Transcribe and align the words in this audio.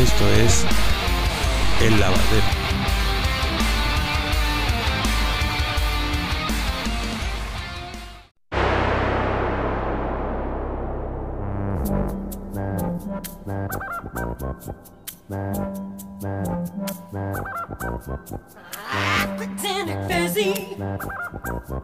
Esto 0.00 0.26
es 0.30 0.64
El 1.82 2.00
Lavadero. 2.00 2.46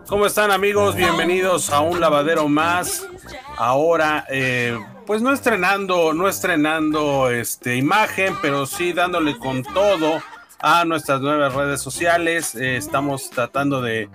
¿Cómo 0.09 0.25
están 0.25 0.51
amigos? 0.53 0.95
Bienvenidos 0.95 1.69
a 1.71 1.81
un 1.81 2.01
lavadero 2.01 2.49
más. 2.49 3.07
Ahora, 3.59 4.25
eh, 4.31 4.79
pues 5.07 5.23
no 5.23 5.33
estrenando, 5.33 6.13
no 6.13 6.29
estrenando 6.29 7.31
este 7.31 7.77
imagen, 7.77 8.35
pero 8.43 8.67
sí 8.67 8.93
dándole 8.93 9.39
con 9.39 9.63
todo 9.63 10.21
a 10.59 10.85
nuestras 10.85 11.21
nuevas 11.21 11.55
redes 11.55 11.81
sociales. 11.81 12.55
Eh, 12.57 12.77
estamos 12.77 13.31
tratando 13.31 13.81
de 13.81 14.11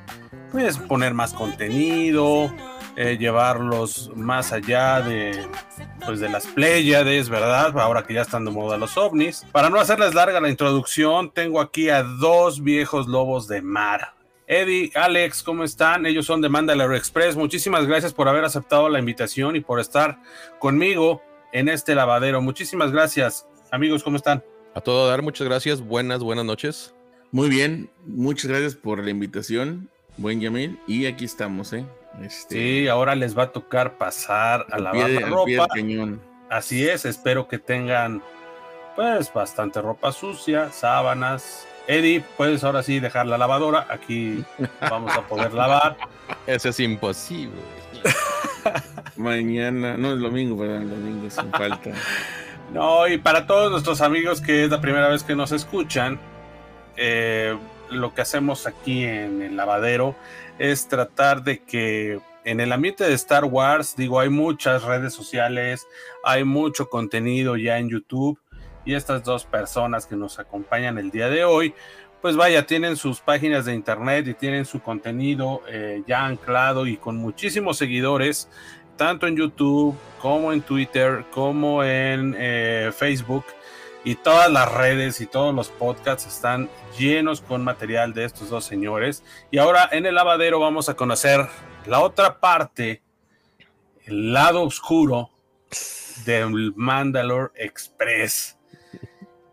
pues, 0.51 0.77
poner 0.77 1.13
más 1.13 1.33
contenido, 1.33 2.53
eh, 2.97 3.17
llevarlos 3.17 4.11
más 4.15 4.51
allá 4.51 5.01
de, 5.01 5.47
pues, 6.05 6.19
de 6.19 6.29
las 6.29 6.45
Pléyades, 6.47 7.29
¿verdad? 7.29 7.77
Ahora 7.79 8.03
que 8.03 8.13
ya 8.13 8.21
están 8.21 8.43
de 8.43 8.51
moda 8.51 8.77
los 8.77 8.97
ovnis. 8.97 9.45
Para 9.53 9.69
no 9.69 9.79
hacerles 9.79 10.13
larga 10.13 10.41
la 10.41 10.49
introducción, 10.49 11.31
tengo 11.31 11.61
aquí 11.61 11.89
a 11.89 12.03
dos 12.03 12.61
viejos 12.61 13.07
lobos 13.07 13.47
de 13.47 13.61
mar. 13.61 14.13
Eddie, 14.51 14.91
Alex, 14.95 15.43
¿cómo 15.43 15.63
están? 15.63 16.05
Ellos 16.05 16.25
son 16.25 16.41
de 16.41 16.49
Mandalore 16.49 16.97
Express. 16.97 17.37
Muchísimas 17.37 17.87
gracias 17.87 18.13
por 18.13 18.27
haber 18.27 18.43
aceptado 18.43 18.89
la 18.89 18.99
invitación 18.99 19.55
y 19.55 19.61
por 19.61 19.79
estar 19.79 20.19
conmigo 20.59 21.21
en 21.53 21.69
este 21.69 21.95
lavadero. 21.95 22.41
Muchísimas 22.41 22.91
gracias. 22.91 23.47
Amigos, 23.71 24.03
¿cómo 24.03 24.17
están? 24.17 24.43
A 24.75 24.81
todo 24.81 25.07
dar, 25.07 25.21
muchas 25.21 25.47
gracias. 25.47 25.79
Buenas, 25.79 26.19
buenas 26.19 26.43
noches. 26.43 26.93
Muy 27.31 27.47
bien, 27.47 27.89
muchas 28.05 28.47
gracias 28.47 28.75
por 28.75 29.01
la 29.01 29.09
invitación, 29.09 29.89
buen 30.17 30.41
Yamil. 30.41 30.77
Y 30.85 31.05
aquí 31.05 31.23
estamos, 31.23 31.71
¿eh? 31.71 31.85
Este, 32.21 32.55
sí, 32.55 32.87
ahora 32.89 33.15
les 33.15 33.37
va 33.37 33.43
a 33.43 33.51
tocar 33.53 33.97
pasar 33.97 34.65
a 34.69 34.79
lavar 34.79 35.09
la 35.11 35.27
ropa. 35.27 35.67
Así 36.49 36.85
es, 36.85 37.05
espero 37.05 37.47
que 37.47 37.57
tengan 37.57 38.21
pues 38.97 39.31
bastante 39.31 39.81
ropa 39.81 40.11
sucia, 40.11 40.73
sábanas, 40.73 41.65
Eddie, 41.87 42.23
puedes 42.37 42.63
ahora 42.63 42.83
sí 42.83 42.99
dejar 42.99 43.27
la 43.27 43.37
lavadora. 43.37 43.87
Aquí 43.89 44.43
vamos 44.81 45.15
a 45.15 45.21
poder 45.21 45.53
lavar. 45.53 45.97
Eso 46.47 46.69
es 46.69 46.79
imposible. 46.79 47.59
Mañana, 49.15 49.97
no 49.97 50.13
es 50.13 50.19
domingo, 50.19 50.57
perdón, 50.57 50.83
el 50.83 50.89
domingo 50.89 51.29
sin 51.29 51.51
falta. 51.51 51.91
No, 52.73 53.05
y 53.05 53.17
para 53.17 53.47
todos 53.47 53.69
nuestros 53.69 53.99
amigos 53.99 54.39
que 54.39 54.63
es 54.63 54.69
la 54.69 54.79
primera 54.79 55.09
vez 55.09 55.23
que 55.23 55.35
nos 55.35 55.51
escuchan, 55.51 56.21
eh, 56.95 57.57
lo 57.89 58.13
que 58.13 58.21
hacemos 58.21 58.65
aquí 58.65 59.03
en 59.03 59.41
el 59.41 59.57
lavadero 59.57 60.15
es 60.57 60.87
tratar 60.87 61.43
de 61.43 61.61
que 61.63 62.21
en 62.45 62.61
el 62.61 62.71
ambiente 62.71 63.03
de 63.03 63.13
Star 63.13 63.43
Wars, 63.43 63.97
digo, 63.97 64.21
hay 64.21 64.29
muchas 64.29 64.83
redes 64.83 65.13
sociales, 65.13 65.85
hay 66.23 66.45
mucho 66.45 66.89
contenido 66.89 67.57
ya 67.57 67.77
en 67.77 67.89
YouTube 67.89 68.39
y 68.85 68.93
estas 68.93 69.23
dos 69.23 69.45
personas 69.45 70.05
que 70.05 70.15
nos 70.15 70.39
acompañan 70.39 70.97
el 70.97 71.11
día 71.11 71.29
de 71.29 71.43
hoy, 71.43 71.73
pues 72.21 72.35
vaya, 72.35 72.65
tienen 72.65 72.97
sus 72.97 73.19
páginas 73.19 73.65
de 73.65 73.73
internet 73.73 74.27
y 74.27 74.33
tienen 74.35 74.65
su 74.65 74.79
contenido 74.79 75.63
eh, 75.67 76.03
ya 76.05 76.25
anclado 76.25 76.85
y 76.85 76.97
con 76.97 77.17
muchísimos 77.17 77.77
seguidores, 77.77 78.47
tanto 78.95 79.25
en 79.25 79.35
YouTube 79.35 79.95
como 80.21 80.53
en 80.53 80.61
Twitter, 80.61 81.25
como 81.31 81.83
en 81.83 82.35
eh, 82.37 82.91
Facebook. 82.95 83.45
Y 84.03 84.15
todas 84.15 84.51
las 84.51 84.71
redes 84.71 85.21
y 85.21 85.27
todos 85.27 85.53
los 85.53 85.69
podcasts 85.69 86.25
están 86.25 86.69
llenos 86.97 87.39
con 87.39 87.63
material 87.63 88.13
de 88.13 88.25
estos 88.25 88.49
dos 88.49 88.65
señores. 88.65 89.23
Y 89.51 89.59
ahora 89.59 89.87
en 89.91 90.07
el 90.07 90.15
lavadero 90.15 90.59
vamos 90.59 90.89
a 90.89 90.95
conocer 90.95 91.47
la 91.85 91.99
otra 91.99 92.39
parte, 92.39 93.03
el 94.05 94.33
lado 94.33 94.63
oscuro 94.63 95.29
del 96.25 96.73
Mandalore 96.75 97.51
Express 97.55 98.57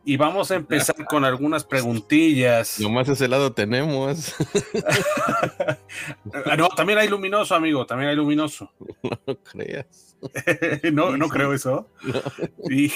y 0.08 0.16
vamos 0.16 0.50
a 0.50 0.54
empezar 0.54 1.04
con 1.04 1.26
algunas 1.26 1.64
preguntillas. 1.64 2.80
Nomás 2.80 3.10
ese 3.10 3.28
lado 3.28 3.52
tenemos. 3.52 4.34
no, 6.56 6.68
también 6.70 6.98
hay 6.98 7.08
luminoso, 7.08 7.54
amigo, 7.54 7.84
también 7.84 8.08
hay 8.08 8.16
luminoso. 8.16 8.72
No 9.26 9.36
creas. 9.36 10.16
no, 10.92 11.14
no 11.18 11.28
creo 11.28 11.52
eso. 11.52 11.90
Sí, 12.68 12.90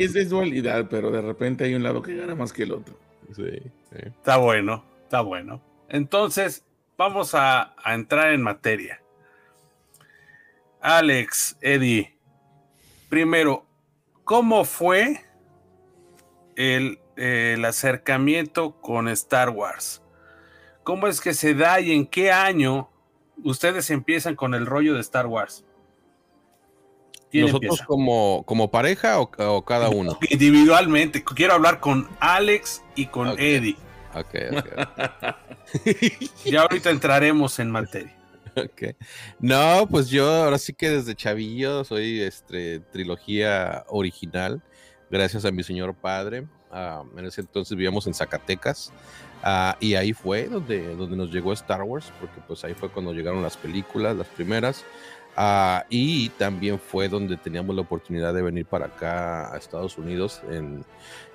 es, 0.00 0.30
dualidad, 0.30 0.86
pero 0.88 1.10
de 1.10 1.20
repente 1.20 1.64
hay 1.64 1.74
un 1.74 1.82
lado 1.82 2.02
que 2.02 2.14
gana 2.14 2.36
más 2.36 2.52
que 2.52 2.62
el 2.62 2.72
otro. 2.72 2.96
Sí, 3.34 3.60
Está 3.90 4.36
bueno, 4.36 4.84
está 5.02 5.22
bueno. 5.22 5.60
Entonces, 5.88 6.64
vamos 6.96 7.34
a, 7.34 7.74
a 7.82 7.94
entrar 7.94 8.32
en 8.32 8.42
materia. 8.42 9.02
Alex, 10.80 11.56
Eddie, 11.60 12.16
primero, 13.08 13.66
¿cómo 14.22 14.64
fue 14.64 15.27
el, 16.58 17.64
acercamiento 17.64 18.80
con 18.80 19.08
Star 19.08 19.50
Wars. 19.50 20.02
¿Cómo 20.82 21.06
es 21.06 21.20
que 21.20 21.34
se 21.34 21.54
da 21.54 21.80
y 21.80 21.92
en 21.92 22.06
qué 22.06 22.32
año 22.32 22.90
ustedes 23.44 23.90
empiezan 23.90 24.34
con 24.34 24.54
el 24.54 24.66
rollo 24.66 24.94
de 24.94 25.00
Star 25.00 25.26
Wars? 25.26 25.64
¿Nosotros 27.32 27.82
como, 27.82 28.42
como 28.46 28.70
pareja 28.70 29.20
o, 29.20 29.64
cada 29.64 29.90
uno? 29.90 30.18
Individualmente. 30.30 31.22
Quiero 31.22 31.54
hablar 31.54 31.78
con 31.78 32.08
Alex 32.20 32.82
y 32.94 33.06
con 33.06 33.38
Eddie. 33.38 33.76
Ok, 34.14 34.34
ya 36.46 36.62
ahorita 36.62 36.90
entraremos 36.90 37.58
en 37.58 37.70
materia. 37.70 38.16
Okay. 38.56 38.96
No, 39.38 39.86
pues 39.88 40.08
yo 40.08 40.26
ahora 40.26 40.58
sí 40.58 40.72
que 40.72 40.88
desde 40.88 41.14
chavillo 41.14 41.84
soy 41.84 42.22
este, 42.22 42.80
trilogía 42.80 43.84
original 43.88 44.62
gracias 45.10 45.44
a 45.44 45.50
mi 45.50 45.62
señor 45.62 45.94
padre. 45.94 46.46
Ah, 46.70 47.02
en 47.16 47.24
ese 47.24 47.40
entonces 47.40 47.76
vivíamos 47.76 48.06
en 48.06 48.14
Zacatecas 48.14 48.92
ah, 49.42 49.76
y 49.80 49.94
ahí 49.94 50.12
fue 50.12 50.48
donde, 50.48 50.94
donde 50.96 51.16
nos 51.16 51.32
llegó 51.32 51.52
Star 51.54 51.82
Wars, 51.82 52.12
porque 52.20 52.40
pues 52.46 52.62
ahí 52.64 52.74
fue 52.74 52.90
cuando 52.90 53.12
llegaron 53.12 53.42
las 53.42 53.56
películas, 53.56 54.16
las 54.16 54.26
primeras. 54.28 54.84
Ah, 55.40 55.86
y 55.88 56.30
también 56.30 56.80
fue 56.80 57.08
donde 57.08 57.36
teníamos 57.36 57.76
la 57.76 57.82
oportunidad 57.82 58.34
de 58.34 58.42
venir 58.42 58.66
para 58.66 58.86
acá 58.86 59.54
a 59.54 59.56
Estados 59.56 59.96
Unidos, 59.96 60.42
en, 60.50 60.84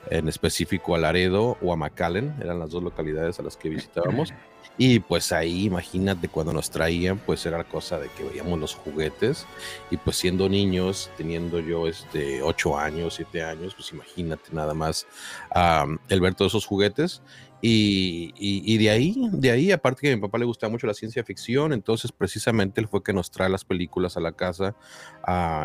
en 0.10 0.28
específico 0.28 0.94
a 0.94 0.98
Laredo 0.98 1.58
o 1.62 1.72
a 1.72 1.78
McAllen, 1.78 2.36
eran 2.42 2.60
las 2.60 2.72
dos 2.72 2.84
localidades 2.84 3.40
a 3.40 3.44
las 3.44 3.56
que 3.56 3.70
visitábamos. 3.70 4.34
Y 4.76 5.00
pues 5.00 5.32
ahí, 5.32 5.66
imagínate, 5.66 6.30
cuando 6.30 6.52
nos 6.52 6.72
traían, 6.72 7.20
pues 7.20 7.46
era 7.46 7.64
cosa 7.64 8.00
de 8.00 8.10
que 8.10 8.24
veíamos 8.24 8.60
los 8.60 8.74
juguetes. 8.74 9.46
Y 9.92 9.98
pues 9.98 10.18
siendo 10.18 10.50
niños, 10.50 11.12
teniendo 11.16 11.60
yo 11.60 11.88
este 11.88 12.42
8 12.42 12.80
años, 12.80 13.14
7 13.16 13.44
años, 13.44 13.76
pues 13.76 13.92
imagínate 13.92 14.50
nada 14.52 14.74
más 14.74 15.06
el 16.10 16.22
ver 16.22 16.34
todos 16.34 16.54
esos 16.54 16.66
juguetes. 16.66 17.22
Y, 17.66 18.34
y, 18.36 18.78
de 18.78 18.90
ahí, 18.90 19.16
de 19.32 19.50
ahí, 19.50 19.72
aparte 19.72 20.02
que 20.02 20.12
a 20.12 20.16
mi 20.18 20.22
papá 20.22 20.38
le 20.38 20.44
gustaba 20.44 20.70
mucho 20.70 20.86
la 20.86 20.94
ciencia 20.94 21.24
ficción, 21.24 21.72
entonces 21.72 22.12
precisamente 22.12 22.82
él 22.82 22.90
fue 22.90 23.02
que 23.02 23.14
nos 23.14 23.32
trae 23.32 23.48
las 23.48 23.64
películas 23.64 24.18
a 24.18 24.20
la 24.20 24.34
casa 24.34 24.76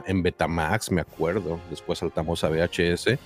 en 0.06 0.22
Betamax, 0.22 0.92
me 0.92 1.00
acuerdo. 1.00 1.58
Después 1.70 1.98
saltamos 1.98 2.44
a 2.44 2.50
VHS, 2.50 3.18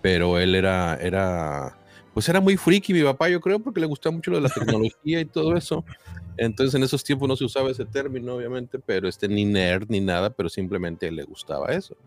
pero 0.00 0.38
él 0.38 0.54
era, 0.54 0.94
era 1.00 1.76
pues 2.14 2.28
era 2.28 2.40
muy 2.40 2.56
friki 2.56 2.92
mi 2.92 3.02
papá, 3.02 3.28
yo 3.28 3.40
creo, 3.40 3.58
porque 3.58 3.80
le 3.80 3.86
gustaba 3.86 4.14
mucho 4.14 4.30
lo 4.30 4.36
de 4.36 4.44
la 4.44 4.48
tecnología 4.54 5.20
y 5.20 5.24
todo 5.24 5.56
eso. 5.56 5.84
Entonces 6.40 6.74
en 6.74 6.82
esos 6.82 7.04
tiempos 7.04 7.28
no 7.28 7.36
se 7.36 7.44
usaba 7.44 7.70
ese 7.70 7.84
término, 7.84 8.34
obviamente, 8.34 8.78
pero 8.78 9.06
este 9.06 9.28
ni 9.28 9.44
nerd 9.44 9.90
ni 9.90 10.00
nada, 10.00 10.30
pero 10.30 10.48
simplemente 10.48 11.12
le 11.12 11.22
gustaba 11.24 11.66
eso. 11.66 11.98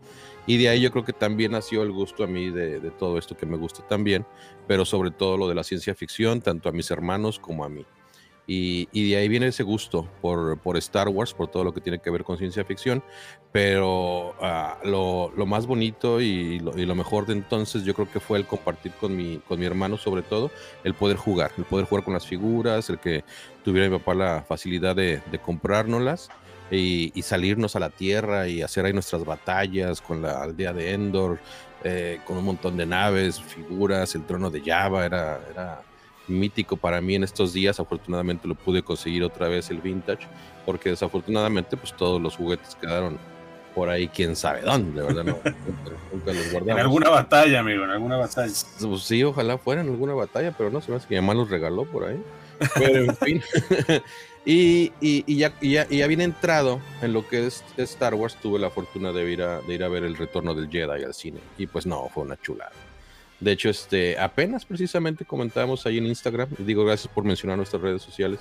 Y 0.44 0.56
de 0.56 0.68
ahí 0.68 0.80
yo 0.80 0.90
creo 0.90 1.04
que 1.04 1.12
también 1.12 1.52
nació 1.52 1.84
el 1.84 1.92
gusto 1.92 2.24
a 2.24 2.26
mí 2.26 2.50
de, 2.50 2.80
todo 2.98 3.16
esto 3.16 3.36
que 3.36 3.46
me 3.46 3.56
gusta 3.56 3.86
también, 3.86 4.26
pero 4.66 4.84
sobre 4.84 5.12
todo 5.12 5.36
lo 5.36 5.48
de 5.48 5.54
la 5.54 5.62
ciencia 5.62 5.94
ficción, 5.94 6.40
tanto 6.40 6.68
a 6.68 6.72
mis 6.72 6.90
hermanos 6.90 7.38
como 7.38 7.64
a 7.64 7.68
mí. 7.68 7.86
Y, 8.46 9.08
de 9.10 9.16
ahí 9.16 9.28
viene 9.28 9.46
ese 9.46 9.62
gusto 9.62 10.06
por, 10.20 10.58
por, 10.58 10.76
Star 10.76 11.08
Wars, 11.08 11.32
por 11.32 11.48
todo 11.48 11.64
lo 11.64 11.72
que 11.72 11.80
tiene 11.80 11.98
que 11.98 12.10
ver 12.10 12.24
con 12.24 12.36
ciencia 12.36 12.64
ficción. 12.64 13.02
Pero 13.52 14.34
ah, 14.40 14.78
lo, 14.84 15.32
más 15.46 15.66
bonito 15.66 16.20
y 16.20 16.58
lo, 16.58 16.78
y 16.78 16.86
mejor 16.86 17.26
de 17.26 17.32
entonces 17.32 17.84
yo 17.84 17.94
creo 17.94 18.10
que 18.10 18.20
fue 18.20 18.38
el 18.38 18.46
compartir 18.46 18.92
con 18.92 19.16
mi, 19.16 19.38
con 19.48 19.58
mi 19.58 19.66
hermano 19.66 19.96
sobre 19.96 20.22
todo, 20.22 20.50
el 20.82 20.94
poder 20.94 21.16
jugar, 21.16 21.52
el 21.56 21.64
poder 21.64 21.86
jugar 21.86 22.04
con 22.04 22.14
las 22.14 22.26
figuras, 22.26 22.90
el 22.90 22.98
que 22.98 23.24
tuviera 23.64 23.88
mi 23.88 23.98
papá 23.98 24.14
la 24.14 24.44
facilidad 24.46 24.94
de, 24.96 25.22
de 25.30 25.38
comprárnoslas. 25.38 26.28
Y, 26.70 27.12
y, 27.14 27.22
salirnos 27.22 27.76
a 27.76 27.78
la 27.78 27.90
tierra 27.90 28.48
y 28.48 28.62
hacer 28.62 28.86
ahí 28.86 28.92
nuestras 28.94 29.22
batallas 29.24 30.00
con 30.00 30.22
la 30.22 30.42
aldea 30.42 30.72
de 30.72 30.92
Endor, 30.92 31.38
eh, 31.84 32.20
con 32.24 32.38
un 32.38 32.44
montón 32.46 32.78
de 32.78 32.86
naves, 32.86 33.38
figuras, 33.38 34.14
el 34.14 34.24
trono 34.24 34.50
de 34.50 34.62
Java, 34.62 35.04
era, 35.04 35.38
era 35.50 35.82
mítico 36.28 36.76
para 36.76 37.00
mí 37.00 37.14
en 37.14 37.24
estos 37.24 37.52
días. 37.52 37.80
Afortunadamente 37.80 38.48
lo 38.48 38.54
pude 38.54 38.82
conseguir 38.82 39.22
otra 39.22 39.48
vez 39.48 39.70
el 39.70 39.80
vintage, 39.80 40.26
porque 40.64 40.90
desafortunadamente 40.90 41.76
pues 41.76 41.94
todos 41.94 42.20
los 42.20 42.36
juguetes 42.36 42.76
quedaron 42.76 43.18
por 43.74 43.88
ahí 43.90 44.08
quién 44.08 44.36
sabe 44.36 44.62
dónde, 44.62 45.02
¿verdad? 45.02 45.24
No, 45.24 45.38
nunca 46.12 46.32
los 46.32 46.52
guardamos. 46.52 46.68
En 46.68 46.78
alguna 46.78 47.10
batalla, 47.10 47.60
amigo, 47.60 47.84
en 47.84 47.90
alguna 47.90 48.16
batalla. 48.16 48.52
Pues 48.80 49.02
sí, 49.02 49.22
ojalá 49.24 49.58
fuera 49.58 49.82
en 49.82 49.88
alguna 49.88 50.14
batalla, 50.14 50.52
pero 50.56 50.70
no, 50.70 50.80
se 50.80 50.90
me 50.90 50.96
hace 50.96 51.08
que 51.08 51.14
mi 51.14 51.20
mamá 51.20 51.34
los 51.34 51.50
regaló 51.50 51.84
por 51.84 52.04
ahí. 52.04 52.22
Pero 52.76 53.04
en 53.04 53.16
fin. 53.16 53.42
y, 54.44 54.92
y, 55.00 55.36
ya, 55.36 55.52
ya, 55.60 55.88
ya, 55.88 56.06
bien 56.06 56.20
entrado 56.20 56.80
en 57.02 57.12
lo 57.12 57.26
que 57.26 57.46
es 57.46 57.64
Star 57.76 58.14
Wars, 58.14 58.36
tuve 58.40 58.58
la 58.58 58.70
fortuna 58.70 59.12
de 59.12 59.30
ir, 59.30 59.42
a, 59.42 59.60
de 59.60 59.74
ir 59.74 59.82
a 59.82 59.88
ver 59.88 60.04
el 60.04 60.16
retorno 60.16 60.54
del 60.54 60.70
Jedi 60.70 61.02
al 61.02 61.14
cine. 61.14 61.40
Y 61.58 61.66
pues 61.66 61.84
no, 61.84 62.08
fue 62.14 62.22
una 62.22 62.36
chulada. 62.36 62.72
De 63.40 63.52
hecho, 63.52 63.68
este, 63.68 64.18
apenas 64.18 64.64
precisamente 64.64 65.24
comentábamos 65.24 65.84
ahí 65.86 65.98
en 65.98 66.06
Instagram, 66.06 66.48
digo 66.58 66.84
gracias 66.84 67.12
por 67.12 67.24
mencionar 67.24 67.56
nuestras 67.56 67.82
redes 67.82 68.02
sociales, 68.02 68.40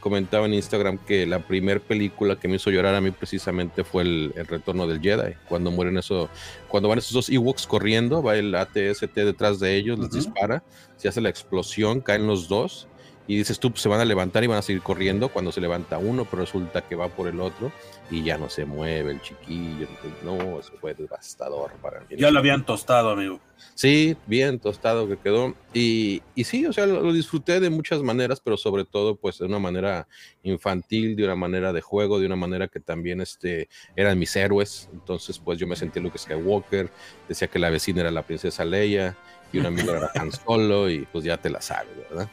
comentaba 0.00 0.46
en 0.46 0.54
Instagram 0.54 0.98
que 0.98 1.26
la 1.26 1.40
primera 1.40 1.80
película 1.80 2.38
que 2.38 2.46
me 2.46 2.56
hizo 2.56 2.70
llorar 2.70 2.94
a 2.94 3.00
mí 3.00 3.10
precisamente 3.10 3.82
fue 3.82 4.02
el, 4.02 4.32
retorno 4.46 4.86
del 4.86 5.00
Jedi. 5.00 5.34
Cuando 5.48 5.70
mueren 5.70 5.98
eso, 5.98 6.30
cuando 6.68 6.88
van 6.88 6.98
esos 6.98 7.12
dos 7.12 7.28
Ewoks 7.28 7.66
corriendo, 7.66 8.22
va 8.22 8.36
el 8.36 8.54
ATST 8.54 9.14
detrás 9.14 9.58
de 9.58 9.76
ellos, 9.76 9.98
les 9.98 10.10
dispara, 10.10 10.62
se 10.96 11.08
hace 11.08 11.20
la 11.20 11.28
explosión, 11.28 12.00
caen 12.00 12.26
los 12.26 12.48
dos 12.48 12.86
y 13.26 13.36
dices 13.36 13.60
tú, 13.60 13.70
pues, 13.70 13.82
se 13.82 13.88
van 13.88 14.00
a 14.00 14.04
levantar 14.04 14.42
y 14.42 14.48
van 14.48 14.58
a 14.58 14.62
seguir 14.62 14.82
corriendo 14.82 15.28
cuando 15.28 15.52
se 15.52 15.60
levanta 15.60 15.98
uno, 15.98 16.24
pero 16.24 16.42
resulta 16.42 16.82
que 16.82 16.96
va 16.96 17.08
por 17.08 17.28
el 17.28 17.40
otro 17.40 17.72
y 18.10 18.24
ya 18.24 18.36
no 18.36 18.50
se 18.50 18.64
mueve 18.64 19.12
el 19.12 19.22
chiquillo. 19.22 19.86
No, 20.24 20.58
eso 20.58 20.72
fue 20.80 20.94
devastador 20.94 21.72
para 21.80 22.00
mí. 22.00 22.06
Ya 22.18 22.30
lo 22.30 22.40
habían 22.40 22.66
tostado, 22.66 23.10
amigo. 23.10 23.40
Sí, 23.74 24.16
bien 24.26 24.58
tostado 24.58 25.08
que 25.08 25.16
quedó. 25.16 25.54
Y, 25.72 26.20
y 26.34 26.44
sí, 26.44 26.66
o 26.66 26.72
sea, 26.72 26.84
lo, 26.86 27.12
disfruté 27.12 27.60
de 27.60 27.70
muchas 27.70 28.02
maneras, 28.02 28.40
pero 28.40 28.56
sobre 28.56 28.84
todo, 28.84 29.16
pues 29.16 29.38
de 29.38 29.46
una 29.46 29.60
manera 29.60 30.08
infantil, 30.42 31.14
de 31.14 31.24
una 31.24 31.36
manera 31.36 31.72
de 31.72 31.80
juego, 31.80 32.18
de 32.18 32.26
una 32.26 32.36
manera 32.36 32.68
que 32.68 32.80
también 32.80 33.20
este, 33.20 33.68
eran 33.94 34.18
mis 34.18 34.34
héroes. 34.34 34.88
Entonces, 34.92 35.38
pues 35.38 35.58
yo 35.58 35.66
me 35.66 35.76
sentí 35.76 36.00
Luke 36.00 36.18
Skywalker, 36.18 36.90
decía 37.28 37.48
que 37.48 37.58
la 37.58 37.70
vecina 37.70 38.00
era 38.00 38.10
la 38.10 38.22
princesa 38.22 38.64
Leia 38.64 39.16
y 39.52 39.58
un 39.58 39.66
amigo 39.66 39.92
era 39.92 40.10
Han 40.16 40.32
Solo, 40.32 40.90
y 40.90 41.06
pues 41.12 41.24
ya 41.24 41.36
te 41.36 41.50
la 41.50 41.60
sabes, 41.60 41.96
¿verdad? 42.10 42.28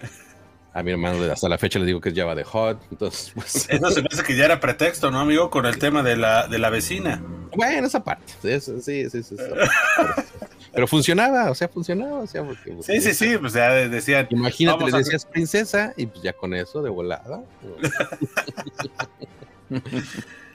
A 0.79 0.83
mi 0.83 0.91
hermano 0.91 1.21
hasta 1.29 1.49
la 1.49 1.57
fecha 1.57 1.77
le 1.77 1.85
digo 1.85 1.99
que 1.99 2.07
es 2.07 2.15
Java 2.15 2.35
de 2.35 2.45
Hot, 2.45 2.81
entonces 2.89 3.33
pues... 3.35 3.67
Eso 3.69 3.91
se 3.91 4.01
parece 4.01 4.23
que 4.23 4.37
ya 4.37 4.45
era 4.45 4.61
pretexto, 4.61 5.11
¿no, 5.11 5.19
amigo? 5.19 5.49
Con 5.49 5.65
el 5.65 5.77
tema 5.77 6.03
de 6.03 6.15
la, 6.15 6.47
de 6.47 6.57
la 6.57 6.69
vecina. 6.69 7.21
Bueno, 7.53 7.87
esa 7.87 8.01
parte, 8.01 8.31
sí, 8.41 8.81
sí, 8.81 9.09
sí, 9.09 9.23
sí. 9.23 9.35
Pero, 10.71 10.87
funcionaba, 10.87 11.51
o 11.51 11.55
sea, 11.55 11.67
funcionaba, 11.67 12.19
o 12.19 12.27
sea, 12.27 12.45
porque... 12.45 12.71
Pues, 12.71 12.85
sí, 12.85 13.01
sí, 13.01 13.13
sí, 13.13 13.37
pues 13.37 13.51
ya 13.51 13.71
decían... 13.73 14.27
Imagínate, 14.29 14.85
le 14.85 14.97
decías 14.99 15.25
princesa 15.25 15.93
y 15.97 16.05
pues 16.05 16.23
ya 16.23 16.31
con 16.31 16.53
eso, 16.53 16.81
de 16.81 16.89
volada. 16.89 17.41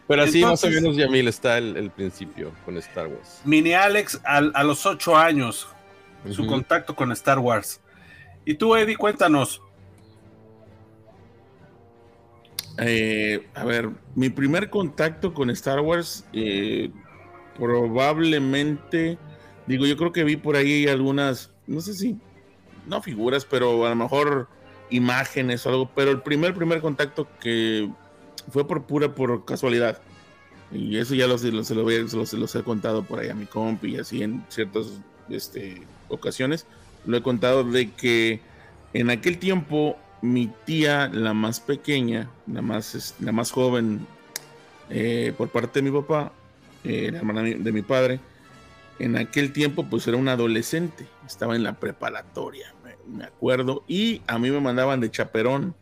Pero 0.09 0.23
así 0.23 0.43
más 0.43 0.65
o 0.65 0.71
menos 0.71 0.97
Yamil 0.97 1.29
está 1.29 1.59
el, 1.59 1.91
principio 1.91 2.53
con 2.65 2.79
Star 2.79 3.09
Wars. 3.09 3.43
Mini 3.45 3.75
Alex 3.75 4.23
a, 4.25 4.39
a 4.39 4.65
los 4.65 4.87
ocho 4.87 5.19
años, 5.19 5.69
su 6.31 6.47
contacto 6.47 6.97
con 6.97 7.13
Star 7.13 7.39
Wars. 7.39 7.83
Y 8.47 8.55
tú, 8.55 8.75
Eddie, 8.75 8.97
cuéntanos, 8.97 9.61
eh, 12.79 13.47
a 13.55 13.65
ver, 13.65 13.91
mi 14.15 14.31
primer 14.31 14.71
contacto 14.71 15.33
con 15.33 15.51
Star 15.51 15.81
Wars, 15.81 16.25
eh, 16.33 16.91
probablemente, 17.57 19.19
digo, 19.67 19.87
yo 19.87 19.97
creo 19.97 20.13
que 20.13 20.25
vi 20.25 20.37
por 20.37 20.57
ahí 20.57 20.87
algunas, 20.89 21.51
no 21.67 21.81
sé 21.81 21.95
si, 21.95 22.19
no 22.87 23.01
figuras, 23.01 23.45
pero 23.45 23.87
a 23.87 23.91
lo 23.91 23.97
mejor 23.97 24.49
imágenes 24.91 25.65
o 25.67 25.71
algo, 25.71 25.91
pero 25.95 26.11
el 26.11 26.23
primer, 26.23 26.55
primer 26.55 26.81
contacto 26.81 27.29
que 27.41 27.89
fue 28.51 28.67
por 28.67 28.85
pura, 28.85 29.15
por 29.15 29.45
casualidad. 29.45 30.01
Y 30.73 30.97
eso 30.97 31.15
ya 31.15 31.27
lo, 31.29 31.39
se, 31.39 31.53
lo, 31.53 31.63
se, 31.63 31.75
los 32.37 32.55
he 32.55 32.63
contado 32.63 33.05
por 33.05 33.21
ahí 33.21 33.29
a 33.29 33.35
mi 33.35 33.47
compi 33.47 33.95
y 33.95 33.99
así 33.99 34.23
en 34.23 34.45
ciertas 34.49 34.87
este, 35.29 35.83
ocasiones. 36.09 36.67
Lo 37.07 37.17
he 37.17 37.23
contado 37.23 37.63
de 37.65 37.93
que 37.93 38.41
en 38.93 39.11
aquel 39.11 39.39
tiempo 39.39 39.97
mi 40.25 40.51
tía, 40.65 41.11
la 41.13 41.35
más 41.35 41.61
pequeña, 41.61 42.31
la 42.47 42.63
más, 42.63 43.15
la 43.21 43.31
más 43.31 43.51
joven 43.51 44.07
eh, 44.89 45.35
por 45.37 45.51
parte 45.51 45.83
de 45.83 45.91
mi 45.91 46.01
papá, 46.01 46.33
eh, 46.83 47.11
la 47.13 47.19
hermana 47.19 47.43
de 47.43 47.73
mi 47.73 47.83
padre, 47.83 48.21
en 48.99 49.19
aquel 49.19 49.53
tiempo 49.53 49.85
pues 49.85 50.09
era 50.09 50.17
una 50.17 50.33
adolescente, 50.33 51.07
estaba 51.27 51.57
en 51.57 51.63
la 51.63 51.75
preparatoria, 51.75 52.73
me, 53.07 53.25
acuerdo, 53.25 53.85
y 53.87 54.23
a 54.27 54.39
mí 54.39 54.51
me 54.51 54.61
mandaban 54.61 55.01
de 55.01 55.11
chaperón 55.11 55.75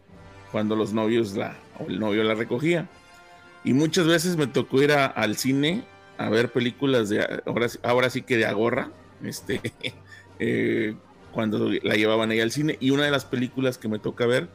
cuando 0.51 0.75
los 0.75 0.93
novios 0.93 1.37
la, 1.37 1.57
o 1.79 1.89
el 1.89 2.01
novio 2.01 2.25
la 2.25 2.35
recogía. 2.35 2.89
Y 3.63 3.75
muchas 3.75 4.09
veces 4.09 4.37
me 4.37 4.49
tocó 4.49 4.83
ir 4.83 4.91
al 4.91 5.37
cine 5.37 5.85
a 6.19 6.29
ver 6.31 6.51
películas 6.51 7.09
de, 7.11 7.43
ahora, 7.47 7.69
ahora 7.85 8.11
sí 8.11 8.23
que 8.23 8.37
de 8.37 8.47
agorra, 8.47 8.91
este, 9.23 9.61
eh, 10.41 10.97
cuando 11.33 11.71
la 11.83 11.95
llevaban 11.95 12.31
ahí 12.31 12.41
al 12.41 12.53
cine. 12.53 12.77
Y 12.81 12.91
una 12.91 13.05
de 13.05 13.11
las 13.11 13.25
películas 13.25 13.79
que 13.79 13.89
me 13.89 13.99
toca 13.99 14.27
ver 14.27 14.49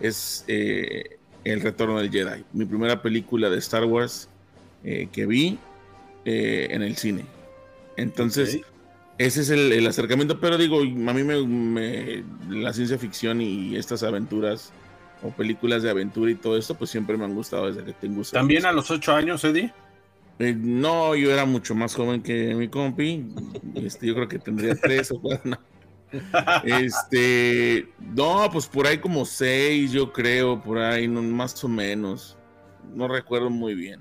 es 0.00 0.44
eh, 0.48 1.18
El 1.44 1.60
Retorno 1.60 1.98
del 1.98 2.10
Jedi, 2.10 2.44
mi 2.52 2.64
primera 2.64 3.00
película 3.00 3.48
de 3.48 3.58
Star 3.58 3.84
Wars 3.84 4.28
eh, 4.82 5.08
que 5.10 5.26
vi 5.26 5.58
eh, 6.24 6.68
en 6.70 6.82
el 6.82 6.96
cine. 6.96 7.24
Entonces, 7.96 8.60
ese 9.18 9.40
es 9.42 9.50
el, 9.50 9.86
acercamiento, 9.86 10.40
pero 10.40 10.58
digo, 10.58 10.80
a 10.80 11.14
mí 11.14 11.22
me, 11.22 12.24
la 12.50 12.72
ciencia 12.72 12.98
ficción 12.98 13.40
y 13.40 13.76
estas 13.76 14.02
aventuras 14.02 14.72
o 15.22 15.30
películas 15.30 15.82
de 15.82 15.90
aventura 15.90 16.30
y 16.30 16.34
todo 16.34 16.58
esto, 16.58 16.74
pues 16.74 16.90
siempre 16.90 17.16
me 17.16 17.24
han 17.24 17.34
gustado 17.34 17.68
desde 17.68 17.84
que 17.84 17.92
tengo... 17.92 18.22
¿También 18.24 18.66
a 18.66 18.72
los 18.72 18.90
ocho 18.90 19.14
años, 19.14 19.44
Eddie? 19.44 19.72
no, 20.38 21.14
yo 21.14 21.30
era 21.30 21.44
mucho 21.44 21.74
más 21.74 21.94
joven 21.94 22.20
que 22.20 22.54
mi 22.54 22.68
compi. 22.68 23.24
Este, 23.76 24.08
yo 24.08 24.14
creo 24.14 24.28
que 24.28 24.38
tendría 24.38 24.74
tres 24.74 25.12
o 25.12 25.20
cuatro 25.20 25.58
este, 26.64 27.88
no, 28.00 28.48
pues 28.52 28.66
por 28.66 28.86
ahí 28.86 28.98
como 28.98 29.24
seis, 29.24 29.92
yo 29.92 30.12
creo, 30.12 30.60
por 30.62 30.78
ahí, 30.78 31.08
más 31.08 31.62
o 31.64 31.68
menos. 31.68 32.36
No 32.94 33.08
recuerdo 33.08 33.50
muy 33.50 33.74
bien. 33.74 34.00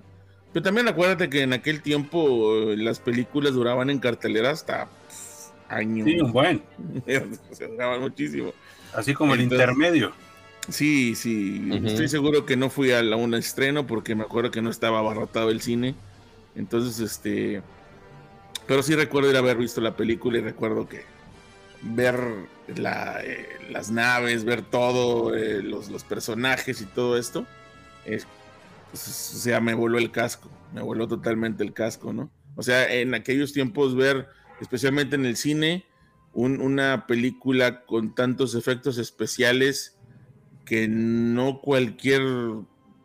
Pero 0.51 0.63
también 0.63 0.88
acuérdate 0.88 1.30
que 1.30 1.42
en 1.42 1.54
aquel 1.54 1.81
tiempo 1.81 2.71
eh, 2.71 2.77
las 2.77 3.00
películas 3.00 3.54
duraban 3.54 3.89
en 3.89 4.00
cartelera 4.00 4.51
hasta 4.51 4.88
años. 5.68 6.07
Sí, 6.07 6.19
bueno. 6.21 6.62
Se 7.51 7.68
duraban 7.68 8.01
muchísimo. 8.01 8.54
Así 8.94 9.13
como 9.13 9.33
el 9.33 9.42
intermedio. 9.42 10.13
Sí, 10.69 11.16
sí. 11.16 11.69
Estoy 11.83 12.07
seguro 12.07 12.45
que 12.45 12.56
no 12.56 12.69
fui 12.69 12.92
a 12.92 13.01
la 13.01 13.16
un 13.16 13.33
estreno 13.33 13.87
porque 13.87 14.16
me 14.16 14.23
acuerdo 14.23 14.52
que 14.52 14.61
no 14.61 14.69
estaba 14.69 14.99
abarrotado 14.99 15.49
el 15.49 15.61
cine. 15.61 15.95
Entonces, 16.56 16.99
este. 16.99 17.61
Pero 18.68 18.83
sí 18.83 18.95
recuerdo 18.95 19.31
ir 19.31 19.35
a 19.35 19.40
haber 19.40 19.57
visto 19.57 19.81
la 19.81 19.97
película 19.97 20.37
y 20.37 20.42
recuerdo 20.42 20.87
que 20.87 21.04
ver 21.83 22.47
eh, 22.68 23.47
las 23.69 23.92
naves, 23.92 24.45
ver 24.45 24.61
todo, 24.61 25.35
eh, 25.35 25.61
los, 25.61 26.04
personajes 26.04 26.81
y 26.81 26.85
todo 26.85 27.18
esto, 27.18 27.45
pues, 28.06 28.25
o 29.35 29.37
sea, 29.40 29.59
me 29.59 29.73
voló 29.73 29.97
el 29.97 30.11
casco, 30.11 30.49
me 30.73 30.81
voló 30.81 31.07
totalmente 31.07 31.63
el 31.63 31.73
casco, 31.73 32.13
¿no? 32.13 32.31
O 32.56 32.63
sea, 32.63 32.92
en 32.92 33.13
aquellos 33.13 33.54
tiempos 33.54 33.95
ver, 33.95 34.28
especialmente 34.61 35.16
en 35.16 35.25
el 35.25 35.35
cine, 35.35 35.85
una 36.33 37.06
película 37.06 37.85
con 37.85 38.16
tantos 38.16 38.56
efectos 38.56 38.97
especiales 38.97 39.99
que 40.66 40.87
no 40.87 41.61
cualquier, 41.61 42.23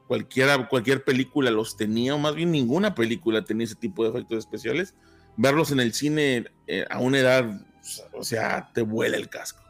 cualquiera, 0.07 0.69
cualquier 0.69 1.05
película 1.05 1.51
los 1.51 1.77
tenía, 1.77 2.15
o 2.15 2.19
más 2.19 2.35
bien 2.35 2.51
ninguna 2.51 2.95
película 2.95 3.45
tenía 3.45 3.65
ese 3.65 3.75
tipo 3.75 4.05
de 4.05 4.11
efectos 4.11 4.39
especiales. 4.39 4.95
Verlos 5.37 5.71
en 5.71 5.81
el 5.81 5.93
cine 5.93 6.47
eh, 6.67 6.85
a 6.91 7.01
una 7.01 7.19
edad 7.19 7.67
o 8.13 8.23
sea, 8.25 8.71
te 8.73 8.83
vuela 8.83 9.17
el 9.17 9.29
casco. 9.29 9.63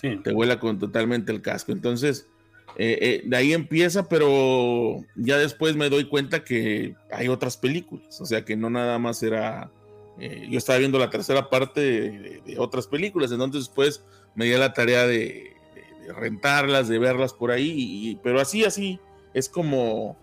Te 0.00 0.32
vuela 0.32 0.58
con 0.58 0.78
totalmente 0.78 1.30
el 1.30 1.42
casco. 1.42 1.72
Entonces, 1.72 2.26
eh, 2.76 2.98
eh, 3.00 3.22
de 3.24 3.36
ahí 3.36 3.52
empieza, 3.52 4.08
pero 4.08 5.04
ya 5.16 5.36
después 5.36 5.76
me 5.76 5.90
doy 5.90 6.06
cuenta 6.06 6.44
que 6.44 6.94
hay 7.12 7.28
otras 7.28 7.56
películas. 7.56 8.20
O 8.20 8.26
sea, 8.26 8.44
que 8.44 8.56
no 8.56 8.70
nada 8.70 8.98
más 8.98 9.22
era. 9.22 9.70
Eh, 10.18 10.46
yo 10.50 10.58
estaba 10.58 10.78
viendo 10.78 10.98
la 10.98 11.10
tercera 11.10 11.50
parte 11.50 11.80
de, 11.80 12.56
otras 12.58 12.86
películas. 12.86 13.32
Entonces, 13.32 13.66
después 13.66 14.02
me 14.34 14.46
di 14.46 14.52
la 14.52 14.72
tarea 14.72 15.06
de, 15.06 15.54
rentarlas, 16.16 16.88
de 16.88 16.98
verlas 16.98 17.32
por 17.32 17.50
ahí. 17.50 18.18
pero 18.22 18.40
así, 18.40 18.64
así. 18.64 18.98
Es 19.34 19.48
como. 19.48 20.16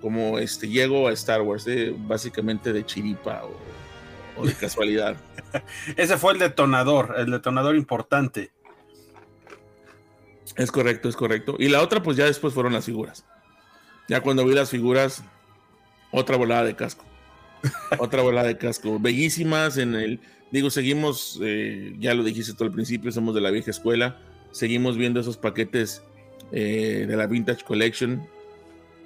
Como 0.00 0.38
este, 0.38 0.68
llego 0.68 1.08
a 1.08 1.12
Star 1.12 1.40
Wars, 1.40 1.66
básicamente 2.06 2.74
de 2.74 2.84
chiripa 2.84 3.42
o 3.44 3.73
o 4.36 4.46
de 4.46 4.54
casualidad. 4.54 5.16
Ese 5.96 6.16
fue 6.16 6.32
el 6.32 6.38
detonador, 6.38 7.14
el 7.18 7.30
detonador 7.30 7.76
importante. 7.76 8.50
Es 10.56 10.70
correcto, 10.70 11.08
es 11.08 11.16
correcto. 11.16 11.56
Y 11.58 11.68
la 11.68 11.82
otra, 11.82 12.02
pues 12.02 12.16
ya 12.16 12.26
después 12.26 12.54
fueron 12.54 12.72
las 12.72 12.84
figuras. 12.84 13.24
Ya 14.08 14.20
cuando 14.20 14.44
vi 14.44 14.54
las 14.54 14.70
figuras, 14.70 15.24
otra 16.10 16.36
volada 16.36 16.64
de 16.64 16.76
casco. 16.76 17.04
otra 17.98 18.22
volada 18.22 18.48
de 18.48 18.58
casco. 18.58 18.98
Bellísimas 19.00 19.78
en 19.78 19.94
el. 19.94 20.20
Digo, 20.50 20.70
seguimos, 20.70 21.40
eh, 21.42 21.94
ya 21.98 22.14
lo 22.14 22.22
dijiste 22.22 22.52
tú 22.52 22.64
al 22.64 22.70
principio, 22.70 23.10
somos 23.10 23.34
de 23.34 23.40
la 23.40 23.50
vieja 23.50 23.70
escuela. 23.70 24.20
Seguimos 24.52 24.96
viendo 24.96 25.18
esos 25.18 25.36
paquetes 25.36 26.02
eh, 26.52 27.06
de 27.08 27.16
la 27.16 27.26
Vintage 27.26 27.64
Collection 27.64 28.24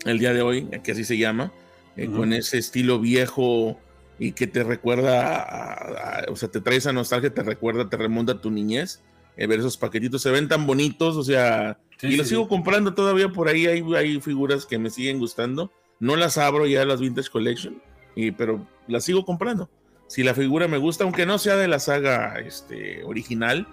el 0.05 0.19
día 0.19 0.35
de 0.35 0.43
hoy, 0.43 0.69
que 0.83 0.93
así 0.93 1.05
se 1.05 1.17
llama 1.17 1.53
eh, 1.97 2.07
con 2.07 2.33
ese 2.33 2.59
estilo 2.59 3.01
viejo 3.01 3.81
y 4.19 4.33
que 4.33 4.47
te 4.47 4.65
recuerda, 4.65 6.27
o 6.29 6.37
sea, 6.37 6.51
te 6.51 6.61
trae 6.61 6.77
esa 6.77 6.93
nostalgia, 6.93 7.33
te 7.33 7.43
recuerda, 7.43 7.89
te 7.89 7.97
remonta 7.97 8.33
a 8.33 8.41
tu 8.41 8.51
niñez. 8.51 9.03
Eh, 9.37 9.47
ver 9.47 9.61
esos 9.61 9.77
paquetitos, 9.77 10.21
se 10.21 10.33
ven 10.33 10.49
tan 10.49 10.67
bonitos, 10.67 11.17
o 11.17 11.23
sea, 11.23 11.79
y 12.03 12.17
los 12.17 12.27
sigo 12.27 12.49
comprando 12.49 12.95
todavía 12.95 13.29
por 13.29 13.47
ahí, 13.47 13.67
hay, 13.67 13.85
hay 13.95 14.21
figuras 14.21 14.67
que 14.67 14.79
me 14.79 14.91
siguen 14.91 15.21
gustando. 15.21 15.71
No 16.01 16.17
las 16.17 16.39
abro 16.39 16.67
ya 16.67 16.85
las 16.85 17.01
Vintage 17.01 17.31
Collection, 17.31 17.81
y, 18.17 18.33
pero 18.33 18.67
las 18.89 19.05
sigo 19.05 19.25
comprando. 19.25 19.71
Si 20.09 20.25
la 20.25 20.35
figura 20.35 20.67
me 20.67 20.79
gusta, 20.79 21.05
aunque 21.05 21.25
no 21.25 21.39
sea 21.39 21.55
de 21.55 21.69
la 21.69 21.79
saga 21.79 22.41
este, 22.41 23.05
original, 23.05 23.69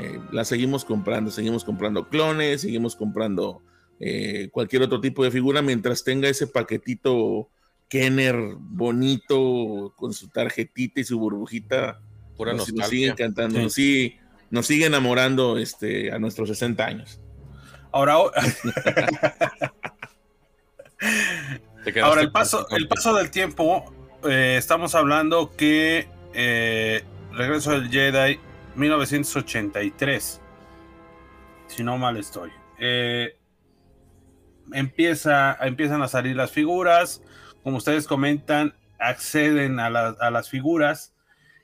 eh, 0.00 0.18
la 0.32 0.44
seguimos 0.44 0.84
comprando, 0.84 1.30
seguimos 1.30 1.62
comprando 1.62 2.08
clones, 2.08 2.62
seguimos 2.62 2.96
comprando 2.96 3.62
eh, 4.00 4.48
cualquier 4.50 4.82
otro 4.82 5.00
tipo 5.00 5.22
de 5.22 5.30
figura 5.30 5.62
mientras 5.62 6.02
tenga 6.02 6.28
ese 6.28 6.48
paquetito 6.48 7.50
Kenner 7.94 8.36
bonito 8.58 9.94
con 9.94 10.12
su 10.12 10.28
tarjetita 10.28 11.00
y 11.00 11.04
su 11.04 11.16
burbujita. 11.16 12.00
Pura 12.36 12.52
nos, 12.52 12.74
nos 12.74 12.88
sigue 12.88 13.06
encantando, 13.06 13.60
Nos, 13.60 13.74
sigue, 13.74 14.18
nos 14.50 14.66
sigue 14.66 14.86
enamorando 14.86 15.58
este, 15.58 16.10
a 16.10 16.18
nuestros 16.18 16.48
60 16.48 16.84
años. 16.84 17.20
Ahora, 17.92 18.14
Ahora 22.02 22.22
el 22.22 22.32
paso, 22.32 22.66
el 22.70 22.88
paso 22.88 23.14
del 23.14 23.30
tiempo, 23.30 23.84
eh, 24.24 24.56
estamos 24.58 24.96
hablando 24.96 25.54
que 25.56 26.08
eh, 26.32 27.04
Regreso 27.30 27.78
del 27.78 27.90
Jedi 27.90 28.40
1983, 28.74 30.40
si 31.68 31.84
no 31.84 31.96
mal 31.96 32.16
estoy. 32.16 32.50
Eh, 32.80 33.36
empieza, 34.72 35.56
empiezan 35.60 36.02
a 36.02 36.08
salir 36.08 36.34
las 36.34 36.50
figuras, 36.50 37.22
como 37.64 37.78
ustedes 37.78 38.06
comentan, 38.06 38.74
acceden 38.98 39.80
a, 39.80 39.90
las 39.90 40.48
figuras. 40.50 41.12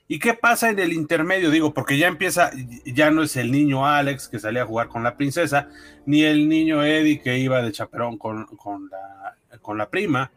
¿Y 0.08 0.18
qué 0.18 0.34
pasa 0.34 0.70
en 0.70 0.80
el 0.80 0.92
intermedio? 0.92 1.50
Digo, 1.50 1.72
porque 1.72 1.98
ya 1.98 2.08
empieza, 2.08 2.50
ya 2.84 3.10
no 3.12 3.22
es 3.22 3.36
el 3.36 3.52
niño 3.52 3.86
Alex 3.86 4.28
que 4.28 4.40
salía 4.40 4.62
a 4.62 4.66
jugar 4.66 4.88
con 4.88 5.04
la 5.04 5.16
princesa, 5.16 5.68
ni 6.06 6.24
el 6.24 6.48
niño 6.48 6.82
Eddie 6.82 7.20
que 7.20 7.38
iba 7.38 7.62
de 7.62 7.70
chaperón 7.70 8.18
con, 8.18 8.48
la, 8.90 9.36
con 9.60 9.78
la 9.78 9.88
prima, 9.88 10.32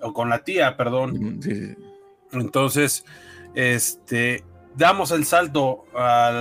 o 0.00 0.14
con 0.14 0.30
la 0.30 0.44
tía, 0.44 0.76
perdón. 0.76 1.40
Entonces, 2.32 3.04
este, 3.54 4.44
damos 4.76 5.10
el 5.10 5.24
salto 5.26 5.84
a 5.94 6.32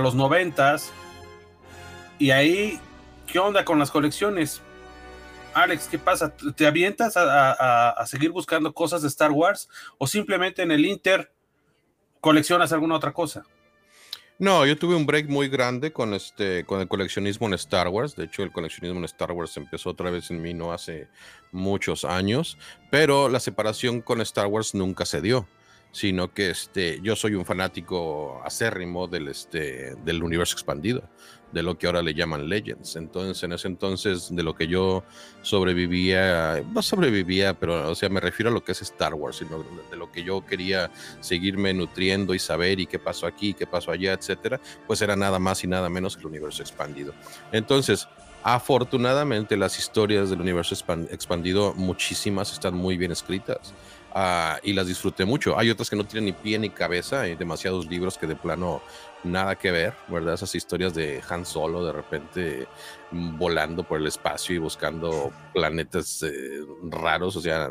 los 0.00 0.14
noventas, 0.16 0.92
y 2.18 2.30
ahí, 2.30 2.80
¿qué 3.26 3.38
onda 3.38 3.64
con 3.64 3.78
las 3.78 3.90
colecciones? 3.92 4.60
Alex, 5.54 5.88
¿qué 5.88 5.98
pasa? 5.98 6.32
¿Te 6.56 6.66
avientas 6.66 7.14
a, 7.16 8.04
seguir 8.06 8.30
buscando 8.30 8.72
cosas 8.72 9.02
de 9.02 9.08
Star 9.08 9.32
Wars 9.32 9.68
o 9.98 10.06
simplemente 10.06 10.62
en 10.62 10.70
el 10.70 10.84
Inter 10.86 11.32
coleccionas 12.20 12.72
alguna 12.72 12.96
otra 12.96 13.12
cosa? 13.12 13.44
No, 14.38 14.64
yo 14.64 14.78
tuve 14.78 14.94
un 14.94 15.04
break 15.04 15.28
muy 15.28 15.48
grande 15.48 15.92
con 15.92 16.14
este, 16.14 16.64
con 16.64 16.80
el 16.80 16.86
coleccionismo 16.86 17.48
en 17.48 17.54
Star 17.54 17.88
Wars. 17.88 18.14
De 18.14 18.24
hecho, 18.24 18.44
el 18.44 18.52
coleccionismo 18.52 18.98
en 18.98 19.04
Star 19.04 19.32
Wars 19.32 19.56
empezó 19.56 19.90
otra 19.90 20.10
vez 20.10 20.30
en 20.30 20.40
mí 20.40 20.54
no 20.54 20.72
hace 20.72 21.08
muchos 21.50 22.04
años, 22.04 22.56
pero 22.90 23.28
la 23.28 23.40
separación 23.40 24.00
con 24.00 24.20
Star 24.20 24.46
Wars 24.46 24.74
nunca 24.74 25.04
se 25.06 25.20
dio 25.20 25.48
sino 25.92 26.32
que 26.32 26.50
este, 26.50 27.00
yo 27.02 27.16
soy 27.16 27.34
un 27.34 27.44
fanático 27.44 28.40
acérrimo 28.44 29.08
este, 29.12 29.94
del 30.04 30.22
universo 30.22 30.54
expandido, 30.54 31.08
de 31.52 31.62
lo 31.62 31.78
que 31.78 31.86
ahora 31.86 32.02
le 32.02 32.14
llaman 32.14 32.48
Legends. 32.48 32.96
Entonces, 32.96 33.42
en 33.42 33.52
ese 33.52 33.68
entonces, 33.68 34.28
de 34.30 34.42
lo 34.42 34.54
que 34.54 34.66
yo 34.66 35.04
sobrevivía, 35.42 36.62
no 36.72 36.82
sobrevivía, 36.82 37.54
pero, 37.54 37.90
o 37.90 37.94
sea, 37.94 38.08
me 38.08 38.20
refiero 38.20 38.50
a 38.50 38.52
lo 38.52 38.62
que 38.62 38.72
es 38.72 38.82
Star 38.82 39.14
Wars, 39.14 39.36
sino 39.36 39.64
de 39.90 39.96
lo 39.96 40.10
que 40.10 40.22
yo 40.22 40.44
quería 40.44 40.90
seguirme 41.20 41.72
nutriendo 41.72 42.34
y 42.34 42.38
saber 42.38 42.80
y 42.80 42.86
qué 42.86 42.98
pasó 42.98 43.26
aquí, 43.26 43.54
qué 43.54 43.66
pasó 43.66 43.90
allá, 43.90 44.12
etcétera, 44.12 44.60
pues 44.86 45.00
era 45.02 45.16
nada 45.16 45.38
más 45.38 45.64
y 45.64 45.66
nada 45.66 45.88
menos 45.88 46.16
que 46.16 46.20
el 46.20 46.28
universo 46.28 46.62
expandido. 46.62 47.14
Entonces, 47.52 48.08
afortunadamente, 48.42 49.56
las 49.56 49.78
historias 49.78 50.30
del 50.30 50.40
universo 50.40 50.74
expandido, 51.10 51.74
muchísimas 51.74 52.52
están 52.52 52.74
muy 52.74 52.96
bien 52.96 53.12
escritas 53.12 53.74
Ah, 54.20 54.58
y 54.62 54.72
las 54.72 54.86
disfruté 54.86 55.24
mucho. 55.24 55.58
Hay 55.58 55.70
otras 55.70 55.90
que 55.90 55.96
no 55.96 56.04
tienen 56.04 56.24
ni 56.24 56.32
pie 56.32 56.58
ni 56.58 56.70
cabeza, 56.70 57.20
hay 57.20 57.36
demasiados 57.36 57.86
libros 57.86 58.16
que 58.16 58.26
de 58.26 58.34
plano 58.36 58.82
nada 59.22 59.56
que 59.56 59.70
ver, 59.70 59.94
¿verdad? 60.06 60.34
Esas 60.34 60.54
historias 60.54 60.94
de 60.94 61.22
Han 61.28 61.44
Solo 61.44 61.84
de 61.84 61.92
repente 61.92 62.68
mm, 63.10 63.36
volando 63.36 63.84
por 63.84 64.00
el 64.00 64.06
espacio 64.06 64.54
y 64.54 64.58
buscando 64.58 65.32
planetas 65.52 66.22
eh, 66.22 66.60
raros, 66.82 67.36
o 67.36 67.40
sea, 67.40 67.70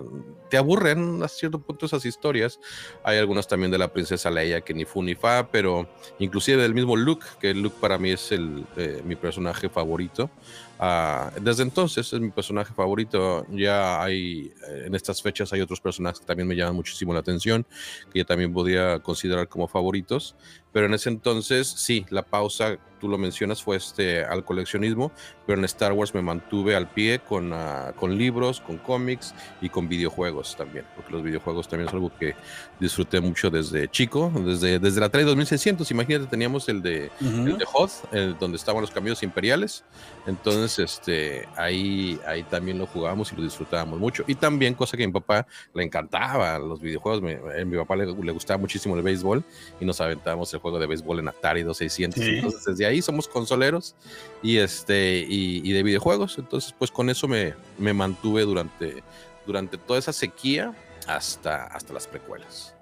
te 0.49 0.57
aburren 0.57 1.23
a 1.23 1.27
cierto 1.27 1.59
punto 1.59 1.85
esas 1.85 2.05
historias. 2.05 2.59
Hay 3.03 3.17
algunas 3.17 3.47
también 3.47 3.71
de 3.71 3.77
la 3.77 3.91
princesa 3.91 4.29
Leia 4.29 4.61
que 4.61 4.73
ni 4.73 4.85
fu 4.85 5.01
ni 5.03 5.15
fa, 5.15 5.49
pero 5.51 5.89
inclusive 6.19 6.61
del 6.61 6.73
mismo 6.73 6.95
Luke, 6.95 7.25
que 7.39 7.53
Luke 7.53 7.77
para 7.79 7.97
mí 7.97 8.11
es 8.11 8.31
el, 8.31 8.65
eh, 8.75 9.01
mi 9.03 9.15
personaje 9.15 9.69
favorito. 9.69 10.31
Ah, 10.79 11.31
desde 11.41 11.63
entonces 11.63 12.13
es 12.13 12.19
mi 12.19 12.29
personaje 12.31 12.73
favorito. 12.73 13.45
Ya 13.49 14.01
hay, 14.01 14.53
eh, 14.69 14.83
en 14.85 14.95
estas 14.95 15.21
fechas 15.21 15.51
hay 15.53 15.61
otros 15.61 15.81
personajes 15.81 16.19
que 16.19 16.25
también 16.25 16.47
me 16.47 16.55
llaman 16.55 16.75
muchísimo 16.75 17.13
la 17.13 17.19
atención, 17.19 17.65
que 18.11 18.19
yo 18.19 18.25
también 18.25 18.53
podría 18.53 18.99
considerar 18.99 19.47
como 19.47 19.67
favoritos. 19.67 20.35
Pero 20.77 20.85
en 20.85 20.93
ese 20.93 21.09
entonces, 21.09 21.67
sí, 21.67 22.05
la 22.11 22.21
pausa, 22.21 22.77
tú 22.99 23.09
lo 23.09 23.17
mencionas, 23.17 23.63
fue 23.63 23.77
este, 23.77 24.23
al 24.23 24.45
coleccionismo, 24.45 25.11
pero 25.47 25.57
en 25.57 25.65
Star 25.65 25.91
Wars 25.91 26.13
me 26.13 26.21
mantuve 26.21 26.75
al 26.75 26.87
pie 26.87 27.17
con, 27.17 27.51
ah, 27.51 27.93
con 27.95 28.15
libros, 28.15 28.61
con 28.61 28.77
cómics 28.77 29.33
y 29.59 29.69
con 29.69 29.89
videojuegos 29.89 30.55
también, 30.55 30.85
porque 30.95 31.13
los 31.13 31.23
videojuegos 31.23 31.67
también 31.67 31.87
es 31.87 31.93
algo 31.95 32.11
que 32.19 32.35
disfruté 32.79 33.21
mucho 33.21 33.49
desde 33.49 33.87
chico, 33.89 34.31
desde, 34.45 34.77
desde 34.77 34.99
la 34.99 35.09
3 35.09 35.25
2600, 35.25 35.89
imagínate, 35.89 36.27
teníamos 36.27 36.69
el 36.69 36.83
de, 36.83 37.09
el 37.21 37.57
de 37.57 37.65
Hoth, 37.73 38.11
donde 38.39 38.57
estaban 38.57 38.81
los 38.81 38.91
caminos 38.91 39.23
imperiales, 39.23 39.83
entonces 40.27 40.77
este, 40.77 41.47
ahí, 41.55 42.19
ahí 42.27 42.43
también 42.43 42.77
lo 42.77 42.85
jugábamos 42.85 43.31
y 43.31 43.35
lo 43.35 43.41
disfrutábamos 43.41 43.99
mucho. 43.99 44.23
Y 44.27 44.35
también, 44.35 44.75
cosa 44.75 44.95
que 44.95 45.03
a 45.03 45.07
mi 45.07 45.13
papá 45.13 45.47
le 45.73 45.83
encantaba, 45.83 46.59
los 46.59 46.79
videojuegos, 46.79 47.23
a 47.23 47.65
mi 47.65 47.77
papá 47.77 47.95
le, 47.95 48.05
le, 48.05 48.31
gustaba 48.31 48.59
muchísimo 48.59 48.95
el 48.95 49.01
béisbol 49.01 49.43
y 49.79 49.85
nos 49.85 49.99
aventábamos 50.01 50.53
el 50.53 50.59
juego 50.59 50.66
de 50.71 50.87
béisbol 50.87 51.19
en 51.19 51.27
Atari 51.27 51.63
2600. 51.63 52.21
Entonces, 52.21 52.65
desde 52.65 52.85
ahí 52.85 53.01
somos 53.01 53.27
consoleros 53.27 53.95
y, 54.41 54.57
este, 54.57 55.25
y, 55.27 55.71
de 55.71 55.83
videojuegos. 55.83 56.37
Entonces, 56.37 56.73
pues 56.77 56.91
con 56.91 57.09
eso 57.09 57.27
me, 57.27 57.53
me 57.77 57.93
mantuve 57.93 58.43
durante, 58.43 59.03
durante 59.45 59.77
toda 59.77 59.99
esa 59.99 60.13
sequía 60.13 60.73
hasta, 61.07 61.65
hasta 61.65 61.93
las 61.93 62.07
precuelas. 62.07 62.73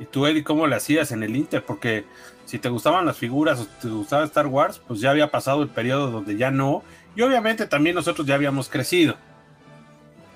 ¿Y 0.00 0.04
tú, 0.04 0.26
Eli, 0.26 0.42
cómo 0.42 0.66
le 0.66 0.76
hacías 0.76 1.12
en 1.12 1.22
el 1.22 1.36
Inter? 1.36 1.64
Porque 1.64 2.04
si 2.44 2.58
te 2.58 2.68
gustaban 2.68 3.04
las 3.04 3.16
figuras 3.16 3.60
o 3.60 3.66
te 3.80 3.88
gustaba 3.88 4.24
Star 4.24 4.46
Wars, 4.46 4.80
pues 4.86 5.00
ya 5.00 5.10
había 5.10 5.30
pasado 5.30 5.62
el 5.62 5.68
periodo 5.68 6.10
donde 6.10 6.36
ya 6.36 6.50
no. 6.50 6.82
Y 7.16 7.22
obviamente 7.22 7.66
también 7.66 7.96
nosotros 7.96 8.26
ya 8.26 8.34
habíamos 8.34 8.68
crecido. 8.68 9.16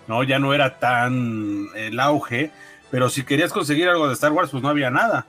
¿No? 0.09 0.25
Ya 0.25 0.39
no 0.39 0.53
era 0.53 0.79
tan 0.79 1.69
el 1.77 2.01
auge. 2.01 2.51
Pero 2.91 3.09
si 3.09 3.25
querías 3.25 3.53
conseguir 3.53 3.89
algo 3.89 4.09
de 4.09 4.15
Star 4.15 4.33
Wars, 4.33 4.51
pues 4.51 4.63
no 4.63 4.69
había 4.69 4.91
nada. 4.91 5.27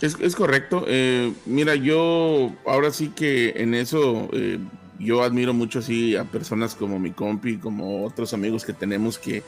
Es, 0.00 0.34
correcto. 0.34 0.84
Eh, 0.88 1.32
mira, 1.46 1.76
yo 1.76 2.52
ahora 2.66 2.90
sí 2.90 3.10
que 3.14 3.50
en 3.56 3.74
eso 3.74 4.28
eh, 4.32 4.58
yo 4.98 5.22
admiro 5.22 5.54
mucho 5.54 5.78
así 5.78 6.16
a 6.16 6.24
personas 6.24 6.74
como 6.74 6.98
mi 6.98 7.12
compi, 7.12 7.58
como 7.58 8.04
otros 8.04 8.34
amigos 8.34 8.64
que 8.64 8.72
tenemos 8.72 9.18
que, 9.18 9.44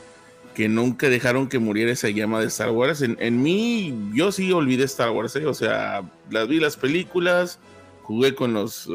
que 0.55 0.69
nunca 0.69 1.09
dejaron 1.09 1.49
que 1.49 1.59
muriera 1.59 1.91
esa 1.91 2.09
llama 2.09 2.39
de 2.39 2.47
Star 2.47 2.71
Wars. 2.71 3.01
En, 3.01 3.41
mí, 3.41 3.93
yo 4.13 4.31
sí 4.31 4.51
olvidé 4.53 4.85
Star 4.85 5.11
Wars, 5.11 5.35
¿eh? 5.35 5.45
o 5.45 5.53
sea, 5.53 6.09
las 6.29 6.47
vi 6.47 6.61
las 6.61 6.77
películas, 6.77 7.59
jugué 8.03 8.33
con, 8.33 8.53
los, 8.53 8.89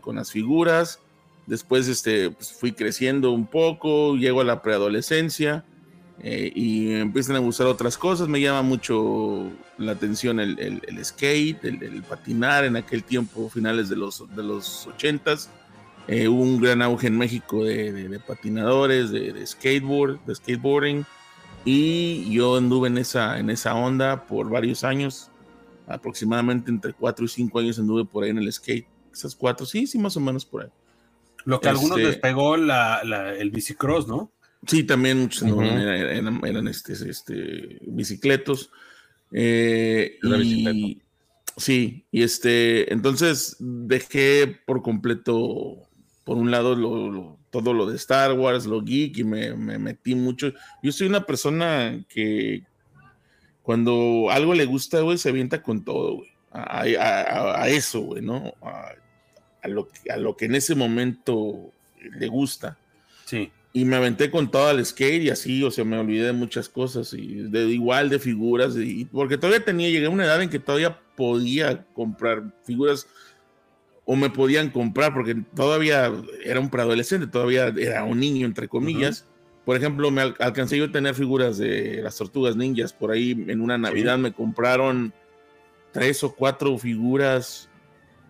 con 0.00 0.16
las 0.16 0.32
figuras, 0.32 1.00
después 1.46 1.86
este, 1.88 2.30
pues, 2.30 2.50
fui 2.50 2.72
creciendo 2.72 3.32
un 3.32 3.46
poco, 3.46 4.16
llego 4.16 4.40
a 4.40 4.44
la 4.44 4.62
preadolescencia 4.62 5.64
eh, 6.20 6.50
y 6.54 6.94
empiezan 6.94 7.36
a 7.36 7.38
gustar 7.38 7.66
otras 7.66 7.96
cosas. 7.96 8.28
Me 8.28 8.40
llama 8.40 8.62
mucho 8.62 9.50
la 9.76 9.92
atención 9.92 10.40
el, 10.40 10.58
el, 10.58 11.04
skate, 11.04 11.64
el, 11.64 12.02
patinar 12.02 12.64
en 12.64 12.76
aquel 12.76 13.04
tiempo, 13.04 13.48
finales 13.48 13.88
de 13.88 13.96
los, 13.96 14.24
de 14.34 14.42
los 14.42 14.88
80s. 14.88 15.48
Eh, 16.08 16.26
hubo 16.26 16.42
un 16.42 16.60
gran 16.60 16.82
auge 16.82 17.06
en 17.06 17.18
México 17.18 17.64
de, 17.64 17.92
de, 17.92 18.18
patinadores, 18.18 19.10
de, 19.10 19.46
skateboard, 19.46 20.18
de 20.24 20.34
skateboarding. 20.34 21.06
Y 21.64 22.30
yo 22.32 22.56
anduve 22.56 22.88
en 22.88 22.98
esa, 22.98 23.38
en 23.38 23.50
esa 23.50 23.74
onda 23.74 24.26
por 24.26 24.48
varios 24.48 24.84
años, 24.84 25.30
aproximadamente 25.86 26.70
entre 26.70 26.94
4 26.94 27.24
y 27.24 27.28
5 27.28 27.58
años 27.58 27.78
anduve 27.78 28.04
por 28.04 28.24
ahí 28.24 28.30
en 28.30 28.38
el 28.38 28.52
skate. 28.52 28.86
Esas 29.12 29.34
cuatro, 29.34 29.66
sí, 29.66 29.86
sí, 29.86 29.98
más 29.98 30.16
o 30.16 30.20
menos 30.20 30.44
por 30.44 30.62
ahí. 30.62 30.68
Lo 31.44 31.60
que 31.60 31.68
a 31.68 31.72
algunos 31.72 31.98
les 31.98 32.08
este 32.10 32.20
pegó 32.20 32.56
la, 32.56 33.02
la, 33.04 33.34
el 33.34 33.50
bicicross, 33.50 34.06
¿no? 34.06 34.30
Sí, 34.66 34.84
también 34.84 35.20
muchos 35.20 35.44
eran, 35.44 36.68
este, 36.68 36.92
este, 37.08 37.78
bicicletos. 37.82 38.70
Eh, 39.32 40.18
y, 40.22 41.00
sí, 41.56 42.06
y 42.10 42.22
este, 42.22 42.92
entonces 42.92 43.56
dejé 43.60 44.58
por 44.66 44.82
completo, 44.82 45.88
por 46.24 46.36
un 46.36 46.50
lado, 46.50 46.74
lo, 46.74 47.38
todo 47.50 47.72
lo 47.72 47.86
de 47.86 47.96
Star 47.96 48.32
Wars, 48.32 48.66
lo 48.66 48.82
geek 48.82 49.18
y 49.18 49.24
me, 49.24 49.54
metí 49.54 50.14
mucho. 50.14 50.52
Yo 50.82 50.92
soy 50.92 51.06
una 51.06 51.24
persona 51.24 52.04
que 52.08 52.64
cuando 53.62 54.28
algo 54.30 54.54
le 54.54 54.64
gusta, 54.64 55.00
güey, 55.00 55.18
se 55.18 55.28
avienta 55.28 55.62
con 55.62 55.84
todo, 55.84 56.16
güey. 56.16 56.30
A, 56.50 57.68
eso, 57.68 58.00
güey, 58.00 58.22
¿no? 58.22 58.54
A, 58.62 59.68
lo, 59.68 59.88
a 60.10 60.16
lo 60.16 60.36
que 60.36 60.46
en 60.46 60.54
ese 60.54 60.74
momento 60.74 61.72
le 62.00 62.26
gusta. 62.26 62.78
Sí. 63.26 63.52
Y 63.78 63.84
me 63.84 63.94
aventé 63.94 64.28
con 64.28 64.50
todo 64.50 64.72
el 64.72 64.84
skate 64.84 65.22
y 65.22 65.30
así, 65.30 65.62
o 65.62 65.70
sea, 65.70 65.84
me 65.84 65.96
olvidé 65.96 66.26
de 66.26 66.32
muchas 66.32 66.68
cosas 66.68 67.12
y 67.12 67.44
de 67.48 67.66
igual 67.66 68.08
de 68.08 68.18
figuras, 68.18 68.74
y, 68.76 69.04
porque 69.04 69.38
todavía 69.38 69.64
tenía, 69.64 69.88
llegué 69.88 70.06
a 70.06 70.10
una 70.10 70.24
edad 70.24 70.42
en 70.42 70.50
que 70.50 70.58
todavía 70.58 70.98
podía 71.14 71.86
comprar 71.92 72.52
figuras 72.64 73.06
o 74.04 74.16
me 74.16 74.30
podían 74.30 74.70
comprar 74.70 75.14
porque 75.14 75.36
todavía 75.54 76.12
era 76.44 76.58
un 76.58 76.70
preadolescente, 76.70 77.28
todavía 77.28 77.68
era 77.68 78.02
un 78.02 78.18
niño, 78.18 78.46
entre 78.46 78.66
comillas. 78.66 79.26
Por 79.64 79.76
ejemplo, 79.76 80.10
me 80.10 80.22
alcancé 80.22 80.76
yo 80.76 80.86
a 80.86 80.90
tener 80.90 81.14
figuras 81.14 81.56
de 81.56 82.00
las 82.02 82.16
tortugas 82.16 82.56
ninjas. 82.56 82.92
Por 82.92 83.12
ahí 83.12 83.44
en 83.46 83.60
una 83.60 83.78
Navidad 83.78 84.18
me 84.18 84.32
compraron 84.32 85.14
tres 85.92 86.24
o 86.24 86.34
cuatro 86.34 86.76
figuras, 86.78 87.70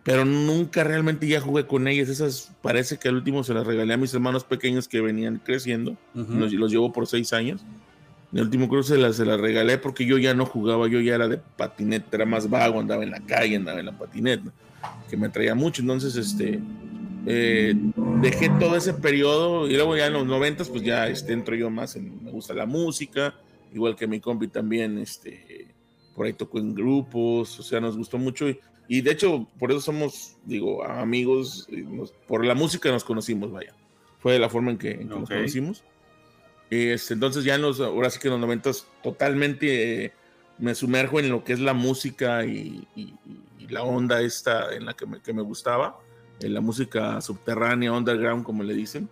pero 0.09 0.25
nunca 0.25 0.85
realmente 0.85 1.29
ya 1.29 1.39
jugué 1.39 1.67
con 1.67 1.87
ellas. 1.87 2.09
Esas 2.09 2.51
parece 2.63 2.97
que 2.97 3.11
al 3.11 3.17
último 3.17 3.45
se 3.45 3.53
las 3.53 3.67
regalé 3.67 3.93
a 3.93 3.99
mis 3.99 4.15
hermanos 4.15 4.43
pequeños 4.43 4.89
que 4.89 5.03
venían 5.03 5.39
creciendo. 5.45 5.99
los, 6.15 6.73
llevo 6.73 6.95
por 6.95 7.07
seis 7.07 7.35
años. 7.35 7.61
El 8.33 8.41
último 8.41 8.71
cruce 8.71 8.95
se 8.95 8.99
las, 8.99 9.17
se 9.17 9.27
las 9.27 9.39
regalé 9.39 9.77
porque 9.77 10.07
yo 10.07 10.17
ya 10.17 10.33
no 10.33 10.47
jugaba, 10.47 10.89
yo 10.89 11.03
ya 11.03 11.15
era 11.15 11.29
de 11.29 11.37
patineta, 11.37 12.09
era 12.17 12.25
más 12.25 12.49
vago, 12.49 12.81
andaba 12.81 13.03
en 13.03 13.11
la 13.11 13.21
calle, 13.21 13.57
andaba 13.57 13.81
en 13.81 13.85
la 13.85 13.99
patineta 13.99 14.51
que 15.11 15.19
me 15.19 15.29
traía 15.29 15.55
mucho. 15.55 15.83
Entonces, 15.83 16.17
este, 16.17 16.59
eh, 17.27 17.75
dejé 18.23 18.49
todo 18.59 18.77
ese 18.77 18.95
periodo 18.95 19.69
y 19.69 19.75
luego 19.75 19.95
ya 19.95 20.07
en 20.07 20.15
los 20.15 20.25
noventas, 20.25 20.71
pues 20.71 20.85
ya 20.85 21.07
este, 21.09 21.35
entro 21.35 21.55
yo 21.55 21.69
más 21.69 21.97
en, 21.97 22.25
me 22.25 22.31
gusta 22.31 22.55
la 22.55 22.65
música, 22.65 23.35
igual 23.75 23.95
que 23.95 24.07
mi 24.07 24.21
compi 24.21 24.49
también, 24.49 24.97
este, 24.97 25.69
por 26.15 26.25
ahí 26.25 26.33
tocó 26.33 26.61
en 26.61 26.75
grupos, 26.75 27.61
o 27.61 27.63
sea, 27.63 27.79
nos 27.79 27.95
gustó 27.95 28.17
mucho 28.17 28.49
y, 28.49 28.59
de 28.89 29.11
hecho, 29.11 29.47
por 29.59 29.71
eso 29.71 29.81
somos, 29.81 30.37
digo, 30.45 30.83
amigos, 30.83 31.69
por 32.27 32.45
la 32.45 32.55
música 32.55 32.91
nos 32.91 33.05
conocimos, 33.05 33.53
vaya. 33.53 33.75
Fue 34.19 34.39
la 34.39 34.49
forma 34.49 34.71
en 34.71 34.79
que, 34.79 34.97
nos 34.97 35.29
conocimos. 35.29 35.85
Este, 36.71 37.15
entonces 37.15 37.45
ya 37.45 37.55
en 37.55 37.63
los, 37.63 37.81
ahora 37.81 38.11
sí 38.11 38.19
que 38.19 38.29
en 38.29 38.33
los 38.33 38.41
noventas 38.41 38.87
totalmente 39.03 40.05
eh, 40.05 40.13
me 40.59 40.75
sumerjo 40.75 41.19
en 41.21 41.31
lo 41.31 41.45
que 41.45 41.55
es 41.55 41.61
la 41.61 41.73
música 41.73 42.45
y, 42.45 42.87
la 43.69 43.83
onda 43.83 44.23
esta 44.23 44.75
en 44.75 44.87
la 44.87 44.95
que 44.95 45.05
me, 45.05 45.21
que 45.21 45.35
me 45.35 45.43
gustaba, 45.43 45.99
en 46.41 46.55
la 46.55 46.63
música 46.63 47.21
subterránea, 47.21 47.93
underground, 47.93 48.43
como 48.43 48.63
le 48.63 48.73
dicen. 48.73 49.11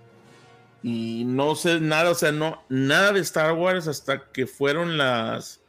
Y 0.82 1.24
no 1.26 1.54
sé 1.56 1.80
nada, 1.80 2.10
o 2.10 2.14
sea, 2.14 2.32
no, 2.32 2.62
nada 2.68 3.12
de 3.12 3.20
Star 3.20 3.52
Wars 3.52 3.88
hasta 3.88 4.30
que 4.32 4.46
fueron 4.46 4.96
las. 4.96 5.60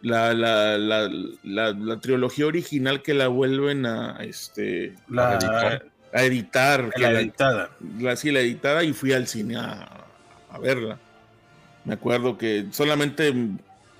La, 0.00 0.32
la, 0.32 0.78
la, 0.78 1.10
la, 1.42 2.00
trilogía 2.00 2.46
original 2.46 3.02
que 3.02 3.14
la 3.14 3.26
vuelven 3.26 3.84
a 3.84 4.18
este 4.20 4.94
la, 5.08 5.80
a 6.12 6.22
editar, 6.22 6.88
la, 6.96 7.20
editada 7.20 7.70
la, 7.98 8.14
sí 8.14 8.30
la 8.30 8.38
editada 8.38 8.84
y 8.84 8.92
fui 8.92 9.12
al 9.12 9.26
cine 9.26 9.56
a, 9.56 10.06
a 10.50 10.58
verla 10.60 11.00
me 11.84 11.94
acuerdo 11.94 12.38
que 12.38 12.66
solamente 12.70 13.34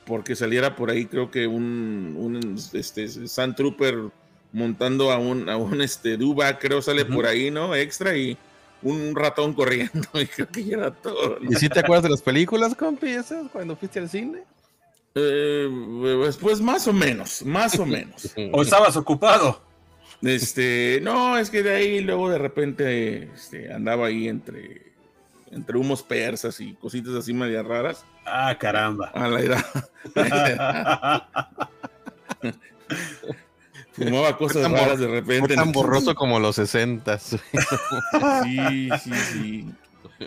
porque 0.08 0.34
saliera 0.34 0.74
por 0.74 0.90
ahí, 0.90 1.06
creo 1.06 1.30
que 1.30 1.46
un, 1.46 2.14
un 2.16 2.56
este, 2.72 3.08
Sand 3.28 3.56
Trooper 3.56 4.10
montando 4.52 5.12
a 5.12 5.18
un, 5.18 5.48
a 5.48 5.56
un 5.56 5.82
este, 5.82 6.16
Duba, 6.16 6.58
creo 6.58 6.80
sale 6.80 7.04
por 7.04 7.26
ahí, 7.26 7.50
¿no? 7.50 7.74
Extra 7.74 8.16
y 8.16 8.36
un 8.82 9.14
ratón 9.14 9.52
corriendo, 9.52 10.08
y 10.14 10.26
creo 10.26 10.48
que 10.48 10.64
ya 10.64 10.76
era 10.78 10.90
todo. 10.90 11.38
¿Y 11.48 11.54
si 11.56 11.68
te 11.68 11.80
acuerdas 11.80 12.04
de 12.04 12.10
las 12.10 12.22
películas, 12.22 12.74
compi, 12.74 13.08
esas, 13.08 13.50
cuando 13.50 13.76
fuiste 13.76 13.98
al 13.98 14.08
cine? 14.08 14.42
Eh, 15.20 16.36
pues, 16.40 16.60
más 16.60 16.86
o 16.86 16.92
menos, 16.92 17.44
más 17.44 17.78
o 17.78 17.86
menos. 17.86 18.32
¿O 18.52 18.62
estabas 18.62 18.96
ocupado? 18.96 19.62
Este, 20.22 21.00
no, 21.02 21.38
es 21.38 21.50
que 21.50 21.62
de 21.62 21.74
ahí 21.74 22.00
luego 22.00 22.30
de 22.30 22.38
repente 22.38 23.30
este, 23.34 23.72
andaba 23.72 24.08
ahí 24.08 24.28
entre 24.28 24.88
entre 25.50 25.78
humos 25.78 26.02
persas 26.02 26.60
y 26.60 26.74
cositas 26.74 27.14
así 27.14 27.32
medio 27.32 27.62
raras. 27.62 28.04
Ah, 28.26 28.54
caramba. 28.58 29.08
A 29.14 29.28
la 29.28 29.40
edad. 29.40 29.64
Fumaba 33.92 34.36
cosas 34.36 34.70
raras 34.70 34.98
de 34.98 35.08
repente. 35.08 35.54
tan 35.54 35.72
borroso 35.72 36.14
como 36.16 36.38
los 36.38 36.56
60. 36.56 37.18
sí, 37.18 37.40
sí, 39.02 39.12
sí. 39.32 39.66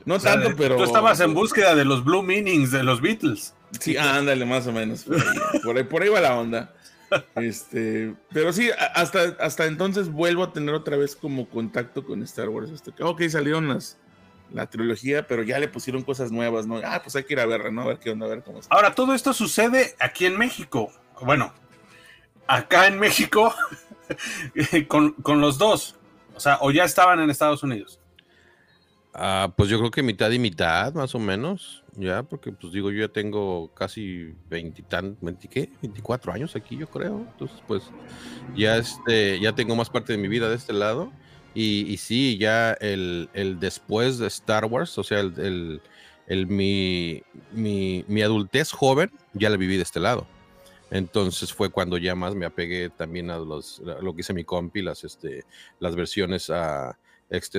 No 0.05 0.19
tanto, 0.19 0.55
pero. 0.57 0.77
Tú 0.77 0.83
estabas 0.83 1.19
en 1.19 1.33
búsqueda 1.33 1.75
de 1.75 1.85
los 1.85 2.03
Blue 2.03 2.23
Meanings 2.23 2.71
de 2.71 2.83
los 2.83 3.01
Beatles. 3.01 3.53
Sí, 3.79 3.97
ándale, 3.97 4.45
más 4.45 4.67
o 4.67 4.71
menos. 4.71 5.05
Por 5.63 5.77
ahí, 5.77 5.83
por 5.83 6.03
ahí, 6.03 6.09
va 6.09 6.21
la 6.21 6.37
onda. 6.37 6.73
Este, 7.35 8.15
pero 8.31 8.53
sí, 8.53 8.69
hasta, 8.93 9.35
hasta 9.39 9.65
entonces 9.65 10.09
vuelvo 10.09 10.43
a 10.43 10.53
tener 10.53 10.73
otra 10.73 10.95
vez 10.95 11.15
como 11.15 11.49
contacto 11.49 12.05
con 12.05 12.23
Star 12.23 12.49
Wars. 12.49 12.69
Este, 12.69 12.91
ok, 13.03 13.23
salieron 13.27 13.67
las, 13.67 13.97
la 14.53 14.69
trilogía, 14.69 15.27
pero 15.27 15.43
ya 15.43 15.59
le 15.59 15.67
pusieron 15.67 16.03
cosas 16.03 16.31
nuevas, 16.31 16.67
¿no? 16.67 16.79
Ah, 16.83 17.01
pues 17.03 17.15
hay 17.15 17.23
que 17.23 17.33
ir 17.33 17.39
a 17.39 17.45
verla, 17.45 17.71
¿no? 17.71 17.81
A 17.81 17.87
ver 17.87 17.99
qué 17.99 18.11
onda, 18.11 18.25
a 18.25 18.29
ver 18.29 18.43
cómo 18.43 18.59
está. 18.59 18.73
Ahora, 18.73 18.95
todo 18.95 19.13
esto 19.13 19.33
sucede 19.33 19.95
aquí 19.99 20.25
en 20.25 20.37
México. 20.37 20.91
Bueno, 21.21 21.53
acá 22.47 22.87
en 22.87 22.99
México, 22.99 23.53
con, 24.87 25.41
los 25.41 25.57
dos. 25.57 25.95
O 26.35 26.39
sea, 26.39 26.57
o 26.61 26.71
ya 26.71 26.83
estaban 26.83 27.19
en 27.19 27.29
Estados 27.29 27.63
Unidos. 27.63 27.99
Ah, 29.13 29.51
pues 29.55 29.69
yo 29.69 29.77
creo 29.79 29.91
que 29.91 30.03
mitad 30.03 30.31
y 30.31 30.39
mitad, 30.39 30.93
más 30.93 31.13
o 31.15 31.19
menos, 31.19 31.80
ya, 31.97 32.23
porque 32.23 32.51
pues 32.51 32.71
digo, 32.71 32.89
yo 32.91 33.01
ya 33.01 33.11
tengo 33.11 33.69
casi 33.73 34.33
20, 34.49 34.83
¿qué? 35.49 35.69
24 35.81 36.33
años 36.33 36.55
aquí, 36.55 36.77
yo 36.77 36.87
creo. 36.87 37.25
Entonces, 37.31 37.57
pues 37.67 37.83
ya 38.55 38.77
este, 38.77 39.39
ya 39.39 39.53
tengo 39.53 39.75
más 39.75 39.89
parte 39.89 40.13
de 40.13 40.17
mi 40.17 40.27
vida 40.27 40.49
de 40.49 40.55
este 40.55 40.73
lado. 40.73 41.11
Y, 41.53 41.97
sí, 41.97 42.37
ya 42.37 42.71
el, 42.73 43.27
después 43.59 44.17
de 44.17 44.27
Star 44.27 44.65
Wars, 44.65 44.97
o 44.97 45.03
sea, 45.03 45.19
el, 45.19 45.81
mi, 46.47 47.23
mi, 47.51 48.21
adultez 48.21 48.71
joven, 48.71 49.11
ya 49.33 49.49
la 49.49 49.57
viví 49.57 49.75
de 49.75 49.83
este 49.83 49.99
lado. 49.99 50.25
Entonces 50.91 51.53
fue 51.53 51.69
cuando 51.69 51.97
ya 51.97 52.15
más 52.15 52.35
me 52.35 52.45
apegué 52.45 52.89
también 52.89 53.29
a, 53.31 53.37
los, 53.37 53.79
lo 53.79 54.13
que 54.13 54.21
hice 54.21 54.33
mi 54.33 54.45
compi, 54.45 54.81
las, 54.81 55.03
este, 55.03 55.43
las 55.79 55.95
versiones 55.95 56.49
a, 56.49 56.97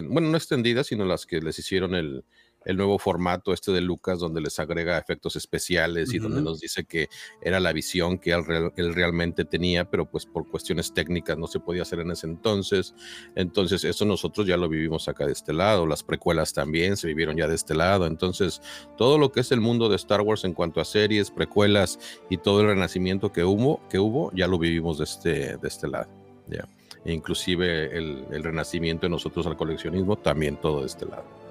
bueno, 0.04 0.30
no 0.30 0.36
extendidas, 0.36 0.86
sino 0.86 1.04
las 1.04 1.26
que 1.26 1.40
les 1.40 1.58
hicieron 1.58 1.94
el, 1.94 2.24
el 2.64 2.76
nuevo 2.76 2.98
formato 2.98 3.52
este 3.52 3.72
de 3.72 3.80
Lucas 3.80 4.18
donde 4.18 4.40
les 4.40 4.58
agrega 4.58 4.98
efectos 4.98 5.36
especiales 5.36 6.12
y 6.12 6.18
donde 6.18 6.42
nos 6.42 6.60
dice 6.60 6.84
que 6.84 7.08
era 7.40 7.60
la 7.60 7.72
visión 7.72 8.18
que 8.18 8.32
él, 8.32 8.94
realmente 8.94 9.44
tenía, 9.44 9.88
pero 9.88 10.06
pues 10.06 10.26
por 10.26 10.48
cuestiones 10.48 10.92
técnicas 10.92 11.38
no 11.38 11.46
se 11.46 11.60
podía 11.60 11.82
hacer 11.82 12.00
en 12.00 12.10
ese 12.10 12.26
entonces. 12.26 12.94
Entonces 13.34 13.84
eso 13.84 14.04
nosotros 14.04 14.46
ya 14.46 14.56
lo 14.56 14.68
vivimos 14.68 15.08
acá 15.08 15.26
de 15.26 15.32
este 15.32 15.52
lado, 15.52 15.86
las 15.86 16.02
precuelas 16.02 16.52
también 16.52 16.96
se 16.96 17.06
vivieron 17.06 17.36
ya 17.36 17.48
de 17.48 17.54
este 17.54 17.74
lado. 17.74 18.06
Entonces 18.06 18.60
todo 18.96 19.18
lo 19.18 19.32
que 19.32 19.40
es 19.40 19.52
el 19.52 19.60
mundo 19.60 19.88
de 19.88 19.96
Star 19.96 20.20
Wars 20.20 20.44
en 20.44 20.54
cuanto 20.54 20.80
a 20.80 20.84
series, 20.84 21.30
precuelas 21.30 21.98
y 22.30 22.38
todo 22.38 22.60
el 22.60 22.68
renacimiento 22.68 23.32
que 23.32 23.44
hubo, 23.44 23.80
que 23.88 23.98
hubo 23.98 24.30
ya 24.34 24.46
lo 24.46 24.58
vivimos 24.58 24.98
de 24.98 25.04
este, 25.04 25.56
de 25.56 25.68
este 25.68 25.88
lado. 25.88 26.08
Ya. 26.48 26.68
E 27.04 27.12
inclusive 27.12 27.96
el, 27.96 28.26
el 28.30 28.44
renacimiento 28.44 29.06
de 29.06 29.10
nosotros 29.10 29.46
al 29.46 29.56
coleccionismo 29.56 30.16
también 30.16 30.56
todo 30.56 30.80
de 30.80 30.86
este 30.86 31.06
lado. 31.06 31.41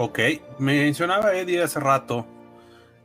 Ok, 0.00 0.20
mencionaba 0.60 1.34
Eddie 1.34 1.60
hace 1.60 1.80
rato 1.80 2.24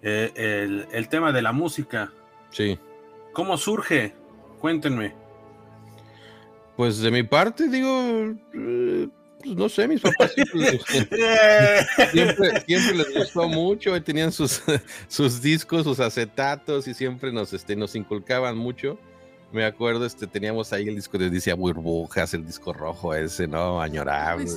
eh, 0.03 0.85
el, 0.91 1.09
tema 1.09 1.31
de 1.31 1.41
la 1.41 1.51
música. 1.51 2.13
Sí. 2.51 2.77
¿Cómo 3.31 3.57
surge? 3.57 4.13
Cuéntenme. 4.61 5.15
Pues 6.77 6.99
de 6.99 7.09
mi 7.09 7.23
parte, 7.23 7.67
digo, 7.67 8.35
eh, 8.53 9.07
pues 9.39 9.55
no 9.55 9.69
sé, 9.69 9.87
mis 9.87 10.01
papás 10.01 10.33
siempre, 12.67 12.93
les 12.93 13.15
gustó 13.15 13.49
mucho, 13.49 13.99
tenían 14.03 14.31
sus, 14.31 14.61
sus 15.07 15.41
discos, 15.41 15.85
sus 15.85 15.99
acetatos 15.99 16.87
y 16.87 16.93
siempre 16.93 17.31
nos, 17.31 17.53
este, 17.53 17.75
nos 17.75 17.95
inculcaban 17.95 18.55
mucho. 18.55 18.99
Me 19.53 19.65
acuerdo, 19.65 20.03
este, 20.03 20.25
teníamos 20.25 20.73
ahí 20.73 20.87
el 20.87 20.95
disco 20.95 21.15
de 21.19 21.29
Dice 21.29 21.53
Burbujas, 21.53 22.33
el 22.33 22.43
disco 22.43 22.73
rojo 22.73 23.13
ese, 23.13 23.47
¿no? 23.47 23.79
Añorable. 23.79 24.49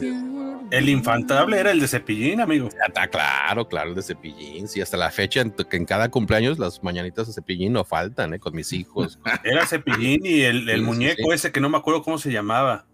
el 0.71 0.89
infantable 0.89 1.61
era 1.61 1.71
el 1.71 1.81
de 1.81 1.87
Cepillín, 1.87 2.41
amigo. 2.41 2.71
Ya 2.71 2.87
está 2.89 3.07
claro, 3.07 3.69
claro, 3.69 3.91
el 3.91 3.95
de 3.95 4.03
Cepillín. 4.03 4.67
Sí, 4.67 4.81
hasta 4.81 4.97
la 4.97 5.11
fecha, 5.11 5.43
en, 5.43 5.51
que 5.51 5.77
en 5.77 5.85
cada 5.85 6.09
cumpleaños 6.09 6.59
las 6.59 6.83
mañanitas 6.83 7.27
de 7.27 7.35
Cepillín 7.35 7.75
no 7.75 7.85
faltan, 7.85 8.33
¿eh? 8.33 8.39
Con 8.39 8.57
mis 8.57 8.73
hijos. 8.73 9.19
Era 9.45 9.67
Cepillín 9.67 10.25
y 10.25 10.41
el, 10.41 10.81
muñeco 10.81 11.31
ese 11.31 11.53
que 11.53 11.61
no 11.61 11.69
me 11.69 11.77
acuerdo 11.77 12.03
cómo 12.03 12.17
se 12.17 12.33
llamaba. 12.33 12.87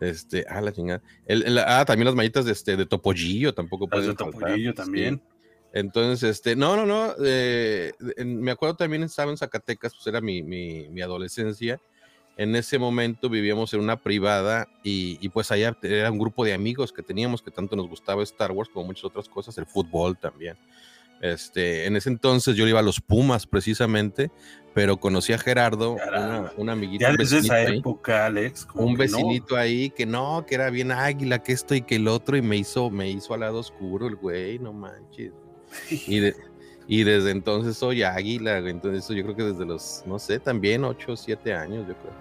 Este, 0.00 0.46
ah, 0.48 0.62
la 0.62 0.72
chingada. 0.72 1.02
ah, 1.66 1.84
también 1.84 2.06
las 2.06 2.14
mañanitas 2.14 2.46
de, 2.46 2.52
este, 2.52 2.74
de 2.74 2.86
Topollillo 2.86 3.52
tampoco 3.52 3.86
pueden 3.86 4.08
de 4.08 4.14
Topollillo 4.14 4.72
también. 4.72 5.20
Entonces, 5.72 6.30
este, 6.30 6.56
no, 6.56 6.76
no, 6.76 6.86
no, 6.86 7.14
eh, 7.24 7.92
me 8.24 8.50
acuerdo 8.50 8.76
también 8.76 9.02
estaba 9.02 9.30
en 9.30 9.36
Zacatecas, 9.36 9.94
pues 9.94 10.06
era 10.06 10.20
mi, 10.20 10.42
mi, 10.42 10.88
mi 10.88 11.02
adolescencia, 11.02 11.80
en 12.38 12.54
ese 12.56 12.78
momento 12.78 13.28
vivíamos 13.28 13.74
en 13.74 13.80
una 13.80 14.00
privada 14.00 14.68
y, 14.82 15.18
y, 15.20 15.28
pues 15.28 15.50
allá 15.50 15.76
era 15.82 16.10
un 16.10 16.18
grupo 16.18 16.44
de 16.44 16.54
amigos 16.54 16.92
que 16.92 17.02
teníamos 17.02 17.42
que 17.42 17.50
tanto 17.50 17.74
nos 17.74 17.88
gustaba 17.88 18.22
Star 18.22 18.52
Wars 18.52 18.70
como 18.72 18.86
muchas 18.86 19.04
otras 19.04 19.28
cosas, 19.28 19.58
el 19.58 19.66
fútbol 19.66 20.16
también. 20.16 20.56
Este, 21.20 21.86
en 21.86 21.96
ese 21.96 22.10
entonces 22.10 22.54
yo 22.54 22.66
iba 22.68 22.78
a 22.78 22.82
los 22.82 23.00
Pumas 23.00 23.46
precisamente, 23.46 24.30
pero 24.72 24.98
conocí 24.98 25.32
a 25.32 25.38
Gerardo, 25.38 25.94
una, 25.94 26.52
una, 26.56 26.72
amiguita. 26.72 27.10
Ya 27.10 27.16
desde 27.16 27.38
esa 27.38 27.60
época, 27.62 28.26
Alex. 28.26 28.68
Un 28.74 28.94
vecinito 28.94 29.56
ahí 29.56 29.90
que 29.90 30.06
no, 30.06 30.46
que 30.46 30.54
era 30.54 30.70
bien 30.70 30.92
águila, 30.92 31.42
que 31.42 31.52
esto 31.52 31.74
y 31.74 31.82
que 31.82 31.96
el 31.96 32.06
otro, 32.06 32.36
y 32.36 32.42
me 32.42 32.56
hizo, 32.56 32.88
me 32.88 33.10
hizo 33.10 33.34
al 33.34 33.40
lado 33.40 33.58
oscuro 33.58 34.06
el 34.06 34.14
güey, 34.14 34.60
no 34.60 34.72
manches. 34.72 35.32
Y, 35.90 36.20
de, 36.20 36.36
y 36.86 37.04
desde 37.04 37.30
entonces 37.30 37.76
soy 37.76 38.02
águila, 38.02 38.58
entonces 38.58 39.06
yo 39.14 39.22
creo 39.22 39.36
que 39.36 39.42
desde 39.44 39.66
los, 39.66 40.02
no 40.06 40.18
sé, 40.18 40.38
también 40.38 40.84
8 40.84 41.12
o 41.12 41.16
7 41.16 41.54
años, 41.54 41.86
yo 41.86 41.94
creo. 41.94 42.12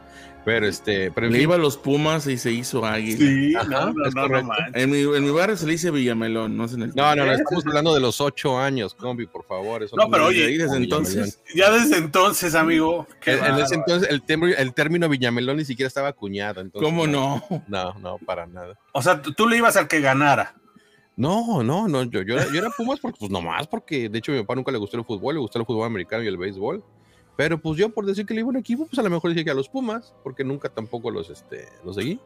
Pero 0.47 0.65
este, 0.65 1.11
pero 1.11 1.27
le 1.27 1.41
iba 1.41 1.55
a 1.55 1.57
los 1.57 1.75
Pumas 1.75 2.25
y 2.25 2.37
se 2.37 2.51
hizo 2.51 2.85
águila. 2.85 3.17
Sí, 3.17 3.53
no, 3.69 3.91
no, 3.91 4.27
no, 4.29 4.49
en, 4.73 4.89
mi, 4.89 5.01
en 5.01 5.25
mi 5.25 5.29
barrio 5.29 5.57
se 5.57 5.65
le 5.65 5.73
dice 5.73 5.91
Villamelón, 5.91 6.55
no 6.55 6.69
sé 6.69 6.75
en 6.75 6.83
el 6.83 6.95
No, 6.95 7.13
no, 7.17 7.25
no, 7.25 7.33
estamos 7.33 7.65
hablando 7.65 7.93
de 7.93 7.99
los 7.99 8.21
ocho 8.21 8.57
años, 8.57 8.93
combi, 8.93 9.27
por 9.27 9.45
favor. 9.45 9.83
Eso 9.83 9.97
no, 9.97 10.09
pero 10.09 10.27
oye, 10.27 10.57
desde 10.57 10.77
entonces, 10.77 11.41
ya 11.53 11.69
desde 11.69 11.97
entonces, 11.97 12.55
amigo. 12.55 13.05
En, 13.25 13.43
en, 13.43 13.55
ese 13.55 13.75
entonces 13.75 14.09
el, 14.09 14.23
el, 14.57 14.73
término 14.73 15.09
Villamelón 15.09 15.57
ni 15.57 15.65
siquiera 15.65 15.87
estaba 15.87 16.07
acuñado. 16.07 16.61
Entonces, 16.61 16.87
¿Cómo 16.87 17.07
no? 17.07 17.43
No, 17.67 17.93
no, 17.99 18.17
para 18.19 18.47
nada. 18.47 18.79
O 18.93 19.01
sea, 19.01 19.21
tú 19.21 19.49
le 19.49 19.57
ibas 19.57 19.75
al 19.75 19.89
que 19.89 19.99
ganara. 19.99 20.55
No, 21.17 21.63
no, 21.63 21.87
no, 21.87 22.03
yo, 22.03 22.21
yo, 22.21 22.35
era, 22.35 22.45
yo 22.53 22.59
era 22.59 22.69
Pumas 22.69 22.99
porque, 22.99 23.17
pues 23.19 23.31
nomás, 23.31 23.67
porque 23.67 24.07
de 24.07 24.19
hecho 24.19 24.31
a 24.31 24.35
mi 24.35 24.41
papá 24.41 24.53
nunca 24.53 24.71
le 24.71 24.77
gustó 24.77 24.97
el 24.97 25.03
fútbol, 25.03 25.33
le 25.33 25.41
gustó 25.41 25.57
el 25.57 25.65
fútbol 25.65 25.87
americano 25.87 26.23
y 26.23 26.27
el 26.27 26.37
béisbol. 26.37 26.83
Pero 27.35 27.59
pues 27.61 27.77
yo 27.77 27.89
por 27.89 28.05
decir 28.05 28.25
que 28.25 28.33
le 28.33 28.39
iba 28.41 28.47
a 28.47 28.49
un 28.49 28.57
equipo, 28.57 28.87
pues 28.87 28.97
a 28.97 29.03
lo 29.03 29.11
mejor 29.11 29.31
dije 29.31 29.45
que 29.45 29.51
a 29.51 29.53
los 29.53 29.69
Pumas, 29.69 30.13
porque 30.23 30.43
nunca 30.43 30.69
tampoco 30.69 31.11
los, 31.11 31.29
este, 31.29 31.69
los 31.85 31.95
seguí. 31.95 32.19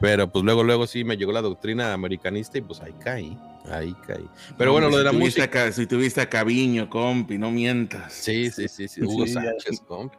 Pero 0.00 0.30
pues 0.32 0.42
luego, 0.42 0.62
luego 0.62 0.86
sí 0.86 1.04
me 1.04 1.18
llegó 1.18 1.32
la 1.32 1.42
doctrina 1.42 1.92
americanista 1.92 2.56
y 2.56 2.62
pues 2.62 2.80
ahí 2.80 2.94
caí, 3.02 3.38
ahí 3.70 3.94
caí. 4.06 4.26
Pero 4.56 4.72
bueno, 4.72 4.88
lo 4.88 4.96
de 4.96 5.04
la 5.04 5.12
música... 5.12 5.64
A, 5.64 5.72
si 5.72 5.86
tuviste 5.86 6.22
a 6.22 6.30
Caviño, 6.30 6.88
compi, 6.88 7.36
no 7.36 7.50
mientas. 7.50 8.12
Sí, 8.14 8.50
sí, 8.50 8.68
sí, 8.68 8.88
sí, 8.88 9.02
Hugo 9.04 9.26
sí, 9.26 9.34
Sánchez, 9.34 9.80
ya. 9.80 9.86
compi. 9.86 10.16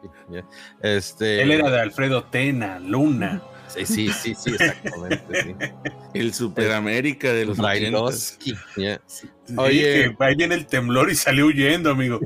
Este... 0.80 1.42
Él 1.42 1.50
era 1.50 1.68
de 1.68 1.80
Alfredo 1.80 2.22
Tena, 2.24 2.78
Luna. 2.78 3.42
Sí, 3.68 3.86
sí, 3.86 4.08
sí, 4.10 4.34
sí, 4.34 4.50
exactamente. 4.50 5.42
Sí. 5.42 5.54
El 6.14 6.32
Superamérica 6.32 7.32
de 7.32 7.46
los 7.46 7.58
Bailovsky. 7.58 8.54
Yeah. 8.76 9.00
Oye, 9.56 10.16
ahí 10.18 10.34
viene 10.36 10.54
el 10.54 10.66
temblor 10.66 11.10
y 11.10 11.14
salió 11.14 11.46
huyendo, 11.46 11.90
amigo. 11.90 12.20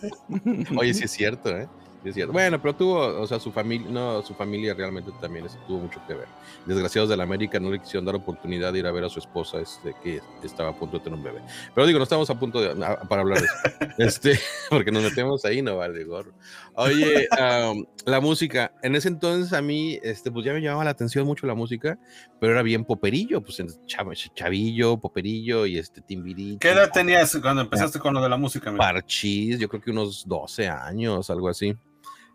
Oye, 0.76 0.94
sí 0.94 1.04
es 1.04 1.10
cierto, 1.10 1.50
¿eh? 1.56 1.68
Sí 2.02 2.10
es 2.10 2.14
cierto. 2.14 2.32
Bueno, 2.32 2.60
pero 2.60 2.74
tuvo, 2.74 3.20
o 3.20 3.26
sea, 3.26 3.40
su 3.40 3.50
familia, 3.50 3.88
no, 3.90 4.22
su 4.22 4.34
familia 4.34 4.74
realmente 4.74 5.10
también 5.20 5.46
tuvo 5.66 5.78
mucho 5.78 6.00
que 6.06 6.14
ver. 6.14 6.28
Desgraciados 6.66 7.10
de 7.10 7.16
la 7.16 7.24
América 7.24 7.58
no 7.58 7.70
le 7.70 7.80
quisieron 7.80 8.04
dar 8.04 8.14
oportunidad 8.14 8.72
de 8.72 8.80
ir 8.80 8.86
a 8.86 8.92
ver 8.92 9.04
a 9.04 9.08
su 9.08 9.18
esposa, 9.18 9.58
este, 9.58 9.94
que 10.02 10.20
estaba 10.44 10.70
a 10.70 10.72
punto 10.72 10.98
de 10.98 11.04
tener 11.04 11.18
un 11.18 11.24
bebé. 11.24 11.40
Pero 11.74 11.86
digo, 11.86 11.98
no 11.98 12.04
estamos 12.04 12.28
a 12.30 12.38
punto 12.38 12.60
de, 12.60 12.84
a, 12.84 13.00
para 13.00 13.22
hablar 13.22 13.40
de 13.40 13.46
eso. 13.46 13.54
este, 13.98 14.40
porque 14.70 14.92
nos 14.92 15.02
metemos 15.02 15.44
ahí, 15.44 15.62
no 15.62 15.78
vale 15.78 16.04
gorro. 16.04 16.32
Oye, 16.76 17.26
um, 17.40 17.86
la 18.04 18.20
música, 18.20 18.72
en 18.82 18.94
ese 18.96 19.08
entonces 19.08 19.52
a 19.54 19.62
mí, 19.62 19.98
este, 20.02 20.30
pues 20.30 20.44
ya 20.44 20.52
me 20.52 20.60
llamaba 20.60 20.84
la 20.84 20.90
atención 20.90 21.26
mucho 21.26 21.46
la 21.46 21.54
música, 21.54 21.98
pero 22.38 22.52
era 22.52 22.62
bien 22.62 22.84
poperillo, 22.84 23.42
pues 23.42 23.62
chav 23.86 24.12
chavillo, 24.34 24.98
poperillo 24.98 25.64
y 25.64 25.78
este 25.78 26.02
timbirito. 26.02 26.58
¿Qué 26.58 26.70
edad 26.70 26.90
tenías 26.92 27.36
cuando 27.40 27.62
empezaste 27.62 27.98
con 27.98 28.12
lo 28.12 28.22
de 28.22 28.28
la 28.28 28.36
música? 28.36 28.68
Amigo? 28.68 28.82
Parchís, 28.82 29.58
yo 29.58 29.68
creo 29.68 29.80
que 29.80 29.90
unos 29.90 30.26
12 30.28 30.68
años, 30.68 31.30
algo 31.30 31.48
así. 31.48 31.74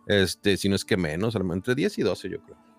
Este, 0.08 0.58
si 0.58 0.68
no 0.70 0.76
es 0.76 0.84
que 0.84 0.98
menos, 0.98 1.36
entre 1.36 1.76
10 1.76 2.00
y 2.00 2.02
12, 2.02 2.30
yo 2.30 2.42
creo. 2.42 2.71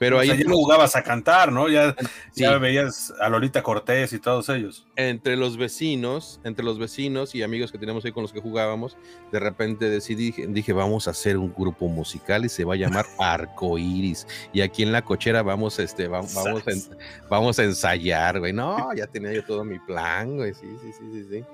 Pero 0.00 0.16
o 0.16 0.20
ahí 0.20 0.28
sea, 0.28 0.36
ya 0.38 0.44
no 0.44 0.54
jugabas 0.54 0.96
a 0.96 1.02
cantar, 1.02 1.52
¿no? 1.52 1.68
Ya, 1.68 1.94
sí. 2.32 2.40
ya 2.40 2.56
veías 2.56 3.12
a 3.20 3.28
Lolita 3.28 3.62
Cortés 3.62 4.14
y 4.14 4.18
todos 4.18 4.48
ellos. 4.48 4.86
Entre 4.96 5.36
los 5.36 5.58
vecinos, 5.58 6.40
entre 6.42 6.64
los 6.64 6.78
vecinos 6.78 7.34
y 7.34 7.42
amigos 7.42 7.70
que 7.70 7.76
teníamos 7.76 8.02
ahí 8.06 8.12
con 8.12 8.22
los 8.22 8.32
que 8.32 8.40
jugábamos, 8.40 8.96
de 9.30 9.38
repente 9.38 9.90
decidí, 9.90 10.32
dije, 10.48 10.72
vamos 10.72 11.06
a 11.06 11.10
hacer 11.10 11.36
un 11.36 11.52
grupo 11.52 11.86
musical 11.88 12.46
y 12.46 12.48
se 12.48 12.64
va 12.64 12.72
a 12.72 12.76
llamar 12.78 13.04
Arcoiris. 13.18 14.26
Y 14.54 14.62
aquí 14.62 14.82
en 14.82 14.92
la 14.92 15.02
cochera 15.02 15.42
vamos, 15.42 15.78
este, 15.78 16.08
vamos, 16.08 16.32
vamos, 16.34 16.62
a, 16.66 17.26
vamos 17.28 17.58
a 17.58 17.64
ensayar, 17.64 18.40
güey. 18.40 18.54
No, 18.54 18.94
ya 18.94 19.06
tenía 19.06 19.34
yo 19.34 19.44
todo 19.44 19.66
mi 19.66 19.78
plan, 19.80 20.34
güey. 20.34 20.54
Sí, 20.54 20.66
sí, 20.80 20.92
sí, 20.98 21.04
sí, 21.12 21.26
sí. 21.30 21.44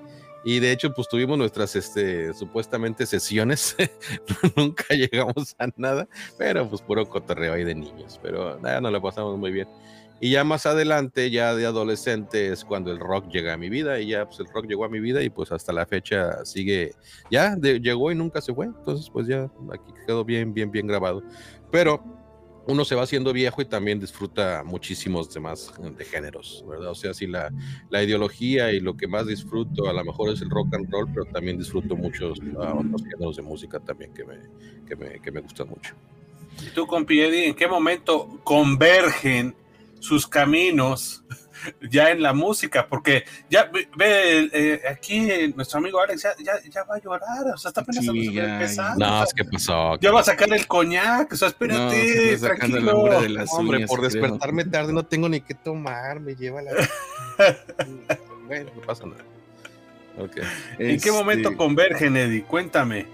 Y 0.49 0.61
de 0.61 0.71
hecho, 0.71 0.93
pues 0.93 1.09
tuvimos 1.09 1.37
nuestras 1.37 1.75
este, 1.75 2.33
supuestamente 2.33 3.05
sesiones. 3.05 3.75
Nunca 4.55 4.85
llegamos 4.95 5.53
a 5.59 5.67
nada, 5.75 6.07
pero 6.37 6.69
pues 6.69 6.81
puro 6.81 7.05
cotorreo 7.09 7.51
ahí 7.51 7.65
de 7.65 7.75
niños. 7.75 8.17
Pero 8.23 8.57
nada, 8.61 8.79
nos 8.79 8.93
lo 8.93 9.01
pasamos 9.01 9.37
muy 9.37 9.51
bien. 9.51 9.67
Y 10.21 10.31
ya 10.31 10.45
más 10.45 10.65
adelante, 10.65 11.29
ya 11.31 11.53
de 11.53 11.65
adolescente, 11.65 12.47
es 12.47 12.63
cuando 12.63 12.93
el 12.93 12.99
rock 12.99 13.27
llega 13.27 13.51
a 13.51 13.57
mi 13.57 13.67
vida. 13.67 13.99
Y 13.99 14.07
ya 14.07 14.25
pues 14.25 14.39
el 14.39 14.47
rock 14.47 14.67
llegó 14.67 14.85
a 14.85 14.89
mi 14.89 15.01
vida 15.01 15.21
y 15.21 15.29
pues 15.29 15.51
hasta 15.51 15.73
la 15.73 15.85
fecha 15.85 16.45
sigue, 16.45 16.93
ya 17.29 17.57
de, 17.57 17.81
llegó 17.81 18.09
y 18.13 18.15
nunca 18.15 18.39
se 18.39 18.53
fue. 18.53 18.67
Entonces 18.67 19.09
pues 19.11 19.27
ya 19.27 19.51
aquí 19.73 19.91
quedó 20.05 20.23
bien, 20.23 20.53
bien, 20.53 20.71
bien 20.71 20.87
grabado. 20.87 21.23
Pero 21.71 22.01
uno 22.67 22.85
se 22.85 22.95
va 22.95 23.03
haciendo 23.03 23.33
viejo 23.33 23.61
y 23.61 23.65
también 23.65 23.99
disfruta 23.99 24.63
muchísimos 24.65 25.33
demás 25.33 25.73
de 25.79 26.05
géneros, 26.05 26.63
¿verdad? 26.67 26.91
O 26.91 26.95
sea, 26.95 27.13
si 27.13 27.25
la, 27.25 27.51
la, 27.89 28.03
ideología 28.03 28.71
y 28.71 28.79
lo 28.79 28.95
que 28.95 29.07
más 29.07 29.25
disfruto 29.25 29.89
a 29.89 29.93
lo 29.93 30.03
mejor 30.03 30.33
es 30.33 30.41
el 30.41 30.49
rock 30.49 30.73
and 30.73 30.91
roll, 30.91 31.07
pero 31.13 31.25
también 31.25 31.57
disfruto 31.57 31.95
muchos 31.95 32.39
uh, 32.39 32.77
otros 32.77 33.03
géneros 33.03 33.37
de 33.37 33.41
música 33.41 33.79
también 33.79 34.13
que 34.13 34.25
me, 34.25 34.35
que 34.85 34.95
me, 34.95 35.19
que 35.19 35.31
me 35.31 35.39
gustan 35.39 35.69
mucho. 35.69 35.95
¿Y 36.65 36.69
tú, 36.71 36.85
compi 36.87 37.21
Eddie, 37.21 37.47
en 37.47 37.55
qué 37.55 37.67
momento 37.67 38.39
convergen 38.43 39.55
sus 39.99 40.27
caminos 40.27 41.23
ya 41.89 42.11
en 42.11 42.21
la 42.21 42.33
música, 42.33 42.87
porque 42.87 43.25
ya 43.49 43.69
ve 43.95 44.49
eh, 44.53 44.81
aquí 44.89 45.53
nuestro 45.55 45.79
amigo 45.79 45.99
Alex 46.01 46.23
ya, 46.23 46.29
ya, 46.43 46.53
ya, 46.69 46.83
va 46.83 46.95
a 46.95 46.99
llorar, 46.99 47.53
o 47.53 47.57
sea, 47.57 47.69
está 47.69 47.81
apenas 47.81 48.05
sí, 48.05 48.33
ya, 48.33 48.55
empezando. 48.55 49.05
No, 49.05 49.23
es 49.23 49.33
que 49.33 49.43
pasó. 49.45 49.99
Ya 49.99 50.11
va 50.11 50.21
a 50.21 50.23
sacar 50.23 50.51
el 50.53 50.67
coñac, 50.67 51.31
o 51.33 51.35
sea, 51.35 51.49
espérate, 51.49 52.37
no, 52.39 52.47
tranquilo. 52.47 53.21
De 53.21 53.29
las 53.29 53.53
Hombre, 53.53 53.77
uñas, 53.77 53.89
por 53.89 53.99
creo. 53.99 54.09
despertarme 54.09 54.65
tarde 54.65 54.93
no 54.93 55.05
tengo 55.05 55.29
ni 55.29 55.41
qué 55.41 55.53
tomar, 55.53 56.19
me 56.19 56.35
lleva 56.35 56.61
la. 56.61 56.71
bueno, 58.47 58.71
no 58.75 58.81
pasa 58.81 59.05
nada. 59.05 59.23
Okay. 60.17 60.43
¿En 60.79 60.91
este... 60.91 61.09
qué 61.09 61.11
momento 61.11 61.55
convergen, 61.55 62.17
Eddie? 62.17 62.43
Cuéntame. 62.43 63.05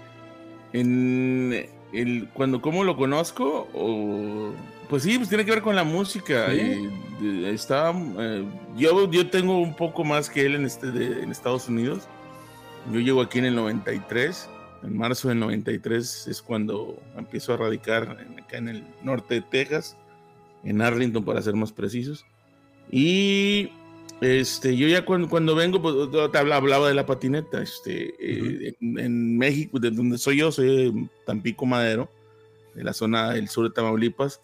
En 0.72 1.68
el, 1.92 2.28
cuando, 2.32 2.60
¿cómo 2.60 2.82
lo 2.82 2.96
conozco? 2.96 3.68
O 3.74 4.52
pues 4.88 5.02
sí, 5.02 5.16
pues 5.16 5.28
tiene 5.28 5.44
que 5.44 5.50
ver 5.50 5.62
con 5.62 5.76
la 5.76 5.84
música. 5.84 6.50
¿Sí? 6.50 6.88
Y, 7.20 7.44
está, 7.46 7.92
eh, 8.18 8.44
yo, 8.76 9.10
yo 9.10 9.30
tengo 9.30 9.58
un 9.58 9.74
poco 9.74 10.04
más 10.04 10.28
que 10.28 10.44
él 10.44 10.56
en, 10.56 10.64
este, 10.64 10.90
de, 10.90 11.22
en 11.22 11.30
Estados 11.30 11.68
Unidos. 11.68 12.08
Yo 12.92 13.00
llego 13.00 13.22
aquí 13.22 13.38
en 13.38 13.46
el 13.46 13.54
93. 13.54 14.48
En 14.82 14.98
marzo 14.98 15.28
del 15.28 15.38
93 15.38 16.26
es 16.28 16.42
cuando 16.42 16.98
empiezo 17.16 17.54
a 17.54 17.56
radicar 17.56 18.18
en, 18.20 18.38
acá 18.38 18.58
en 18.58 18.68
el 18.68 18.84
norte 19.02 19.36
de 19.36 19.40
Texas, 19.40 19.96
en 20.62 20.82
Arlington 20.82 21.24
para 21.24 21.40
ser 21.40 21.54
más 21.54 21.72
precisos. 21.72 22.26
Y 22.90 23.70
este, 24.20 24.76
yo 24.76 24.86
ya 24.88 25.04
cuando, 25.04 25.28
cuando 25.28 25.54
vengo, 25.54 25.80
pues 25.80 25.94
te 26.10 26.38
hablaba, 26.38 26.56
hablaba, 26.56 26.88
de 26.88 26.94
la 26.94 27.06
patineta. 27.06 27.62
Este, 27.62 28.14
uh 28.18 28.22
-huh. 28.22 28.68
eh, 28.68 28.76
en, 28.80 28.98
en, 28.98 29.38
México, 29.38 29.78
de 29.78 29.90
donde 29.90 30.18
soy 30.18 30.38
yo, 30.38 30.52
soy 30.52 30.66
de 30.66 31.08
Tampico 31.24 31.64
Madero, 31.64 32.10
de 32.74 32.84
la 32.84 32.92
zona 32.92 33.32
del 33.32 33.48
sur 33.48 33.68
de 33.68 33.74
Tamaulipas. 33.74 34.40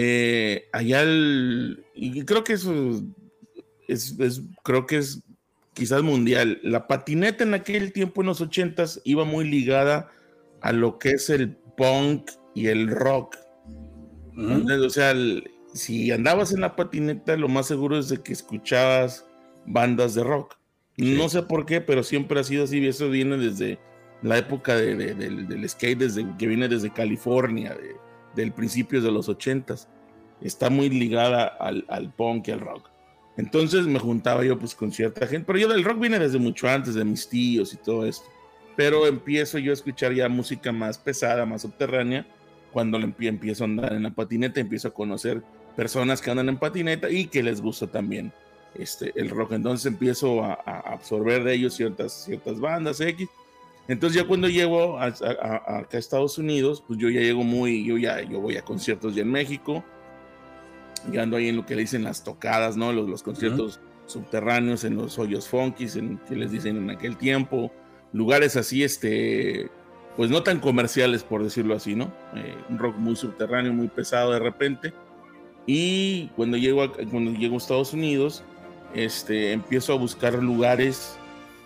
Eh, 0.00 0.68
allá 0.72 1.02
el, 1.02 1.84
y 1.92 2.24
creo 2.24 2.44
que 2.44 2.52
eso 2.52 3.02
es, 3.88 4.14
es, 4.20 4.42
creo 4.62 4.86
que 4.86 4.98
es 4.98 5.24
quizás 5.74 6.04
mundial. 6.04 6.60
La 6.62 6.86
patineta 6.86 7.42
en 7.42 7.54
aquel 7.54 7.92
tiempo, 7.92 8.20
en 8.20 8.28
los 8.28 8.40
ochentas, 8.40 9.00
iba 9.02 9.24
muy 9.24 9.44
ligada 9.44 10.08
a 10.60 10.70
lo 10.70 11.00
que 11.00 11.10
es 11.10 11.30
el 11.30 11.56
punk 11.76 12.30
y 12.54 12.68
el 12.68 12.88
rock. 12.88 13.38
Uh 13.66 14.40
-huh. 14.40 14.52
Entonces, 14.52 14.86
o 14.86 14.90
sea, 14.90 15.10
el, 15.10 15.50
si 15.74 16.12
andabas 16.12 16.52
en 16.52 16.60
la 16.60 16.76
patineta, 16.76 17.36
lo 17.36 17.48
más 17.48 17.66
seguro 17.66 17.98
es 17.98 18.08
de 18.08 18.22
que 18.22 18.32
escuchabas 18.32 19.26
bandas 19.66 20.14
de 20.14 20.22
rock. 20.22 20.54
Sí. 20.96 21.16
No 21.16 21.28
sé 21.28 21.42
por 21.42 21.66
qué, 21.66 21.80
pero 21.80 22.04
siempre 22.04 22.38
ha 22.38 22.44
sido 22.44 22.62
así. 22.62 22.86
Eso 22.86 23.10
viene 23.10 23.36
desde 23.36 23.80
la 24.22 24.38
época 24.38 24.76
de, 24.76 24.94
de, 24.94 25.14
de, 25.16 25.28
del 25.42 25.68
skate, 25.68 25.98
desde, 25.98 26.24
que 26.38 26.46
viene 26.46 26.68
desde 26.68 26.92
California, 26.92 27.76
del 28.38 28.52
principio 28.52 29.02
de 29.02 29.10
los 29.10 29.28
ochentas. 29.28 29.88
Está 30.40 30.70
muy 30.70 30.88
ligada 30.88 31.44
al, 31.44 31.84
al, 31.88 32.10
punk 32.12 32.48
y 32.48 32.52
al 32.52 32.60
rock. 32.60 32.88
Entonces 33.36 33.86
me 33.86 33.98
juntaba 33.98 34.44
yo 34.44 34.58
pues 34.58 34.74
con 34.74 34.92
cierta 34.92 35.26
gente, 35.26 35.44
pero 35.46 35.58
yo 35.58 35.68
del 35.68 35.84
rock 35.84 36.00
viene 36.00 36.18
desde 36.18 36.38
mucho 36.38 36.68
antes, 36.68 36.94
de 36.94 37.04
mis 37.04 37.28
tíos 37.28 37.72
y 37.74 37.76
todo 37.76 38.06
esto. 38.06 38.26
Pero 38.76 39.06
empiezo 39.06 39.58
yo 39.58 39.72
a 39.72 39.74
escuchar 39.74 40.14
ya 40.14 40.28
música 40.28 40.72
más 40.72 40.98
pesada, 40.98 41.44
más 41.44 41.62
subterránea, 41.62 42.26
cuando 42.72 42.98
empiezo 42.98 43.64
a 43.64 43.66
andar 43.66 43.92
en 43.92 44.04
la 44.04 44.10
patineta, 44.10 44.60
empiezo 44.60 44.88
a 44.88 44.94
conocer 44.94 45.42
personas 45.76 46.20
que 46.20 46.30
andan 46.30 46.48
en 46.48 46.58
patineta 46.58 47.10
y 47.10 47.26
que 47.26 47.42
les 47.42 47.60
gusta 47.60 47.86
también 47.86 48.32
este, 48.74 49.12
el 49.16 49.30
rock. 49.30 49.52
Entonces 49.52 49.86
empiezo 49.86 50.44
a, 50.44 50.60
a 50.64 50.78
absorber 50.92 51.42
de 51.42 51.54
ellos 51.54 51.74
ciertas, 51.74 52.24
ciertas 52.24 52.60
bandas 52.60 53.00
X. 53.00 53.28
Entonces 53.88 54.20
ya 54.20 54.28
cuando 54.28 54.48
llego 54.48 54.98
a, 54.98 55.06
acá 55.06 55.88
a 55.92 55.98
Estados 55.98 56.36
Unidos, 56.36 56.84
pues 56.86 56.98
yo 56.98 57.08
ya 57.08 57.20
llego 57.20 57.42
muy, 57.42 57.84
yo 57.84 57.96
ya 57.96 58.22
yo 58.22 58.40
voy 58.40 58.56
a 58.58 58.62
conciertos 58.62 59.14
ya 59.14 59.22
en 59.22 59.30
México, 59.30 59.82
ya 61.10 61.22
ando 61.22 61.38
ahí 61.38 61.48
en 61.48 61.56
lo 61.56 61.64
que 61.64 61.74
le 61.74 61.82
dicen 61.82 62.04
las 62.04 62.22
tocadas, 62.22 62.76
¿no? 62.76 62.92
Los, 62.92 63.08
los 63.08 63.22
conciertos 63.22 63.80
subterráneos, 64.06 64.84
en 64.84 64.96
los 64.96 65.18
hoyos 65.18 65.48
funkis, 65.48 65.96
en 65.96 66.18
que 66.28 66.36
les 66.36 66.50
dicen 66.50 66.76
en 66.76 66.90
aquel 66.90 67.16
tiempo, 67.16 67.72
lugares 68.12 68.56
así, 68.56 68.82
este, 68.82 69.70
pues 70.16 70.30
no 70.30 70.42
tan 70.42 70.60
comerciales, 70.60 71.22
por 71.22 71.42
decirlo 71.42 71.74
así, 71.74 71.94
¿no? 71.94 72.12
Eh, 72.34 72.56
un 72.68 72.78
rock 72.78 72.96
muy 72.96 73.16
subterráneo, 73.16 73.72
muy 73.72 73.88
pesado 73.88 74.32
de 74.32 74.38
repente. 74.38 74.92
Y 75.66 76.28
cuando 76.36 76.56
llego 76.56 76.82
a, 76.82 76.92
cuando 76.92 77.32
llego 77.32 77.54
a 77.54 77.58
Estados 77.58 77.92
Unidos, 77.92 78.42
este, 78.94 79.52
empiezo 79.52 79.92
a 79.92 79.96
buscar 79.96 80.34
lugares 80.42 81.18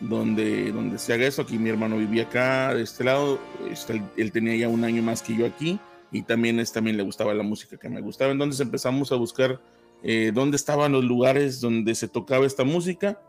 donde, 0.02 0.72
donde 0.72 0.98
se 0.98 1.12
haga 1.14 1.26
eso. 1.26 1.42
Aquí 1.42 1.58
mi 1.58 1.70
hermano 1.70 1.96
vivía 1.96 2.24
acá, 2.24 2.74
de 2.74 2.82
este 2.82 3.04
lado, 3.04 3.38
este, 3.70 4.02
él, 4.16 4.32
tenía 4.32 4.56
ya 4.56 4.68
un 4.68 4.84
año 4.84 5.02
más 5.02 5.22
que 5.22 5.36
yo 5.36 5.46
aquí 5.46 5.78
y 6.10 6.22
también, 6.22 6.60
es, 6.60 6.72
también 6.72 6.96
le 6.96 7.02
gustaba 7.02 7.32
la 7.34 7.42
música 7.42 7.76
que 7.76 7.88
me 7.88 8.00
gustaba. 8.00 8.32
Entonces 8.32 8.60
empezamos 8.60 9.12
a 9.12 9.16
buscar 9.16 9.60
eh, 10.02 10.32
dónde 10.34 10.56
estaban 10.56 10.92
los 10.92 11.04
lugares 11.04 11.60
donde 11.60 11.94
se 11.94 12.08
tocaba 12.08 12.44
esta 12.44 12.64
música 12.64 13.20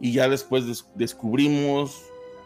y 0.00 0.12
ya 0.12 0.28
después 0.28 0.64
descubrimos, 0.94 2.02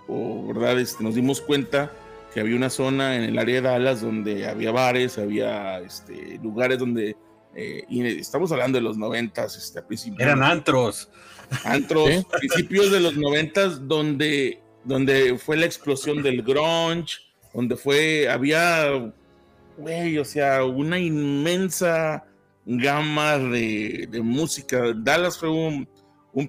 o 0.08 0.46
verdad, 0.48 0.78
este, 0.78 1.02
nos 1.02 1.14
dimos 1.14 1.40
cuenta 1.40 1.92
que 2.34 2.40
había 2.40 2.56
una 2.56 2.70
zona 2.70 3.16
en 3.16 3.22
el 3.22 3.38
área 3.38 3.56
de 3.56 3.60
Dallas 3.62 4.02
donde 4.02 4.46
había 4.46 4.70
bares, 4.70 5.18
había 5.18 5.78
este, 5.80 6.38
lugares 6.42 6.78
donde, 6.78 7.16
eh, 7.60 7.84
y 7.88 8.06
estamos 8.20 8.52
hablando 8.52 8.78
de 8.78 8.82
los 8.82 8.96
noventas, 8.96 9.56
este, 9.56 9.82
Eran 10.16 10.44
antros. 10.44 11.10
Antros, 11.64 12.24
principios 12.38 12.92
de 12.92 13.00
los 13.00 13.16
noventas, 13.16 13.88
donde, 13.88 14.60
donde 14.84 15.36
fue 15.38 15.56
la 15.56 15.66
explosión 15.66 16.22
del 16.22 16.42
grunge, 16.42 17.16
donde 17.52 17.74
fue, 17.74 18.28
había, 18.28 19.12
güey, 19.76 20.18
o 20.18 20.24
sea, 20.24 20.64
una 20.64 21.00
inmensa 21.00 22.24
gama 22.64 23.38
de, 23.38 24.08
música. 24.22 24.92
Dallas 24.94 25.36
fue 25.36 25.48
un, 25.50 25.88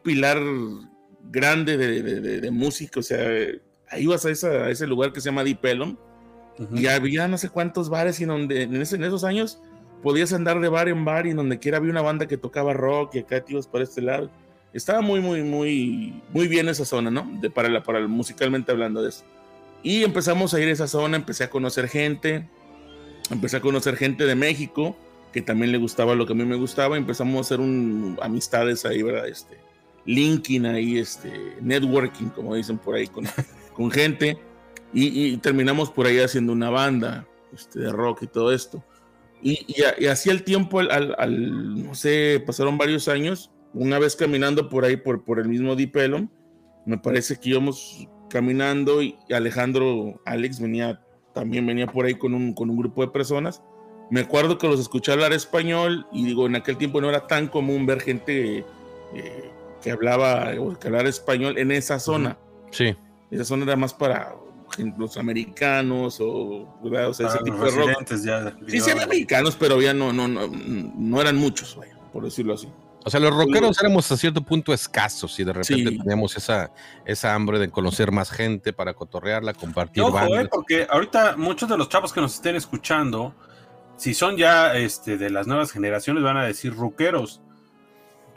pilar 0.04 0.40
grande 1.32 1.76
de, 1.76 2.52
música, 2.52 3.00
o 3.00 3.04
sea, 3.04 3.28
ahí 3.90 4.06
vas 4.06 4.26
a, 4.26 4.48
a, 4.48 4.70
ese 4.70 4.86
lugar 4.86 5.12
que 5.12 5.22
se 5.22 5.30
llama 5.30 5.44
Deep 5.44 5.66
Ellum, 5.66 5.98
y 6.76 6.86
había 6.86 7.28
no 7.28 7.40
sé 7.40 7.50
cuántos 7.50 7.90
bares 7.90 8.20
y 8.20 8.26
donde 8.26 8.62
en, 8.62 8.76
en, 8.76 8.82
esos 8.82 9.24
años 9.24 9.60
podías 10.02 10.34
andar 10.34 10.60
de 10.60 10.70
bar 10.70 10.90
en 10.90 11.06
bar 11.06 11.28
y 11.28 11.34
donde 11.34 11.60
quiera 11.60 11.78
había 11.78 11.92
una 11.92 12.02
banda 12.02 12.28
que 12.28 12.38
tocaba 12.38 12.74
rock 12.74 13.16
y 13.16 13.20
acá 13.20 13.44
te 13.44 13.54
ibas 13.54 13.68
para 13.68 13.84
este 13.84 14.02
lado 14.02 14.30
estaba 14.74 15.02
muy, 15.02 15.20
muy, 15.20 15.44
muy, 15.44 16.22
muy 16.32 16.48
bien 16.48 16.70
esa 16.70 16.86
zona, 16.86 17.10
¿no? 17.10 17.30
De, 17.42 17.50
para, 17.50 17.70
la, 17.70 17.84
para 17.84 18.06
musicalmente 18.08 18.72
hablando 18.72 19.02
de 19.02 19.10
eso. 19.10 19.24
Y 19.82 20.04
empezamos 20.04 20.54
a 20.54 20.60
ir 20.60 20.68
a 20.68 20.72
esa 20.72 20.88
zona, 20.88 21.18
empecé 21.18 21.44
a 21.44 21.50
conocer 21.50 21.88
gente, 21.88 22.48
empecé 23.32 23.58
a 23.58 23.62
conocer 23.62 23.96
gente 23.96 24.26
de 24.26 24.36
México 24.36 24.96
que 25.32 25.42
también 25.42 25.72
le 25.72 25.78
gustaba 25.78 26.16
lo 26.16 26.26
que 26.26 26.34
a 26.34 26.36
mí 26.36 26.44
me 26.44 26.56
gustaba, 26.56 26.98
empezamos 26.98 27.38
a 27.38 27.42
hacer 27.42 27.60
un, 27.60 28.18
amistades 28.22 28.84
ahí, 28.86 29.04
¿verdad? 29.04 29.28
Este, 29.28 29.60
linking 30.06 30.66
ahí, 30.66 30.98
este, 30.98 31.32
networking, 31.62 32.30
como 32.30 32.56
dicen 32.56 32.80
por 32.80 32.96
ahí, 32.96 33.06
con, 33.08 33.26
con 33.76 33.92
gente, 33.92 34.40
y, 34.92 35.38
terminamos 35.38 35.92
por 35.92 36.08
ahí 36.08 36.18
haciendo 36.18 36.52
una 36.52 36.72
banda 36.72 37.28
este, 37.54 37.80
de 37.80 37.92
rock 37.92 38.24
y 38.24 38.28
todo 38.28 38.52
esto. 38.52 38.84
Y, 39.42 39.66
y, 39.68 40.06
así 40.08 40.30
el 40.30 40.44
tiempo, 40.44 40.80
al, 40.80 41.16
al, 41.18 41.84
no 41.84 41.96
sé, 41.96 42.44
pasaron 42.46 42.78
varios 42.78 43.08
años, 43.08 43.52
una 43.74 44.00
vez 44.00 44.16
caminando 44.16 44.70
por 44.70 44.84
ahí, 44.84 44.98
por, 44.98 45.24
por 45.24 45.40
el 45.40 45.48
mismo 45.48 45.76
Deep 45.76 45.96
me 46.86 46.98
parece 46.98 47.38
que 47.38 47.50
íbamos 47.50 48.08
caminando 48.30 49.02
y 49.02 49.16
Alejandro, 49.32 50.22
Alex 50.26 50.60
venía, 50.60 51.02
también 51.34 51.66
venía 51.66 51.88
por 51.88 52.06
ahí 52.06 52.16
con 52.16 52.34
un, 52.34 52.54
con 52.54 52.70
un 52.70 52.78
grupo 52.78 53.02
de 53.02 53.10
personas. 53.10 53.62
Me 54.10 54.22
acuerdo 54.22 54.58
que 54.58 54.68
los 54.68 54.80
escuché 54.80 55.12
hablar 55.12 55.34
español 55.34 56.08
y 56.12 56.26
digo, 56.26 56.48
en 56.48 56.56
aquel 56.56 56.78
tiempo 56.78 57.00
no 57.00 57.10
era 57.10 57.28
tan 57.28 57.48
común 57.48 57.86
ver 57.86 58.02
gente 58.02 58.66
eh, 59.14 59.52
que 59.84 59.92
hablaba 59.92 60.52
o 60.60 60.78
que 60.80 60.88
hablara 60.88 61.10
español 61.10 61.58
en 61.58 61.72
esa 61.72 62.00
zona. 62.00 62.38
Sí. 62.72 62.96
Esa 63.30 63.46
zona 63.46 63.66
era 63.66 63.76
más 63.76 63.94
para 63.94 64.36
los 64.98 65.18
americanos 65.18 66.20
o, 66.22 66.80
o 66.82 67.14
sea, 67.14 67.28
ese 67.28 67.40
tipo 67.40 67.58
de 67.58 67.72
rock. 67.72 68.06
sí, 68.68 68.80
sí, 68.80 68.92
americanos, 68.92 69.56
pero 69.60 69.82
ya 69.82 69.94
no, 69.94 70.14
no, 70.14 70.28
no, 70.28 70.48
no 70.48 71.22
eran 71.22 71.36
muchos, 71.36 71.78
por 72.12 72.24
decirlo 72.24 72.54
así. 72.54 72.68
O 73.06 73.10
sea, 73.10 73.20
los 73.20 73.34
rockeros 73.34 73.80
éramos 73.80 74.12
a 74.12 74.18
cierto 74.18 74.42
punto 74.42 74.74
escasos 74.74 75.40
y 75.40 75.44
de 75.44 75.54
repente 75.54 75.98
teníamos 75.98 76.36
esa, 76.36 76.72
esa 77.06 77.34
hambre 77.34 77.58
de 77.58 77.70
conocer 77.70 78.12
más 78.12 78.30
gente 78.30 78.74
para 78.74 78.94
cotorrearla, 78.94 79.54
compartir 79.54 80.04
Ojo, 80.04 80.38
eh, 80.38 80.48
porque 80.52 80.86
ahorita 80.90 81.38
muchos 81.38 81.70
de 81.70 81.78
los 81.78 81.88
chavos 81.88 82.12
que 82.12 82.20
nos 82.20 82.36
estén 82.36 82.58
escuchando, 82.58 83.34
si 83.96 84.14
son 84.14 84.36
ya 84.36 84.76
este, 84.76 85.18
de 85.18 85.30
las 85.30 85.48
nuevas 85.48 85.72
generaciones, 85.72 86.24
van 86.24 86.38
a 86.38 86.44
decir 86.44 86.76
rockeros. 86.76 87.42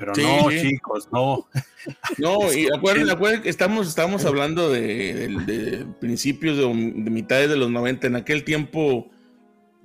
Pero 0.02 0.12
no, 0.16 0.50
chicos, 0.50 1.08
no. 1.12 1.46
No, 2.18 2.52
y 2.52 2.68
acuérdense, 2.72 3.42
que 3.42 3.48
estamos, 3.48 3.88
estamos 3.88 4.24
hablando 4.24 4.70
de, 4.70 5.86
principios 6.00 6.56
de, 6.56 6.64
de 6.64 7.10
mitades 7.10 7.48
de 7.48 7.56
los 7.56 7.70
90. 7.70 8.08
En 8.08 8.16
aquel 8.16 8.44
tiempo 8.44 9.10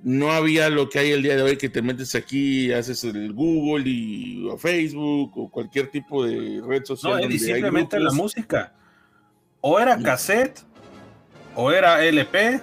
no 0.02 0.32
había 0.32 0.68
lo 0.70 0.88
que 0.88 0.98
hay 0.98 1.10
el 1.10 1.22
día 1.22 1.36
de 1.36 1.42
hoy 1.42 1.56
que 1.56 1.68
te 1.68 1.82
metes 1.82 2.14
aquí, 2.14 2.72
haces 2.72 3.04
el 3.04 3.32
Google 3.32 3.88
y 3.88 4.46
o 4.48 4.56
Facebook 4.56 5.36
o 5.36 5.50
cualquier 5.50 5.88
tipo 5.88 6.24
de 6.24 6.62
red 6.66 6.84
social. 6.84 7.20
No, 7.20 7.26
y 7.28 7.38
simplemente 7.38 7.98
la 7.98 8.12
música. 8.12 8.72
O 9.60 9.78
era 9.78 9.98
cassette, 10.00 10.60
o 11.54 11.72
era 11.72 12.04
LP. 12.04 12.60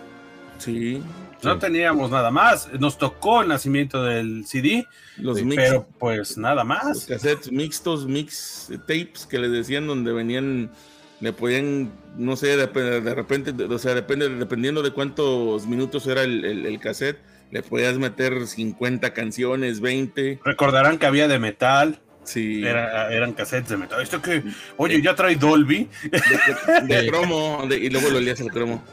Sí. 0.58 1.02
No 1.46 1.60
teníamos 1.60 2.12
nada 2.12 2.32
más. 2.32 2.70
Nos 2.80 2.98
tocó 2.98 3.42
el 3.42 3.48
nacimiento 3.48 4.04
del 4.04 4.46
CD, 4.46 4.88
los 5.18 5.42
pero 5.56 5.88
pues 6.00 6.38
nada 6.38 6.64
más. 6.64 6.86
Los 6.88 7.06
cassettes 7.06 7.52
mixtos, 7.52 8.06
mix 8.08 8.70
tapes 8.88 9.26
que 9.30 9.40
les 9.40 9.52
decían 9.52 9.88
donde 9.88 10.12
venían, 10.12 10.72
le 11.20 11.34
podían, 11.34 11.92
no 12.18 12.36
sé, 12.36 12.58
de, 12.58 12.68
de 12.68 13.16
repente, 13.16 13.52
o 13.64 13.80
sea, 13.80 13.94
depende, 13.94 14.30
dependiendo 14.30 14.82
de 14.82 14.92
cuántos 14.92 15.68
minutos 15.68 16.08
era 16.08 16.24
el, 16.24 16.44
el 16.44 16.80
cassette 16.80 17.20
le 17.52 17.64
podías 17.64 17.98
meter 17.98 18.48
50 18.48 19.14
canciones, 19.14 19.80
20. 19.80 20.40
Recordarán 20.44 20.98
que 20.98 21.06
había 21.06 21.28
de 21.28 21.40
metal. 21.40 22.00
Sí. 22.24 22.66
eran 22.66 23.34
cassettes 23.34 23.70
de 23.70 23.78
metal. 23.78 24.02
Esto 24.02 24.22
que, 24.22 24.44
oye, 24.78 25.02
ya 25.02 25.16
trae 25.16 25.36
Dolby. 25.36 25.88
De, 26.88 27.08
cromo, 27.10 27.66
y 27.70 27.90
luego 27.90 28.10
lo 28.10 28.18
olías 28.18 28.40
el 28.40 28.50
cromo. 28.50 28.84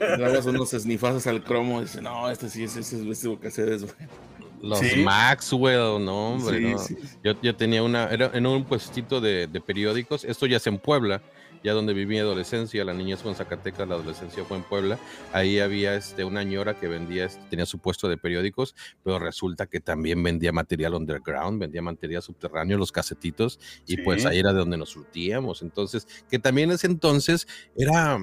Dabas 0.00 0.46
unos 0.46 0.70
snifazos 0.70 1.26
al 1.26 1.42
cromo 1.42 1.80
y 1.80 1.84
dice, 1.84 2.00
no, 2.00 2.30
este 2.30 2.48
sí, 2.48 2.64
ese, 2.64 2.80
ese, 2.80 3.08
ese 3.08 3.38
cassette 3.38 3.68
es 3.68 3.82
bueno. 3.82 4.12
Los 4.60 4.96
Maxwell, 4.96 6.04
no, 6.04 6.30
hombre. 6.30 6.60
no. 6.60 6.78
Yo, 7.22 7.40
yo, 7.40 7.54
tenía 7.54 7.82
una, 7.82 8.08
era 8.08 8.30
en 8.34 8.46
un 8.46 8.64
puestito 8.64 9.20
de, 9.20 9.46
de 9.46 9.60
periódicos, 9.60 10.24
esto 10.24 10.46
ya 10.46 10.56
es 10.56 10.66
en 10.66 10.78
Puebla, 10.78 11.22
ya 11.62 11.72
donde 11.72 11.92
viví 11.92 12.14
mi 12.14 12.18
adolescencia, 12.18 12.84
la 12.84 12.94
niñez 12.94 13.20
fue 13.20 13.30
en 13.30 13.36
Zacatecas, 13.36 13.88
la 13.88 13.94
adolescencia 13.94 14.44
fue 14.44 14.56
en 14.56 14.62
Puebla, 14.62 14.98
ahí 15.32 15.60
había 15.60 15.94
este, 15.94 16.24
una 16.24 16.42
ñora 16.42 16.78
que 16.78 16.88
vendía, 16.88 17.26
este, 17.26 17.42
tenía 17.50 17.66
su 17.66 17.78
puesto 17.78 18.08
de 18.08 18.16
periódicos, 18.16 18.74
pero 19.02 19.18
resulta 19.18 19.66
que 19.66 19.80
también 19.80 20.22
vendía 20.22 20.52
material 20.52 20.94
underground, 20.94 21.60
vendía 21.60 21.82
material 21.82 22.22
subterráneo, 22.22 22.78
los 22.78 22.92
casetitos, 22.92 23.58
y 23.86 23.98
pues 23.98 24.26
ahí 24.26 24.38
era 24.38 24.52
de 24.52 24.58
donde 24.58 24.76
nos 24.76 24.90
surtíamos, 24.90 25.62
entonces, 25.62 26.06
que 26.30 26.38
también 26.38 26.70
en 26.70 26.76
ese 26.76 26.86
entonces 26.86 27.46
era 27.76 28.18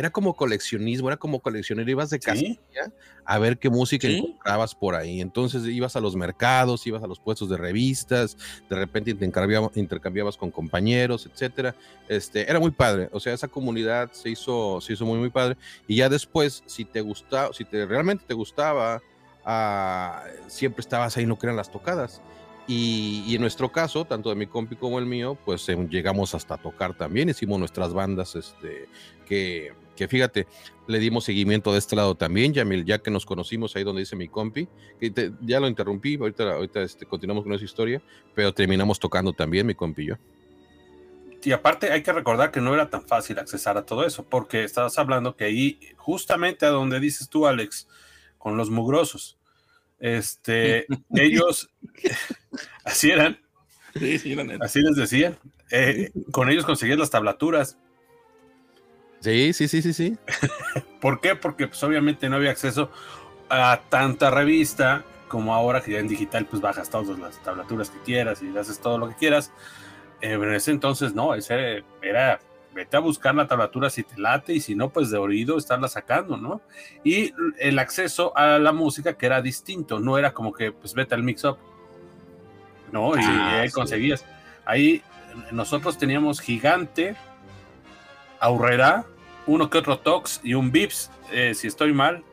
era 0.00 0.08
como 0.08 0.34
coleccionismo, 0.34 1.08
era 1.08 1.18
como 1.18 1.40
coleccionero, 1.40 1.90
ibas 1.90 2.08
de 2.08 2.18
casa 2.18 2.42
a 3.26 3.38
ver 3.38 3.58
qué 3.58 3.68
música 3.68 4.08
encontrabas 4.08 4.74
por 4.74 4.94
ahí. 4.94 5.20
Entonces 5.20 5.66
ibas 5.66 5.94
a 5.94 6.00
los 6.00 6.16
mercados, 6.16 6.86
ibas 6.86 7.02
a 7.02 7.06
los 7.06 7.20
puestos 7.20 7.50
de 7.50 7.58
revistas, 7.58 8.34
de 8.70 8.76
repente 8.76 9.10
intercambiabas, 9.10 9.76
intercambiabas 9.76 10.38
con 10.38 10.50
compañeros, 10.50 11.28
etcétera. 11.30 11.76
Este, 12.08 12.50
era 12.50 12.58
muy 12.58 12.70
padre, 12.70 13.10
o 13.12 13.20
sea, 13.20 13.34
esa 13.34 13.46
comunidad 13.46 14.10
se 14.12 14.30
hizo, 14.30 14.80
se 14.80 14.94
hizo 14.94 15.04
muy, 15.04 15.18
muy 15.18 15.28
padre. 15.28 15.58
Y 15.86 15.96
ya 15.96 16.08
después, 16.08 16.62
si 16.64 16.86
te 16.86 17.02
gustaba, 17.02 17.52
si 17.52 17.66
te, 17.66 17.84
realmente 17.84 18.24
te 18.26 18.32
gustaba, 18.32 19.02
ah, 19.44 20.24
siempre 20.48 20.80
estabas 20.80 21.14
ahí, 21.18 21.26
no 21.26 21.38
que 21.38 21.44
eran 21.44 21.56
las 21.56 21.70
tocadas. 21.70 22.22
Y, 22.72 23.34
en 23.34 23.40
nuestro 23.40 23.72
caso, 23.72 24.04
tanto 24.04 24.28
de 24.28 24.36
mi 24.36 24.46
compi 24.46 24.76
como 24.76 24.98
el 25.00 25.04
mío, 25.04 25.36
pues 25.44 25.68
em, 25.68 25.88
llegamos 25.88 26.36
hasta 26.36 26.56
tocar 26.56 26.96
también, 26.96 27.28
hicimos 27.28 27.58
nuestras 27.58 27.92
bandas, 27.92 28.36
este, 28.36 28.88
que, 29.26 29.72
que, 30.00 30.08
fíjate, 30.08 30.46
le 30.86 30.98
dimos 30.98 31.24
seguimiento 31.24 31.72
de 31.72 31.78
este 31.78 31.94
lado 31.94 32.14
también, 32.14 32.54
Yamil, 32.54 32.86
ya 32.86 33.00
que 33.00 33.10
nos 33.10 33.26
conocimos 33.26 33.76
ahí 33.76 33.84
donde 33.84 34.00
dice 34.00 34.16
mi 34.16 34.28
compi, 34.28 34.66
que 34.98 35.30
ya 35.42 35.60
lo 35.60 35.68
interrumpí, 35.68 36.16
ahorita, 36.16 36.54
ahorita 36.54 36.80
este, 36.80 37.04
continuamos 37.04 37.44
con 37.44 37.52
esa 37.52 37.66
historia, 37.66 38.00
pero 38.34 38.54
terminamos 38.54 38.98
tocando 38.98 39.34
también 39.34 39.66
mi 39.66 39.74
compi 39.74 40.04
y 40.04 40.06
yo. 40.06 40.14
Y 41.44 41.52
aparte 41.52 41.92
hay 41.92 42.02
que 42.02 42.14
recordar 42.14 42.50
que 42.50 42.62
no 42.62 42.72
era 42.72 42.88
tan 42.88 43.02
fácil 43.02 43.38
accesar 43.38 43.76
a 43.76 43.84
todo 43.84 44.06
eso, 44.06 44.24
porque 44.24 44.64
estabas 44.64 44.98
hablando 44.98 45.36
que 45.36 45.44
ahí, 45.44 45.78
justamente 45.98 46.64
a 46.64 46.70
donde 46.70 46.98
dices 46.98 47.28
tú, 47.28 47.46
Alex, 47.46 47.86
con 48.38 48.56
los 48.56 48.70
mugrosos, 48.70 49.38
este, 49.98 50.86
ellos, 51.14 51.68
así 52.84 53.10
eran. 53.10 53.38
así 54.62 54.80
les 54.80 54.96
decían. 54.96 55.38
Eh, 55.70 56.10
con 56.32 56.48
ellos 56.48 56.64
conseguían 56.64 56.98
las 56.98 57.10
tablaturas. 57.10 57.76
Sí, 59.20 59.52
sí, 59.52 59.68
sí, 59.68 59.82
sí, 59.82 59.92
sí. 59.92 60.18
¿Por 61.00 61.20
qué? 61.20 61.36
Porque 61.36 61.68
pues 61.68 61.82
obviamente 61.82 62.28
no 62.28 62.36
había 62.36 62.50
acceso 62.50 62.90
a 63.48 63.80
tanta 63.88 64.30
revista 64.30 65.04
como 65.28 65.54
ahora 65.54 65.80
que 65.80 65.92
ya 65.92 65.98
en 65.98 66.08
digital 66.08 66.46
pues 66.46 66.60
bajas 66.60 66.90
todas 66.90 67.18
las 67.18 67.40
tablaturas 67.42 67.90
que 67.90 67.98
quieras 68.00 68.42
y 68.42 68.56
haces 68.56 68.80
todo 68.80 68.98
lo 68.98 69.08
que 69.08 69.14
quieras. 69.14 69.52
Eh, 70.20 70.32
en 70.34 70.54
ese 70.54 70.70
entonces 70.70 71.14
no, 71.14 71.34
ese 71.34 71.84
era 72.02 72.40
vete 72.72 72.96
a 72.96 73.00
buscar 73.00 73.34
la 73.34 73.46
tablatura 73.48 73.90
si 73.90 74.04
te 74.04 74.18
late 74.20 74.52
y 74.54 74.60
si 74.60 74.74
no, 74.74 74.90
pues 74.90 75.10
de 75.10 75.18
oído 75.18 75.58
estarla 75.58 75.88
sacando, 75.88 76.36
¿no? 76.36 76.60
Y 77.02 77.32
el 77.58 77.78
acceso 77.78 78.36
a 78.36 78.58
la 78.58 78.72
música 78.72 79.14
que 79.14 79.26
era 79.26 79.42
distinto, 79.42 79.98
no 79.98 80.16
era 80.18 80.32
como 80.32 80.52
que 80.52 80.70
pues 80.70 80.94
vete 80.94 81.14
al 81.14 81.22
mix-up, 81.24 81.58
¿no? 82.92 83.16
Y 83.16 83.20
Ah, 83.22 83.60
ahí 83.62 83.68
sí. 83.68 83.74
conseguías. 83.74 84.24
Ahí 84.64 85.02
nosotros 85.52 85.98
teníamos 85.98 86.40
Gigante, 86.40 87.16
Aurrera, 88.40 89.04
uno 89.46 89.70
que 89.70 89.78
otro 89.78 89.98
Tox 89.98 90.40
y 90.42 90.54
un 90.54 90.72
Vips. 90.72 91.10
Eh, 91.32 91.54
si 91.54 91.66
estoy 91.68 91.92
mal, 91.92 92.24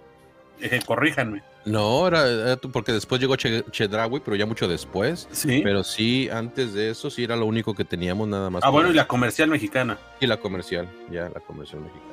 eh, 0.61 0.79
corríjanme. 0.85 1.43
No, 1.65 2.07
era, 2.07 2.55
porque 2.71 2.93
después 2.93 3.19
llegó 3.19 3.35
che, 3.35 3.63
Chedraui, 3.71 4.21
pero 4.21 4.37
ya 4.37 4.45
mucho 4.45 4.67
después. 4.69 5.27
Sí. 5.31 5.59
Pero 5.63 5.83
sí, 5.83 6.29
antes 6.31 6.73
de 6.73 6.89
eso, 6.91 7.09
sí 7.09 7.25
era 7.25 7.35
lo 7.35 7.45
único 7.45 7.73
que 7.75 7.83
teníamos 7.83 8.27
nada 8.27 8.49
más. 8.49 8.63
ah, 8.63 8.69
bueno, 8.69 8.89
y 8.89 8.93
la 8.93 9.05
comercial 9.05 9.49
mexicana. 9.49 9.97
Y 10.21 10.27
la 10.27 10.37
comercial, 10.37 10.87
ya, 11.11 11.23
la 11.29 11.41
comercial 11.41 11.81
mexicana. 11.81 12.05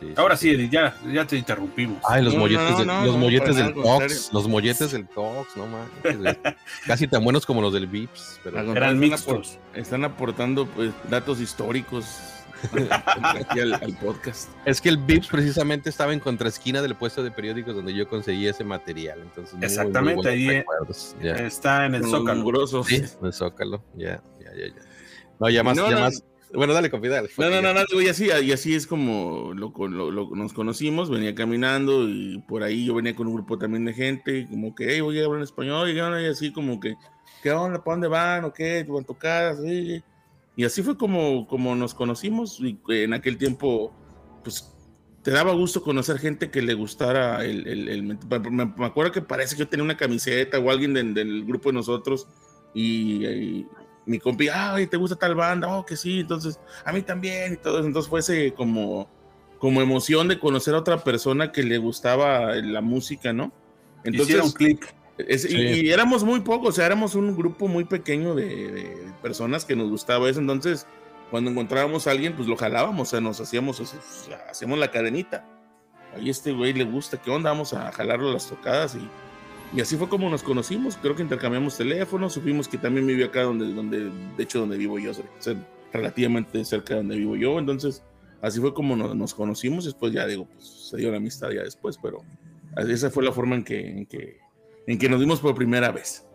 Sí, 0.00 0.12
Ahora 0.16 0.36
sí, 0.36 0.68
ya, 0.68 0.94
ya 1.10 1.26
te 1.26 1.36
interrumpimos. 1.38 2.02
Ay, 2.06 2.22
los 2.22 2.34
No, 2.34 2.40
molletes, 2.40 2.70
no, 2.70 2.76
del- 2.78 2.86
no, 2.86 3.04
los 3.06 3.14
no, 3.14 3.18
molletes 3.20 3.56
del. 3.56 3.72
Tox, 3.72 4.30
los 4.32 4.46
molletes 4.48 4.92
del 4.92 5.06
Tox, 5.08 5.56
no 5.56 5.66
mames. 5.66 6.18
güey. 6.18 6.36
Casi 6.86 7.06
tan 7.08 7.24
buenos 7.24 7.46
como 7.46 7.62
los 7.62 7.72
del 7.72 7.86
Vips. 7.86 8.40
Pero... 8.44 8.72
Eran 8.76 8.98
mixtos. 8.98 9.58
Están 9.74 10.04
aportando 10.04 10.66
pues, 10.66 10.90
datos 11.08 11.40
históricos 11.40 12.04
aquí 13.34 13.60
al, 13.60 13.74
al 13.74 13.96
podcast. 13.98 14.48
Es 14.64 14.80
que 14.80 14.88
el 14.88 14.98
Vips 14.98 15.28
precisamente 15.28 15.88
estaba 15.90 16.12
en 16.12 16.20
contraesquina 16.20 16.82
del 16.82 16.94
puesto 16.94 17.22
de 17.22 17.30
periódicos 17.30 17.74
donde 17.74 17.94
yo 17.94 18.08
conseguí 18.08 18.46
ese 18.46 18.64
material. 18.64 19.20
Entonces, 19.22 19.52
muy, 19.54 19.60
muy 19.60 19.66
Exactamente, 19.66 20.14
buenos 20.22 21.14
ahí, 21.20 21.24
ya. 21.24 21.34
Está 21.34 21.86
en 21.86 21.94
el 21.96 22.04
Zócalo. 22.04 22.66
Sí, 22.84 22.96
en 22.96 23.26
el 23.26 23.32
Zócalo, 23.32 23.82
ya, 23.94 24.22
ya, 24.40 24.50
ya. 24.54 24.74
No, 25.38 25.50
ya 25.50 25.62
más, 25.62 25.76
No, 25.76 25.88
ya 25.90 25.94
no, 25.96 26.00
más. 26.00 26.24
Bueno, 26.54 26.72
dale, 26.72 26.90
compi, 26.90 27.08
dale. 27.08 27.28
No, 27.36 27.50
no, 27.50 27.60
no, 27.60 27.74
no, 27.74 28.00
y 28.00 28.08
así, 28.08 28.28
y 28.42 28.52
así 28.52 28.74
es 28.74 28.86
como 28.86 29.52
lo, 29.52 29.72
lo- 29.88 30.10
lo- 30.10 30.30
nos 30.34 30.52
conocimos, 30.52 31.10
venía 31.10 31.34
caminando 31.34 32.08
y 32.08 32.38
por 32.48 32.62
ahí 32.62 32.86
yo 32.86 32.94
venía 32.94 33.14
con 33.16 33.26
un 33.26 33.34
grupo 33.34 33.58
también 33.58 33.84
de 33.84 33.92
gente, 33.92 34.38
y 34.38 34.46
como 34.46 34.74
que, 34.74 34.86
hey, 34.88 35.00
voy 35.00 35.20
a 35.20 35.24
hablar 35.24 35.38
en 35.40 35.44
español, 35.44 35.90
y, 35.90 35.98
así 36.26 36.52
como 36.52 36.78
que, 36.80 36.94
¿qué 37.42 37.50
onda? 37.50 37.82
¿Para 37.82 37.94
dónde 37.94 38.08
van? 38.08 38.44
¿O 38.44 38.52
qué? 38.52 38.86
¿Van 38.88 39.02
a 39.02 39.06
tocar? 39.06 39.56
Sí. 39.56 40.02
Y 40.56 40.64
así 40.64 40.82
fue 40.82 40.96
como, 40.96 41.46
como 41.46 41.74
nos 41.76 41.94
conocimos, 41.94 42.58
y 42.60 42.78
en 42.88 43.12
aquel 43.12 43.36
tiempo, 43.36 43.94
pues, 44.42 44.72
te 45.22 45.30
daba 45.30 45.52
gusto 45.52 45.82
conocer 45.82 46.18
gente 46.18 46.50
que 46.50 46.62
le 46.62 46.72
gustara 46.74 47.44
el... 47.44 47.66
el- 47.66 47.88
el- 47.88 48.02
me, 48.02 48.16
me 48.50 48.86
acuerdo 48.86 49.12
que 49.12 49.20
parece 49.22 49.54
que 49.54 49.60
yo 49.60 49.68
tenía 49.68 49.84
una 49.84 49.96
camiseta 49.96 50.58
o 50.58 50.70
alguien 50.70 50.94
del, 50.94 51.12
del 51.14 51.44
grupo 51.44 51.68
de 51.68 51.74
nosotros, 51.74 52.26
y, 52.72 53.26
y 53.26 53.66
mi 54.06 54.18
compi, 54.18 54.48
ay, 54.48 54.86
¿te 54.86 54.96
gusta 54.96 55.16
tal 55.16 55.34
banda? 55.34 55.68
Oh, 55.68 55.84
que 55.84 55.96
sí, 55.96 56.20
entonces 56.20 56.60
a 56.84 56.92
mí 56.92 57.02
también 57.02 57.54
y 57.54 57.56
todo 57.56 57.78
eso. 57.78 57.86
Entonces 57.86 58.08
fue 58.08 58.20
ese 58.20 58.52
como, 58.54 59.08
como 59.58 59.80
emoción 59.82 60.28
de 60.28 60.38
conocer 60.38 60.74
a 60.74 60.78
otra 60.78 61.02
persona 61.02 61.52
que 61.52 61.62
le 61.64 61.78
gustaba 61.78 62.54
la 62.56 62.80
música, 62.82 63.32
¿no? 63.32 63.52
Hicieron 64.04 64.46
Entonces, 64.46 64.54
clic. 64.54 64.94
Es- 65.18 65.44
y- 65.44 65.48
Sí. 65.48 65.86
y, 65.86 65.90
éramos 65.90 66.24
muy 66.24 66.40
pocos, 66.40 66.70
o 66.70 66.72
sea, 66.72 66.86
éramos 66.86 67.14
un 67.14 67.36
grupo 67.36 67.68
muy 67.68 67.84
pequeño 67.84 68.34
de, 68.34 68.46
de 68.72 69.12
personas 69.22 69.64
que 69.64 69.76
nos 69.76 69.90
gustaba 69.90 70.28
eso. 70.28 70.40
Entonces, 70.40 70.86
cuando 71.30 71.50
encontrábamos 71.50 72.06
a 72.06 72.12
alguien, 72.12 72.34
pues 72.34 72.48
lo 72.48 72.56
jalábamos, 72.56 73.08
o 73.08 73.10
sea, 73.10 73.20
nos 73.20 73.40
hacíamos, 73.40 73.80
o 73.80 73.86
sea, 73.86 73.98
hacíamos 74.50 74.78
la 74.78 74.90
cadenita. 74.90 75.44
Ahí 76.14 76.30
este 76.30 76.52
güey 76.52 76.72
le 76.72 76.84
gusta, 76.84 77.20
¿qué 77.20 77.30
onda? 77.30 77.50
Vamos 77.50 77.74
a 77.74 77.90
jalarlo 77.92 78.32
las 78.32 78.48
tocadas 78.48 78.94
y, 78.94 79.76
y 79.76 79.80
así 79.80 79.96
fue 79.96 80.08
como 80.08 80.30
nos 80.30 80.42
conocimos. 80.42 80.96
Creo 80.96 81.14
que 81.16 81.22
intercambiamos 81.22 81.76
teléfonos, 81.76 82.32
supimos 82.32 82.68
que 82.68 82.78
también 82.78 83.06
vivió 83.06 83.26
acá 83.26 83.42
donde, 83.42 83.72
donde 83.74 84.10
de 84.36 84.42
hecho, 84.42 84.60
donde 84.60 84.78
vivo 84.78 84.98
yo, 84.98 85.10
o 85.10 85.14
sea, 85.40 85.54
relativamente 85.92 86.64
cerca 86.64 86.94
de 86.94 87.00
donde 87.00 87.16
vivo 87.16 87.36
yo. 87.36 87.58
Entonces, 87.58 88.02
así 88.40 88.60
fue 88.60 88.72
como 88.72 88.96
nos, 88.96 89.14
nos 89.16 89.34
conocimos. 89.34 89.84
Después 89.84 90.12
ya 90.12 90.26
digo, 90.26 90.46
pues 90.46 90.64
se 90.90 90.96
dio 90.98 91.10
la 91.10 91.16
amistad 91.18 91.50
ya 91.50 91.62
después, 91.62 91.98
pero 92.00 92.22
esa 92.76 93.10
fue 93.10 93.24
la 93.24 93.32
forma 93.32 93.56
en 93.56 93.64
que, 93.64 93.90
en 93.90 94.06
que, 94.06 94.38
en 94.86 94.98
que 94.98 95.08
nos 95.08 95.20
vimos 95.20 95.40
por 95.40 95.54
primera 95.54 95.90
vez. 95.90 96.26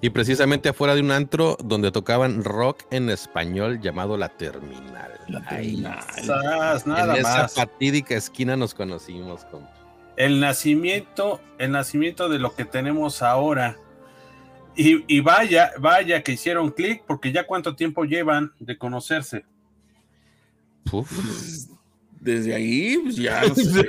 Y 0.00 0.10
precisamente 0.10 0.68
afuera 0.68 0.94
de 0.96 1.00
un 1.00 1.12
antro 1.12 1.56
donde 1.62 1.92
tocaban 1.92 2.42
rock 2.42 2.82
en 2.90 3.08
español 3.08 3.80
llamado 3.80 4.16
La 4.16 4.28
Terminal. 4.30 5.12
En 5.50 5.82
nada 5.82 7.16
esa 7.16 7.42
más. 7.42 7.54
fatídica 7.54 8.16
esquina 8.16 8.56
nos 8.56 8.74
conocimos. 8.74 9.44
compa. 9.44 9.72
El 10.16 10.40
nacimiento, 10.40 11.40
el 11.58 11.70
nacimiento 11.70 12.28
de 12.28 12.40
lo 12.40 12.54
que 12.54 12.64
tenemos 12.64 13.22
ahora. 13.22 13.76
Y, 14.74 15.04
y 15.06 15.20
vaya, 15.20 15.70
vaya 15.78 16.22
que 16.22 16.32
hicieron 16.32 16.70
clic, 16.72 17.04
porque 17.06 17.30
ya 17.30 17.46
cuánto 17.46 17.76
tiempo 17.76 18.04
llevan 18.04 18.52
de 18.58 18.76
conocerse. 18.76 19.44
Uf. 20.90 21.12
Desde 22.24 22.54
ahí, 22.54 22.98
pues 23.02 23.16
ya, 23.16 23.42
no 23.42 23.52
sé, 23.56 23.82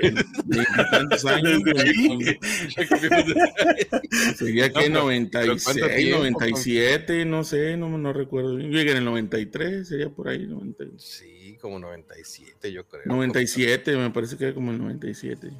veintitantos 0.45 1.23
años. 1.25 1.61
Desde 1.63 1.81
ahí. 1.89 2.39
Sería 4.35 4.71
que 4.73 4.89
No, 4.89 5.05
pero- 5.05 5.29
pero 5.31 5.55
¿cuánto 5.63 5.81
96, 5.85 5.95
tiempo, 5.95 6.17
97, 6.39 7.25
no 7.25 7.43
sé, 7.43 7.77
no, 7.77 7.95
no 7.97 8.11
recuerdo. 8.11 8.57
Yo 8.59 8.69
llegué 8.69 8.91
en 8.91 8.97
el 8.97 9.05
93, 9.05 9.87
sería 9.87 10.09
por 10.09 10.29
ahí, 10.29 10.47
90 10.47 10.83
Sí, 10.97 11.57
como 11.61 11.77
97, 11.77 12.71
yo 12.73 12.87
creo. 12.87 13.03
97, 13.05 13.95
me 13.97 14.09
parece 14.09 14.35
que 14.35 14.45
era 14.45 14.53
como 14.55 14.71
el 14.71 14.79
97. 14.79 15.51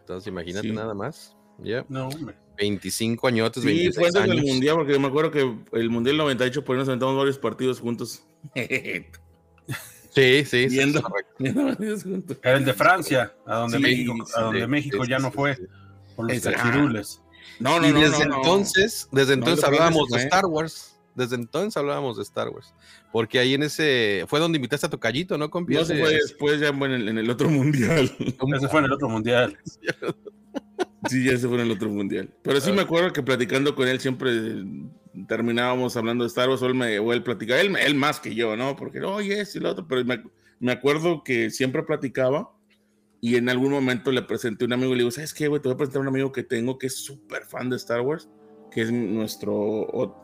Entonces, 0.00 0.26
imagínate 0.26 0.66
Sí. 0.68 0.74
nada 0.74 0.94
más. 0.94 1.36
Ya, 1.62 1.84
No, 1.88 2.08
hombre. 2.08 2.34
25 2.56 3.28
añotes, 3.28 3.62
Sí, 3.62 3.68
26 3.68 3.94
fue 3.94 4.06
antes 4.08 4.22
años. 4.22 4.36
del 4.36 4.44
Mundial, 4.46 4.74
porque 4.76 4.92
yo 4.94 5.00
me 5.00 5.06
acuerdo 5.06 5.30
que 5.30 5.54
el 5.78 5.90
Mundial 5.90 6.16
98 6.16 6.64
por 6.64 6.74
ahí 6.74 6.80
nos 6.80 6.88
aventamos 6.88 7.16
varios 7.16 7.38
partidos 7.38 7.78
juntos. 7.78 8.24
Sí, 10.18 10.44
sí, 10.44 10.68
sí. 10.68 10.76
Viendo. 10.76 11.02
juntos. 12.02 12.38
Era 12.42 12.56
el 12.56 12.64
de 12.64 12.74
Francia, 12.74 13.32
a 13.46 13.56
donde 13.56 13.76
Sí, 13.76 13.82
México, 13.82 14.14
sí, 14.26 14.32
a 14.36 14.40
donde 14.42 14.60
Sí, 14.60 14.66
México 14.66 15.04
sí, 15.04 15.10
ya 15.10 15.16
sí, 15.18 15.22
no 15.22 15.30
fue 15.30 15.54
sí. 15.54 15.62
por 16.16 16.32
los 16.32 16.42
tachirules. 16.42 17.22
No, 17.60 17.80
no, 17.80 17.88
y 17.88 17.92
no, 17.92 18.00
desde 18.00 18.24
no, 18.26 18.30
no. 18.30 18.36
entonces, 18.36 19.08
desde 19.12 19.34
entonces 19.34 19.64
hablábamos 19.64 20.08
de. 20.08 20.18
Star 20.18 20.46
Wars. 20.46 20.94
Desde 21.14 21.34
entonces 21.34 21.76
hablábamos 21.76 22.16
de 22.16 22.22
Star 22.22 22.48
Wars. 22.48 22.74
Porque 23.12 23.38
ahí 23.38 23.54
en 23.54 23.62
ese. 23.64 24.24
Fue 24.28 24.38
donde 24.40 24.56
invitaste 24.56 24.86
a 24.86 24.90
tu 24.90 24.98
callito, 24.98 25.38
¿no, 25.38 25.50
compi? 25.50 25.74
No, 25.74 25.84
se 25.84 25.98
fue 25.98 26.12
después 26.12 26.60
ya 26.60 26.68
en, 26.68 26.82
el, 26.82 27.08
en 27.08 27.18
el 27.18 27.30
otro 27.30 27.48
mundial. 27.48 28.14
Ese 28.56 28.68
fue 28.68 28.80
en 28.80 28.84
el 28.86 28.92
otro 28.92 29.08
mundial. 29.08 29.58
Sí, 31.08 31.24
ya 31.24 31.36
se 31.36 31.48
fue 31.48 31.56
en 31.56 31.66
el 31.66 31.70
otro 31.72 31.88
mundial. 31.88 32.32
Pero 32.42 32.60
sí 32.60 32.72
me 32.72 32.82
acuerdo 32.82 33.12
que 33.12 33.22
platicando 33.22 33.74
con 33.74 33.88
él 33.88 34.00
siempre 34.00 34.30
terminábamos 35.26 35.96
hablando 35.96 36.24
de 36.24 36.28
Star 36.28 36.48
Wars, 36.48 36.62
o 36.62 36.66
él, 36.66 36.74
me, 36.74 36.98
o 36.98 37.12
él 37.12 37.22
platicaba, 37.22 37.60
él, 37.60 37.74
él 37.76 37.94
más 37.94 38.20
que 38.20 38.34
yo, 38.34 38.56
¿no? 38.56 38.76
Porque, 38.76 39.00
oye, 39.00 39.42
y 39.52 39.58
lo 39.58 39.70
otro, 39.70 39.86
pero 39.88 40.04
me, 40.04 40.22
me 40.60 40.72
acuerdo 40.72 41.22
que 41.24 41.50
siempre 41.50 41.82
platicaba 41.82 42.50
y 43.20 43.36
en 43.36 43.48
algún 43.48 43.72
momento 43.72 44.12
le 44.12 44.22
presenté 44.22 44.64
a 44.64 44.66
un 44.66 44.72
amigo 44.74 44.92
y 44.92 44.94
le 44.94 44.98
digo, 45.00 45.10
¿sabes 45.10 45.34
qué, 45.34 45.48
güey? 45.48 45.60
Te 45.60 45.68
voy 45.68 45.74
a 45.74 45.78
presentar 45.78 46.00
a 46.00 46.02
un 46.02 46.08
amigo 46.08 46.30
que 46.30 46.42
tengo 46.44 46.78
que 46.78 46.86
es 46.86 46.96
súper 46.96 47.44
fan 47.44 47.68
de 47.70 47.76
Star 47.76 48.00
Wars, 48.02 48.28
que 48.70 48.82
es 48.82 48.92
nuestro, 48.92 49.54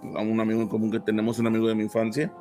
un 0.03 0.41
amigo 0.41 0.61
en 0.61 0.69
común 0.69 0.91
que 0.93 1.01
tenemos, 1.01 1.39
un 1.39 1.47
amigo 1.47 1.67
de 1.67 1.75
mi 1.75 1.85
infancia, 1.85 2.33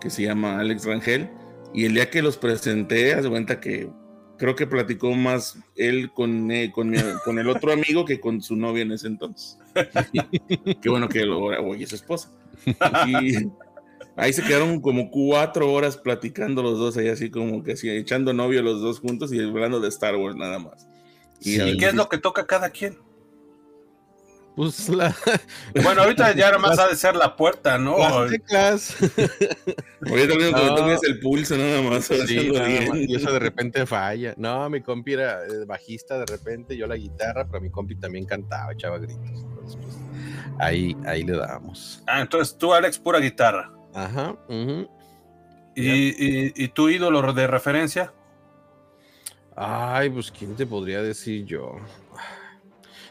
que 0.00 0.08
se 0.08 0.22
llama 0.22 0.58
Alex 0.60 0.84
Rangel, 0.84 1.28
y 1.74 1.84
el 1.84 1.94
día 1.94 2.08
que 2.08 2.22
los 2.22 2.38
presenté, 2.38 3.12
haz 3.12 3.24
de 3.24 3.30
cuenta 3.30 3.60
que 3.60 3.90
creo 4.38 4.54
que 4.54 4.66
platicó 4.68 5.12
más 5.14 5.58
él 5.74 6.12
con, 6.14 6.50
eh, 6.52 6.70
con, 6.72 6.88
mi- 6.88 6.98
con 7.24 7.38
el 7.40 7.48
otro 7.48 7.72
amigo 7.72 8.04
que 8.04 8.20
con 8.20 8.40
su 8.40 8.54
novia 8.54 8.82
en 8.82 8.92
ese 8.92 9.08
entonces. 9.08 9.58
Qué 10.82 10.88
bueno 10.88 11.08
que 11.08 11.24
lo 11.24 11.40
hoy 11.40 11.82
es 11.82 11.90
su 11.90 11.96
esposa. 11.96 12.30
Y 13.06 13.48
ahí 14.16 14.32
se 14.32 14.42
quedaron 14.42 14.80
como 14.80 15.10
cuatro 15.10 15.72
horas 15.72 15.96
platicando 15.96 16.62
los 16.62 16.78
dos, 16.78 16.96
ahí 16.96 17.08
así 17.08 17.30
como 17.30 17.62
que 17.62 17.72
así, 17.72 17.88
echando 17.90 18.32
novio 18.32 18.62
los 18.62 18.80
dos 18.80 19.00
juntos 19.00 19.32
y 19.32 19.40
hablando 19.40 19.80
de 19.80 19.88
Star 19.88 20.16
Wars 20.16 20.36
nada 20.36 20.58
más. 20.58 20.88
Sí, 21.40 21.60
¿Y 21.60 21.76
qué 21.76 21.86
es 21.86 21.94
lo 21.94 22.08
que 22.08 22.18
toca 22.18 22.46
cada 22.46 22.70
quien? 22.70 22.98
Pues 24.56 24.88
la, 24.88 25.14
Bueno, 25.84 26.02
ahorita 26.02 26.34
ya 26.34 26.46
nada 26.46 26.58
más 26.58 26.76
ha 26.80 26.88
de 26.88 26.96
ser 26.96 27.14
la 27.14 27.36
puerta, 27.36 27.78
¿no? 27.78 27.96
las 27.96 28.28
teclas. 28.28 28.96
Ahorita 29.00 30.34
lo 30.34 30.40
único 30.40 30.58
que 30.58 30.66
No. 30.66 30.74
toca 30.74 30.94
es 30.94 31.02
el 31.04 31.20
pulso 31.20 31.56
nada 31.56 31.80
más. 31.82 32.06
Sí, 32.06 32.50
nada 32.52 32.66
bien. 32.66 32.88
más, 32.88 32.98
y 32.98 33.14
eso 33.14 33.32
de 33.32 33.38
repente 33.38 33.86
falla. 33.86 34.34
No, 34.36 34.68
mi 34.68 34.82
compi 34.82 35.12
era 35.12 35.44
eh, 35.44 35.64
bajista 35.64 36.18
de 36.18 36.26
repente, 36.26 36.76
yo 36.76 36.88
la 36.88 36.96
guitarra, 36.96 37.46
pero 37.46 37.60
mi 37.60 37.70
compi 37.70 37.94
también 37.94 38.24
cantaba, 38.26 38.72
echaba 38.72 38.98
gritos. 38.98 39.46
Ahí, 40.58 40.96
ahí 41.06 41.22
le 41.24 41.36
dábamos. 41.36 42.02
Ah, 42.06 42.20
entonces 42.20 42.56
tú, 42.56 42.72
Alex, 42.72 42.98
pura 42.98 43.18
guitarra. 43.18 43.70
Ajá. 43.94 44.36
¿Y, 45.74 45.84
y, 45.84 46.52
y 46.56 46.68
tu 46.68 46.88
ídolo 46.88 47.32
de 47.32 47.46
referencia? 47.46 48.12
Ay, 49.56 50.10
pues, 50.10 50.30
¿quién 50.30 50.54
te 50.54 50.66
podría 50.66 51.02
decir 51.02 51.44
yo? 51.44 51.76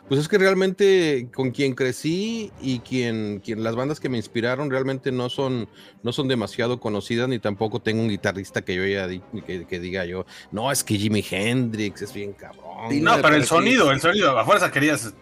Pues 0.08 0.22
es 0.22 0.30
que 0.30 0.38
realmente 0.38 1.28
con 1.34 1.52
quien 1.52 1.76
crecí 1.76 2.52
y 2.62 2.80
quien, 2.80 3.42
quien 3.44 3.62
las 3.62 3.76
bandas 3.76 4.00
que 4.00 4.08
me 4.08 4.16
inspiraron 4.16 4.72
realmente 4.72 5.12
no 5.12 5.28
son, 5.28 5.68
no 6.02 6.14
son 6.14 6.30
demasiado 6.30 6.80
conocidas, 6.80 7.28
ni 7.28 7.40
tampoco 7.40 7.82
tengo 7.82 8.02
un 8.02 8.08
guitarrista 8.08 8.64
que 8.64 8.76
yo 8.76 8.86
ya 8.86 9.10
que, 9.46 9.80
diga 9.80 10.06
yo, 10.06 10.26
no, 10.52 10.72
es 10.72 10.86
que 10.86 10.98
Jimi 10.98 11.26
Hendrix 11.30 12.04
es 12.04 12.14
bien 12.14 12.32
cabrón. 12.32 13.04
no, 13.04 13.16
pero 13.22 13.36
el 13.36 13.44
sonido, 13.44 13.92
el 13.92 14.00
sonido, 14.00 14.40
a 14.40 14.46
fuerza 14.46 14.72
querías 14.72 15.14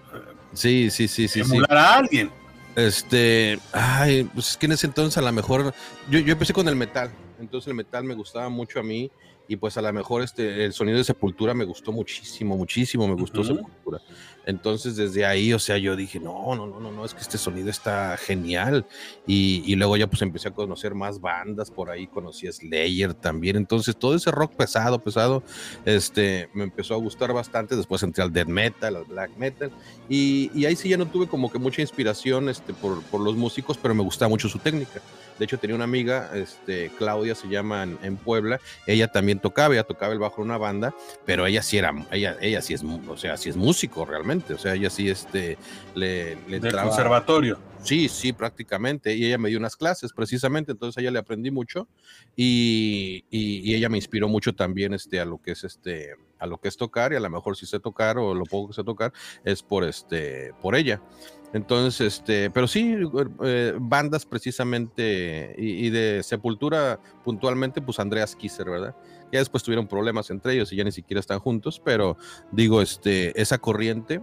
sí, 0.55 0.89
sí, 0.89 1.07
sí, 1.07 1.27
sí, 1.27 1.41
emular 1.41 1.77
a 1.77 1.95
alguien. 1.97 2.31
Este, 2.75 3.59
ay, 3.71 4.23
pues 4.33 4.49
es 4.51 4.57
que 4.57 4.65
en 4.65 4.73
ese 4.73 4.87
entonces 4.87 5.17
a 5.17 5.21
lo 5.21 5.31
mejor, 5.31 5.73
yo, 6.09 6.19
yo 6.19 6.33
empecé 6.33 6.51
con 6.51 6.67
el 6.67 6.75
metal, 6.75 7.09
entonces 7.39 7.69
el 7.69 7.75
metal 7.75 8.03
me 8.03 8.15
gustaba 8.15 8.49
mucho 8.49 8.79
a 8.79 8.83
mí 8.83 9.11
y 9.47 9.55
pues 9.57 9.77
a 9.77 9.81
lo 9.81 9.91
mejor 9.93 10.23
este, 10.23 10.65
el 10.65 10.73
sonido 10.73 10.97
de 10.97 11.03
Sepultura 11.03 11.53
me 11.53 11.65
gustó 11.65 11.91
muchísimo, 11.91 12.57
muchísimo, 12.57 13.07
me 13.07 13.15
gustó 13.15 13.43
Sepultura. 13.43 14.01
Entonces 14.45 14.95
desde 14.95 15.25
ahí, 15.25 15.53
o 15.53 15.59
sea, 15.59 15.77
yo 15.77 15.95
dije, 15.95 16.19
no, 16.19 16.55
no, 16.55 16.67
no, 16.67 16.79
no, 16.79 16.91
no, 16.91 17.03
es 17.03 17.13
que 17.13 17.21
este 17.21 17.37
sonido 17.37 17.69
está 17.69 18.15
genial. 18.17 18.85
Y, 19.25 19.63
y 19.65 19.75
luego 19.75 19.97
ya 19.97 20.07
pues 20.07 20.21
empecé 20.21 20.49
a 20.49 20.51
conocer 20.51 20.93
más 20.93 21.19
bandas, 21.19 21.71
por 21.71 21.89
ahí 21.89 22.05
conocí 22.05 22.47
a 22.47 22.51
Slayer 22.51 23.13
también. 23.15 23.55
Entonces 23.55 23.95
todo 23.97 24.15
ese 24.15 24.29
rock 24.31 24.53
pesado, 24.53 24.99
pesado, 24.99 25.43
este, 25.83 26.49
me 26.53 26.63
empezó 26.63 26.93
a 26.93 26.97
gustar 26.97 27.33
bastante. 27.33 27.75
Después 27.75 28.03
entré 28.03 28.23
al 28.23 28.31
death 28.31 28.47
metal, 28.47 28.95
al 28.95 29.05
black 29.05 29.35
metal. 29.37 29.71
Y, 30.07 30.51
y 30.53 30.65
ahí 30.65 30.75
sí 30.75 30.89
ya 30.89 30.97
no 30.97 31.07
tuve 31.07 31.27
como 31.27 31.51
que 31.51 31.57
mucha 31.57 31.81
inspiración 31.81 32.49
este, 32.49 32.73
por, 32.73 33.01
por 33.03 33.21
los 33.21 33.35
músicos, 33.35 33.77
pero 33.77 33.95
me 33.95 34.03
gustaba 34.03 34.29
mucho 34.29 34.47
su 34.47 34.59
técnica. 34.59 35.01
De 35.37 35.45
hecho, 35.45 35.57
tenía 35.57 35.75
una 35.75 35.83
amiga, 35.83 36.31
este, 36.33 36.91
Claudia 36.97 37.35
se 37.35 37.49
llama 37.49 37.83
en, 37.83 38.15
Puebla, 38.15 38.61
ella 38.87 39.09
también 39.09 39.34
tocaba, 39.39 39.73
ella 39.73 39.83
tocaba 39.83 40.13
el 40.13 40.19
bajo 40.19 40.41
en 40.41 40.47
una 40.47 40.57
banda, 40.57 40.95
pero 41.25 41.45
ella 41.45 41.61
sí 41.61 41.77
era, 41.77 41.93
ella, 42.11 42.37
ella 42.41 42.61
sí 42.61 42.73
es, 42.73 42.83
o 42.83 43.17
sea, 43.17 43.37
sí 43.37 43.49
es 43.49 43.57
músico 43.57 44.05
realmente, 44.05 44.53
o 44.53 44.57
sea, 44.57 44.75
ella 44.75 44.89
sí 44.89 45.09
este, 45.09 45.57
le, 45.93 46.37
le 46.47 46.59
Del 46.59 46.75
conservatorio. 46.75 47.59
Sí, 47.85 48.09
sí, 48.09 48.33
prácticamente. 48.33 49.15
Y 49.15 49.25
ella 49.25 49.37
me 49.37 49.49
dio 49.49 49.59
unas 49.59 49.75
clases 49.75 50.11
precisamente, 50.11 50.71
entonces 50.71 50.97
a 50.97 51.01
ella 51.01 51.11
le 51.11 51.19
aprendí 51.19 51.51
mucho 51.51 51.87
y, 52.35 53.23
y, 53.29 53.75
ella 53.75 53.89
me 53.89 53.97
inspiró 53.97 54.27
mucho 54.27 54.55
también 54.55 54.95
este, 54.95 55.19
a 55.19 55.25
lo 55.25 55.39
que 55.39 55.51
es 55.51 55.63
este, 55.63 56.15
a 56.39 56.47
lo 56.47 56.57
que 56.57 56.67
es 56.67 56.77
tocar 56.77 57.13
y 57.13 57.15
a 57.15 57.19
lo 57.19 57.29
mejor 57.29 57.55
si 57.55 57.67
sé 57.67 57.79
tocar 57.79 58.17
o 58.17 58.33
lo 58.33 58.45
poco 58.45 58.69
que 58.69 58.73
sé 58.73 58.83
tocar 58.83 59.13
es 59.43 59.61
por 59.61 59.83
este, 59.83 60.51
por 60.61 60.75
ella. 60.75 60.99
Entonces, 61.53 62.01
este, 62.01 62.49
pero 62.49 62.67
sí, 62.67 62.97
eh, 63.43 63.73
bandas 63.79 64.25
precisamente 64.25 65.55
y, 65.57 65.89
de 65.89 66.21
Sepultura 66.23 66.99
puntualmente, 67.23 67.81
pues 67.81 67.99
Andreas 67.99 68.35
Kisser, 68.35 68.69
¿verdad? 68.69 68.95
Ya 69.31 69.39
después 69.39 69.63
tuvieron 69.63 69.87
problemas 69.87 70.29
entre 70.29 70.53
ellos 70.53 70.71
y 70.71 70.75
ya 70.75 70.83
ni 70.83 70.91
siquiera 70.91 71.19
están 71.19 71.39
juntos, 71.39 71.81
pero 71.83 72.17
digo, 72.51 72.81
este, 72.81 73.39
esa 73.39 73.57
corriente. 73.57 74.21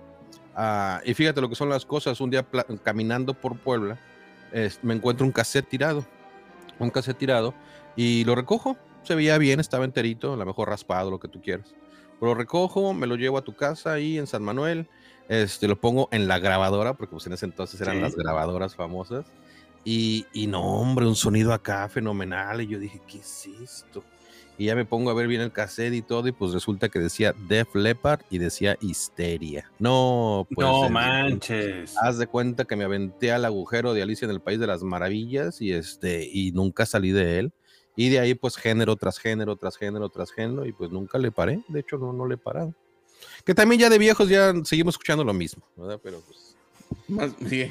Ah, 0.54 1.00
y 1.04 1.14
fíjate 1.14 1.40
lo 1.40 1.48
que 1.48 1.54
son 1.54 1.68
las 1.68 1.84
cosas. 1.84 2.20
Un 2.20 2.30
día 2.30 2.46
caminando 2.82 3.34
por 3.34 3.58
Puebla, 3.58 3.98
me 4.82 4.94
encuentro 4.94 5.26
un 5.26 5.32
cassette 5.32 5.68
tirado, 5.68 6.06
un 6.78 6.90
cassette 6.90 7.18
tirado, 7.18 7.54
y 7.96 8.24
lo 8.24 8.34
recojo. 8.34 8.76
Se 9.02 9.14
veía 9.14 9.36
bien, 9.38 9.58
estaba 9.58 9.84
enterito, 9.84 10.34
a 10.34 10.36
lo 10.36 10.46
mejor 10.46 10.68
raspado, 10.68 11.10
lo 11.10 11.18
que 11.18 11.28
tú 11.28 11.42
quieras. 11.42 11.74
Lo 12.20 12.34
recojo, 12.34 12.94
me 12.94 13.06
lo 13.06 13.16
llevo 13.16 13.36
a 13.38 13.42
tu 13.42 13.56
casa 13.56 13.92
ahí 13.92 14.16
en 14.16 14.28
San 14.28 14.44
Manuel 14.44 14.88
este, 15.28 15.68
lo 15.68 15.80
pongo 15.80 16.08
en 16.12 16.28
la 16.28 16.38
grabadora, 16.38 16.94
porque 16.94 17.12
pues 17.12 17.26
en 17.26 17.32
ese 17.32 17.46
entonces 17.46 17.80
eran 17.80 18.00
las 18.00 18.14
grabadoras 18.14 18.74
famosas. 18.74 19.26
Y, 19.84 20.26
y, 20.32 20.46
no, 20.46 20.62
hombre, 20.62 21.06
un 21.06 21.16
sonido 21.16 21.52
acá 21.52 21.88
fenomenal. 21.88 22.60
Y 22.60 22.66
yo 22.66 22.78
dije, 22.78 23.00
¿qué 23.06 23.18
es 23.18 23.48
esto? 23.62 24.04
Y 24.58 24.66
ya 24.66 24.74
me 24.74 24.84
pongo 24.84 25.10
a 25.10 25.14
ver 25.14 25.26
bien 25.26 25.40
el 25.40 25.52
cassette 25.52 25.94
y 25.94 26.02
todo, 26.02 26.28
y 26.28 26.32
pues 26.32 26.52
resulta 26.52 26.88
que 26.88 26.98
decía 26.98 27.34
Def 27.48 27.74
Leppard 27.74 28.20
y 28.30 28.38
decía 28.38 28.76
Histeria. 28.80 29.70
No, 29.78 30.46
pues. 30.54 30.66
No 30.66 30.88
manches. 30.88 31.94
Haz 32.00 32.18
de 32.18 32.26
cuenta 32.26 32.64
que 32.64 32.76
me 32.76 32.84
aventé 32.84 33.32
al 33.32 33.44
agujero 33.44 33.94
de 33.94 34.02
Alicia 34.02 34.26
en 34.26 34.30
el 34.30 34.40
País 34.40 34.60
de 34.60 34.66
las 34.66 34.82
Maravillas 34.82 35.60
y 35.60 35.72
este, 35.72 36.28
y 36.30 36.52
nunca 36.52 36.86
salí 36.86 37.10
de 37.10 37.38
él. 37.38 37.52
Y 37.96 38.08
de 38.08 38.20
ahí, 38.20 38.34
pues, 38.34 38.56
género 38.56 38.96
tras 38.96 39.18
género, 39.18 39.56
tras 39.56 39.76
género, 39.76 40.08
tras 40.08 40.32
género, 40.32 40.64
y 40.66 40.72
pues 40.72 40.90
nunca 40.90 41.18
le 41.18 41.30
paré. 41.30 41.60
De 41.68 41.80
hecho, 41.80 41.98
no, 41.98 42.12
no 42.12 42.26
le 42.26 42.34
he 42.34 42.38
parado. 42.38 42.74
Que 43.44 43.54
también 43.54 43.80
ya 43.80 43.90
de 43.90 43.98
viejos 43.98 44.28
ya 44.28 44.52
seguimos 44.64 44.94
escuchando 44.94 45.24
lo 45.24 45.32
mismo, 45.32 45.62
¿verdad? 45.76 46.00
Pero 46.02 46.20
pues. 46.20 46.56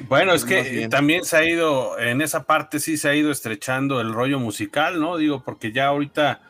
bueno, 0.08 0.34
es 0.34 0.44
que 0.44 0.88
también 0.88 1.24
se 1.24 1.36
ha 1.36 1.44
ido, 1.44 1.98
en 1.98 2.20
esa 2.20 2.44
parte 2.44 2.78
sí 2.78 2.96
se 2.96 3.08
ha 3.08 3.14
ido 3.14 3.30
estrechando 3.30 4.00
el 4.00 4.12
rollo 4.12 4.38
musical, 4.38 5.00
¿no? 5.00 5.16
Digo, 5.16 5.42
porque 5.44 5.72
ya 5.72 5.86
ahorita, 5.86 6.42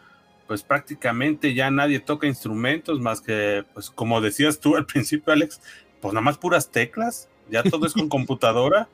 pues 0.46 0.62
prácticamente 0.62 1.54
ya 1.54 1.70
nadie 1.70 2.00
toca 2.00 2.26
instrumentos 2.26 3.00
más 3.00 3.20
que, 3.20 3.64
pues 3.74 3.90
como 3.90 4.20
decías 4.20 4.60
tú 4.60 4.76
al 4.76 4.86
principio, 4.86 5.32
Alex, 5.32 5.60
pues 6.00 6.14
nada 6.14 6.24
más 6.24 6.38
puras 6.38 6.70
teclas, 6.70 7.28
ya 7.50 7.62
todo 7.62 7.86
es 7.86 7.92
con 7.92 8.08
computadora. 8.10 8.88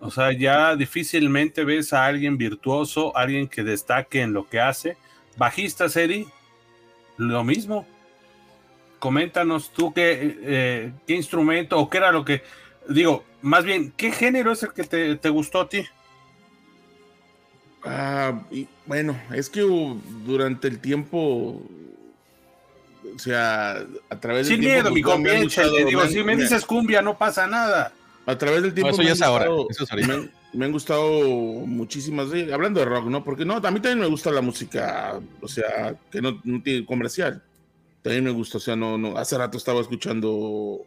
O 0.00 0.10
sea, 0.10 0.32
ya 0.32 0.76
difícilmente 0.76 1.64
ves 1.64 1.92
a 1.92 2.06
alguien 2.06 2.38
virtuoso, 2.38 3.16
alguien 3.16 3.48
que 3.48 3.64
destaque 3.64 4.20
en 4.22 4.32
lo 4.32 4.48
que 4.48 4.60
hace. 4.60 4.96
Bajista, 5.36 5.86
Eddie, 5.86 6.26
lo 7.16 7.42
mismo 7.42 7.86
coméntanos 8.98 9.70
tú 9.70 9.92
qué, 9.92 10.38
eh, 10.42 10.92
qué 11.06 11.14
instrumento 11.14 11.78
o 11.78 11.88
qué 11.88 11.98
era 11.98 12.12
lo 12.12 12.24
que, 12.24 12.42
digo, 12.88 13.24
más 13.42 13.64
bien, 13.64 13.92
¿qué 13.96 14.10
género 14.10 14.52
es 14.52 14.62
el 14.62 14.72
que 14.72 14.82
te, 14.84 15.28
gustó 15.28 15.60
a 15.60 15.68
ti? 15.68 15.84
Ah, 17.86 18.42
bueno, 18.86 19.18
es 19.32 19.48
que 19.48 19.60
durante 20.24 20.68
el 20.68 20.80
tiempo, 20.80 21.62
o 23.14 23.18
sea, 23.18 23.86
a 24.10 24.20
través 24.20 24.48
del 24.48 24.60
tiempo. 24.60 24.90
mi 24.90 25.02
digo, 25.84 26.06
si 26.06 26.22
me 26.22 26.36
dices 26.36 26.64
cumbia, 26.64 27.02
no 27.02 27.16
pasa 27.16 27.46
nada. 27.46 27.92
A 28.26 28.36
través 28.36 28.62
del 28.62 28.74
tiempo. 28.74 28.92
eso 28.92 29.02
ya 29.02 29.12
es 29.12 29.22
ahora. 29.22 29.46
me, 30.52 30.64
han 30.64 30.72
gustado 30.72 31.20
muchísimas, 31.66 32.28
hablando 32.52 32.80
de 32.80 32.86
rock, 32.86 33.06
¿no? 33.06 33.22
Porque 33.22 33.44
no, 33.44 33.54
a 33.54 33.70
mí 33.70 33.80
también 33.80 34.00
me 34.00 34.06
gusta 34.06 34.30
la 34.30 34.40
música, 34.40 35.20
o 35.40 35.48
sea, 35.48 35.94
que 36.10 36.20
no, 36.20 36.40
no 36.44 36.62
tiene 36.62 36.84
comercial 36.84 37.42
también 38.06 38.22
me 38.22 38.30
gusta, 38.30 38.58
o 38.58 38.60
sea, 38.60 38.76
no, 38.76 38.96
no, 38.96 39.18
hace 39.18 39.36
rato 39.36 39.58
estaba 39.58 39.80
escuchando 39.80 40.86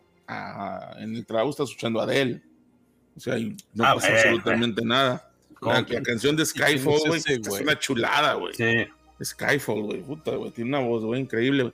en 0.99 1.15
el 1.17 1.25
trabajo, 1.25 1.49
estaba 1.49 1.67
escuchando 1.67 1.99
a 1.99 2.03
Adele, 2.03 2.41
o 3.17 3.19
sea, 3.19 3.35
no 3.73 3.83
ah, 3.83 3.95
pasa 3.95 4.13
absolutamente 4.13 4.81
nada. 4.85 5.28
La, 5.61 5.85
canción 6.03 6.35
de 6.35 6.45
Skyfall, 6.45 6.99
güey, 7.07 7.21
es 7.25 7.47
una 7.61 7.77
chulada, 7.77 8.33
güey. 8.35 8.53
Sí. 8.53 8.87
Skyfall, 9.23 9.81
güey, 9.83 10.01
puta, 10.01 10.35
güey, 10.35 10.51
tiene 10.51 10.69
una 10.69 10.79
voz, 10.79 11.03
güey, 11.03 11.21
increíble. 11.21 11.73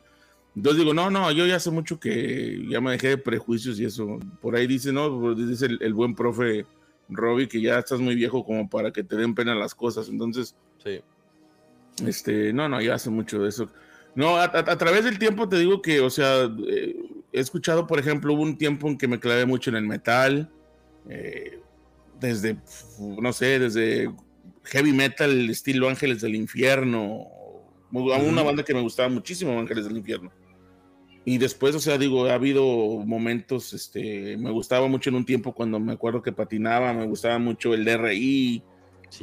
Entonces 0.56 0.80
digo, 0.80 0.94
no, 0.94 1.10
no, 1.10 1.32
yo 1.32 1.46
ya 1.46 1.58
hace 1.58 1.70
mucho 1.70 2.00
que 2.00 2.66
ya 2.70 2.80
me 2.80 2.92
dejé 2.92 3.10
de 3.10 3.18
prejuicios 3.18 3.80
y 3.80 3.86
eso. 3.86 4.20
Por 4.42 4.56
ahí 4.56 4.68
dice, 4.68 4.92
no, 4.92 5.36
dice 5.36 5.68
el, 5.80 5.94
buen 5.94 6.16
profe 6.16 6.66
Robbie 7.10 7.48
que 7.48 7.62
ya 7.62 7.80
estás 7.80 8.00
muy 8.00 8.16
viejo 8.16 8.46
como 8.46 8.70
para 8.70 8.92
que 8.92 9.04
te 9.04 9.18
den 9.18 9.36
pena 9.36 9.54
las 9.54 9.76
cosas. 9.76 10.08
Entonces, 10.08 10.56
sí. 10.84 11.02
este, 12.06 12.54
no, 12.54 12.70
no, 12.70 12.82
ya 12.82 12.96
hace 12.96 13.10
mucho 13.10 13.44
de 13.44 13.50
eso. 13.50 13.70
No, 14.16 14.38
a, 14.38 14.78
través 14.78 15.04
del 15.04 15.20
tiempo 15.20 15.50
te 15.50 15.58
digo 15.58 15.82
que, 15.82 16.00
o 16.00 16.10
sea, 16.10 16.50
eh, 16.70 16.96
he 17.34 17.40
escuchado, 17.42 17.86
por 17.86 18.00
ejemplo, 18.00 18.34
hubo 18.34 18.44
un 18.44 18.58
tiempo 18.58 18.88
en 18.88 18.98
que 18.98 19.10
me 19.10 19.20
clavé 19.20 19.46
mucho 19.46 19.70
en 19.70 19.76
el 19.76 19.86
metal, 19.86 20.50
eh, 21.10 21.60
desde, 22.20 22.58
no 23.00 23.34
sé, 23.34 23.60
desde 23.60 24.14
heavy 24.64 24.94
metal, 24.94 25.50
estilo 25.50 25.90
Ángeles 25.90 26.22
del 26.22 26.36
Infierno, 26.36 27.28
una 27.92 28.44
banda 28.44 28.64
que 28.64 28.74
me 28.74 28.82
gustaba 28.82 29.10
muchísimo, 29.10 29.60
Ángeles 29.60 29.86
del 29.86 29.98
Infierno. 29.98 30.32
Y 31.28 31.40
después, 31.40 31.74
o 31.74 31.80
sea, 31.80 31.98
digo, 31.98 32.26
ha 32.26 32.36
habido 32.36 32.64
momentos, 32.64 33.74
este, 33.74 34.38
me 34.38 34.52
gustaba 34.52 34.88
mucho 34.88 35.10
en 35.10 35.16
un 35.16 35.26
tiempo 35.26 35.54
cuando 35.54 35.80
me 35.80 35.94
acuerdo 35.94 36.22
que 36.22 36.32
patinaba, 36.32 36.94
me 36.94 37.08
gustaba 37.08 37.40
mucho 37.40 37.74
el 37.74 37.84
DRI, 37.84 38.64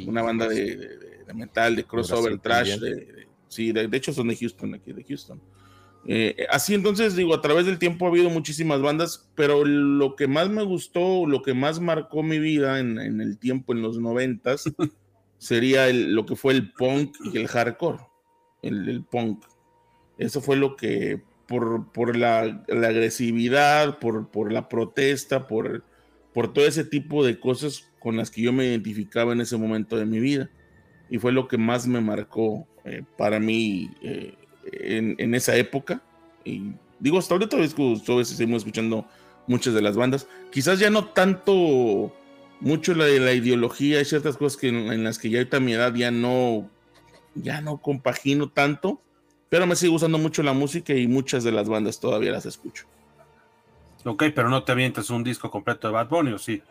una 0.07 0.23
banda 0.23 0.49
de, 0.49 0.99
metal, 1.35 1.77
de 1.77 1.85
crossover, 1.85 2.39
trash, 2.39 2.79
de, 2.79 3.29
Sí, 3.53 3.71
de, 3.71 3.87
hecho 3.93 4.15
son 4.15 4.29
de 4.29 4.37
Houston, 4.37 4.75
aquí 4.75 4.95
de 4.95 5.05
Houston. 5.05 5.39
Eh, 6.07 6.47
así 6.51 6.75
entonces, 6.75 7.15
digo, 7.15 7.35
a 7.35 7.41
través 7.41 7.67
del 7.67 7.79
tiempo 7.79 8.07
ha 8.07 8.09
habido 8.09 8.29
muchísimas 8.29 8.81
bandas, 8.83 9.31
pero 9.37 9.65
lo 9.65 10.17
que 10.17 10.27
más 10.27 10.49
me 10.49 10.63
gustó, 10.63 11.27
lo 11.27 11.43
que 11.43 11.55
más 11.55 11.81
marcó 11.81 12.23
mi 12.23 12.39
vida 12.39 12.81
en, 12.81 12.99
el 12.99 13.39
tiempo, 13.39 13.73
en 13.73 13.83
los 13.83 13.99
noventas, 13.99 14.65
sería 15.39 15.93
lo 15.93 16.27
que 16.27 16.37
fue 16.37 16.55
el 16.55 16.73
punk 16.73 17.17
y 17.33 17.39
el 17.39 17.47
hardcore, 17.47 18.01
el, 18.63 19.05
punk. 19.05 19.45
Eso 20.19 20.41
fue 20.41 20.57
lo 20.57 20.77
que, 20.77 21.23
por, 21.47 21.93
por 21.93 22.17
la, 22.17 22.41
agresividad, 22.69 23.99
por, 23.99 24.31
por 24.31 24.53
la 24.53 24.69
protesta, 24.69 25.47
por, 25.47 25.85
por 26.35 26.53
todo 26.53 26.67
ese 26.67 26.85
tipo 26.85 27.25
de 27.25 27.39
cosas 27.39 27.93
con 28.01 28.17
las 28.17 28.31
que 28.31 28.43
yo 28.43 28.53
me 28.53 28.67
identificaba 28.67 29.33
en 29.33 29.41
ese 29.41 29.57
momento 29.57 29.97
de 29.97 30.07
mi 30.07 30.19
vida. 30.19 30.51
Y 31.09 31.19
fue 31.19 31.31
lo 31.31 31.47
que 31.47 31.59
más 31.59 31.87
me 31.87 32.01
marcó 32.01 32.67
eh, 32.85 33.03
para 33.17 33.39
mí 33.39 33.91
eh, 34.03 34.35
en, 34.65 35.35
esa 35.35 35.57
época. 35.57 36.03
Y 36.45 36.73
digo, 37.01 37.19
hasta 37.19 37.35
ahorita 37.35 37.57
todavía 37.57 38.25
seguimos 38.25 38.63
escuchando 38.63 39.07
muchas 39.47 39.75
de 39.75 39.83
las 39.83 39.97
bandas. 39.97 40.27
Quizás 40.51 40.79
ya 40.79 40.91
no 40.91 41.07
tanto 41.07 42.13
mucho 42.61 42.95
la 42.95 43.07
de 43.07 43.19
la 43.21 43.33
ideología, 43.33 43.99
hay 43.99 44.05
ciertas 44.05 44.37
cosas 44.37 44.57
que 44.57 44.69
en, 44.69 45.05
las 45.05 45.19
que 45.19 45.31
ya 45.31 45.39
ahorita 45.39 45.57
a 45.57 45.61
mi 45.61 45.73
edad 45.73 45.95
ya 45.95 46.11
no, 46.11 46.71
ya 47.35 47.61
no 47.61 47.79
compagino 47.79 48.51
tanto, 48.51 49.01
pero 49.49 49.67
me 49.67 49.75
sigue 49.75 49.91
gustando 49.91 50.19
mucho 50.19 50.43
la 50.43 50.53
música 50.53 50.95
y 50.95 51.09
muchas 51.09 51.43
de 51.45 51.53
las 51.53 51.69
bandas 51.69 51.99
todavía 51.99 52.31
las 52.31 52.47
escucho. 52.47 52.87
Ok, 54.05 54.25
pero 54.35 54.49
no 54.49 54.65
te 54.65 54.73
avientas 54.73 55.11
un 55.11 55.23
disco 55.23 55.51
completo 55.51 55.89
de 55.89 55.95
Bad 55.95 56.09
Bunny, 56.09 56.33
¿o 56.33 56.39
sí? 56.39 56.63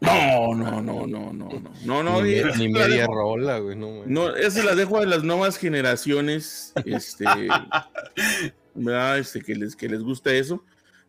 No, 0.00 0.54
no, 0.54 0.80
no, 0.80 1.06
no, 1.06 1.32
no, 1.32 1.32
no, 1.32 1.62
no, 1.84 2.02
no. 2.04 2.22
ni, 2.22 2.36
me- 2.36 2.56
ni 2.56 2.68
media 2.68 3.06
rola, 3.06 3.58
güey. 3.58 3.76
No, 3.76 3.88
güey. 3.88 4.02
No, 4.08 4.34
eso 4.36 4.62
la 4.62 4.74
dejo 4.76 4.98
a 4.98 5.04
las 5.06 5.24
nuevas 5.24 5.56
generaciones, 5.58 6.72
este, 6.84 7.24
¿verdad? 8.74 9.18
Este, 9.18 9.40
que 9.40 9.54
les, 9.56 9.74
que 9.74 9.88
les 9.88 10.02
gusta 10.02 10.32
eso. 10.32 10.62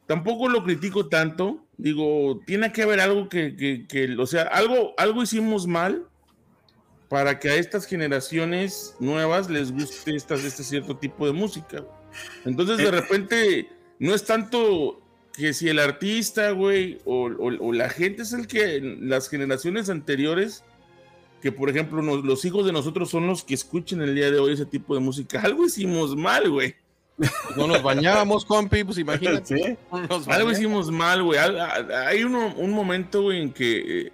Tampoco 0.07 0.49
lo 0.49 0.63
critico 0.63 1.07
tanto. 1.07 1.63
Digo, 1.77 2.41
tiene 2.47 2.71
que 2.71 2.81
haber 2.81 2.99
algo 2.99 3.29
que, 3.29 3.55
que, 3.55 3.85
que, 3.87 4.15
o 4.17 4.25
sea, 4.25 4.43
algo, 4.43 4.93
algo 4.97 5.21
hicimos 5.21 5.67
mal 5.67 6.05
para 7.09 7.39
que 7.39 7.49
a 7.49 7.55
estas 7.55 7.85
generaciones 7.85 8.95
nuevas 8.99 9.49
les 9.49 9.71
guste 9.71 10.15
estas, 10.15 10.43
este 10.43 10.63
cierto 10.63 10.97
tipo 10.97 11.25
de 11.27 11.33
música. 11.33 11.83
Entonces, 12.43 12.77
de 12.77 12.89
repente, 12.91 13.69
no 13.99 14.15
es 14.15 14.25
tanto 14.25 14.99
que 15.39 15.53
si 15.53 15.69
el 15.69 15.79
artista, 15.79 16.51
güey, 16.51 16.99
o, 17.05 17.27
o- 17.27 17.67
o 17.67 17.73
la 17.73 17.89
gente 17.89 18.23
es 18.23 18.33
el 18.33 18.45
que 18.47 18.79
las 19.01 19.29
generaciones 19.29 19.89
anteriores 19.89 20.63
que 21.41 21.53
por 21.53 21.69
ejemplo 21.69 22.01
nos- 22.01 22.25
los 22.25 22.43
hijos 22.43 22.65
de 22.65 22.73
nosotros 22.73 23.09
son 23.09 23.25
los 23.25 23.45
que 23.45 23.53
escuchen 23.53 24.01
el 24.01 24.13
día 24.13 24.29
de 24.29 24.39
hoy 24.39 24.51
ese 24.53 24.65
tipo 24.65 24.93
de 24.93 24.99
música. 24.99 25.39
Algo 25.41 25.65
hicimos 25.65 26.13
mal, 26.17 26.49
güey. 26.49 26.75
No 27.55 27.65
nos 27.67 27.81
bañábamos, 27.81 28.43
compi, 28.43 28.83
pues 28.83 28.97
imagínate. 28.97 29.57
Sí. 29.57 29.77
no 29.91 30.07
nos 30.07 30.27
Algo 30.27 30.51
hicimos 30.51 30.91
mal, 30.91 31.23
güey. 31.23 31.39
Hay 31.39 32.23
uno- 32.25 32.53
un 32.57 32.71
momento, 32.71 33.21
güey, 33.21 33.41
en 33.41 33.51
que, 33.53 34.01
eh, 34.07 34.11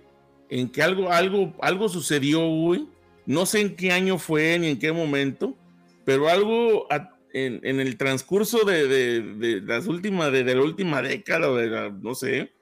en 0.50 0.70
que 0.70 0.84
algo, 0.84 1.12
algo, 1.12 1.54
algo 1.62 1.90
sucedió, 1.90 2.48
güey. 2.48 2.86
No 3.26 3.48
sé 3.48 3.62
en 3.62 3.76
qué 3.76 3.92
año 3.92 4.20
fue 4.20 4.60
ni 4.60 4.68
en 4.68 4.78
qué 4.80 4.92
momento, 4.92 5.56
pero 6.04 6.30
algo 6.30 6.86
a- 6.92 7.10
en, 7.38 7.60
en 7.64 7.80
el 7.82 7.98
transcurso 7.98 8.64
de, 8.64 8.88
de- 8.88 9.22
de 9.22 9.62
las 9.62 9.88
últimas, 9.88 10.32
de, 10.32 10.44
de 10.46 10.56
la 10.56 10.62
última 10.64 11.02
década, 11.02 11.54
de 11.54 11.68
la- 11.68 11.90
no 11.90 12.16
sé, 12.16 12.54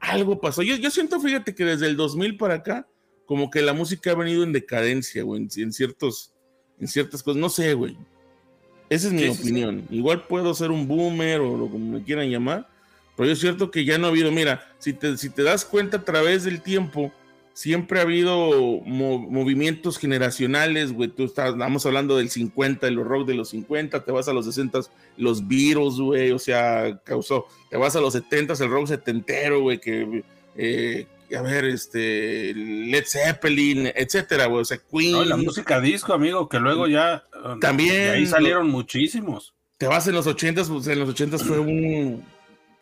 algo 0.00 0.40
pasó. 0.40 0.62
Yo, 0.62 0.76
yo 0.76 0.90
siento, 0.90 1.20
fíjate, 1.20 1.54
que 1.54 1.64
desde 1.66 1.86
el 1.86 1.96
2000 1.96 2.38
para 2.38 2.54
acá, 2.54 2.88
como 3.26 3.50
que 3.50 3.60
la 3.60 3.72
música 3.74 4.10
ha 4.12 4.14
venido 4.14 4.42
en 4.42 4.52
decadencia, 4.52 5.22
güey, 5.22 5.42
en, 5.42 5.48
en 5.62 5.72
ciertos, 5.72 6.32
en 6.80 6.88
ciertas 6.88 7.22
cosas. 7.22 7.40
No 7.40 7.48
sé, 7.50 7.74
güey. 7.74 7.96
Esa 8.88 9.08
es 9.08 9.12
mi 9.12 9.20
Sí, 9.22 9.28
sí, 9.28 9.34
sí. 9.34 9.42
opinión. 9.42 9.86
Igual 9.90 10.26
puedo 10.26 10.54
ser 10.54 10.70
un 10.70 10.88
boomer 10.88 11.40
o 11.40 11.56
lo 11.56 11.68
como 11.68 11.92
me 11.98 12.02
quieran 12.02 12.30
llamar, 12.30 12.68
pero 13.16 13.30
es 13.30 13.38
cierto 13.38 13.70
que 13.70 13.84
ya 13.84 13.98
no 13.98 14.06
ha 14.06 14.10
habido, 14.10 14.32
mira, 14.32 14.66
si 14.78 14.92
te, 14.94 15.16
si 15.18 15.28
te 15.30 15.42
das 15.42 15.64
cuenta 15.66 15.98
a 15.98 16.04
través 16.04 16.44
del 16.44 16.62
tiempo, 16.62 17.12
siempre 17.54 17.98
ha 17.98 18.02
habido 18.02 18.80
mo- 18.84 19.18
movimientos 19.18 19.98
generacionales, 19.98 20.92
güey. 20.92 21.08
Tú 21.10 21.24
estás, 21.24 21.52
estamos 21.52 21.84
hablando 21.86 22.16
del 22.16 22.30
50, 22.30 22.86
de 22.86 22.92
los 22.92 23.06
rock 23.06 23.26
de 23.26 23.34
los 23.34 23.50
50, 23.50 24.04
te 24.04 24.12
vas 24.12 24.28
a 24.28 24.32
los 24.32 24.46
60, 24.46 24.80
los 25.16 25.46
Beatles, 25.46 25.94
güey, 25.98 26.30
o 26.32 26.38
sea, 26.38 27.00
causó. 27.04 27.46
Te 27.70 27.76
vas 27.76 27.94
a 27.96 28.00
los 28.00 28.12
70, 28.14 28.54
el 28.54 28.70
rock 28.70 28.86
setentero, 28.88 29.60
güey, 29.60 29.78
que, 29.80 30.24
eh, 30.56 31.06
a 31.36 31.42
ver, 31.42 31.64
este, 31.64 32.52
Led 32.54 33.04
Zeppelin, 33.06 33.90
etcétera, 33.94 34.46
güey, 34.46 34.62
o 34.62 34.64
sea, 34.64 34.78
Queen. 34.90 35.12
No, 35.12 35.24
la 35.24 35.36
música 35.36 35.80
disco, 35.80 36.12
amigo, 36.12 36.48
que 36.48 36.58
luego 36.58 36.86
ya. 36.88 37.24
eh, 37.34 37.56
También, 37.60 37.94
de 37.94 38.10
ahí 38.10 38.26
salieron 38.26 38.68
muchísimos. 38.70 39.54
te 39.78 39.86
vas 39.88 40.06
en 40.06 40.14
los 40.14 40.26
80, 40.26 40.62
pues 40.64 40.86
en 40.86 40.98
los 41.00 41.08
80 41.08 41.38
fue 41.38 41.58
un, 41.58 42.22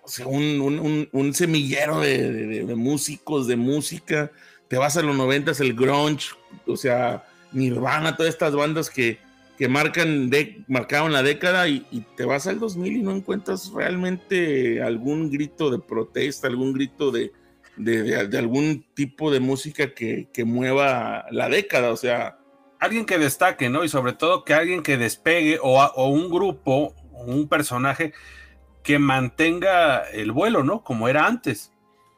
o 0.03 0.09
sea, 0.09 0.27
un, 0.27 0.61
un- 0.61 0.79
un- 0.81 1.09
un 1.13 1.35
semillero 1.35 2.01
de, 2.01 2.31
de- 2.31 2.47
de- 2.47 2.65
de 2.67 2.75
músicos, 2.75 3.47
de 3.47 3.57
música. 3.57 4.31
Te 4.71 4.79
vas 4.79 4.97
a 4.97 5.03
los 5.03 5.15
90, 5.15 5.53
el 5.61 5.75
grunge, 5.75 6.31
o 6.67 6.77
sea, 6.77 7.25
Nirvana, 7.53 8.17
todas 8.17 8.33
estas 8.33 8.55
bandas 8.55 8.89
que, 8.89 9.19
que 9.59 9.69
marcan 9.69 10.31
de, 10.31 10.65
marcaron 10.69 11.13
la 11.13 11.23
década 11.23 11.69
y, 11.69 11.81
te 12.17 12.25
vas 12.25 12.47
al 12.47 12.59
2000 12.59 12.97
y 12.97 13.03
no 13.03 13.11
encuentras 13.11 13.71
realmente 13.75 14.81
algún 14.83 15.31
grito 15.31 15.71
de 15.71 15.81
protesta, 15.81 16.47
algún 16.47 16.73
grito 16.73 17.11
de, 17.11 17.33
de- 17.77 18.39
algún 18.39 18.87
tipo 18.95 19.31
de 19.31 19.41
música 19.41 19.93
que, 19.93 20.29
que 20.33 20.45
mueva 20.47 21.27
la 21.31 21.51
década, 21.51 21.91
o 21.91 21.97
sea, 21.97 22.39
Alguien 22.79 23.05
que 23.05 23.19
destaque, 23.19 23.69
¿no? 23.69 23.85
Y 23.85 23.91
sobre 23.91 24.15
todo 24.15 24.43
que 24.43 24.55
alguien 24.55 24.83
que 24.83 24.97
despegue 24.97 25.59
o, 25.63 25.79
o 25.85 26.09
un 26.09 26.31
grupo 26.31 26.95
un 27.13 27.49
personaje 27.49 28.13
que 28.83 28.99
mantenga 28.99 30.09
el 30.11 30.33
vuelo, 30.33 30.65
¿no? 30.65 30.83
Como 30.83 31.09
era 31.09 31.27
antes. 31.27 31.73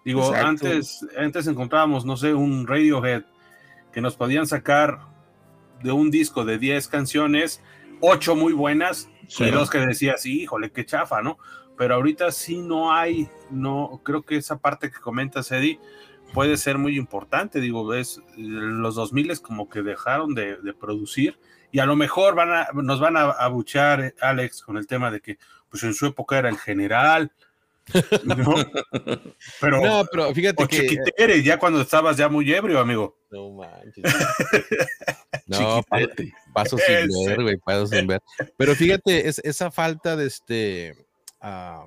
Digo, 0.04 0.26
Exacto. 0.28 0.46
antes, 0.48 1.06
antes 1.16 1.46
encontrábamos, 1.46 2.04
no 2.04 2.16
sé, 2.16 2.34
un 2.34 2.66
Radiohead 2.66 3.22
que 3.92 4.00
nos 4.00 4.16
podían 4.16 4.46
sacar 4.46 5.00
de 5.82 5.92
un 5.92 6.10
disco 6.10 6.44
de 6.44 6.58
10 6.58 6.88
canciones, 6.88 7.62
8 8.00 8.34
muy 8.34 8.52
buenas 8.52 9.08
Sí. 9.28 9.44
y 9.44 9.50
dos 9.50 9.70
que 9.70 9.78
decías, 9.78 10.26
híjole, 10.26 10.72
qué 10.72 10.84
chafa, 10.84 11.22
¿no? 11.22 11.38
Pero 11.78 11.94
ahorita 11.94 12.30
sí 12.32 12.58
no 12.58 12.92
hay, 12.92 13.28
no, 13.50 14.00
creo 14.04 14.22
que 14.22 14.36
esa 14.36 14.58
parte 14.58 14.90
que 14.90 15.00
comentas, 15.00 15.50
Eddie, 15.52 15.80
puede 16.34 16.56
ser 16.56 16.78
muy 16.78 16.96
importante. 16.96 17.60
Digo, 17.60 17.86
ves, 17.86 18.20
los 18.36 18.94
2000 18.94 19.40
como 19.40 19.68
que 19.68 19.82
dejaron 19.82 20.34
de, 20.34 20.56
de 20.56 20.74
producir 20.74 21.38
y 21.70 21.78
a 21.78 21.86
lo 21.86 21.96
mejor 21.96 22.34
van 22.34 22.52
a, 22.52 22.68
nos 22.74 23.00
van 23.00 23.16
a 23.16 23.30
abuchear, 23.30 24.00
eh, 24.00 24.14
Alex, 24.20 24.62
con 24.62 24.76
el 24.76 24.86
tema 24.86 25.10
de 25.10 25.20
que 25.20 25.38
pues 25.70 25.82
en 25.84 25.94
su 25.94 26.06
época 26.06 26.38
era 26.38 26.50
el 26.50 26.58
general, 26.58 27.32
¿no? 28.24 28.54
Pero, 29.60 29.80
No, 29.82 30.04
pero 30.10 30.32
fíjate 30.34 30.62
o 30.62 30.68
que. 30.68 30.80
Chiquitere, 30.86 31.42
ya 31.42 31.58
cuando 31.58 31.80
estabas 31.80 32.16
ya 32.16 32.28
muy 32.28 32.52
ebrio, 32.52 32.78
amigo. 32.78 33.16
No 33.30 33.50
manches. 33.50 34.04
No, 35.46 35.82
paso 36.54 36.78
sin 36.78 36.94
Ese. 36.96 37.28
ver, 37.28 37.42
güey, 37.42 37.56
paso 37.58 37.86
sin 37.86 38.06
ver. 38.06 38.22
Pero 38.56 38.74
fíjate, 38.74 39.28
es, 39.28 39.38
esa 39.40 39.70
falta 39.70 40.16
de 40.16 40.26
este. 40.26 40.94
ah, 41.40 41.84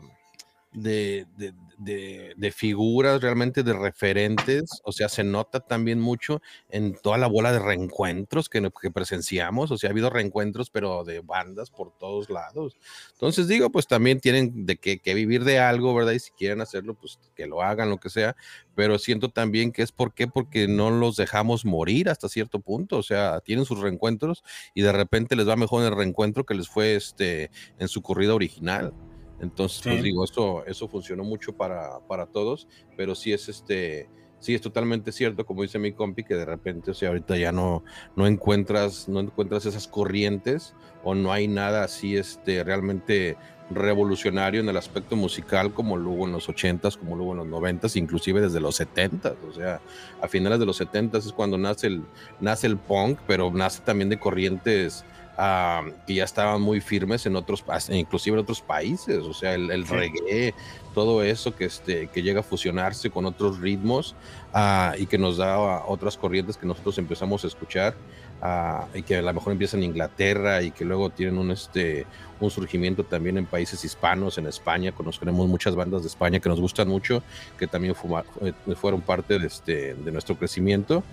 de, 0.73 1.25
de- 1.37 1.53
de- 1.77 2.33
figuras 2.55 3.21
realmente 3.21 3.63
de 3.63 3.73
referentes, 3.73 4.81
o 4.83 4.91
sea, 4.91 5.09
se 5.09 5.23
nota 5.23 5.59
también 5.59 5.99
mucho 5.99 6.41
en 6.69 6.95
toda 6.95 7.17
la 7.17 7.27
bola 7.27 7.51
de 7.51 7.59
reencuentros 7.59 8.49
que, 8.49 8.71
que 8.81 8.91
presenciamos, 8.91 9.71
o 9.71 9.77
sea, 9.77 9.89
ha 9.89 9.91
habido 9.91 10.09
reencuentros, 10.09 10.69
pero 10.69 11.03
de 11.03 11.19
bandas 11.21 11.71
por 11.71 11.97
todos 11.97 12.29
lados. 12.29 12.77
Entonces 13.13 13.47
digo, 13.47 13.71
pues 13.71 13.87
también 13.87 14.19
tienen 14.19 14.65
de 14.65 14.77
que, 14.77 14.99
que 14.99 15.13
vivir 15.13 15.43
de 15.43 15.59
algo, 15.59 15.93
¿verdad? 15.93 16.13
Y 16.13 16.19
si 16.19 16.31
quieren 16.31 16.61
hacerlo, 16.61 16.93
pues 16.95 17.19
que 17.35 17.47
lo 17.47 17.61
hagan, 17.61 17.89
lo 17.89 17.97
que 17.97 18.09
sea, 18.09 18.35
pero 18.75 18.99
siento 18.99 19.29
también 19.29 19.71
que 19.71 19.81
es 19.81 19.91
por 19.91 20.13
qué, 20.13 20.27
porque 20.27 20.67
no 20.67 20.91
los 20.91 21.15
dejamos 21.15 21.65
morir 21.65 22.09
hasta 22.09 22.29
cierto 22.29 22.59
punto, 22.59 22.97
o 22.97 23.03
sea, 23.03 23.41
tienen 23.41 23.65
sus 23.65 23.79
reencuentros 23.79 24.43
y 24.73 24.81
de 24.81 24.91
repente 24.91 25.35
les 25.35 25.47
va 25.47 25.55
mejor 25.55 25.81
en 25.81 25.87
el 25.87 25.97
reencuentro 25.97 26.45
que 26.45 26.53
les 26.53 26.69
fue 26.69 26.95
este 26.95 27.49
en 27.79 27.87
su 27.87 28.01
corrida 28.01 28.35
original. 28.35 28.93
Entonces, 29.39 29.81
pues 29.83 29.97
Sí. 29.97 30.01
digo, 30.03 30.23
eso, 30.23 30.65
eso 30.65 30.87
funcionó 30.87 31.23
mucho 31.23 31.53
para, 31.53 31.99
para 32.07 32.25
todos, 32.25 32.67
pero 32.97 33.15
sí 33.15 33.33
es 33.33 33.49
este, 33.49 34.09
sí 34.39 34.53
es 34.53 34.61
totalmente 34.61 35.11
cierto, 35.11 35.45
como 35.45 35.61
dice 35.63 35.79
mi 35.79 35.91
compi, 35.93 36.23
que 36.23 36.35
de 36.35 36.45
repente, 36.45 36.91
o 36.91 36.93
sea, 36.93 37.09
ahorita 37.09 37.37
ya 37.37 37.51
no, 37.51 37.83
no 38.15 38.27
encuentras, 38.27 39.07
no 39.09 39.19
encuentras 39.19 39.65
esas 39.65 39.87
corrientes 39.87 40.73
o 41.03 41.15
no 41.15 41.31
hay 41.31 41.47
nada 41.47 41.83
así 41.83 42.15
este, 42.17 42.63
realmente 42.63 43.37
revolucionario 43.71 44.61
en 44.61 44.69
el 44.69 44.77
aspecto 44.77 45.15
musical 45.15 45.73
como 45.73 45.97
lo 45.97 46.11
hubo 46.11 46.25
en 46.27 46.31
los 46.33 46.47
80s, 46.47 46.97
como 46.97 47.15
lo 47.15 47.23
hubo 47.23 47.31
en 47.31 47.37
los 47.39 47.47
90s, 47.47 47.95
inclusive 47.95 48.39
desde 48.39 48.59
los 48.59 48.79
70s, 48.79 49.35
o 49.49 49.53
sea, 49.53 49.81
a 50.21 50.27
finales 50.27 50.59
de 50.59 50.65
los 50.67 50.79
70s 50.79 51.25
es 51.25 51.31
cuando 51.33 51.57
nace 51.57 51.87
el, 51.87 52.03
nace 52.39 52.67
el 52.67 52.77
punk, 52.77 53.19
pero 53.27 53.51
nace 53.51 53.81
también 53.83 54.09
de 54.09 54.19
corrientes 54.19 55.03
ah, 55.37 55.83
que 56.07 56.13
ya 56.15 56.23
estaban 56.23 56.61
muy 56.61 56.81
firmes 56.81 57.25
en 57.25 57.35
otros, 57.35 57.63
inclusive 57.89 58.35
en 58.35 58.43
otros 58.43 58.61
países, 58.61 59.19
o 59.19 59.33
sea, 59.33 59.53
el, 59.53 59.69
el 59.71 59.85
Sí. 59.85 59.93
reggae, 59.93 60.53
todo 60.93 61.23
eso 61.23 61.53
que, 61.55 61.65
este, 61.65 62.07
que 62.07 62.21
llega 62.23 62.39
a 62.39 62.43
fusionarse 62.43 63.09
con 63.09 63.25
otros 63.25 63.59
ritmos 63.59 64.15
ah, 64.53 64.93
y 64.97 65.05
que 65.07 65.17
nos 65.17 65.37
da 65.37 65.57
otras 65.85 66.15
corrientes 66.17 66.55
que 66.57 66.65
nosotros 66.65 66.97
empezamos 66.97 67.43
a 67.43 67.47
escuchar 67.47 67.95
ah, 68.41 68.87
y 68.93 69.01
que 69.03 69.17
a 69.17 69.21
lo 69.21 69.33
mejor 69.33 69.51
empiezan 69.51 69.81
en 69.83 69.89
Inglaterra 69.89 70.61
y 70.61 70.71
que 70.71 70.85
luego 70.85 71.09
tienen 71.09 71.37
un, 71.37 71.51
este, 71.51 72.05
un 72.39 72.49
surgimiento 72.49 73.03
también 73.03 73.37
en 73.37 73.45
países 73.45 73.83
hispanos, 73.83 74.37
en 74.37 74.47
España, 74.47 74.93
conocemos 74.93 75.47
muchas 75.49 75.75
bandas 75.75 76.01
de 76.03 76.07
España 76.07 76.39
que 76.39 76.47
nos 76.47 76.61
gustan 76.61 76.87
mucho, 76.87 77.21
que 77.59 77.67
también 77.67 77.93
fuma- 77.93 78.23
eh, 78.41 78.53
fueron 78.75 79.01
parte 79.01 79.37
de, 79.37 79.47
este, 79.47 79.95
de 79.95 80.11
nuestro 80.13 80.37
crecimiento. 80.37 81.03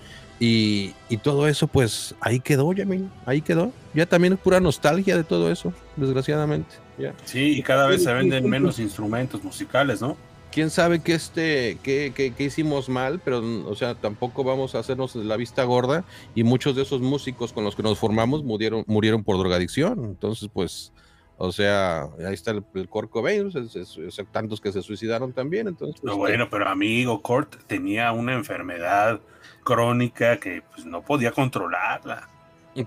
Y, 0.44 0.92
y 1.08 1.18
todo 1.18 1.46
eso, 1.46 1.68
pues 1.68 2.16
ahí 2.20 2.40
quedó, 2.40 2.72
Yamin, 2.72 3.08
ahí 3.26 3.40
quedó. 3.42 3.70
Ya 3.94 4.06
también 4.06 4.32
es 4.32 4.40
pura 4.40 4.58
nostalgia 4.58 5.16
de 5.16 5.22
todo 5.22 5.52
eso, 5.52 5.72
desgraciadamente. 5.94 6.74
Ya. 6.98 7.14
Sí, 7.24 7.58
y 7.58 7.62
cada 7.62 7.86
vez 7.86 8.02
se 8.02 8.12
venden 8.12 8.50
menos 8.50 8.80
instrumentos 8.80 9.44
musicales, 9.44 10.00
¿no? 10.00 10.16
Quién 10.50 10.68
sabe 10.70 10.98
qué 11.00 11.14
este, 11.14 11.78
qué, 11.84 12.12
qué- 12.12 12.34
qué 12.36 12.42
hicimos 12.44 12.88
mal, 12.88 13.20
pero 13.24 13.40
o 13.68 13.74
sea, 13.76 13.94
tampoco 13.94 14.42
vamos 14.42 14.74
a 14.74 14.80
hacernos 14.80 15.14
la 15.14 15.36
vista 15.36 15.62
gorda. 15.62 16.04
Y 16.34 16.42
muchos 16.42 16.74
de 16.74 16.82
esos 16.82 17.00
músicos 17.00 17.52
con 17.52 17.62
los 17.62 17.76
que 17.76 17.84
nos 17.84 17.96
formamos 18.00 18.42
murieron, 18.42 18.82
murieron 18.88 19.22
por 19.22 19.38
drogadicción. 19.38 20.04
Entonces, 20.04 20.50
pues, 20.52 20.92
o 21.38 21.52
sea, 21.52 22.08
ahí 22.26 22.34
está 22.34 22.50
el, 22.50 22.64
el 22.74 22.88
Kurt 22.88 23.10
Cobain, 23.10 23.46
es- 23.54 23.76
es- 23.76 23.96
es- 23.96 24.20
tantos 24.32 24.60
que 24.60 24.72
se 24.72 24.82
suicidaron 24.82 25.32
también. 25.32 25.68
Entonces, 25.68 26.00
pues, 26.02 26.16
bueno, 26.16 26.48
pero 26.50 26.68
amigo, 26.68 27.22
Kurt 27.22 27.54
tenía 27.68 28.10
una 28.10 28.34
enfermedad 28.34 29.20
crónica 29.62 30.38
que 30.38 30.62
pues, 30.74 30.84
no 30.84 31.02
podía 31.02 31.32
controlarla. 31.32 32.28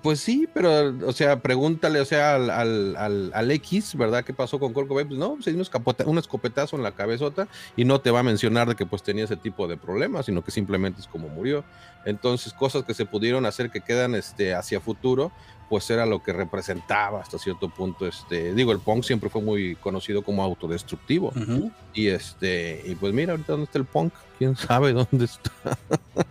Pues 0.01 0.19
sí, 0.19 0.49
pero, 0.51 0.95
o 1.05 1.11
sea, 1.11 1.41
pregúntale, 1.41 1.99
o 1.99 2.05
sea, 2.05 2.35
al, 2.35 2.49
al, 2.49 3.31
al, 3.31 3.51
X, 3.51 3.95
¿verdad? 3.95 4.23
¿Qué 4.23 4.33
pasó 4.33 4.57
con 4.59 4.73
Kurt 4.73 4.87
Pues 4.87 5.09
no, 5.11 5.37
se 5.43 5.51
dio 5.51 5.61
un, 6.05 6.17
escopetazo 6.17 6.75
en 6.75 6.81
la 6.81 6.93
cabezota 6.93 7.47
y 7.75 7.85
no 7.85 8.01
te 8.01 8.09
va 8.09 8.21
a 8.21 8.23
mencionar 8.23 8.67
de 8.67 8.75
que 8.75 8.87
pues 8.87 9.03
tenía 9.03 9.25
ese 9.25 9.37
tipo 9.37 9.67
de 9.67 9.77
problemas, 9.77 10.25
sino 10.25 10.43
que 10.43 10.49
simplemente 10.49 11.01
es 11.01 11.07
como 11.07 11.29
murió. 11.29 11.63
Entonces, 12.03 12.51
cosas 12.51 12.83
que 12.83 12.95
se 12.95 13.05
pudieron 13.05 13.45
hacer 13.45 13.69
que 13.69 13.81
quedan 13.81 14.15
este, 14.15 14.55
hacia 14.55 14.81
futuro, 14.81 15.31
pues 15.69 15.89
era 15.89 16.05
lo 16.05 16.21
que 16.21 16.33
representaba 16.33 17.21
hasta 17.21 17.39
cierto 17.39 17.69
punto. 17.69 18.07
Este, 18.07 18.53
digo, 18.53 18.71
el 18.71 18.79
punk 18.79 19.03
siempre 19.03 19.29
fue 19.29 19.41
muy 19.41 19.75
conocido 19.75 20.21
como 20.21 20.43
autodestructivo. 20.43 21.33
Y 21.93 22.07
este, 22.07 22.83
y 22.85 22.95
pues 22.95 23.13
mira, 23.13 23.31
ahorita 23.31 23.53
dónde 23.53 23.65
está 23.65 23.79
el 23.79 23.85
punk, 23.85 24.13
quién 24.37 24.55
sabe 24.55 24.93
dónde 24.93 25.25
está. 25.25 25.51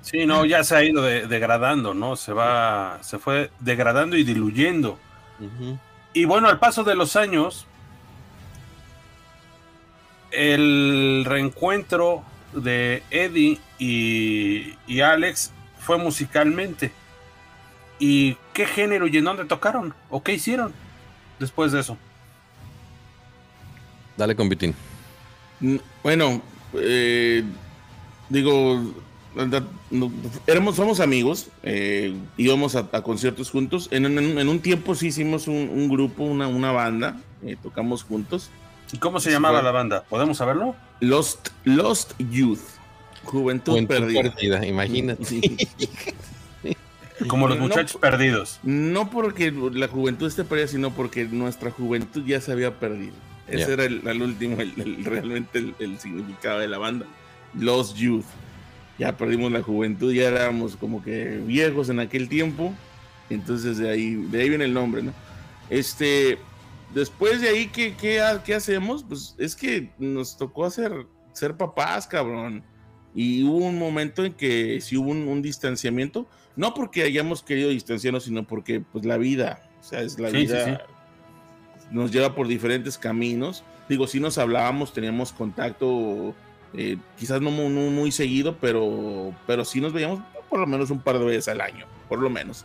sí, 0.03 0.27
no, 0.27 0.45
ya 0.45 0.63
se 0.65 0.77
ha 0.77 0.85
ido 0.85 1.03
degradando, 1.03 1.95
¿no? 1.95 2.17
Se 2.17 2.33
va, 2.33 2.99
se 3.03 3.19
fue 3.19 3.51
degradando 3.61 4.17
y 4.17 4.25
diluyendo. 4.25 4.99
Y 6.13 6.25
bueno, 6.27 6.49
al 6.49 6.59
paso 6.61 6.85
de 6.85 6.95
los 6.95 7.17
años, 7.17 7.67
el 10.31 11.25
reencuentro 11.27 12.23
de 12.53 13.03
Eddie 13.11 13.59
y, 13.79 14.77
y 14.87 15.01
Alex 15.01 15.51
fue 15.81 15.99
musicalmente 15.99 16.93
¿Y 17.99 18.37
qué 18.53 18.67
género 18.67 19.07
y 19.07 19.17
en 19.17 19.25
dónde 19.25 19.45
tocaron? 19.45 19.95
¿O 20.11 20.23
qué 20.23 20.35
hicieron 20.35 20.73
después 21.39 21.73
de 21.73 21.81
eso? 21.81 21.97
Dale 24.17 24.37
con 24.37 24.49
Vitín. 24.49 24.75
Mm, 25.61 25.77
bueno, 26.03 26.43
eh, 26.75 27.45
digo, 28.29 28.95
éramos, 30.47 30.77
somos 30.77 31.01
amigos, 31.01 31.49
eh, 31.63 32.15
íbamos 32.37 32.77
a, 32.77 32.89
conciertos 33.03 33.51
juntos. 33.51 33.89
En, 33.91 34.07
un 34.49 34.61
tiempo 34.61 34.95
sí 34.95 35.09
hicimos 35.09 35.49
un, 35.49 35.89
grupo, 35.89 36.25
una, 36.25 36.49
una 36.49 36.73
banda, 36.73 37.21
eh, 37.45 37.57
tocamos 37.63 38.03
juntos. 38.03 38.51
¿Y 38.93 38.99
cómo 38.99 39.19
se 39.19 39.31
llamaba 39.31 39.63
la 39.63 39.73
banda? 39.73 40.05
¿Podemos 40.05 40.37
saberlo? 40.39 40.77
Lost, 41.01 41.49
Lost 41.65 42.13
Youth. 42.19 42.61
Juventud, 43.25 43.87
perdida. 43.87 44.67
Imagínate. 44.67 45.25
Como 47.29 47.49
los 47.49 47.59
muchachos 47.59 48.01
perdidos. 48.01 48.59
No 48.63 49.09
porque 49.11 49.53
la 49.53 49.89
juventud 49.89 50.27
esté 50.27 50.45
perdida, 50.45 50.67
sino 50.67 50.91
porque 50.91 51.25
nuestra 51.25 51.71
juventud 51.71 52.25
ya 52.27 52.41
se 52.41 52.53
había 52.53 52.79
perdido. 52.79 53.15
Ese 53.47 53.75
era 53.75 53.85
el, 53.85 54.23
último, 54.23 54.57
realmente 55.03 55.75
el, 55.79 55.99
significado 55.99 56.61
de 56.61 56.69
la 56.69 56.79
banda. 56.79 57.07
Los 57.55 57.95
Youth. 57.95 58.25
Ya 58.99 59.17
perdimos 59.17 59.51
la 59.51 59.63
juventud, 59.63 60.13
ya 60.13 60.29
éramos 60.29 60.77
como 60.77 61.03
que 61.03 61.41
viejos 61.45 61.89
en 61.89 62.01
aquel 62.01 62.29
tiempo. 62.29 62.73
Entonces 63.31 63.79
de 63.79 63.91
ahí, 63.91 64.15
de 64.15 64.43
ahí 64.43 64.49
viene 64.49 64.65
el 64.65 64.75
nombre, 64.75 65.03
¿no? 65.03 65.13
Este, 65.71 66.39
después 66.95 67.41
de 67.41 67.49
ahí, 67.49 67.67
¿qué, 67.67 67.95
qué, 67.97 68.23
qué 68.45 68.55
hacemos? 68.55 69.05
Pues 69.05 69.35
es 69.39 69.57
que 69.57 69.91
nos 69.99 70.37
tocó 70.37 70.65
hacer, 70.65 71.07
ser 71.33 71.57
papás, 71.57 72.07
cabrón. 72.07 72.63
Y 73.15 73.45
hubo 73.45 73.67
un 73.67 73.79
momento 73.79 74.25
en 74.25 74.33
que 74.33 74.81
sí 74.81 74.97
hubo 74.97 75.11
un 75.11 75.43
distanciamiento 75.43 76.29
no 76.57 76.75
porque 76.75 77.03
hayamos 77.03 77.43
querido 77.43 77.71
distanciarnos, 77.71 78.25
sino 78.25 78.47
porque 78.47 78.81
pues 78.81 79.05
la 79.05 79.17
vida, 79.17 79.61
o 79.81 79.83
sea, 79.83 80.03
es 80.03 80.19
la 80.19 80.31
vida, 80.31 80.87
nos 81.91 82.13
lleva 82.13 82.35
por 82.35 82.47
diferentes 82.47 82.97
caminos. 82.97 83.65
Digo, 83.89 84.07
sí 84.07 84.21
nos 84.21 84.39
hablábamos, 84.39 84.93
teníamos 84.93 85.33
contacto, 85.33 86.35
eh, 86.73 86.97
quizás 87.19 87.41
no 87.41 87.51
muy, 87.51 88.13
seguido, 88.13 88.57
pero, 88.61 89.35
pero 89.47 89.65
sí 89.65 89.81
nos 89.81 89.93
veíamos 89.93 90.21
por 90.49 90.61
lo 90.61 90.67
menos 90.67 90.91
un 90.91 91.01
par 91.01 91.19
de 91.19 91.25
veces 91.25 91.49
al 91.49 91.61
año, 91.61 91.87
por 92.09 92.21
lo 92.21 92.31
menos. 92.31 92.65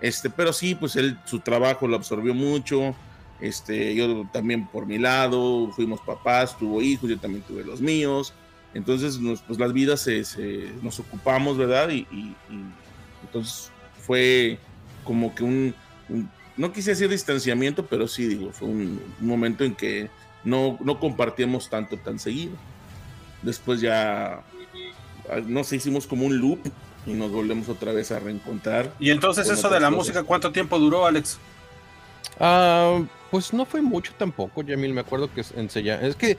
Este, 0.00 0.28
pero 0.28 0.52
sí, 0.52 0.74
pues 0.74 0.96
él, 0.96 1.18
su 1.24 1.40
trabajo 1.40 1.86
lo 1.86 1.96
absorbió 1.96 2.34
mucho. 2.34 2.94
Este, 3.40 3.94
yo 3.94 4.28
también 4.32 4.66
por 4.66 4.86
mi 4.86 4.98
lado, 4.98 5.70
fuimos 5.72 6.00
papás, 6.00 6.58
tuvo 6.58 6.82
hijos, 6.82 7.08
yo 7.08 7.18
también 7.18 7.44
tuve 7.44 7.64
los 7.64 7.80
míos. 7.80 8.34
Entonces, 8.74 9.18
pues 9.46 9.58
las 9.58 9.72
vidas 9.72 10.00
se, 10.00 10.72
nos 10.82 11.00
ocupamos, 11.00 11.56
¿verdad? 11.56 11.90
y, 11.90 12.06
entonces 13.30 13.70
fue 14.04 14.58
como 15.04 15.34
que 15.34 15.44
un, 15.44 15.74
no 16.56 16.72
quise 16.72 16.90
decir 16.90 17.08
distanciamiento, 17.08 17.86
pero 17.86 18.08
sí 18.08 18.26
digo, 18.26 18.50
fue 18.52 18.68
un, 18.68 19.00
momento 19.20 19.64
en 19.64 19.74
que 19.74 20.10
no, 20.44 20.76
no 20.80 20.98
compartíamos 20.98 21.70
tanto 21.70 21.96
tan 21.96 22.18
seguido. 22.18 22.52
Después 23.42 23.80
ya, 23.80 24.42
no 25.46 25.64
sé, 25.64 25.76
hicimos 25.76 26.06
como 26.06 26.26
un 26.26 26.38
loop 26.38 26.58
y 27.06 27.12
nos 27.12 27.30
volvemos 27.30 27.68
otra 27.68 27.92
vez 27.92 28.10
a 28.10 28.18
reencontrar. 28.18 28.92
Y 28.98 29.10
entonces 29.10 29.48
eso 29.48 29.70
de 29.70 29.80
la 29.80 29.90
música, 29.90 30.24
¿cuánto 30.24 30.50
tiempo 30.50 30.78
duró, 30.78 31.06
Alex? 31.06 31.38
Ah, 32.40 33.02
pues 33.30 33.52
no 33.52 33.66
fue 33.66 33.82
mucho 33.82 34.12
tampoco, 34.16 34.62
Yamil. 34.62 34.94
Me 34.94 35.02
acuerdo 35.02 35.32
que 35.32 35.44
enseña. 35.56 36.00
Es 36.00 36.16
que 36.16 36.38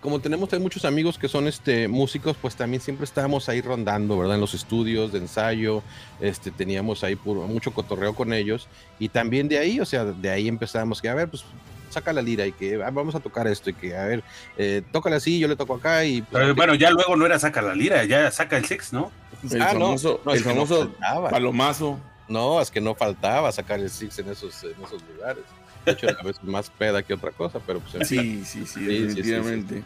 como 0.00 0.20
tenemos 0.20 0.50
muchos 0.60 0.84
amigos 0.84 1.18
que 1.18 1.28
son 1.28 1.46
este 1.46 1.88
músicos, 1.88 2.36
pues 2.40 2.56
también 2.56 2.80
siempre 2.80 3.04
estábamos 3.04 3.48
ahí 3.48 3.60
rondando, 3.60 4.18
¿verdad? 4.18 4.36
En 4.36 4.40
los 4.40 4.54
estudios 4.54 5.12
de 5.12 5.18
ensayo, 5.18 5.82
este 6.20 6.50
teníamos 6.50 7.04
ahí 7.04 7.18
mucho 7.24 7.72
cotorreo 7.72 8.14
con 8.14 8.32
ellos 8.32 8.68
y 8.98 9.10
también 9.10 9.48
de 9.48 9.58
ahí, 9.58 9.80
o 9.80 9.84
sea, 9.84 10.04
de 10.04 10.30
ahí 10.30 10.48
empezábamos 10.48 11.02
que 11.02 11.08
a 11.08 11.14
ver, 11.14 11.28
pues 11.28 11.44
saca 11.90 12.12
la 12.12 12.22
lira 12.22 12.46
y 12.46 12.52
que 12.52 12.82
ah, 12.82 12.90
vamos 12.90 13.14
a 13.14 13.20
tocar 13.20 13.46
esto 13.46 13.70
y 13.70 13.74
que 13.74 13.96
a 13.96 14.06
ver, 14.06 14.24
eh, 14.56 14.82
tócala 14.90 15.16
así, 15.16 15.38
yo 15.38 15.48
le 15.48 15.56
toco 15.56 15.74
acá 15.74 16.04
y 16.04 16.22
pues, 16.22 16.54
bueno, 16.54 16.74
ya 16.74 16.90
luego 16.90 17.14
no 17.16 17.26
era 17.26 17.38
saca 17.38 17.60
la 17.60 17.74
lira, 17.74 18.04
ya 18.04 18.30
saca 18.30 18.56
el 18.56 18.64
six, 18.64 18.92
¿no? 18.92 19.12
El 19.50 19.60
ah, 19.60 19.68
famoso, 19.68 20.20
el 20.32 20.42
famoso 20.42 20.90
palomazo. 21.30 22.00
No, 22.28 22.60
es 22.60 22.70
que 22.70 22.80
no 22.80 22.94
faltaba 22.94 23.52
sacar 23.52 23.80
el 23.80 23.90
six 23.90 24.18
en 24.18 24.30
esos, 24.30 24.62
en 24.64 24.82
esos 24.82 25.02
lugares. 25.14 25.44
De 25.84 25.92
hecho, 25.92 26.08
a 26.08 26.22
veces 26.22 26.42
más 26.42 26.70
peda 26.70 27.02
que 27.02 27.14
otra 27.14 27.30
cosa, 27.30 27.60
pero 27.66 27.80
pues. 27.80 28.08
Sí, 28.08 28.44
sí, 28.44 28.64
sí, 28.66 28.84
definitivamente. 28.84 29.82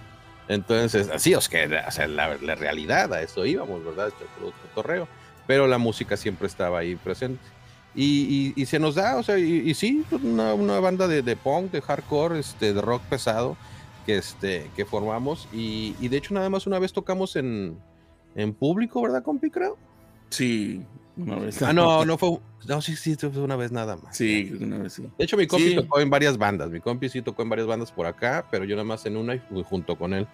Entonces, 0.48 1.10
así 1.10 1.32
es 1.34 1.48
que, 1.48 1.66
o 1.66 1.90
sea, 1.90 2.06
la, 2.06 2.36
realidad, 2.54 3.12
a 3.12 3.22
eso 3.22 3.44
íbamos, 3.44 3.84
¿verdad? 3.84 4.08
Este 4.08 4.24
torreo. 4.74 5.08
Pero 5.46 5.66
la 5.66 5.78
música 5.78 6.16
siempre 6.16 6.46
estaba 6.46 6.78
ahí 6.78 6.96
presente. 6.96 7.42
Y, 7.94 8.52
y, 8.54 8.66
se 8.66 8.78
nos 8.78 8.94
da, 8.94 9.16
o 9.16 9.22
sea, 9.22 9.38
y, 9.38 9.74
sí, 9.74 10.04
pues, 10.08 10.22
una, 10.22 10.54
una, 10.54 10.78
banda 10.78 11.08
de, 11.08 11.22
de, 11.22 11.36
punk, 11.36 11.72
de 11.72 11.82
hardcore, 11.82 12.38
este, 12.38 12.72
de 12.72 12.80
rock 12.80 13.02
pesado 13.04 13.56
que, 14.06 14.18
este, 14.18 14.70
que 14.76 14.84
formamos. 14.84 15.48
Y, 15.52 15.96
y 16.00 16.08
de 16.08 16.18
hecho, 16.18 16.32
nada 16.32 16.48
más 16.48 16.66
una 16.66 16.78
vez 16.78 16.92
tocamos 16.92 17.34
en, 17.34 17.76
en 18.36 18.54
público, 18.54 19.02
¿verdad, 19.02 19.22
compi, 19.22 19.50
creo? 19.50 19.76
Sí, 20.30 20.84
Ah, 21.62 21.72
no, 21.72 22.04
no 22.04 22.18
fue. 22.18 22.38
No, 22.66 22.80
sí, 22.80 22.94
sí, 22.96 23.16
fue 23.16 23.42
una 23.42 23.56
vez 23.56 23.72
nada 23.72 23.96
más. 23.96 24.16
Sí, 24.16 24.56
una 24.60 24.78
vez 24.78 24.92
sí. 24.92 25.02
De 25.18 25.24
hecho, 25.24 25.36
mi 25.36 25.46
compi 25.46 25.74
tocó 25.74 26.00
en 26.00 26.10
varias 26.10 26.38
bandas. 26.38 26.70
Mi 26.70 26.80
compi 26.80 27.08
sí 27.08 27.22
tocó 27.22 27.42
en 27.42 27.48
varias 27.48 27.66
bandas 27.66 27.90
por 27.90 28.06
acá, 28.06 28.46
pero 28.50 28.64
yo 28.64 28.76
nada 28.76 28.84
más 28.84 29.04
en 29.06 29.16
una 29.16 29.34
y 29.34 29.38
fui 29.38 29.64
junto 29.64 29.96
con 29.96 30.14
él. 30.14 30.26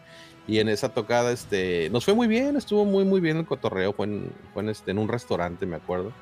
Y 0.47 0.59
en 0.59 0.69
esa 0.69 0.91
tocada, 0.91 1.33
este, 1.33 1.89
nos 1.91 2.05
fue 2.05 2.15
muy 2.15 2.27
bien, 2.27 2.57
estuvo 2.57 2.85
muy, 2.85 3.05
muy 3.05 3.21
bien 3.21 3.39
el 3.39 3.47
cotorreo. 3.47 3.93
Fue 3.95 4.07
en, 4.07 4.31
fue 4.53 4.63
en, 4.63 4.69
este, 4.69 4.91
en 4.91 4.99
un 4.99 5.09
restaurante, 5.09 5.65
me 5.65 5.77
acuerdo. 5.77 6.13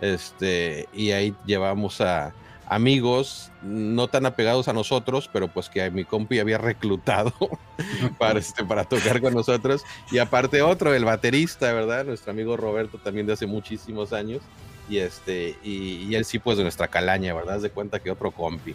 Este, 0.00 0.88
y 0.92 1.12
ahí 1.12 1.34
llevamos 1.46 2.00
a, 2.00 2.32
amigos 2.70 3.50
no 3.62 4.06
tan 4.06 4.26
apegados 4.26 4.68
a 4.68 4.72
nosotros, 4.72 5.28
pero 5.32 5.48
pues 5.48 5.68
que 5.68 5.90
mi 5.90 6.04
compi 6.04 6.38
había 6.38 6.56
reclutado 6.56 7.34
para, 8.18 8.38
este, 8.38 8.64
para 8.64 8.84
tocar 8.84 9.20
con 9.20 9.34
nosotros. 9.34 9.82
Y 10.12 10.18
aparte 10.18 10.62
otro, 10.62 10.94
el 10.94 11.04
baterista, 11.04 11.72
¿verdad? 11.72 12.04
Nuestro 12.04 12.30
amigo 12.30 12.56
Roberto 12.56 12.98
también 12.98 13.26
de 13.26 13.32
hace 13.32 13.46
muchísimos 13.46 14.12
años. 14.12 14.40
Y, 14.88 14.98
este, 14.98 15.56
y, 15.62 16.06
y 16.08 16.14
él 16.14 16.24
sí 16.24 16.38
pues 16.38 16.56
de 16.56 16.62
nuestra 16.62 16.88
calaña, 16.88 17.34
¿verdad? 17.34 17.56
Haz 17.56 17.62
de 17.62 17.70
cuenta 17.70 17.98
que 18.00 18.10
otro 18.10 18.30
compi 18.30 18.74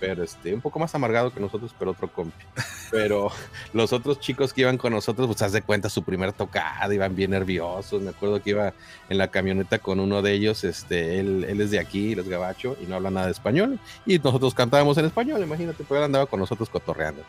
pero 0.00 0.22
este, 0.22 0.54
un 0.54 0.60
poco 0.60 0.78
más 0.78 0.94
amargado 0.94 1.32
que 1.32 1.40
nosotros, 1.40 1.74
pero 1.78 1.92
otro 1.92 2.08
compi. 2.08 2.44
Pero 2.90 3.30
los 3.72 3.92
otros 3.92 4.20
chicos 4.20 4.52
que 4.52 4.62
iban 4.62 4.78
con 4.78 4.92
nosotros, 4.92 5.26
pues 5.26 5.42
haz 5.42 5.52
de 5.52 5.62
cuenta 5.62 5.88
su 5.88 6.02
primer 6.02 6.32
tocada, 6.32 6.92
iban 6.92 7.14
bien 7.14 7.30
nerviosos. 7.30 8.02
Me 8.02 8.10
acuerdo 8.10 8.42
que 8.42 8.50
iba 8.50 8.72
en 9.08 9.18
la 9.18 9.28
camioneta 9.28 9.78
con 9.78 10.00
uno 10.00 10.22
de 10.22 10.32
ellos, 10.32 10.64
este, 10.64 11.20
él, 11.20 11.44
él 11.48 11.60
es 11.60 11.70
de 11.70 11.78
aquí, 11.78 12.12
él 12.12 12.20
es 12.20 12.28
gabacho 12.28 12.76
y 12.80 12.86
no 12.86 12.96
habla 12.96 13.10
nada 13.10 13.26
de 13.26 13.32
español. 13.32 13.78
Y 14.06 14.18
nosotros 14.18 14.54
cantábamos 14.54 14.98
en 14.98 15.06
español, 15.06 15.42
imagínate, 15.42 15.84
pero 15.88 15.98
él 15.98 16.04
andaba 16.04 16.26
con 16.26 16.40
nosotros 16.40 16.68
cotorreando. 16.68 17.22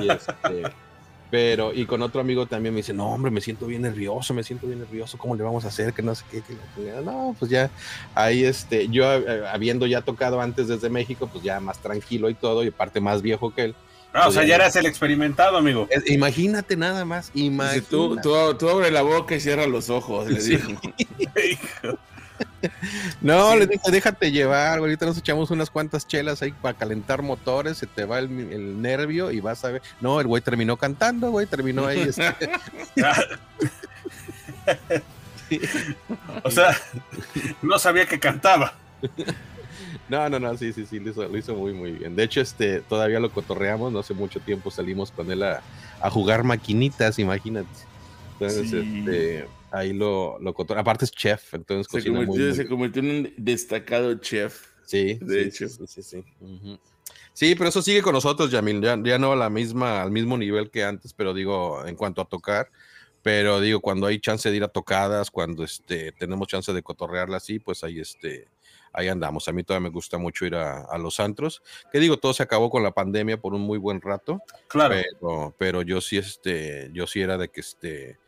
Y 0.00 0.10
este, 0.10 0.62
pero, 1.30 1.74
y 1.74 1.84
con 1.84 2.00
otro 2.02 2.20
amigo 2.20 2.46
también 2.46 2.74
me 2.74 2.78
dice, 2.78 2.94
no, 2.94 3.10
hombre, 3.10 3.30
me 3.30 3.40
siento 3.40 3.66
bien 3.66 3.82
nervioso, 3.82 4.32
me 4.32 4.42
siento 4.42 4.66
bien 4.66 4.78
nervioso, 4.78 5.18
¿cómo 5.18 5.36
le 5.36 5.42
vamos 5.42 5.64
a 5.64 5.68
hacer? 5.68 5.92
Que 5.92 6.02
no 6.02 6.14
sé 6.14 6.24
qué, 6.30 6.42
que 6.42 6.54
no, 7.04 7.36
pues 7.38 7.50
ya, 7.50 7.70
ahí 8.14 8.44
este, 8.44 8.88
yo 8.88 9.04
eh, 9.12 9.44
habiendo 9.52 9.86
ya 9.86 10.00
tocado 10.00 10.40
antes 10.40 10.68
desde 10.68 10.88
México, 10.88 11.28
pues 11.30 11.44
ya 11.44 11.60
más 11.60 11.78
tranquilo 11.80 12.30
y 12.30 12.34
todo, 12.34 12.64
y 12.64 12.68
aparte 12.68 13.00
más 13.00 13.20
viejo 13.20 13.54
que 13.54 13.64
él. 13.64 13.74
Ah, 14.14 14.28
o 14.28 14.32
sea, 14.32 14.44
ya 14.44 14.54
eras 14.54 14.74
el 14.76 14.86
experimentado, 14.86 15.58
amigo. 15.58 15.86
imagínate 16.06 16.76
nada 16.76 17.04
más, 17.04 17.30
imagínate. 17.34 17.90
Tú, 17.90 18.16
tú, 18.22 18.54
tú, 18.54 18.68
abre 18.70 18.90
la 18.90 19.02
boca 19.02 19.36
y 19.36 19.40
cierra 19.40 19.66
los 19.66 19.90
ojos, 19.90 20.30
le 20.30 20.40
digo. 20.40 20.80
No, 23.20 23.56
le 23.56 23.66
dije, 23.66 23.90
déjate 23.90 24.30
llevar, 24.30 24.78
ahorita 24.78 25.06
nos 25.06 25.18
echamos 25.18 25.50
unas 25.50 25.70
cuantas 25.70 26.06
chelas 26.06 26.42
ahí 26.42 26.52
para 26.52 26.76
calentar 26.76 27.22
motores, 27.22 27.78
se 27.78 27.86
te 27.86 28.04
va 28.04 28.18
el, 28.18 28.80
nervio 28.80 29.30
y 29.30 29.40
vas 29.40 29.64
a 29.64 29.72
ver. 29.72 29.82
No, 30.00 30.20
el 30.20 30.26
güey 30.26 30.42
terminó 30.42 30.76
cantando, 30.76 31.30
güey, 31.30 31.46
terminó 31.46 31.86
ahí. 31.86 32.00
Este. 32.00 32.50
O 36.44 36.50
sea, 36.50 36.76
no 37.62 37.78
sabía 37.78 38.06
que 38.06 38.18
cantaba. 38.18 38.74
No, 40.08 40.28
no, 40.28 40.38
no, 40.38 40.56
sí, 40.56 40.72
sí, 40.72 40.86
sí, 40.86 41.00
lo 41.00 41.10
hizo, 41.10 41.28
lo 41.28 41.36
hizo, 41.36 41.54
muy, 41.54 41.72
muy 41.72 41.92
bien. 41.92 42.16
De 42.16 42.24
hecho, 42.24 42.40
este, 42.40 42.80
todavía 42.80 43.20
lo 43.20 43.30
cotorreamos, 43.30 43.92
no 43.92 43.98
hace 43.98 44.14
mucho 44.14 44.40
tiempo 44.40 44.70
salimos 44.70 45.10
con 45.10 45.30
él 45.30 45.42
a, 45.42 45.62
a 46.00 46.10
jugar 46.10 46.44
maquinitas, 46.44 47.18
imagínate. 47.18 47.68
Entonces, 48.34 48.70
sí. 48.70 48.98
este, 48.98 49.48
ahí 49.70 49.92
lo, 49.92 50.38
lo 50.40 50.54
cotorreamos. 50.54 50.88
Aparte 50.88 51.04
es 51.04 51.10
chef, 51.10 51.54
entonces 51.54 51.86
se 51.86 52.08
convirtió, 52.10 52.34
muy, 52.34 52.46
muy... 52.46 52.54
se 52.54 52.66
convirtió 52.66 53.02
en 53.02 53.10
un 53.10 53.34
destacado 53.36 54.14
chef. 54.16 54.66
Sí, 54.84 55.18
de 55.20 55.42
sí, 55.42 55.48
hecho. 55.48 55.68
Sí, 55.68 55.86
sí, 55.86 56.02
sí. 56.02 56.24
Uh 56.40 56.46
-huh. 56.46 56.80
Sí, 57.38 57.54
pero 57.54 57.68
eso 57.68 57.82
sigue 57.82 58.02
con 58.02 58.14
nosotros, 58.14 58.50
Yamil. 58.50 58.80
Ya, 58.80 58.98
ya 59.00 59.16
no 59.16 59.30
a 59.30 59.36
la 59.36 59.48
misma, 59.48 60.02
al 60.02 60.10
mismo 60.10 60.36
nivel 60.36 60.70
que 60.70 60.82
antes, 60.82 61.12
pero 61.12 61.32
digo, 61.32 61.86
en 61.86 61.94
cuanto 61.94 62.20
a 62.20 62.24
tocar, 62.24 62.68
pero 63.22 63.60
digo, 63.60 63.80
cuando 63.80 64.08
hay 64.08 64.18
chance 64.18 64.50
de 64.50 64.56
ir 64.56 64.64
a 64.64 64.68
tocadas, 64.68 65.30
cuando 65.30 65.62
este, 65.62 66.10
tenemos 66.10 66.48
chance 66.48 66.72
de 66.72 66.82
cotorrearla 66.82 67.36
así, 67.36 67.60
pues 67.60 67.84
ahí, 67.84 68.00
este, 68.00 68.48
ahí 68.92 69.06
andamos. 69.06 69.46
A 69.46 69.52
mí 69.52 69.62
todavía 69.62 69.88
me 69.88 69.94
gusta 69.94 70.18
mucho 70.18 70.46
ir 70.46 70.56
a, 70.56 70.80
a, 70.80 70.98
los 70.98 71.20
antros, 71.20 71.62
que 71.92 72.00
digo, 72.00 72.16
todo 72.16 72.34
se 72.34 72.42
acabó 72.42 72.70
con 72.70 72.82
la 72.82 72.90
pandemia 72.90 73.40
por 73.40 73.54
un 73.54 73.60
muy 73.60 73.78
buen 73.78 74.00
rato. 74.00 74.42
Claro. 74.66 74.96
Pero, 74.96 75.54
pero 75.58 75.82
yo 75.82 76.00
sí, 76.00 76.18
este, 76.18 76.90
yo 76.92 77.06
sí 77.06 77.20
era 77.20 77.38
de 77.38 77.50
que 77.50 77.60
este, 77.60 78.18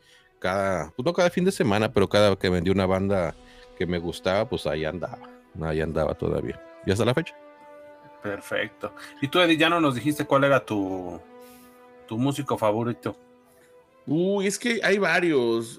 cada, 0.41 0.91
pues 0.97 1.07
no 1.07 1.13
cada 1.13 1.31
fin 1.31 1.45
de 1.45 1.53
semana, 1.53 1.93
pero 1.93 2.09
cada 2.09 2.35
que 2.35 2.49
vendí 2.49 2.71
una 2.71 2.87
banda 2.87 3.37
que 3.79 3.87
me 3.87 3.99
gustaba, 3.99 4.49
pues 4.49 4.67
ahí 4.67 4.85
andaba, 4.85 5.29
ahí 5.63 5.81
andaba 5.81 6.15
todavía. 6.15 6.61
Y 6.85 6.91
hasta 6.91 7.05
la 7.05 7.15
fecha. 7.15 7.37
Perfecto. 8.23 8.93
Y 9.23 9.29
tú, 9.29 9.39
Eddie, 9.39 9.57
ya 9.57 9.69
no 9.69 9.81
nos 9.81 9.95
dijiste 9.95 10.25
cuál 10.25 10.45
era 10.45 10.65
tu, 10.65 11.21
tu 12.09 12.19
músico 12.19 12.59
favorito. 12.59 13.17
Uy, 14.07 14.47
es 14.47 14.59
que 14.59 14.81
hay 14.83 14.99
varios. 14.99 15.79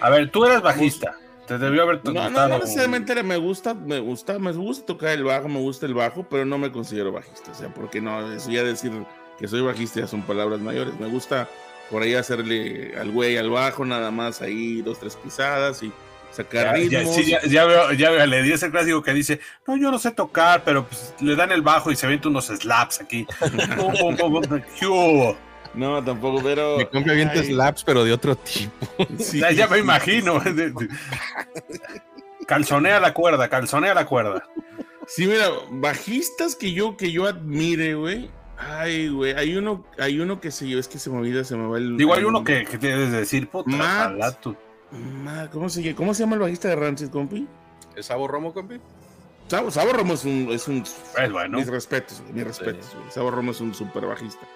A 0.00 0.10
ver, 0.10 0.30
tú 0.30 0.44
eras 0.44 0.62
bajista. 0.62 1.16
Te 1.46 1.56
debió 1.56 1.82
haber 1.82 2.04
no, 2.04 2.12
no, 2.12 2.46
no 2.46 2.58
necesariamente 2.58 3.22
me 3.22 3.38
gusta, 3.38 3.72
me 3.72 4.00
gusta, 4.00 4.38
me 4.38 4.52
gusta 4.52 4.84
tocar 4.84 5.10
el 5.10 5.24
bajo, 5.24 5.48
me 5.48 5.60
gusta 5.60 5.86
el 5.86 5.94
bajo, 5.94 6.26
pero 6.28 6.44
no 6.44 6.58
me 6.58 6.70
considero 6.70 7.10
bajista. 7.10 7.52
O 7.52 7.54
sea, 7.54 7.72
porque 7.72 8.02
no, 8.02 8.32
eso 8.32 8.50
ya 8.50 8.62
decir 8.62 8.92
que 9.38 9.48
soy 9.48 9.62
bajista 9.62 10.00
ya 10.00 10.06
son 10.06 10.22
palabras 10.22 10.60
mayores. 10.60 11.00
Me 11.00 11.08
gusta 11.08 11.48
por 11.90 12.02
ahí 12.02 12.14
hacerle 12.14 12.94
al 12.98 13.10
güey 13.10 13.36
al 13.36 13.50
bajo, 13.50 13.84
nada 13.84 14.10
más 14.10 14.42
ahí 14.42 14.82
dos, 14.82 14.98
tres 14.98 15.16
pisadas 15.16 15.82
y 15.82 15.92
sacar 16.32 16.66
ya, 16.66 16.72
ritmos. 16.72 17.16
Ya, 17.16 17.22
sí, 17.22 17.30
ya, 17.30 17.40
ya, 17.42 17.64
veo, 17.64 17.92
ya 17.92 18.10
veo, 18.10 18.26
le 18.26 18.42
di 18.42 18.52
ese 18.52 18.70
clásico 18.70 19.02
que 19.02 19.12
dice, 19.12 19.40
no, 19.66 19.76
yo 19.76 19.90
no 19.90 19.98
sé 19.98 20.10
tocar, 20.12 20.62
pero 20.64 20.86
pues, 20.86 21.14
le 21.20 21.34
dan 21.36 21.52
el 21.52 21.62
bajo 21.62 21.90
y 21.90 21.96
se 21.96 22.06
ven 22.06 22.20
unos 22.26 22.46
slaps 22.46 23.00
aquí. 23.00 23.26
no, 25.74 26.02
tampoco, 26.04 26.42
pero... 26.42 26.78
Me 26.78 26.88
compra 26.88 27.14
bien 27.14 27.30
slaps, 27.34 27.84
pero 27.84 28.04
de 28.04 28.12
otro 28.12 28.36
tipo. 28.36 28.86
Sí, 29.18 29.40
ya, 29.40 29.50
ya 29.52 29.66
me 29.66 29.78
imagino. 29.78 30.42
calzonea 32.46 33.00
la 33.00 33.14
cuerda, 33.14 33.48
calzonea 33.48 33.94
la 33.94 34.06
cuerda. 34.06 34.44
Sí, 35.06 35.26
mira, 35.26 35.48
bajistas 35.70 36.54
que 36.54 36.72
yo, 36.72 36.96
que 36.96 37.10
yo 37.10 37.26
admire, 37.26 37.94
güey. 37.94 38.30
Ay, 38.58 39.08
güey, 39.08 39.34
hay 39.34 39.56
uno, 39.56 39.84
hay 39.98 40.18
uno 40.18 40.40
que 40.40 40.50
se 40.50 40.76
es 40.76 40.88
que 40.88 40.98
se 40.98 41.10
me 41.10 41.18
olvida, 41.18 41.44
se 41.44 41.56
me 41.56 41.68
va 41.68 41.78
el. 41.78 41.96
Digo, 41.96 42.12
hay 42.12 42.24
uno 42.24 42.42
que, 42.42 42.64
que 42.64 42.76
tienes 42.76 43.12
de 43.12 43.18
decir, 43.18 43.48
puta, 43.48 43.70
Matt, 43.70 44.44
¿Cómo 45.52 45.68
se, 45.68 45.94
¿Cómo 45.94 46.12
se 46.12 46.22
llama 46.22 46.34
el 46.34 46.40
bajista 46.40 46.68
de 46.68 46.76
Rancid, 46.76 47.08
compi? 47.08 47.46
¿Es 47.94 48.06
Sabo 48.06 48.26
Romo, 48.26 48.52
compi? 48.52 48.80
Sabo, 49.46 49.70
Sabo 49.70 49.92
Romo 49.92 50.14
es 50.14 50.24
un. 50.24 50.48
Es 50.50 50.66
un 50.66 50.78
es 50.78 51.32
bueno. 51.32 51.58
Mis 51.58 51.68
respetos, 51.68 52.22
mis 52.32 52.44
respetos. 52.44 52.86
Sí. 52.86 52.98
Sabo 53.10 53.30
Romo 53.30 53.52
es 53.52 53.60
un 53.60 53.74
super 53.74 54.06
bajista. 54.06 54.46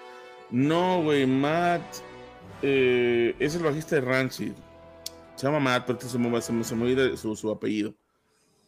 No, 0.51 1.01
güey, 1.01 1.25
Matt. 1.25 1.81
Eh, 2.61 3.35
es 3.39 3.55
el 3.55 3.63
bajista 3.63 3.95
de 3.95 4.01
Rancid. 4.01 4.53
Se 5.35 5.47
llama 5.47 5.59
Matt, 5.59 5.85
pero 5.87 5.99
se 6.01 6.17
me, 6.17 6.41
se 6.41 6.53
me, 6.53 6.63
se 6.63 6.75
me 6.75 6.83
olvida 6.83 7.15
su, 7.17 7.35
su, 7.35 7.49
apellido. 7.49 7.93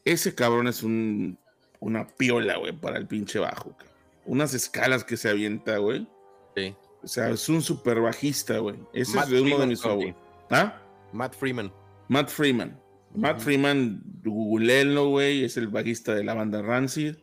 Ese 0.04 0.34
cabrón 0.34 0.68
es 0.68 0.82
un, 0.82 1.38
una 1.80 2.08
piola, 2.08 2.58
güey, 2.58 2.72
para 2.72 2.98
el 2.98 3.08
pinche 3.08 3.40
bajo. 3.40 3.76
Cabrón. 3.78 3.95
Unas 4.26 4.54
escalas 4.54 5.04
que 5.04 5.18
se 5.18 5.30
avienta, 5.30 5.78
güey. 5.78 6.08
Sí. 6.56 6.76
O 7.04 7.08
sea, 7.08 7.30
es 7.30 7.48
un 7.50 7.62
super 7.62 8.02
bajista, 8.02 8.58
güey. 8.58 8.78
Ese 8.94 9.16
Matt 9.16 9.32
es 9.32 9.42
uno 9.42 9.60
de 9.60 9.68
mis 9.68 9.82
favoritos. 9.82 10.22
¿Ah? 10.50 10.82
Matt 11.14 11.36
Freeman. 11.36 11.72
Matt 12.08 12.30
Freeman. 12.30 12.70
Uh 12.70 13.18
-huh. 13.18 13.22
Matt 13.22 13.40
Freeman, 13.40 14.02
googleenlo, 14.24 15.10
güey. 15.10 15.44
Es 15.44 15.58
el 15.58 15.68
bajista 15.68 16.16
de 16.16 16.24
la 16.24 16.34
banda 16.34 16.62
Rancid. 16.62 17.16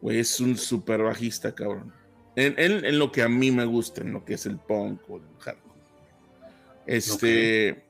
Güey, 0.00 0.20
es 0.20 0.38
un 0.38 0.56
super 0.56 1.02
bajista, 1.02 1.54
cabrón. 1.54 1.92
En, 2.36 2.54
en, 2.56 2.84
en, 2.84 2.98
lo 2.98 3.10
que 3.10 3.22
a 3.22 3.28
mí 3.28 3.50
me 3.50 3.64
gusta, 3.64 4.02
en 4.02 4.12
lo 4.12 4.24
que 4.24 4.34
es 4.34 4.46
el 4.46 4.58
punk 4.58 5.00
o 5.10 5.16
el 5.16 5.24
hardcore. 5.40 5.80
Este. 6.86 7.72
Okay. 7.72 7.82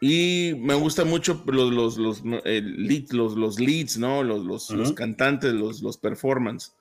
Y 0.00 0.54
me 0.54 0.72
gusta 0.74 1.04
mucho 1.04 1.44
los, 1.46 1.70
los, 1.70 1.98
los, 1.98 2.24
lead, 2.24 3.10
los, 3.10 3.36
los 3.36 3.60
leads, 3.60 3.98
¿no? 3.98 4.22
Los, 4.22 4.46
los, 4.46 4.70
uh 4.70 4.72
-huh. 4.72 4.76
los 4.78 4.92
cantantes, 4.94 5.52
los, 5.52 5.82
los 5.82 5.98
performances. 5.98 6.72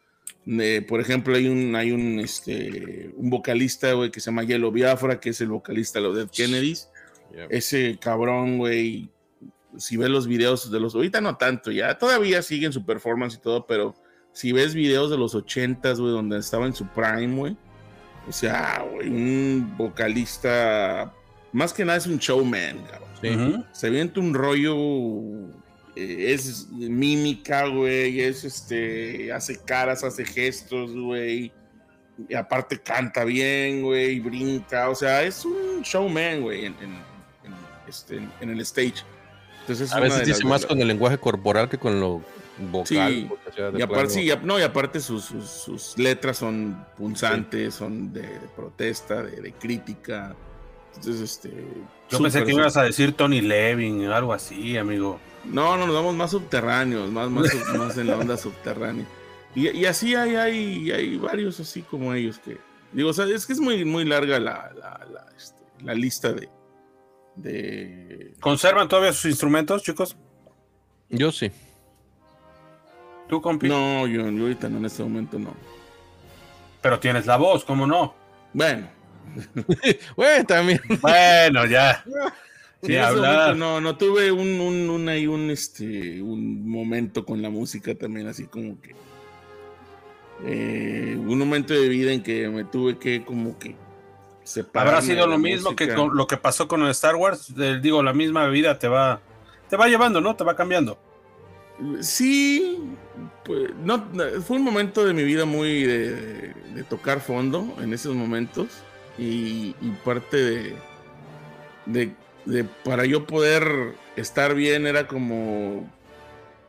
Eh, 0.48 0.84
por 0.88 1.00
ejemplo, 1.00 1.36
hay 1.36 1.48
un, 1.48 1.76
hay 1.76 1.92
un, 1.92 2.20
este, 2.20 3.12
un 3.16 3.30
vocalista, 3.30 3.94
güey, 3.94 4.10
que 4.10 4.20
se 4.20 4.28
llama 4.32 4.44
Yellow 4.44 4.72
Biafra, 4.72 5.20
que 5.20 5.30
es 5.30 5.42
el 5.42 5.50
vocalista 5.50 6.00
de 6.00 6.06
los 6.06 6.16
Dead 6.16 6.30
Kennedys. 6.30 6.90
Yeah. 7.32 7.48
Ese 7.50 7.98
cabrón, 8.00 8.58
güey, 8.58 9.10
si 9.78 9.98
ves 9.98 10.10
los 10.10 10.26
videos 10.28 10.72
de 10.72 10.80
los, 10.80 10.96
ahorita 10.96 11.22
no 11.22 11.38
tanto, 11.38 11.72
ya 11.72 11.98
todavía 11.98 12.42
siguen 12.42 12.74
su 12.74 12.86
performance 12.86 13.36
y 13.36 13.42
todo, 13.42 13.68
pero 13.68 13.96
si 14.32 14.52
ves 14.52 14.74
videos 14.74 15.12
de 15.12 15.18
los 15.18 15.36
ochentas, 15.36 16.00
güey, 16.00 16.12
donde 16.12 16.40
estaba 16.40 16.66
en 16.66 16.74
su 16.74 16.88
prime, 16.88 17.36
güey, 17.36 17.58
o 18.28 18.32
sea, 18.32 18.84
güey, 18.92 19.10
un 19.10 19.76
vocalista, 19.78 21.14
más 21.52 21.74
que 21.74 21.86
nada 21.86 21.98
es 21.98 22.08
un 22.08 22.18
showman, 22.18 22.84
cabrón. 22.86 23.10
Sí. 23.22 23.28
Uh 23.28 23.32
-huh. 23.32 23.66
Se 23.74 23.88
avienta 23.88 24.20
un 24.20 24.34
rollo 24.34 24.76
eh, 26.00 26.34
es 26.34 26.68
mímica, 26.70 27.68
güey, 27.68 28.22
es 28.22 28.44
este, 28.44 29.32
hace 29.34 29.58
caras, 29.58 30.04
hace 30.04 30.24
gestos, 30.26 30.96
güey, 30.96 31.52
y 32.28 32.34
aparte 32.34 32.80
canta 32.80 33.24
bien, 33.24 33.82
güey, 33.84 34.20
brinca, 34.20 34.90
o 34.90 34.96
sea, 34.96 35.24
es 35.24 35.46
un 35.46 35.82
showman, 35.84 36.42
güey, 36.42 36.66
en, 36.66 36.76
en, 36.82 36.94
en, 37.44 37.54
este, 37.88 38.20
en, 38.42 38.50
el 38.50 38.60
stage. 38.62 39.04
Entonces, 39.62 39.94
a 39.94 40.00
veces 40.00 40.26
dice 40.26 40.46
más 40.46 40.66
con 40.66 40.82
el 40.82 40.88
lenguaje 40.88 41.18
corporal 41.18 41.70
que 41.70 41.78
con 41.78 42.00
lo 42.00 42.22
vocal. 42.72 43.12
Sí, 43.14 43.30
y 43.76 43.82
aparte, 43.82 44.10
sí, 44.10 44.30
no, 44.44 44.60
y 44.60 44.64
aparte 44.64 45.00
sus, 45.00 45.26
sus, 45.26 45.50
sus 45.50 45.98
letras 45.98 46.38
son 46.38 46.86
punzantes, 46.98 47.74
sí. 47.74 47.80
son 47.80 48.12
de, 48.12 48.22
de 48.22 48.48
protesta, 48.56 49.22
de, 49.22 49.42
de, 49.42 49.54
crítica. 49.54 50.36
Entonces, 50.96 51.22
este. 51.22 51.54
Yo 52.10 52.20
pensé 52.20 52.44
que 52.44 52.52
ibas 52.52 52.78
a 52.78 52.84
decir 52.84 53.14
Tony 53.14 53.42
Levin 53.42 54.08
o 54.08 54.14
algo 54.14 54.34
así, 54.34 54.78
amigo. 54.78 55.20
No, 55.46 55.78
no, 55.78 55.86
nos 55.88 55.96
vamos 55.96 56.16
más 56.16 56.32
subterráneos, 56.32 57.10
más, 57.12 57.30
más, 57.30 57.48
más 57.78 57.98
en 57.98 58.08
la 58.08 58.18
onda 58.18 58.38
subterránea. 58.38 59.06
Y, 59.56 59.70
y, 59.70 59.86
así 59.86 60.16
hay, 60.16 60.36
hay, 60.36 60.92
hay 60.92 61.18
varios 61.18 61.60
así 61.60 61.82
como 61.82 62.14
ellos 62.14 62.40
que. 62.40 62.58
Digo, 62.92 63.10
o 63.10 63.14
sea, 63.14 63.26
es 63.26 63.46
que 63.46 63.54
es 63.54 63.60
muy, 63.60 63.84
muy 63.86 64.06
larga 64.06 64.40
la, 64.40 64.72
la, 64.76 65.06
la, 65.12 65.26
este, 65.38 65.62
la 65.82 65.94
lista 65.94 66.34
de, 66.34 66.50
de. 67.36 68.34
¿Conservan 68.40 68.88
todavía 68.88 69.14
sus 69.14 69.26
instrumentos, 69.26 69.84
chicos? 69.84 70.16
Yo 71.10 71.32
sí. 71.32 71.52
¿Tú, 73.28 73.42
compi? 73.42 73.68
No, 73.68 74.08
yo, 74.08 74.30
yo 74.30 74.44
ahorita 74.44 74.70
no, 74.70 74.78
en 74.78 74.86
este 74.86 75.04
momento 75.04 75.40
no. 75.40 75.54
Pero 76.82 77.00
tienes 77.00 77.26
la 77.26 77.38
voz, 77.38 77.64
¿cómo 77.64 77.86
no? 77.86 78.16
Bueno. 78.54 78.88
bueno, 80.16 80.46
también. 80.46 80.82
Bueno, 81.02 81.66
ya. 81.66 82.04
Sí, 82.82 82.96
momento, 82.96 83.56
no, 83.56 83.82
no 83.82 83.98
tuve 83.98 84.32
un, 84.32 84.62
un, 84.62 84.90
un, 84.90 85.10
un, 85.10 85.30
un, 85.30 85.52
este, 85.52 86.22
un 86.22 86.70
momento 86.70 87.26
con 87.26 87.42
la 87.42 87.50
música 87.50 87.94
también, 87.94 88.28
así 88.28 88.46
como 88.46 88.80
que. 88.80 88.96
Eh, 90.46 91.18
un 91.20 91.38
momento 91.38 91.74
de 91.74 91.90
vida 91.90 92.14
en 92.14 92.24
que 92.24 92.48
me 92.48 92.64
tuve 92.64 92.98
que, 92.98 93.26
como 93.26 93.60
que. 93.60 93.76
Habrá 94.74 95.02
sido 95.02 95.28
lo 95.28 95.38
mismo 95.38 95.72
música. 95.72 95.88
que 95.88 95.94
con, 95.94 96.16
lo 96.16 96.26
que 96.26 96.38
pasó 96.38 96.68
con 96.70 96.82
el 96.84 96.92
Star 96.92 97.18
Wars. 97.18 97.54
Eh, 97.58 97.80
digo, 97.82 98.02
la 98.02 98.14
misma 98.14 98.48
vida 98.48 98.80
te 98.80 98.88
va. 98.88 99.22
Te 99.70 99.76
va 99.76 99.88
llevando, 99.88 100.22
¿no? 100.22 100.36
Te 100.36 100.46
va 100.46 100.56
cambiando. 100.56 100.98
Sí, 102.02 102.80
pues, 103.44 103.72
no, 103.84 104.08
fue 104.46 104.58
un 104.58 104.64
momento 104.64 105.06
de 105.06 105.14
mi 105.14 105.24
vida 105.24 105.46
muy 105.46 105.84
de, 105.84 106.54
de 106.74 106.84
tocar 106.84 107.22
fondo 107.22 107.76
en 107.82 107.94
esos 107.94 108.16
momentos 108.16 108.68
y, 109.18 109.76
y 109.82 109.92
parte 110.04 110.38
de, 110.38 110.76
de 111.86 112.16
de, 112.46 112.64
para 112.64 113.06
yo 113.06 113.26
poder 113.26 113.96
estar 114.16 114.54
bien 114.56 114.88
era 114.88 115.08
como, 115.08 115.90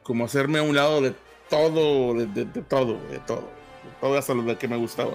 como 0.02 0.24
hacerme 0.24 0.58
a 0.58 0.62
un 0.62 0.76
lado 0.76 1.00
de 1.00 1.14
todo, 1.48 2.14
de, 2.14 2.26
de, 2.26 2.44
de 2.44 2.62
todo, 2.62 2.94
de 3.10 3.18
todo, 3.20 3.40
de 3.84 3.90
todo 4.00 4.18
hasta 4.18 4.34
lo 4.34 4.58
que 4.58 4.68
me 4.68 4.76
gustaba. 4.76 5.12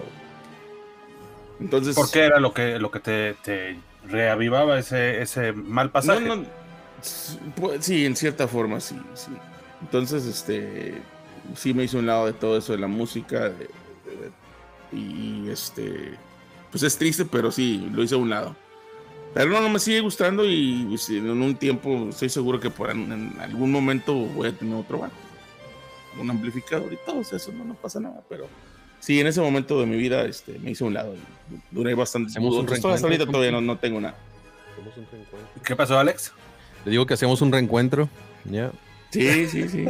Entonces, 1.60 1.96
¿por 1.96 2.12
qué 2.12 2.26
era 2.26 2.40
lo 2.40 2.54
que, 2.54 2.80
lo 2.80 2.92
que 2.92 3.00
te, 3.00 3.34
te 3.36 3.78
reavivaba 4.08 4.78
ese, 4.78 5.22
ese 5.22 5.54
mal 5.54 5.90
pasaje? 5.92 6.22
No, 6.22 6.36
no, 6.36 6.46
sí, 7.80 8.06
en 8.06 8.16
cierta 8.16 8.48
forma, 8.48 8.80
sí, 8.80 9.00
sí. 9.14 9.32
Entonces, 9.82 10.26
este, 10.26 10.96
sí 11.56 11.74
me 11.74 11.84
hizo 11.84 11.98
un 11.98 12.08
lado 12.08 12.26
de 12.26 12.34
todo 12.34 12.58
eso 12.58 12.74
de 12.74 12.80
la 12.80 12.88
música 12.88 13.52
y 14.92 15.50
este, 15.50 16.14
pues 16.72 16.84
es 16.84 16.98
triste, 16.98 17.26
pero 17.26 17.52
sí, 17.52 17.90
lo 17.94 18.04
hice 18.04 18.16
a 18.16 18.18
un 18.18 18.30
lado. 18.30 18.56
Pero 19.36 19.50
no, 19.50 19.60
no 19.60 19.68
me 19.68 19.80
sigue 19.80 20.00
gustando 20.00 20.46
y, 20.46 20.98
y 21.10 21.18
en 21.18 21.30
un 21.30 21.56
tiempo 21.58 22.08
estoy 22.10 22.30
seguro 22.30 22.58
que 22.58 22.70
por 22.70 22.90
en, 22.90 23.12
en, 23.12 23.36
algún 23.42 23.70
momento 23.70 24.14
voy 24.16 24.48
a 24.48 24.54
tener 24.54 24.74
otro 24.74 25.00
bar. 25.00 25.12
un 26.18 26.30
amplificador 26.30 26.94
y 26.94 26.98
todo 27.06 27.20
eso, 27.20 27.52
no, 27.52 27.66
no 27.66 27.74
pasa 27.74 28.00
nada, 28.00 28.24
pero 28.30 28.48
sí, 29.02 29.20
en 29.20 29.28
ese 29.28 29.42
momento 29.42 29.78
de 29.82 29.88
mi 29.88 29.98
vida 29.98 30.24
este, 30.24 30.58
me 30.60 30.72
hice 30.72 30.86
un 30.86 30.94
lado. 30.94 31.16
Duré 31.70 31.94
bastante. 31.96 32.30
Hacemos 32.30 32.54
un 32.54 32.62
Hasta 32.62 32.76
reencuentro, 32.76 33.08
ahorita 33.10 33.26
todavía 33.26 33.52
no, 33.52 33.60
no 33.60 33.78
tengo 33.78 34.00
nada. 34.00 34.16
¿Qué 35.66 35.76
pasó, 35.76 36.00
Alex? 36.00 36.32
Le 36.86 36.92
digo 36.92 37.06
que 37.06 37.16
hacemos 37.16 37.42
un 37.42 37.52
reencuentro. 37.52 38.08
Ya. 38.46 38.72
Sí, 39.10 39.48
sí, 39.50 39.68
sí. 39.68 39.86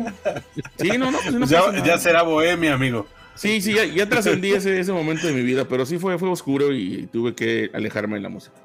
Sí, 0.79 0.97
no, 0.97 1.11
no, 1.11 1.19
pues 1.19 1.35
no 1.35 1.45
ya, 1.45 1.85
ya 1.85 1.99
será 1.99 2.23
bohemia, 2.23 2.73
amigo. 2.73 3.05
Sí, 3.35 3.61
sí, 3.61 3.75
ya, 3.75 3.85
ya 3.85 4.09
trascendí 4.09 4.53
ese, 4.53 4.79
ese 4.79 4.91
momento 4.91 5.27
de 5.27 5.33
mi 5.33 5.43
vida, 5.43 5.65
pero 5.65 5.85
sí 5.85 5.99
fue, 5.99 6.17
fue 6.17 6.29
oscuro 6.29 6.73
y 6.73 7.07
tuve 7.11 7.35
que 7.35 7.69
alejarme 7.75 8.15
de 8.15 8.21
la 8.21 8.29
música. 8.29 8.64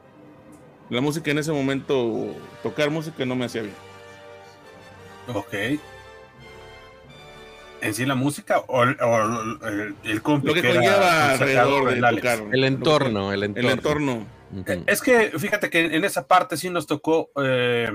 La 0.90 1.00
música 1.00 1.30
en 1.30 1.38
ese 1.38 1.52
momento, 1.52 2.34
tocar 2.62 2.90
música 2.90 3.24
no 3.24 3.36
me 3.36 3.44
hacía 3.46 3.62
bien. 3.62 3.74
Ok. 5.32 5.54
¿En 7.82 7.94
sí 7.94 8.04
la 8.04 8.14
música 8.14 8.58
o, 8.66 8.82
el- 8.82 8.96
o 9.00 9.58
el, 9.68 9.94
el 10.04 10.22
compi 10.22 10.48
Lo 10.48 10.54
que 10.54 10.60
era 10.60 10.74
conlleva 10.74 11.24
el 11.24 11.30
alrededor 11.30 11.94
de 11.94 12.00
tocar. 12.16 12.38
El 12.52 12.64
entorno, 12.64 13.32
el 13.32 13.42
entorno. 13.44 13.68
El 13.68 13.72
entorno. 13.74 14.26
Eh, 14.66 14.82
Es 14.86 15.00
que 15.00 15.30
fíjate 15.38 15.70
que 15.70 15.86
en 15.96 16.04
esa 16.04 16.26
parte 16.26 16.56
sí 16.56 16.68
nos 16.68 16.86
tocó, 16.86 17.30
eh, 17.42 17.90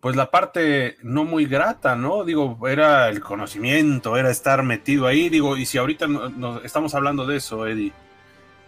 pues 0.00 0.16
la 0.16 0.30
parte 0.30 0.96
no 1.02 1.24
muy 1.24 1.44
grata, 1.44 1.94
¿no? 1.94 2.24
Digo, 2.24 2.58
era 2.66 3.08
el 3.10 3.20
conocimiento, 3.20 4.16
era 4.16 4.30
estar 4.30 4.62
metido 4.62 5.06
ahí, 5.06 5.28
digo, 5.28 5.56
y 5.58 5.66
si 5.66 5.76
ahorita 5.78 6.06
no- 6.08 6.30
no- 6.30 6.60
estamos 6.62 6.94
hablando 6.94 7.26
de 7.26 7.36
eso, 7.36 7.66
Eddie, 7.66 7.92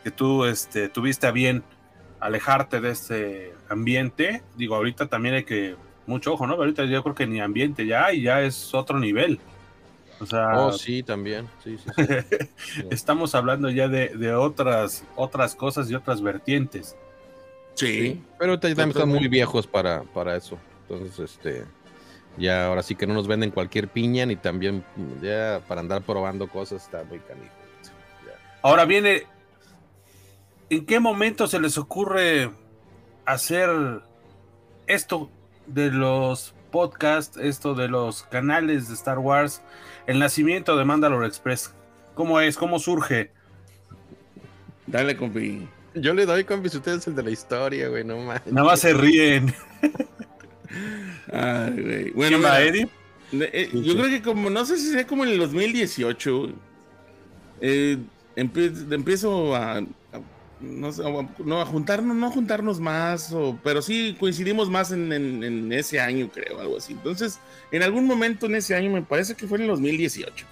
que 0.04 0.10
tú 0.10 0.44
este, 0.44 0.88
tuviste 0.90 1.26
a 1.26 1.30
bien 1.32 1.64
alejarte 2.22 2.80
de 2.80 2.90
este 2.90 3.54
ambiente, 3.68 4.42
digo, 4.56 4.74
ahorita 4.76 5.06
también 5.06 5.34
hay 5.36 5.44
que, 5.44 5.76
mucho 6.06 6.34
ojo, 6.34 6.46
¿no? 6.46 6.54
Ahorita 6.54 6.84
yo 6.84 7.02
creo 7.02 7.14
que 7.14 7.26
ni 7.26 7.40
ambiente 7.40 7.86
ya 7.86 8.06
hay, 8.06 8.22
ya 8.22 8.40
es 8.42 8.72
otro 8.74 8.98
nivel. 8.98 9.38
O 10.20 10.26
sea, 10.26 10.50
Oh, 10.56 10.72
sí, 10.72 11.02
también. 11.02 11.48
Sí, 11.64 11.76
sí, 11.78 11.90
sí. 11.96 12.84
estamos 12.90 13.34
hablando 13.34 13.70
ya 13.70 13.88
de, 13.88 14.08
de 14.10 14.34
otras, 14.34 15.04
otras 15.16 15.54
cosas 15.54 15.90
y 15.90 15.94
otras 15.94 16.22
vertientes. 16.22 16.96
Sí. 17.74 18.22
Pero 18.38 18.58
te- 18.60 18.68
también 18.68 18.90
están 18.90 19.08
muy 19.08 19.26
viejos 19.28 19.66
para, 19.66 20.02
para 20.02 20.36
eso. 20.36 20.58
Entonces, 20.88 21.18
este. 21.18 21.64
Ya 22.38 22.66
ahora 22.68 22.82
sí 22.82 22.94
que 22.94 23.06
no 23.06 23.12
nos 23.14 23.26
venden 23.26 23.50
cualquier 23.50 23.88
piña, 23.88 24.24
ni 24.24 24.36
también 24.36 24.82
ya 25.20 25.60
para 25.68 25.80
andar 25.82 26.00
probando 26.02 26.48
cosas 26.48 26.82
está 26.84 27.04
muy 27.04 27.18
canijo. 27.18 27.52
Ya. 28.24 28.32
Ahora 28.62 28.84
viene, 28.86 29.24
¿en 30.72 30.86
qué 30.86 31.00
momento 31.00 31.46
se 31.46 31.60
les 31.60 31.76
ocurre 31.76 32.50
hacer 33.26 33.68
esto 34.86 35.30
de 35.66 35.90
los 35.90 36.54
podcasts, 36.70 37.36
esto 37.36 37.74
de 37.74 37.88
los 37.88 38.22
canales 38.22 38.88
de 38.88 38.94
Star 38.94 39.18
Wars, 39.18 39.60
el 40.06 40.18
nacimiento 40.18 40.76
de 40.76 40.84
Mandalore 40.86 41.26
Express? 41.26 41.74
¿Cómo 42.14 42.40
es? 42.40 42.56
¿Cómo 42.56 42.78
surge? 42.78 43.30
Dale, 44.86 45.14
compi. 45.16 45.68
Yo 45.94 46.14
le 46.14 46.24
doy 46.24 46.44
con 46.44 46.64
ustedes 46.64 47.06
el 47.06 47.14
de 47.16 47.22
la 47.22 47.30
historia, 47.30 47.88
güey, 47.88 48.02
no 48.04 48.16
más. 48.18 48.40
Nada 48.46 48.66
más 48.66 48.80
se 48.80 48.94
ríen. 48.94 49.54
Ay, 51.32 51.70
güey. 51.82 52.10
Bueno, 52.12 52.38
¿Quién 52.38 52.50
va, 52.50 52.60
Eddie? 52.62 52.88
eh, 53.32 53.68
Sí, 53.70 53.82
yo 53.82 53.92
sí. 53.92 53.98
creo 53.98 54.08
que 54.10 54.22
como, 54.22 54.48
no 54.48 54.64
sé 54.64 54.78
si 54.78 54.90
sea 54.90 55.06
como 55.06 55.24
en 55.24 55.30
el 55.32 55.38
2018, 55.38 56.48
eh, 57.60 57.98
empie- 58.36 58.92
empiezo 58.92 59.54
a, 59.54 59.78
a- 59.78 59.84
no, 60.62 60.92
sé, 60.92 61.02
no, 61.44 61.60
a 61.60 61.66
juntarnos, 61.66 62.16
no 62.16 62.30
juntarnos 62.30 62.80
más, 62.80 63.34
pero 63.62 63.82
sí 63.82 64.16
coincidimos 64.18 64.70
más 64.70 64.92
en, 64.92 65.72
ese 65.72 66.00
año, 66.00 66.30
creo, 66.32 66.60
algo 66.60 66.78
así. 66.78 66.92
Entonces, 66.92 67.38
en 67.70 67.82
algún 67.82 68.06
momento 68.06 68.46
en 68.46 68.54
ese 68.54 68.74
año, 68.74 68.90
me 68.90 69.02
parece 69.02 69.34
que 69.34 69.46
fue 69.46 69.58
en 69.58 69.62
el 69.64 69.70
2018. 69.70 70.46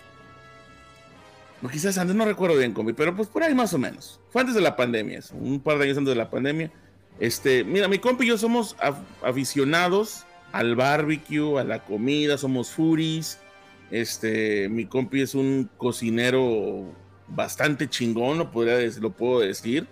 O 1.62 1.68
quizás 1.68 1.98
antes, 1.98 2.16
no 2.16 2.24
recuerdo 2.24 2.56
bien, 2.56 2.72
compi, 2.72 2.92
pero 2.92 3.14
pues 3.14 3.28
por 3.28 3.42
ahí 3.42 3.54
más 3.54 3.74
o 3.74 3.78
menos. 3.78 4.20
Fue 4.30 4.40
antes 4.40 4.54
de 4.54 4.62
la 4.62 4.76
pandemia, 4.76 5.18
eso, 5.18 5.34
un 5.36 5.61
par 5.61 5.78
de 5.78 5.84
años 5.84 5.98
antes 5.98 6.11
de 6.12 6.16
la 6.18 6.30
pandemia. 6.30 6.70
Este, 7.18 7.64
mira, 7.64 7.86
mi 7.86 7.98
compi 7.98 8.24
y 8.24 8.28
yo 8.28 8.38
somos 8.38 8.76
af- 8.78 9.02
aficionados 9.22 10.24
al 10.52 10.74
barbecue, 10.74 11.61
a 11.61 11.64
la 11.64 11.84
comida, 11.84 12.38
somos 12.38 12.70
furis. 12.70 13.38
Este, 13.90 14.68
mi 14.68 14.86
compi 14.86 15.20
es 15.20 15.34
un 15.34 15.68
cocinero 15.76 16.86
bastante 17.28 17.88
chingón, 17.88 18.38
lo, 18.38 18.50
podría 18.50 18.78
lo 19.00 19.11
puedo 19.11 19.40
decir. 19.40 19.86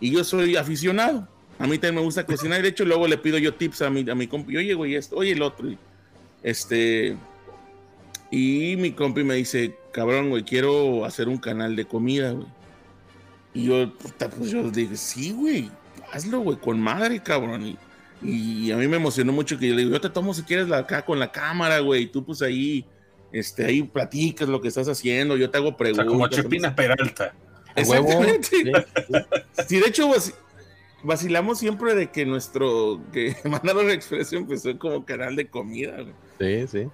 Y 0.00 0.10
yo 0.12 0.24
soy 0.24 0.56
aficionado. 0.56 1.28
A 1.58 1.66
mí 1.66 1.78
también 1.78 1.96
me 1.96 2.00
gusta 2.02 2.24
cocinar. 2.24 2.62
De 2.62 2.68
hecho, 2.68 2.84
luego 2.84 3.08
le 3.08 3.18
pido 3.18 3.36
yo 3.38 3.54
tips 3.54 3.82
a 3.82 3.90
mi, 3.90 4.08
a 4.08 4.14
mi 4.14 4.26
compi. 4.28 4.56
Oye, 4.56 4.74
güey, 4.74 4.94
esto, 4.94 5.16
oye, 5.16 5.32
el 5.32 5.42
otro. 5.42 5.68
Este. 6.42 7.16
Y 8.30 8.76
mi 8.76 8.92
compi 8.92 9.24
me 9.24 9.34
dice, 9.34 9.76
cabrón, 9.92 10.30
güey, 10.30 10.44
quiero 10.44 11.04
hacer 11.04 11.28
un 11.28 11.38
canal 11.38 11.74
de 11.74 11.86
comida, 11.86 12.32
güey. 12.32 12.46
Y 13.54 13.64
yo, 13.64 13.92
puta, 13.96 14.28
pues 14.28 14.50
yo 14.50 14.70
dije, 14.70 14.96
sí, 14.96 15.32
güey, 15.32 15.70
hazlo, 16.12 16.40
güey, 16.40 16.58
con 16.58 16.80
madre, 16.80 17.20
cabrón. 17.20 17.66
Y, 17.66 17.78
y 18.22 18.70
a 18.72 18.76
mí 18.76 18.86
me 18.86 18.96
emocionó 18.96 19.32
mucho 19.32 19.58
que 19.58 19.68
yo 19.68 19.74
le 19.74 19.82
digo, 19.82 19.94
yo 19.94 20.00
te 20.00 20.10
tomo 20.10 20.34
si 20.34 20.42
quieres 20.42 20.68
la, 20.68 20.78
acá 20.78 21.04
con 21.04 21.18
la 21.18 21.32
cámara, 21.32 21.80
güey, 21.80 22.02
y 22.02 22.06
tú 22.06 22.24
pues 22.24 22.42
ahí, 22.42 22.84
este, 23.32 23.64
ahí 23.64 23.82
platicas 23.82 24.48
lo 24.48 24.60
que 24.60 24.68
estás 24.68 24.88
haciendo, 24.88 25.36
yo 25.36 25.50
te 25.50 25.56
hago 25.56 25.70
O 25.70 25.76
preguntas. 25.76 26.04
sea, 26.04 26.12
como 26.12 26.28
Chepina 26.28 26.74
Peralta. 26.74 27.34
Huevo. 27.76 28.08
Exactamente. 28.08 28.48
Sí, 28.48 28.62
sí. 28.64 29.64
Sí, 29.68 29.80
de 29.80 29.86
hecho, 29.86 30.08
vaci- 30.08 30.34
vacilamos 31.02 31.58
siempre 31.58 31.94
de 31.94 32.10
que 32.10 32.26
nuestro, 32.26 33.00
que 33.12 33.36
Mandalor 33.44 33.90
Express 33.90 34.32
empezó 34.32 34.76
como 34.78 35.04
canal 35.04 35.36
de 35.36 35.46
comida, 35.46 35.96
güey. 36.02 36.66
Sí, 36.66 36.66
sí. 36.68 36.88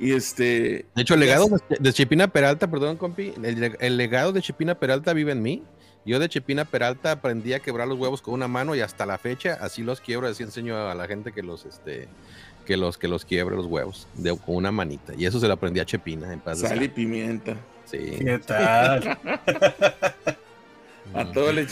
Y 0.00 0.12
este, 0.12 0.86
De 0.94 1.02
hecho, 1.02 1.14
el 1.14 1.20
legado 1.20 1.48
de, 1.68 1.76
de 1.80 1.92
Chepina 1.92 2.28
Peralta, 2.28 2.70
perdón, 2.70 2.96
compi, 2.96 3.32
el, 3.42 3.76
el 3.80 3.96
legado 3.96 4.32
de 4.32 4.40
Chepina 4.42 4.76
Peralta 4.76 5.12
vive 5.12 5.32
en 5.32 5.42
mí. 5.42 5.64
Yo 6.06 6.18
de 6.20 6.28
Chepina 6.28 6.64
Peralta 6.64 7.10
aprendí 7.12 7.52
a 7.52 7.58
quebrar 7.60 7.86
los 7.88 7.98
huevos 7.98 8.22
con 8.22 8.32
una 8.34 8.46
mano 8.48 8.74
y 8.76 8.80
hasta 8.80 9.04
la 9.04 9.18
fecha 9.18 9.58
así 9.60 9.82
los 9.82 10.00
quiebro, 10.00 10.28
así 10.28 10.42
enseño 10.44 10.76
a 10.88 10.94
la 10.94 11.06
gente 11.08 11.32
que 11.32 11.42
los, 11.42 11.66
este, 11.66 12.08
que 12.64 12.76
los, 12.76 12.96
que 12.96 13.08
los 13.08 13.24
quiebre 13.24 13.56
los 13.56 13.66
huevos 13.66 14.06
de, 14.14 14.30
con 14.38 14.54
una 14.54 14.70
manita. 14.70 15.12
Y 15.18 15.26
eso 15.26 15.40
se 15.40 15.48
lo 15.48 15.54
aprendí 15.54 15.80
a 15.80 15.84
Chepina 15.84 16.32
en 16.32 16.38
paz. 16.40 16.60
sal 16.60 16.80
y 16.82 16.88
pimienta. 16.88 17.56
Sí. 17.90 17.98
¿Qué 18.18 18.38
tal? 18.38 19.18
A 21.14 21.32
todo 21.32 21.52
le 21.52 21.66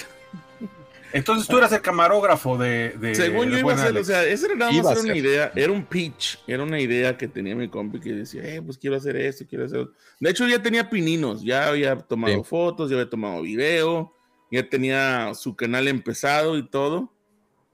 Entonces 1.13 1.47
tú 1.47 1.59
eras 1.59 1.73
el 1.73 1.83
camarógrafo 1.83 2.57
de. 2.57 2.91
de 2.99 3.15
Según 3.15 3.49
yo 3.49 3.55
de 3.57 3.61
iba 3.61 3.75
a 3.75 3.79
ser, 3.79 3.97
o 3.97 4.05
sea, 4.05 4.25
esa 4.25 4.47
era 4.47 4.55
nada 4.57 4.73
más 4.73 4.93
era 4.93 5.01
una 5.03 5.17
idea, 5.17 5.53
era 5.55 5.73
un 5.73 5.85
pitch, 5.85 6.39
era 6.47 6.63
una 6.63 6.81
idea 6.81 7.17
que 7.17 7.29
tenía 7.29 7.55
mi 7.55 7.69
compi 7.69 8.01
que 8.01 8.13
decía, 8.13 8.43
eh, 8.45 8.63
pues 8.63 8.79
quiero 8.79 8.97
hacer 8.97 9.17
esto, 9.17 9.45
quiero 9.49 9.67
hacer. 9.67 9.79
otro". 9.81 9.95
De 10.19 10.31
hecho, 10.31 10.47
ya 10.49 10.63
tenía 10.63 10.89
pininos, 10.89 11.43
ya 11.43 11.69
había 11.69 11.97
tomado 11.97 12.35
Sí. 12.37 12.43
fotos, 12.45 12.91
ya 12.91 12.97
había 12.97 13.11
tomado 13.11 13.43
video, 13.43 14.13
ya 14.51 14.69
tenía 14.69 15.35
su 15.35 15.55
canal 15.55 15.87
empezado 15.89 16.57
y 16.57 16.67
todo, 16.67 17.13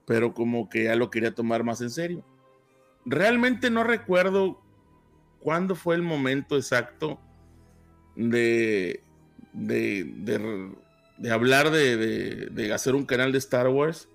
pero 0.05 0.33
como 0.33 0.69
que 0.69 0.85
ya 0.85 0.95
lo 0.95 1.09
quería 1.09 1.33
tomar 1.33 1.63
más 1.63 1.81
en 1.81 1.89
serio. 1.91 2.25
Realmente 3.05 3.69
no 3.69 3.83
recuerdo 3.83 4.61
cuándo 5.39 5.75
fue 5.75 5.95
el 5.95 6.01
momento 6.01 6.55
exacto 6.55 7.19
de, 8.15 9.01
de, 9.53 10.03
de, 10.17 10.69
de 11.17 11.31
hablar 11.31 11.71
de, 11.71 11.97
de- 11.97 12.45
de 12.47 12.73
hacer 12.73 12.95
un 12.95 13.05
canal 13.05 13.31
de 13.31 13.37
Star 13.37 13.67
Wars. 13.67 14.07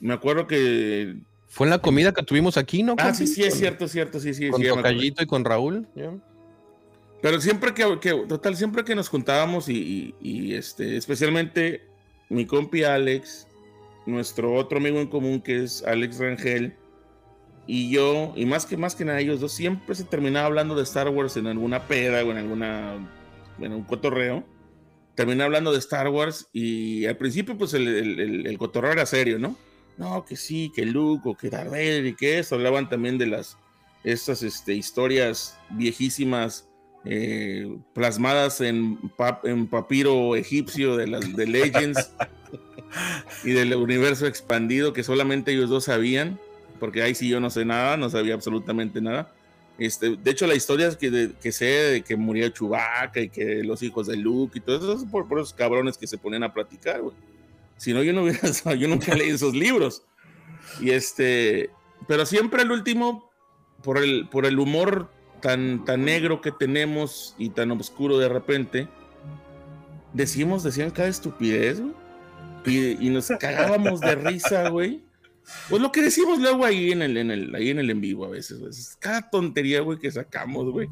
Me 0.00 0.14
acuerdo 0.14 0.46
que. 0.46 1.16
Fue 1.48 1.66
en 1.66 1.70
la 1.70 1.78
comida 1.78 2.12
que 2.12 2.22
tuvimos 2.22 2.56
aquí, 2.56 2.82
¿no? 2.82 2.94
Ah, 2.98 3.12
sí, 3.14 3.26
sí, 3.26 3.42
es 3.42 3.54
cierto, 3.54 3.84
es 3.84 3.92
cierto, 3.92 4.18
sí, 4.20 4.32
sí. 4.34 4.48
Con 4.48 4.60
sí, 4.62 4.66
y 4.66 5.26
con 5.26 5.44
Raúl. 5.44 5.86
Pero 7.20 7.40
siempre 7.40 7.72
que, 7.72 7.98
que- 8.00 8.24
total, 8.28 8.56
siempre 8.56 8.84
que 8.84 8.94
nos 8.94 9.08
juntábamos 9.08 9.68
y, 9.68 10.14
y- 10.20 10.28
y, 10.28 10.54
este, 10.54 10.96
especialmente 10.96 11.82
mi 12.28 12.46
compi 12.46 12.82
Alex, 12.82 13.46
nuestro 14.06 14.54
otro 14.54 14.78
amigo 14.78 14.98
en 14.98 15.06
común 15.06 15.40
que 15.40 15.62
es 15.62 15.84
Alex 15.84 16.18
Rangel, 16.18 16.74
y 17.66 17.90
yo, 17.92 18.32
y 18.34 18.44
más 18.44 18.66
que 18.66 18.76
más 18.76 18.96
que 18.96 19.04
nada 19.04 19.20
ellos 19.20 19.38
dos, 19.40 19.52
siempre 19.52 19.94
se 19.94 20.02
terminaba 20.02 20.46
hablando 20.46 20.74
de 20.74 20.82
Star 20.82 21.08
Wars 21.10 21.36
en 21.36 21.46
alguna 21.46 21.86
peda 21.86 22.24
o 22.24 22.30
en 22.32 22.38
alguna, 22.38 22.96
en 23.64 23.72
un 23.72 23.82
cotorreo. 23.84 24.44
Terminaba 25.14 25.46
hablando 25.46 25.72
de 25.72 25.78
Star 25.78 26.08
Wars 26.08 26.48
y 26.52 27.04
al 27.06 27.16
principio 27.16 27.56
pues 27.58 27.74
el, 27.74 27.86
el- 27.88 28.20
el- 28.20 28.46
el 28.46 28.58
cotorreo 28.58 28.92
era 28.92 29.06
serio, 29.06 29.38
¿no? 29.38 29.56
No, 29.98 30.24
que 30.24 30.36
sí, 30.36 30.72
que 30.74 30.86
Luke 30.86 31.28
o 31.28 31.36
que 31.36 31.50
Darth 31.50 31.74
y 31.74 32.14
que 32.14 32.38
eso. 32.38 32.54
Hablaban 32.54 32.88
también 32.88 33.18
de 33.18 33.26
las, 33.26 33.58
estas 34.04 34.42
este, 34.42 34.72
historias 34.74 35.58
viejísimas 35.70 36.66
eh, 37.04 37.76
plasmadas 37.94 38.60
en, 38.62 38.98
pap- 39.18 39.44
en 39.46 39.66
papiro 39.66 40.34
egipcio 40.34 40.96
de 40.96 41.08
las 41.08 41.36
de 41.36 41.46
Legends 41.46 42.10
y 43.44 43.50
del 43.50 43.74
universo 43.74 44.26
expandido 44.26 44.92
que 44.92 45.02
solamente 45.02 45.52
ellos 45.52 45.68
dos 45.68 45.84
sabían, 45.84 46.38
porque 46.80 47.02
ahí 47.02 47.14
sí 47.14 47.28
yo 47.28 47.40
no 47.40 47.50
sé 47.50 47.64
nada, 47.64 47.96
no 47.96 48.08
sabía 48.08 48.34
absolutamente 48.34 49.00
nada. 49.00 49.32
Este, 49.78 50.16
de 50.16 50.30
hecho, 50.30 50.46
la 50.46 50.54
historia 50.54 50.86
es 50.86 50.96
que, 50.96 51.10
de- 51.10 51.32
que 51.34 51.50
sé 51.50 51.64
de 51.64 52.02
que 52.02 52.16
murió 52.16 52.48
Chewbacca 52.50 53.20
y 53.20 53.28
que 53.28 53.64
los 53.64 53.82
hijos 53.82 54.06
de 54.06 54.16
Luke 54.16 54.58
y 54.58 54.60
todo 54.60 54.76
eso, 54.76 55.04
es 55.04 55.10
por, 55.10 55.26
por 55.28 55.38
esos 55.38 55.54
cabrones 55.54 55.96
que 55.98 56.06
se 56.06 56.18
ponen 56.18 56.42
a 56.42 56.52
platicar. 56.52 57.00
Si 57.76 57.92
no, 57.92 58.02
yo 58.02 58.12
no 58.12 58.22
hubiera, 58.24 58.40
yo 58.78 58.88
nunca 58.88 59.14
leí 59.14 59.30
esos 59.30 59.54
libros. 59.54 60.02
Y 60.80 60.90
este, 60.90 61.70
pero 62.06 62.26
siempre 62.26 62.62
el 62.62 62.70
último, 62.70 63.30
por 63.82 63.98
el, 63.98 64.28
por 64.28 64.46
el 64.46 64.58
humor 64.58 65.10
tan, 65.40 65.84
tan 65.84 66.04
negro 66.04 66.40
que 66.40 66.52
tenemos 66.52 67.34
y 67.38 67.50
tan 67.50 67.70
oscuro 67.72 68.18
de 68.18 68.28
repente, 68.28 68.88
decimos, 70.12 70.62
decían 70.62 70.90
cada 70.90 71.08
estupidez, 71.08 71.80
güey. 71.80 71.94
Y, 72.64 73.06
y, 73.06 73.10
nos 73.10 73.26
cagábamos 73.40 74.00
de 74.00 74.14
risa, 74.14 74.68
güey. 74.68 75.02
Pues 75.68 75.82
lo 75.82 75.92
que 75.92 76.02
decimos 76.02 76.38
luego 76.38 76.64
ahí 76.64 76.92
en 76.92 77.02
el, 77.02 77.16
en 77.16 77.30
el, 77.30 77.54
ahí 77.54 77.70
en 77.70 77.78
el 77.78 77.90
en 77.90 78.00
vivo 78.00 78.24
a 78.24 78.30
veces. 78.30 78.96
Cada 78.98 79.28
tontería, 79.28 79.80
güey, 79.80 79.98
que 79.98 80.10
sacamos, 80.10 80.70
güey. 80.70 80.88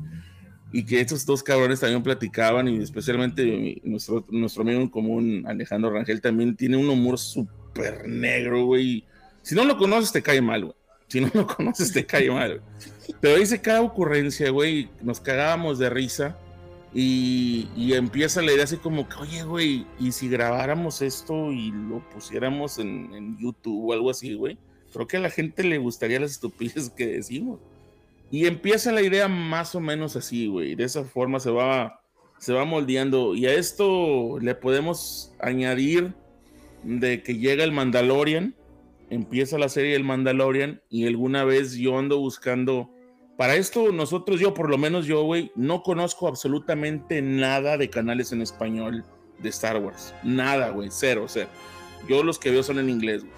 Y 0.73 0.85
que 0.85 1.01
estos 1.01 1.27
dos 1.27 1.43
cabrones 1.43 1.81
también 1.81 2.03
platicaban, 2.03 2.69
y 2.69 2.81
especialmente 2.81 3.81
nuestro, 3.83 4.25
nuestro 4.31 4.63
amigo 4.63 4.81
en 4.81 4.89
común, 4.89 5.45
Alejandro 5.47 5.91
Rangel, 5.91 6.21
también 6.21 6.55
tiene 6.57 6.77
un 6.77 6.89
humor 6.89 7.19
súper 7.19 8.07
negro, 8.07 8.67
güey. 8.67 9.05
Si 9.43 9.55
no 9.55 9.65
lo 9.65 9.77
conoces, 9.77 10.13
te 10.13 10.23
cae 10.23 10.41
mal, 10.41 10.67
güey. 10.67 10.77
Si 11.09 11.21
no 11.21 11.31
lo 11.35 11.47
conoces, 11.47 11.93
te 11.93 12.07
cae 12.07 12.31
mal. 12.31 12.63
Pero 13.21 13.37
dice 13.37 13.61
cada 13.61 13.83
ocurrencia, 13.83 14.51
güey, 14.51 14.89
nos 15.03 15.21
cagábamos 15.21 15.79
de 15.79 15.91
risa 15.91 16.39
y, 16.93 17.93
empieza 17.93 18.43
la 18.43 18.53
idea 18.53 18.65
así 18.65 18.77
como 18.77 19.09
que, 19.09 19.17
oye, 19.17 19.43
güey, 19.45 19.87
¿y 19.99 20.13
si 20.13 20.29
grabáramos 20.29 21.03
esto 21.03 21.53
y 21.53 21.71
lo 21.71 22.01
pusiéramos 22.11 22.79
en, 22.79 23.39
YouTube 23.39 23.91
o 23.91 23.93
algo 23.93 24.11
así, 24.11 24.35
güey? 24.35 24.59
Creo 24.93 25.07
que 25.07 25.19
a 25.19 25.21
la 25.21 25.31
gente 25.31 25.63
le 25.63 25.79
gustaría 25.79 26.19
las 26.19 26.33
estupideces 26.33 26.91
que 26.91 27.07
decimos. 27.07 27.61
Y 28.31 28.47
empieza 28.47 28.93
la 28.93 29.03
idea 29.03 29.29
más 29.29 29.75
o 29.75 29.81
menos 29.81 30.17
así, 30.17 30.49
güey. 30.49 30.75
De 30.75 30.85
esa 30.85 31.05
forma 31.05 31.39
se 31.39 31.51
va, 31.51 32.01
se 32.39 32.53
va 32.53 32.65
moldeando. 32.65 33.35
Y 33.35 33.47
a 33.47 33.55
esto 33.55 34.39
le 34.41 34.55
podemos 34.57 35.33
añadir 35.39 36.13
de 36.83 37.23
que 37.23 37.37
llega 37.37 37.63
el 37.63 37.73
Mandalorian, 37.73 38.55
empieza 39.11 39.59
la 39.59 39.69
serie 39.69 39.93
del 39.93 40.05
Mandalorian 40.05 40.81
y 40.89 41.07
alguna 41.07 41.45
vez 41.45 41.75
yo 41.75 41.99
ando 41.99 42.19
buscando 42.19 42.91
para 43.41 43.57
esto, 43.57 43.91
nosotros, 43.91 44.39
yo 44.39 44.53
por 44.53 44.69
lo 44.69 44.77
menos 44.77 45.07
yo, 45.07 45.23
güey, 45.23 45.51
no 45.55 45.83
conozco 45.83 46.29
absolutamente 46.29 47.23
nada 47.23 47.79
de 47.79 47.89
canales 47.89 48.33
en 48.33 48.43
español 48.43 49.03
de 49.39 49.49
Star 49.49 49.79
Wars. 49.79 50.13
Nada, 50.23 50.69
güey, 50.69 50.91
cero, 50.93 51.25
cero. 51.27 51.49
Yo 52.07 52.23
los 52.23 52.39
que 52.39 52.51
veo 52.51 52.63
son 52.63 52.79
en 52.81 52.91
inglés, 52.91 53.23
güey. 53.23 53.33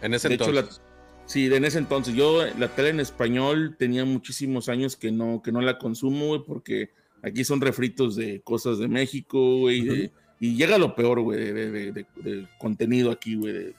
En 0.00 0.14
ese 0.14 0.28
entonces. 0.28 0.80
sí, 1.26 1.52
en 1.52 1.64
ese 1.64 1.78
entonces. 1.78 2.14
Yo 2.14 2.46
la 2.56 2.68
tele 2.68 2.90
en 2.90 3.00
español 3.00 3.74
tenía 3.76 4.04
muchísimos 4.04 4.68
años 4.68 4.94
que 4.94 5.10
no, 5.10 5.42
que 5.42 5.50
no 5.50 5.60
la 5.60 5.76
consumo, 5.76 6.28
güey, 6.28 6.42
porque 6.46 6.90
aquí 7.24 7.42
son 7.42 7.60
refritos 7.60 8.14
de 8.14 8.40
cosas 8.42 8.78
de 8.78 8.86
México, 8.86 9.58
güey, 9.58 10.12
y 10.38 10.54
llega 10.54 10.78
lo 10.78 10.94
peor, 10.94 11.20
güey, 11.22 11.52
de, 11.52 11.90
de, 11.90 12.48
contenido 12.60 13.10
aquí, 13.10 13.34
güey, 13.34 13.52
de, 13.52 13.74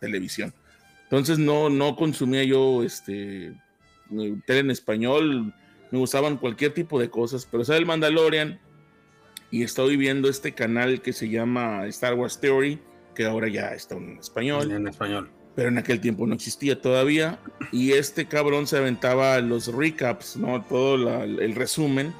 televisión. 0.00 0.52
Entonces 1.04 1.38
no, 1.38 1.70
no 1.70 1.94
consumía 1.94 2.42
yo, 2.42 2.82
este, 2.82 3.54
tele 4.46 4.60
en 4.60 4.70
español, 4.70 5.54
me 5.90 5.98
gustaban 5.98 6.36
cualquier 6.36 6.72
tipo 6.72 6.98
de 6.98 7.10
cosas, 7.10 7.46
pero 7.50 7.64
sale 7.64 7.80
el 7.80 7.86
Mandalorian 7.86 8.60
y 9.50 9.62
estoy 9.62 9.96
viendo 9.96 10.28
este 10.28 10.52
canal 10.52 11.02
que 11.02 11.12
se 11.12 11.28
llama 11.28 11.86
Star 11.86 12.14
Wars 12.14 12.40
Theory, 12.40 12.80
que 13.14 13.26
ahora 13.26 13.48
ya 13.48 13.74
está 13.74 13.96
en 13.96 14.18
español. 14.18 14.72
En 14.72 14.88
español. 14.88 15.30
Pero 15.54 15.68
en 15.68 15.76
aquel 15.76 16.00
tiempo 16.00 16.26
no 16.26 16.34
existía 16.34 16.80
todavía. 16.80 17.38
Y 17.70 17.92
este 17.92 18.26
cabrón 18.26 18.66
se 18.66 18.78
aventaba 18.78 19.38
los 19.40 19.66
recaps, 19.66 20.38
¿no? 20.38 20.62
Todo 20.62 21.22
el 21.24 21.54
resumen 21.54 22.14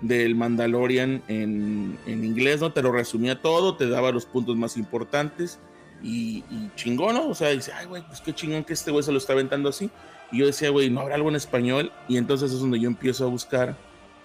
del 0.00 0.36
Mandalorian 0.36 1.22
en, 1.26 1.98
en, 2.06 2.24
inglés, 2.24 2.60
¿no? 2.60 2.72
Te 2.72 2.82
lo 2.82 2.92
resumía 2.92 3.42
todo, 3.42 3.76
te 3.76 3.88
daba 3.88 4.12
los 4.12 4.24
puntos 4.24 4.56
más 4.56 4.76
importantes 4.76 5.58
y, 6.02 6.44
y 6.50 6.70
chingón, 6.76 7.14
¿no? 7.14 7.28
O 7.28 7.34
sea, 7.34 7.50
dice, 7.50 7.72
ay, 7.72 7.86
güey, 7.86 8.02
pues 8.06 8.20
qué 8.20 8.34
chingón 8.34 8.64
que 8.64 8.72
este 8.72 8.90
güey 8.90 9.02
se 9.02 9.12
lo 9.12 9.18
está 9.18 9.32
aventando 9.32 9.68
así. 9.68 9.90
Y 10.32 10.38
yo 10.38 10.46
decía, 10.46 10.70
güey, 10.70 10.90
¿no 10.90 11.00
habrá 11.00 11.14
algo 11.14 11.28
en 11.28 11.36
español? 11.36 11.92
Y 12.08 12.16
entonces 12.16 12.52
es 12.52 12.58
donde 12.60 12.80
yo 12.80 12.88
empiezo 12.88 13.24
a 13.24 13.28
buscar 13.28 13.76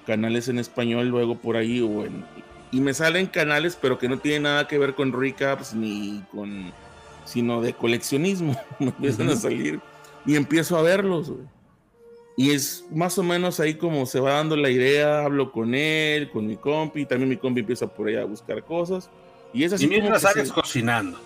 canales 0.05 0.47
en 0.47 0.59
español 0.59 1.07
luego 1.07 1.37
por 1.37 1.57
ahí 1.57 1.81
o 1.81 2.05
en, 2.05 2.25
y 2.71 2.79
me 2.79 2.93
salen 2.93 3.27
canales 3.27 3.77
pero 3.79 3.99
que 3.99 4.09
no 4.09 4.17
tienen 4.19 4.43
nada 4.43 4.67
que 4.67 4.77
ver 4.77 4.95
con 4.95 5.13
recaps 5.13 5.73
ni 5.73 6.23
con 6.31 6.71
sino 7.25 7.61
de 7.61 7.73
coleccionismo 7.73 8.59
me 8.79 8.87
empiezan 8.87 9.29
a 9.29 9.35
salir 9.35 9.79
y 10.25 10.35
empiezo 10.35 10.77
a 10.77 10.81
verlos 10.81 11.29
güey. 11.29 11.45
y 12.37 12.51
es 12.51 12.85
más 12.91 13.17
o 13.17 13.23
menos 13.23 13.59
ahí 13.59 13.75
como 13.75 14.05
se 14.05 14.19
va 14.19 14.33
dando 14.33 14.55
la 14.55 14.69
idea 14.69 15.23
hablo 15.23 15.51
con 15.51 15.75
él 15.75 16.31
con 16.31 16.47
mi 16.47 16.57
compi 16.57 17.05
también 17.05 17.29
mi 17.29 17.37
compi 17.37 17.59
empieza 17.59 17.87
por 17.87 18.07
ahí 18.07 18.15
a 18.15 18.25
buscar 18.25 18.63
cosas 18.63 19.09
y 19.53 19.63
es 19.63 19.73
así 19.73 19.85
y 19.85 19.87
mientras 19.87 20.21
sales 20.21 20.51
cocinando 20.51 21.19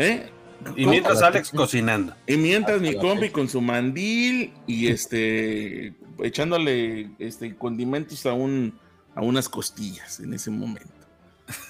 ¿Eh? 0.00 0.30
Y 0.76 0.86
mientras 0.86 1.22
Alex 1.22 1.50
cocinando. 1.50 2.14
Y 2.26 2.36
mientras 2.36 2.80
mi 2.80 2.94
compi 2.94 3.28
con 3.28 3.48
su 3.48 3.60
mandil 3.60 4.52
y 4.66 4.88
este 4.88 5.94
echándole 6.22 7.10
este 7.18 7.54
condimentos 7.56 8.24
a 8.26 8.32
un 8.32 8.78
a 9.14 9.22
unas 9.22 9.48
costillas 9.48 10.20
en 10.20 10.32
ese 10.32 10.50
momento. 10.50 10.88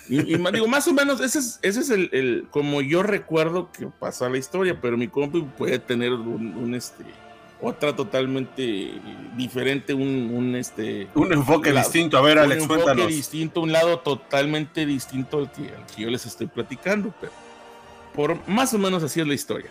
Y, 0.08 0.22
digo, 0.22 0.68
más 0.68 0.86
o 0.88 0.92
menos, 0.92 1.20
ese 1.20 1.38
es, 1.38 1.58
ese 1.62 1.80
es 1.80 1.90
el, 1.90 2.46
como 2.50 2.82
yo 2.82 3.02
recuerdo 3.02 3.72
que 3.72 3.86
pasa 3.86 4.28
la 4.28 4.36
historia, 4.36 4.78
pero 4.80 4.98
mi 4.98 5.08
compi 5.08 5.40
puede 5.56 5.78
tener 5.78 6.12
un, 6.12 6.74
este 6.74 7.04
otra 7.62 7.94
totalmente 7.94 8.92
diferente, 9.36 9.94
un, 9.94 10.54
este 10.54 11.08
un 11.14 11.32
enfoque 11.32 11.72
distinto. 11.72 12.18
A 12.18 12.22
ver, 12.22 12.38
Alex, 12.38 12.64
un 12.64 12.70
enfoque 12.72 13.06
distinto, 13.06 13.60
un 13.62 13.72
lado 13.72 14.00
totalmente 14.00 14.84
distinto 14.84 15.38
al 15.38 15.52
que, 15.52 15.62
al 15.74 15.86
que 15.86 16.02
yo 16.02 16.10
les 16.10 16.26
estoy 16.26 16.46
platicando, 16.46 17.14
pero 17.20 17.32
por 18.14 18.46
más 18.48 18.74
o 18.74 18.78
menos 18.78 19.02
así 19.02 19.20
es 19.20 19.26
la 19.26 19.34
historia. 19.34 19.70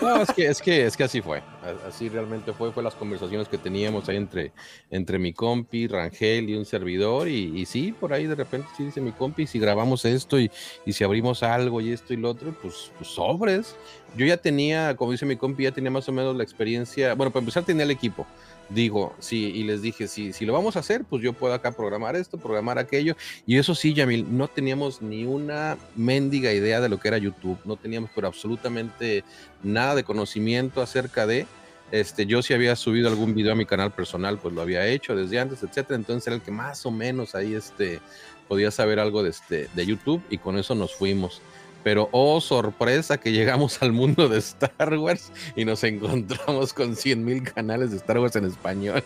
No, 0.00 0.20
es 0.22 0.30
que, 0.30 0.46
es 0.46 0.60
que, 0.60 0.84
es 0.84 0.96
que 0.96 1.04
así 1.04 1.22
fue. 1.22 1.42
Así 1.88 2.08
realmente 2.08 2.52
fue. 2.52 2.70
Fue 2.70 2.82
las 2.82 2.94
conversaciones 2.94 3.48
que 3.48 3.56
teníamos 3.56 4.08
ahí 4.08 4.16
entre, 4.16 4.52
entre 4.90 5.18
mi 5.18 5.32
compi, 5.32 5.86
Rangel 5.86 6.50
y 6.50 6.54
un 6.54 6.66
servidor. 6.66 7.28
Y, 7.28 7.64
sí, 7.64 7.94
por 7.98 8.12
ahí 8.12 8.26
de 8.26 8.34
repente 8.34 8.68
sí 8.76 8.84
dice 8.84 9.00
mi 9.00 9.12
compi, 9.12 9.46
si 9.46 9.58
grabamos 9.58 10.04
esto 10.04 10.38
y, 10.38 10.50
si 10.86 11.02
abrimos 11.02 11.42
algo 11.42 11.80
y 11.80 11.92
esto 11.92 12.12
y 12.12 12.18
lo 12.18 12.30
otro, 12.30 12.54
pues, 12.60 12.90
pues, 12.98 13.08
sobres. 13.08 13.76
Yo 14.16 14.26
ya 14.26 14.36
tenía, 14.36 14.96
como 14.96 15.12
dice 15.12 15.24
mi 15.24 15.36
compi, 15.36 15.64
ya 15.64 15.72
tenía 15.72 15.90
más 15.90 16.08
o 16.08 16.12
menos 16.12 16.36
la 16.36 16.42
experiencia. 16.42 17.14
Bueno, 17.14 17.32
para 17.32 17.40
empezar 17.40 17.64
tenía 17.64 17.84
el 17.84 17.90
equipo 17.90 18.26
digo, 18.68 19.14
sí, 19.18 19.52
y 19.54 19.64
les 19.64 19.82
dije, 19.82 20.08
si, 20.08 20.32
si 20.32 20.44
lo 20.44 20.52
vamos 20.52 20.76
a 20.76 20.80
hacer, 20.80 21.04
pues 21.04 21.22
yo 21.22 21.32
puedo 21.32 21.54
acá 21.54 21.72
programar 21.72 22.16
esto, 22.16 22.38
programar 22.38 22.78
aquello. 22.78 23.16
Y 23.46 23.58
eso 23.58 23.74
sí, 23.74 23.94
Yamil, 23.94 24.26
no 24.36 24.48
teníamos 24.48 25.02
ni 25.02 25.24
una 25.24 25.76
mendiga 25.94 26.52
idea 26.52 26.80
de 26.80 26.88
lo 26.88 26.98
que 26.98 27.08
era 27.08 27.18
YouTube, 27.18 27.58
no 27.64 27.76
teníamos 27.76 28.10
pero 28.14 28.26
absolutamente 28.26 29.24
nada 29.62 29.94
de 29.94 30.04
conocimiento 30.04 30.82
acerca 30.82 31.26
de, 31.26 31.46
este, 31.92 32.26
yo 32.26 32.42
si 32.42 32.52
había 32.52 32.74
subido 32.74 33.08
algún 33.08 33.34
video 33.34 33.52
a 33.52 33.56
mi 33.56 33.66
canal 33.66 33.92
personal, 33.92 34.38
pues 34.38 34.54
lo 34.54 34.62
había 34.62 34.86
hecho 34.86 35.14
desde 35.14 35.38
antes, 35.38 35.62
etcétera. 35.62 35.96
Entonces 35.96 36.26
era 36.26 36.36
el 36.36 36.42
que 36.42 36.50
más 36.50 36.84
o 36.84 36.90
menos 36.90 37.34
ahí, 37.34 37.54
este, 37.54 38.00
podía 38.48 38.70
saber 38.70 38.98
algo 38.98 39.22
de, 39.22 39.30
este, 39.30 39.68
de 39.74 39.86
YouTube 39.86 40.22
y 40.30 40.38
con 40.38 40.58
eso 40.58 40.74
nos 40.74 40.94
fuimos. 40.94 41.40
Pero 41.86 42.08
oh 42.10 42.40
sorpresa 42.40 43.16
que 43.16 43.30
llegamos 43.30 43.80
al 43.80 43.92
mundo 43.92 44.28
de 44.28 44.38
Star 44.38 44.98
Wars 44.98 45.30
y 45.54 45.64
nos 45.64 45.84
encontramos 45.84 46.72
con 46.72 46.96
100 46.96 47.24
mil 47.24 47.44
canales 47.44 47.92
de 47.92 47.98
Star 47.98 48.18
Wars 48.18 48.34
en 48.34 48.46
español. 48.46 49.04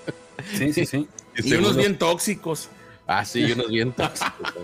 Sí, 0.54 0.72
sí, 0.72 0.86
sí. 0.86 1.06
y 1.44 1.52
unos 1.56 1.76
bien 1.76 1.98
tóxicos. 1.98 2.70
Ah, 3.06 3.22
sí, 3.26 3.52
unos 3.52 3.68
bien 3.68 3.92
tóxicos. 3.92 4.54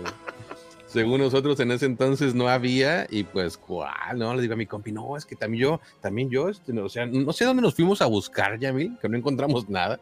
Según 0.87 1.19
nosotros 1.19 1.59
en 1.59 1.69
ese 1.69 1.85
entonces 1.85 2.33
no 2.33 2.49
había 2.49 3.05
y 3.07 3.23
pues, 3.23 3.55
¿cuál? 3.55 4.17
No, 4.17 4.33
le 4.33 4.41
digo 4.41 4.55
a 4.55 4.57
mi 4.57 4.65
compi, 4.65 4.91
no, 4.91 5.15
es 5.15 5.23
que 5.23 5.35
también 5.35 5.65
yo, 5.65 5.81
también 6.01 6.31
yo, 6.31 6.49
este, 6.49 6.71
o 6.79 6.89
sea, 6.89 7.05
no 7.05 7.31
sé 7.33 7.45
dónde 7.45 7.61
nos 7.61 7.75
fuimos 7.75 8.01
a 8.01 8.07
buscar, 8.07 8.57
Yamil, 8.57 8.97
que 8.99 9.09
no 9.09 9.15
encontramos 9.15 9.69
nada. 9.69 9.99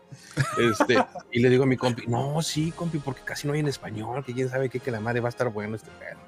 Este, 0.58 0.96
y 1.34 1.42
le 1.42 1.50
digo 1.50 1.64
a 1.66 1.68
mi 1.68 1.76
compi, 1.76 2.08
no, 2.08 2.42
sí, 2.42 2.72
compi, 2.72 2.98
porque 2.98 3.24
casi 3.26 3.46
no 3.46 3.56
hay 3.56 3.60
en 3.60 3.68
español, 3.68 4.24
que 4.24 4.34
quién 4.34 4.48
sabe 4.48 4.70
qué, 4.70 4.80
que 4.80 4.90
la 4.90 5.02
madre 5.02 5.20
va 5.20 5.28
a 5.28 5.32
estar 5.32 5.50
bueno 5.50 5.76
este 5.76 5.92
pedo. 6.00 6.20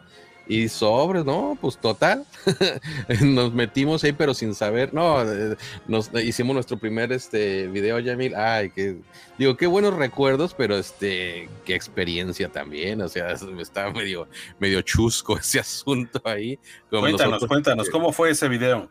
Y 0.49 0.69
sobres, 0.69 1.25
¿no? 1.25 1.57
Pues 1.59 1.77
total. 1.77 2.25
nos 3.21 3.53
metimos 3.53 4.03
ahí, 4.03 4.13
pero 4.13 4.33
sin 4.33 4.55
saber. 4.55 4.93
No, 4.93 5.21
eh, 5.21 5.57
nos 5.87 6.09
hicimos 6.13 6.53
nuestro 6.53 6.77
primer 6.77 7.11
este 7.11 7.67
video, 7.67 7.99
Yamil. 7.99 8.33
Ay, 8.35 8.69
que 8.69 8.97
digo, 9.37 9.57
qué 9.57 9.67
buenos 9.67 9.93
recuerdos, 9.93 10.53
pero 10.53 10.77
este, 10.77 11.49
qué 11.65 11.75
experiencia 11.75 12.49
también. 12.49 13.01
O 13.01 13.09
sea, 13.09 13.31
estaba 13.59 13.91
medio, 13.91 14.27
medio 14.59 14.81
chusco 14.81 15.37
ese 15.39 15.59
asunto 15.59 16.21
ahí. 16.23 16.57
cuéntanos, 16.89 17.45
cuéntanos, 17.45 17.89
¿cómo 17.89 18.13
fue 18.13 18.29
ese 18.29 18.47
video? 18.47 18.89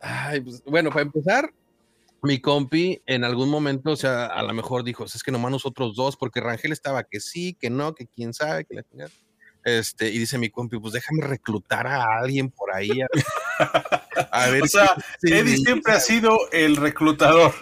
Ay, 0.00 0.40
pues, 0.40 0.62
bueno, 0.64 0.90
para 0.90 1.02
empezar, 1.02 1.50
mi 2.22 2.40
compi 2.40 3.00
en 3.06 3.24
algún 3.24 3.48
momento, 3.48 3.92
o 3.92 3.96
sea, 3.96 4.26
a 4.26 4.42
lo 4.42 4.52
mejor 4.52 4.84
dijo, 4.84 5.04
es 5.04 5.22
que 5.22 5.32
nomás 5.32 5.52
nosotros 5.52 5.94
dos, 5.96 6.16
porque 6.16 6.40
Rangel 6.40 6.72
estaba 6.72 7.04
que 7.04 7.20
sí, 7.20 7.54
que 7.54 7.70
no, 7.70 7.94
que 7.94 8.06
quién 8.06 8.34
sabe, 8.34 8.64
que 8.64 8.74
la 8.74 8.82
este, 9.68 10.08
y 10.10 10.18
dice 10.18 10.38
mi 10.38 10.50
compi, 10.50 10.78
pues 10.78 10.94
déjame 10.94 11.22
reclutar 11.26 11.86
a 11.86 12.18
alguien 12.18 12.50
por 12.50 12.74
ahí. 12.74 12.90
A, 14.30 14.46
ver. 14.48 14.62
o 14.64 14.66
sea, 14.66 14.94
Eddie 15.22 15.56
siempre 15.56 15.92
ha 15.92 16.00
sido 16.00 16.38
el 16.52 16.76
reclutador. 16.76 17.52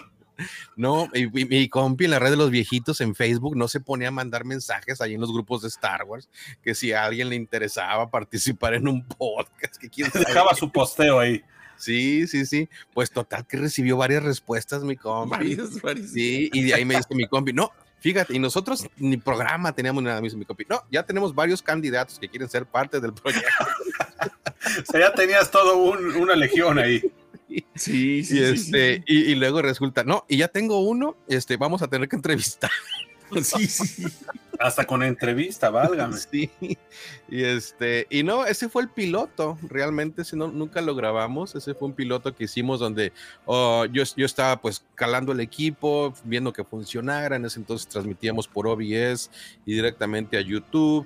No, 0.75 1.09
y, 1.13 1.27
mi 1.27 1.67
compi 1.67 2.05
en 2.05 2.11
la 2.11 2.19
red 2.19 2.29
de 2.29 2.37
los 2.37 2.51
viejitos 2.51 3.01
en 3.01 3.15
Facebook 3.15 3.57
no 3.57 3.67
se 3.67 3.79
ponía 3.79 4.09
a 4.09 4.11
mandar 4.11 4.45
mensajes 4.45 5.01
ahí 5.01 5.15
en 5.15 5.21
los 5.21 5.33
grupos 5.33 5.63
de 5.63 5.67
Star 5.69 6.03
Wars, 6.03 6.29
que 6.61 6.75
si 6.75 6.93
a 6.93 7.05
alguien 7.05 7.29
le 7.29 7.35
interesaba 7.35 8.11
participar 8.11 8.75
en 8.75 8.87
un 8.87 9.03
podcast, 9.07 9.77
que 9.77 9.89
quién 9.89 10.11
Dejaba 10.13 10.53
su 10.53 10.71
posteo 10.71 11.19
ahí. 11.19 11.43
Sí, 11.77 12.27
sí, 12.27 12.45
sí. 12.45 12.69
Pues 12.93 13.11
total 13.11 13.45
que 13.47 13.57
recibió 13.57 13.97
varias 13.97 14.23
respuestas 14.23 14.83
mi 14.83 14.95
compi. 14.95 15.57
Sí, 16.07 16.49
y 16.53 16.63
de 16.63 16.73
ahí 16.73 16.85
me 16.85 16.95
dice 16.95 17.13
mi 17.15 17.27
compi, 17.27 17.53
no, 17.53 17.71
Fíjate, 17.99 18.35
y 18.35 18.39
nosotros 18.39 18.87
ni 18.97 19.17
programa 19.17 19.73
teníamos 19.73 20.03
nada 20.03 20.21
mismo, 20.21 20.39
mi. 20.39 20.45
No, 20.69 20.83
ya 20.91 21.03
tenemos 21.03 21.33
varios 21.33 21.61
candidatos 21.61 22.19
que 22.19 22.29
quieren 22.29 22.47
ser 22.47 22.65
parte 22.65 22.99
del 22.99 23.13
proyecto. 23.13 23.47
o 24.81 24.91
sea, 24.91 24.99
ya 24.99 25.13
tenías 25.13 25.49
todo 25.49 25.77
una 25.77 26.35
legión 26.35 26.77
ahí. 26.77 27.01
Sí, 27.75 28.23
sí, 28.23 28.39
y, 28.39 28.43
este, 28.43 29.03
Y, 29.07 29.35
luego 29.35 29.61
resulta, 29.61 30.03
no, 30.03 30.25
y 30.27 30.37
ya 30.37 30.47
tengo 30.47 30.79
uno, 30.81 31.15
este, 31.27 31.57
vamos 31.57 31.81
a 31.81 31.87
tener 31.87 32.07
que 32.07 32.15
entrevistar. 32.15 32.71
Sí, 33.43 33.67
sí. 33.67 34.05
Hasta 34.59 34.85
con 34.85 35.03
entrevista, 35.03 35.69
válgame. 35.69 36.17
Sí. 36.31 36.49
Y 37.29 37.43
este, 37.43 38.07
y 38.09 38.23
no, 38.23 38.45
ese 38.45 38.69
fue 38.69 38.81
el 38.81 38.89
piloto. 38.89 39.57
Realmente, 39.63 40.23
si 40.23 40.35
no, 40.35 40.47
nunca 40.47 40.81
lo 40.81 40.95
grabamos. 40.95 41.55
Ese 41.55 41.73
fue 41.73 41.87
un 41.87 41.93
piloto 41.93 42.35
que 42.35 42.45
hicimos 42.45 42.79
donde 42.79 43.13
oh, 43.45 43.85
yo, 43.85 44.03
yo 44.15 44.25
estaba 44.25 44.59
pues 44.59 44.83
calando 44.95 45.31
el 45.31 45.39
equipo, 45.39 46.13
viendo 46.23 46.53
que 46.53 46.63
funcionara. 46.63 47.35
En 47.35 47.45
ese 47.45 47.59
entonces 47.59 47.87
transmitíamos 47.87 48.47
por 48.47 48.67
OBS 48.67 49.29
y 49.65 49.73
directamente 49.73 50.37
a 50.37 50.41
YouTube. 50.41 51.05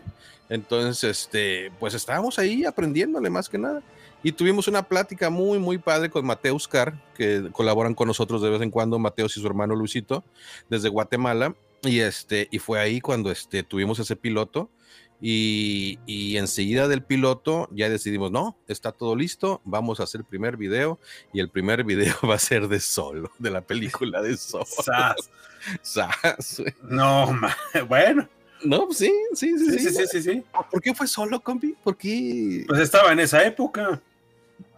Entonces, 0.50 1.04
este, 1.04 1.72
pues 1.80 1.94
estábamos 1.94 2.38
ahí 2.38 2.66
aprendiéndole 2.66 3.30
más 3.30 3.48
que 3.48 3.58
nada. 3.58 3.82
Y 4.24 4.34
tuvimos 4.34 4.68
una 4.68 4.84
plática 4.84 5.30
muy, 5.30 5.58
muy 5.58 5.78
padre 5.78 6.10
con 6.10 6.26
Mateus 6.26 6.68
Car, 6.68 6.94
que 7.16 7.50
colaboran 7.52 7.96
con 7.96 8.08
nosotros 8.08 8.42
de 8.42 8.50
vez 8.50 8.62
en 8.62 8.70
cuando, 8.70 9.00
Mateus 9.00 9.36
y 9.38 9.42
su 9.42 9.48
hermano 9.48 9.76
Luisito, 9.76 10.24
desde 10.70 10.90
Guatemala. 10.90 11.56
Y, 11.84 12.00
este, 12.00 12.48
y 12.52 12.60
fue 12.60 12.80
ahí 12.80 13.02
cuando 13.02 13.32
este, 13.32 13.64
tuvimos 13.64 14.00
ese 14.00 14.16
piloto. 14.16 14.70
Y, 15.24 16.00
y, 16.08 16.38
enseguida 16.38 16.88
del 16.88 17.04
piloto 17.04 17.70
ya 17.72 17.88
decidimos, 17.90 18.32
no, 18.32 18.58
está 18.68 18.92
todo 18.92 19.16
listo, 19.16 19.62
vamos 19.66 20.00
a 20.00 20.04
hacer 20.04 20.22
el 20.22 20.26
primer 20.26 20.58
video 20.58 21.00
y 21.32 21.40
el 21.42 21.50
primer 21.50 21.84
video 21.84 22.16
va 22.28 22.36
a 22.36 22.40
ser 22.40 22.68
de 22.68 22.80
solo, 22.80 23.32
de 23.38 23.52
la 23.52 23.62
película 23.62 24.24
de 24.24 24.36
solo. 24.36 24.66
Sas. 24.66 26.64
no, 26.90 27.40
bueno. 27.88 28.28
No, 28.64 28.86
pues 28.86 29.00
sí, 29.00 29.12
sí, 29.34 29.58
sí, 29.58 29.80
sí, 29.80 29.90
sí, 29.90 30.08
sí, 30.08 30.22
sí, 30.22 30.44
¿Por 30.70 30.82
qué 30.82 30.94
fue 30.94 31.08
solo, 31.08 31.40
compi? 31.40 31.76
¿Por 31.84 31.98
qué? 31.98 32.64
Pues 32.68 32.80
estaba 32.80 33.12
en 33.12 33.20
esa 33.20 33.44
época. 33.44 34.00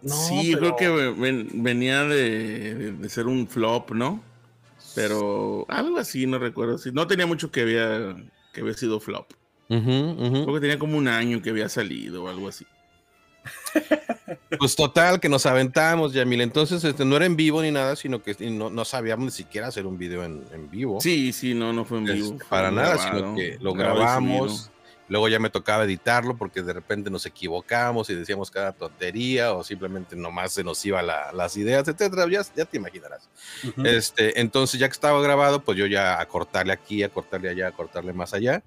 sí, 0.06 0.56
creo 0.58 0.76
que 0.76 0.90
venía 1.54 2.04
de, 2.04 2.96
ser 3.10 3.28
un 3.28 3.48
flop, 3.48 3.92
¿no? 3.92 4.24
Pero 4.96 5.66
algo 5.70 5.98
así, 5.98 6.26
no 6.28 6.40
recuerdo. 6.40 6.78
No 6.94 7.08
tenía 7.08 7.26
mucho 7.26 7.52
que 7.52 7.62
había, 7.62 8.16
que 8.54 8.62
había 8.62 8.74
sido 8.74 9.00
flop. 9.00 9.32
Creo 9.68 10.54
que 10.54 10.60
tenía 10.60 10.78
como 10.78 10.98
un 10.98 11.08
año 11.08 11.42
que 11.42 11.50
había 11.50 11.70
salido 11.70 12.26
o 12.26 12.28
algo 12.28 12.48
así. 12.48 12.66
Pues 14.58 14.76
total, 14.76 15.20
que 15.20 15.28
nos 15.28 15.46
aventamos, 15.46 16.14
Yamil. 16.14 16.42
Entonces, 16.42 16.84
este, 16.84 17.04
no 17.04 17.16
era 17.18 17.26
en 17.26 17.36
vivo 17.36 17.62
ni 17.62 17.72
nada, 17.72 17.96
sino 17.96 18.22
que 18.24 18.36
no, 18.50 18.70
no 18.70 18.86
sabíamos 18.86 19.26
ni 19.26 19.32
siquiera 19.32 19.68
hacer 19.68 19.86
un 19.86 19.98
video 19.98 20.24
en, 20.24 20.70
vivo. 20.70 21.02
Sí, 21.02 21.34
sí, 21.34 21.54
no, 21.54 21.74
no 21.74 21.84
fue 21.86 21.98
en 21.98 22.06
vivo. 22.06 22.38
para 22.50 22.72
nada, 22.72 22.98
sino 22.98 23.36
que 23.36 23.58
lo 23.60 23.74
grabamos. 23.74 24.72
Luego 25.10 25.28
ya 25.28 25.40
me 25.40 25.50
tocaba 25.50 25.84
editarlo 25.84 26.38
porque 26.38 26.62
de 26.62 26.74
repente 26.74 27.10
nos 27.10 27.26
equivocamos 27.26 28.10
y 28.10 28.16
decíamos 28.16 28.50
cada 28.50 28.72
tontería 28.72 29.54
o 29.54 29.64
simplemente 29.64 30.16
nomás 30.16 30.54
se 30.54 30.64
nos 30.64 30.84
iban 30.86 31.08
las 31.08 31.58
ideas, 31.58 31.88
etcétera. 31.88 32.28
Ya, 32.30 32.42
ya 32.56 32.66
te 32.66 32.78
imaginarás. 32.78 33.30
este, 33.84 34.40
entonces, 34.40 34.80
ya 34.80 34.88
que 34.88 34.94
estaba 34.94 35.22
grabado, 35.22 35.64
pues 35.64 35.78
yo 35.78 35.86
ya 35.86 36.20
a 36.20 36.28
cortarle 36.28 36.74
aquí, 36.74 37.04
a 37.04 37.10
cortarle 37.10 37.50
allá, 37.50 37.68
a 37.68 37.72
cortarle 37.72 38.14
más 38.14 38.34
allá 38.34 38.64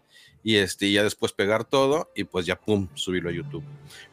y 0.47 0.59
este, 0.59 0.93
ya 0.93 1.03
después 1.03 1.33
pegar 1.33 1.65
todo 1.65 2.13
y 2.15 2.23
pues 2.23 2.47
ya 2.47 2.55
pum, 2.55 2.87
subirlo 2.95 3.31
a 3.31 3.33
YouTube. 3.33 3.65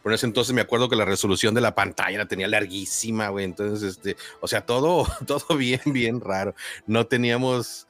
Por 0.02 0.14
ese 0.14 0.26
entonces 0.26 0.52
me 0.52 0.62
acuerdo 0.62 0.90
que 0.90 0.96
la 0.96 1.06
resolución 1.06 1.54
de 1.54 1.62
la 1.62 1.76
pantalla 1.76 2.18
la 2.18 2.26
tenía 2.26 2.48
larguísima, 2.48 3.30
güey. 3.30 3.46
Entonces, 3.46 3.98
este, 3.98 4.18
o 4.42 4.48
sea, 4.48 4.66
todo, 4.66 5.06
todo 5.28 5.56
bien, 5.56 5.82
bien 5.86 6.20
raro. 6.22 6.56
No 6.88 7.06
teníamos, 7.06 7.86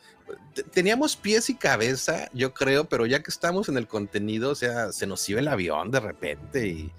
teníamos 0.71 1.15
pies 1.15 1.49
y 1.49 1.55
cabeza, 1.55 2.29
yo 2.33 2.53
creo, 2.53 2.85
pero 2.85 3.05
ya 3.05 3.21
que 3.21 3.31
estamos 3.31 3.69
en 3.69 3.77
el 3.77 3.87
contenido, 3.87 4.51
o 4.51 4.55
sea, 4.55 4.91
se 4.91 5.07
nos 5.07 5.27
iba 5.29 5.39
el 5.39 5.47
avión 5.47 5.91
de 5.91 5.99
repente 5.99 6.67
y. 6.67 6.91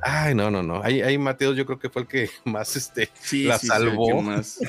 Ay, 0.00 0.34
no, 0.34 0.50
no, 0.50 0.62
no. 0.62 0.82
Ahí, 0.84 1.02
ahí 1.02 1.18
Mateos 1.18 1.56
yo 1.56 1.66
creo 1.66 1.78
que 1.78 1.90
fue 1.90 2.02
el 2.02 2.08
que 2.08 2.30
más 2.44 2.76
este, 2.76 3.10
la 3.32 3.58
salvó. 3.58 4.18
el, 4.18 4.24
más. 4.24 4.60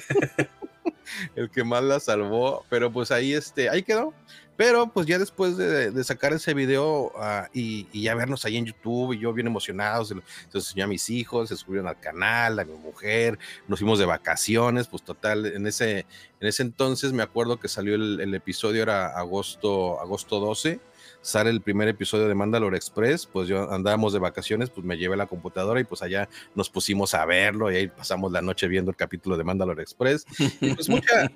el 1.35 1.49
que 1.51 1.63
más 1.63 1.83
la 1.83 1.99
salvó, 1.99 2.65
pero 2.69 2.91
pues 2.91 3.11
ahí, 3.11 3.33
este, 3.33 3.69
ahí 3.69 3.83
quedó. 3.83 4.13
Pero 4.59 4.91
pues 4.91 5.07
ya 5.07 5.17
después 5.17 5.55
de, 5.55 6.03
sacar 6.03 6.33
ese 6.33 6.53
video 6.53 7.13
ah, 7.15 7.47
y, 7.53 7.87
ya 8.01 8.13
vernos 8.13 8.43
ahí 8.43 8.57
en 8.57 8.65
YouTube 8.65 9.13
y 9.13 9.19
yo 9.19 9.31
bien 9.31 9.47
emocionado, 9.47 10.03
se, 10.03 10.15
enseñó 10.53 10.83
a 10.83 10.87
mis 10.87 11.09
hijos, 11.09 11.47
se 11.47 11.55
subieron 11.55 11.87
al 11.87 11.97
canal, 11.97 12.59
a 12.59 12.65
mi 12.65 12.73
mujer, 12.73 13.39
nos 13.69 13.79
fuimos 13.79 13.99
de 13.99 14.05
vacaciones, 14.05 14.89
pues 14.89 15.01
total, 15.01 15.45
en 15.45 15.65
ese, 15.65 15.99
en 16.41 16.47
ese 16.49 16.63
entonces 16.63 17.13
me 17.13 17.23
acuerdo 17.23 17.57
que 17.57 17.69
salió 17.69 17.95
el, 17.95 18.35
episodio, 18.35 18.83
era 18.83 19.17
agosto, 19.17 20.01
agosto 20.01 20.41
12 20.41 20.81
sale 21.21 21.49
el 21.49 21.61
primer 21.61 21.87
episodio 21.87 22.27
de 22.27 22.35
Mandalore 22.35 22.77
Express, 22.77 23.25
pues 23.25 23.47
yo 23.47 23.71
andábamos 23.71 24.13
de 24.13 24.19
vacaciones, 24.19 24.69
pues 24.69 24.85
me 24.85 24.97
llevé 24.97 25.17
la 25.17 25.27
computadora 25.27 25.79
y 25.79 25.83
pues 25.83 26.01
allá 26.01 26.29
nos 26.55 26.69
pusimos 26.69 27.13
a 27.13 27.25
verlo 27.25 27.71
y 27.71 27.75
ahí 27.75 27.87
pasamos 27.87 28.31
la 28.31 28.41
noche 28.41 28.67
viendo 28.67 28.91
el 28.91 28.97
capítulo 28.97 29.35
de 29.37 29.43
Mandalore 29.43 29.81
Express. 29.81 30.25
pues 30.59 30.87
mucha, 30.87 31.29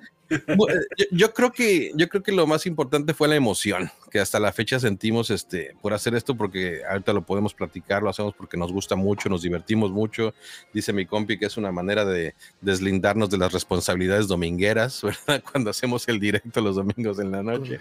yo, 1.10 1.32
creo 1.32 1.52
que 1.52 1.92
yo 1.94 2.08
creo 2.08 2.22
que 2.22 2.32
lo 2.32 2.46
más 2.46 2.66
importante 2.66 3.14
fue 3.14 3.28
la 3.28 3.36
emoción 3.36 3.90
que 4.10 4.20
hasta 4.20 4.38
la 4.40 4.52
fecha 4.52 4.78
sentimos 4.78 5.30
este 5.30 5.74
por 5.82 5.92
hacer 5.92 6.14
esto 6.14 6.36
porque 6.36 6.82
ahorita 6.88 7.12
lo 7.12 7.22
podemos 7.22 7.54
platicar 7.54 8.02
lo 8.02 8.10
hacemos 8.10 8.34
porque 8.34 8.56
nos 8.56 8.72
gusta 8.72 8.96
mucho 8.96 9.28
nos 9.28 9.42
divertimos 9.42 9.90
mucho. 9.90 10.34
Dice 10.72 10.92
mi 10.92 11.06
compi 11.06 11.38
que 11.38 11.46
es 11.46 11.56
una 11.56 11.72
manera 11.72 12.04
de 12.04 12.34
deslindarnos 12.60 13.30
de 13.30 13.38
las 13.38 13.52
responsabilidades 13.52 14.28
domingueras 14.28 15.02
verdad 15.26 15.42
cuando 15.50 15.70
hacemos 15.70 16.06
el 16.08 16.20
directo 16.20 16.60
los 16.60 16.76
domingos 16.76 17.18
en 17.18 17.30
la 17.30 17.42
noche 17.42 17.80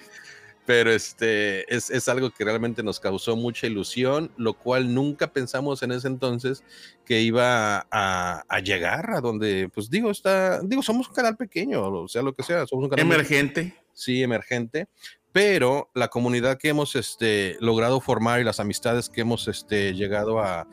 pero 0.66 0.92
este 0.92 1.74
es, 1.74 1.90
es, 1.90 2.08
algo 2.08 2.30
que 2.30 2.46
realmente 2.46 2.84
nos 2.84 3.00
causó 3.00 3.36
mucha 3.36 3.68
ilusión, 3.68 4.32
lo 4.38 4.54
cual 4.54 4.94
nunca 4.94 5.34
pensamos 5.34 5.84
en 5.84 5.92
ese 5.92 6.08
entonces 6.08 6.64
que 7.06 7.22
iba 7.22 7.86
a, 7.92 8.44
a, 8.48 8.60
llegar 8.60 9.12
a 9.12 9.22
donde, 9.22 9.70
pues 9.74 9.90
digo, 9.90 10.10
está, 10.10 10.62
digo, 10.62 10.82
somos 10.82 11.10
un 11.10 11.14
canal 11.14 11.36
pequeño, 11.36 11.86
o 11.86 12.08
sea, 12.08 12.22
lo 12.22 12.34
que 12.34 12.44
sea, 12.44 12.66
somos 12.66 12.86
un 12.86 12.90
canal 12.90 13.06
emergente. 13.06 13.76
sí, 13.94 14.24
emergente, 14.24 14.88
pero 15.34 15.90
la 15.96 16.10
comunidad 16.10 16.60
que 16.60 16.70
hemos 16.70 16.96
este, 16.96 17.58
logrado 17.60 18.00
formar 18.00 18.40
y 18.40 18.44
las 18.44 18.60
amistades 18.60 19.10
que 19.10 19.22
hemos 19.22 19.48
este, 19.48 19.96
llegado 19.96 20.40
a, 20.40 20.68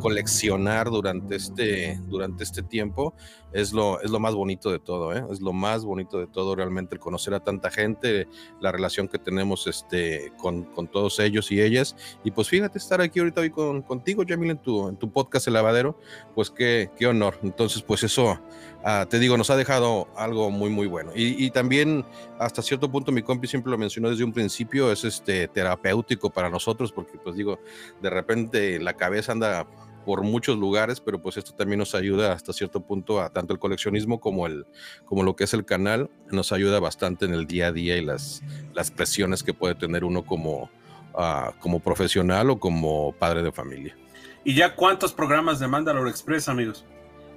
coleccionar 0.00 0.88
durante 0.88 1.36
este, 1.36 2.00
durante 2.06 2.44
este 2.44 2.62
tiempo 2.62 3.14
es 3.52 3.72
lo, 3.72 4.00
es 4.00 4.10
lo 4.10 4.18
más 4.20 4.34
bonito 4.34 4.70
de 4.70 4.78
todo, 4.78 5.14
¿eh? 5.14 5.24
es 5.30 5.40
lo 5.40 5.52
más 5.52 5.84
bonito 5.84 6.18
de 6.18 6.26
todo 6.26 6.56
realmente 6.56 6.94
el 6.94 7.00
conocer 7.00 7.34
a 7.34 7.40
tanta 7.40 7.70
gente, 7.70 8.28
la 8.60 8.72
relación 8.72 9.08
que 9.08 9.18
tenemos 9.18 9.66
este, 9.66 10.32
con, 10.36 10.64
todos 10.92 11.18
ellos 11.18 11.50
y 11.50 11.60
ellas. 11.60 11.96
Y 12.24 12.30
pues 12.30 12.48
fíjate 12.48 12.78
estar 12.78 13.00
aquí 13.00 13.18
ahorita 13.18 13.40
hoy 13.40 13.50
con, 13.50 13.82
contigo, 13.82 14.24
Jamil, 14.26 14.50
en 14.50 14.58
tu, 14.58 14.88
en 14.88 14.96
tu 14.96 15.10
podcast 15.10 15.46
El 15.48 15.54
Lavadero, 15.54 15.98
pues 16.34 16.50
qué, 16.50 16.90
qué 16.96 17.06
honor. 17.06 17.38
Entonces, 17.42 17.82
pues 17.82 18.02
eso 18.04 18.40
Ah, 18.86 19.06
te 19.08 19.18
digo, 19.18 19.38
nos 19.38 19.48
ha 19.48 19.56
dejado 19.56 20.08
algo 20.14 20.50
muy, 20.50 20.68
muy 20.68 20.86
bueno. 20.86 21.10
Y, 21.14 21.50
también, 21.52 22.04
hasta 22.38 22.60
cierto 22.60 22.90
punto, 22.92 23.12
mi 23.12 23.22
compi 23.22 23.46
siempre 23.46 23.70
lo 23.70 23.78
mencionó 23.78 24.10
desde 24.10 24.24
un 24.24 24.32
principio, 24.34 24.92
es 24.92 25.04
este 25.04 25.48
terapéutico 25.48 26.28
para 26.28 26.50
nosotros, 26.50 26.92
porque, 26.92 27.16
pues 27.16 27.34
digo, 27.34 27.58
de 28.02 28.10
repente 28.10 28.78
la 28.78 28.92
cabeza 28.92 29.32
anda 29.32 29.66
por 30.04 30.22
muchos 30.22 30.58
lugares, 30.58 31.00
pero 31.00 31.18
pues 31.22 31.38
esto 31.38 31.54
también 31.54 31.78
nos 31.78 31.94
ayuda 31.94 32.34
hasta 32.34 32.52
cierto 32.52 32.80
punto 32.80 33.22
a 33.22 33.30
tanto 33.30 33.54
el 33.54 33.58
coleccionismo 33.58 34.20
como, 34.20 34.46
el, 34.46 34.66
como 35.06 35.22
lo 35.22 35.34
que 35.34 35.44
es 35.44 35.54
el 35.54 35.64
canal, 35.64 36.10
nos 36.30 36.52
ayuda 36.52 36.78
bastante 36.78 37.24
en 37.24 37.32
el 37.32 37.46
día 37.46 37.68
a 37.68 37.72
día 37.72 37.96
y 37.96 38.04
las, 38.04 38.42
las 38.74 38.90
presiones 38.90 39.42
que 39.42 39.54
puede 39.54 39.76
tener 39.76 40.04
uno 40.04 40.26
como, 40.26 40.68
ah, 41.14 41.54
como 41.58 41.80
profesional 41.80 42.50
o 42.50 42.58
como 42.58 43.12
padre 43.12 43.42
de 43.42 43.50
familia. 43.50 43.96
¿Y 44.44 44.54
ya 44.54 44.74
cuántos 44.76 45.14
programas 45.14 45.58
de 45.58 45.68
Mandalore 45.68 46.10
Express, 46.10 46.50
amigos? 46.50 46.84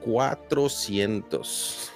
400. 0.07 1.91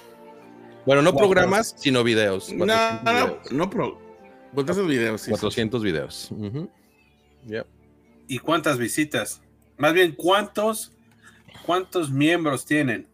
Bueno, 0.84 1.00
no 1.00 1.16
programas, 1.16 1.74
sino 1.78 2.04
videos. 2.04 2.52
No, 2.52 2.66
no, 2.66 3.38
no, 3.50 3.70
pro. 3.70 3.98
¿Cuántos 4.52 4.86
videos? 4.86 5.26
400 5.26 5.82
videos. 5.82 6.30
¿Y 8.28 8.38
cuántas 8.38 8.76
visitas? 8.76 9.40
Más 9.78 9.94
bien, 9.94 10.12
¿cuántos, 10.12 10.92
cuántos 11.64 12.10
miembros 12.10 12.66
tienen? 12.66 13.08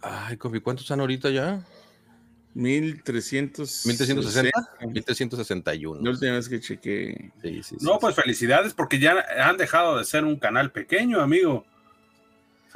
Ay, 0.00 0.36
Kofi, 0.36 0.60
¿cuántos 0.60 0.88
han 0.92 1.00
ahorita 1.00 1.30
ya? 1.30 1.64
1300. 2.54 3.86
1360. 3.86 4.76
1361. 4.80 6.02
La 6.02 6.10
última 6.10 6.32
vez 6.34 6.48
que 6.48 6.60
chequé. 6.60 7.32
no, 7.80 7.98
pues 7.98 8.14
felicidades, 8.14 8.74
porque 8.74 9.00
ya 9.00 9.24
han 9.40 9.56
dejado 9.56 9.98
de 9.98 10.04
ser 10.04 10.24
un 10.24 10.36
canal 10.36 10.70
pequeño, 10.70 11.20
amigo 11.20 11.66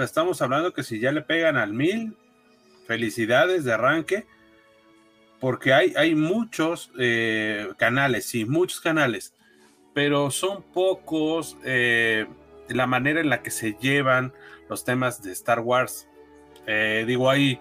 estamos 0.05 0.41
hablando 0.43 0.73
que 0.73 0.83
si 0.83 1.01
ya 1.01 1.13
le 1.13 1.23
pegan 1.23 1.57
al 1.57 1.73
mil, 1.73 2.17
felicidades 2.87 3.65
de 3.65 3.73
arranque, 3.73 4.27
porque 5.41 5.73
hay, 5.73 5.93
hay 5.97 6.15
muchos 6.15 6.91
eh, 6.99 7.69
canales, 7.77 8.27
sí, 8.27 8.45
muchos 8.45 8.81
canales, 8.81 9.35
pero 9.95 10.31
son 10.31 10.63
pocos 10.63 11.57
eh, 11.65 12.27
la 12.69 12.87
manera 12.87 13.21
en 13.21 13.29
la 13.29 13.43
que 13.43 13.51
se 13.51 13.77
llevan 13.81 14.33
los 14.69 14.85
temas 14.85 15.23
de 15.23 15.33
Star 15.33 15.61
Wars. 15.61 16.09
Eh, 16.67 17.05
digo, 17.07 17.31
hay 17.31 17.61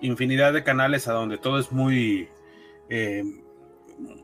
infinidad 0.00 0.52
de 0.52 0.62
canales 0.62 1.08
a 1.08 1.12
donde 1.12 1.38
todo 1.38 1.58
es 1.58 1.72
muy 1.72 2.28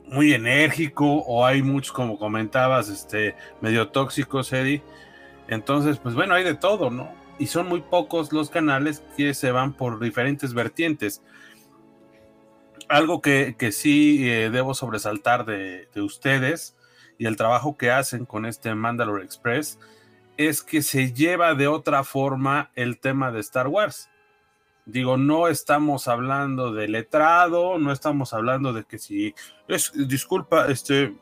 muy 0.07 0.35
enérgico 0.35 1.07
o 1.07 1.45
hay 1.45 1.63
muchos, 1.63 1.93
como 1.93 2.19
comentabas, 2.19 2.89
este, 2.89 3.35
medio 3.61 3.89
tóxicos, 3.89 4.53
Eddie. 4.53 4.83
Entonces, 5.49 5.99
pues 5.99 6.15
bueno, 6.15 6.35
hay 6.35 6.45
de 6.45 6.55
todo, 6.55 6.91
¿no? 6.91 7.22
Y 7.43 7.49
son 7.49 7.67
muy 7.67 7.81
pocos 7.81 8.33
los 8.33 8.51
canales 8.51 9.03
que 9.17 9.35
se 9.35 9.51
van 9.51 9.73
por 9.73 9.99
diferentes 9.99 10.55
vertientes. 10.55 11.25
Algo 12.89 13.21
que, 13.21 13.57
sí 13.73 14.31
eh, 14.31 14.49
debo 14.49 14.75
sobresaltar 14.75 15.45
de, 15.45 15.89
de, 15.93 16.03
ustedes 16.03 16.77
y 17.19 17.27
el 17.27 17.35
trabajo 17.37 17.77
que 17.77 17.91
hacen 17.91 18.27
con 18.27 18.47
este 18.47 18.73
Mandalore 18.77 19.25
Express 19.25 19.81
es 20.37 20.63
que 20.63 20.83
se 20.83 21.13
lleva 21.15 21.57
de 21.57 21.67
otra 21.67 22.05
forma 22.05 22.71
el 22.77 23.01
tema 23.01 23.33
de 23.33 23.41
Star 23.41 23.67
Wars. 23.67 24.09
Digo, 24.87 25.17
no 25.17 25.49
estamos 25.49 26.07
hablando 26.07 26.73
de 26.73 26.87
letrado, 26.87 27.77
no 27.77 27.91
estamos 27.91 28.35
hablando 28.35 28.73
de 28.73 28.85
que 28.85 28.99
si 28.99 29.35
disculpa, 30.07 30.69
este, 30.69 31.13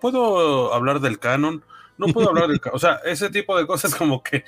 ¿puedo 0.00 0.74
hablar 0.74 0.98
del 0.98 1.20
canon? 1.20 1.64
No 2.00 2.12
puedo 2.12 2.30
hablar 2.30 2.48
del. 2.48 2.60
O 2.72 2.78
sea, 2.78 3.00
ese 3.04 3.30
tipo 3.30 3.56
de 3.58 3.66
cosas 3.66 3.94
como 3.94 4.22
que 4.22 4.44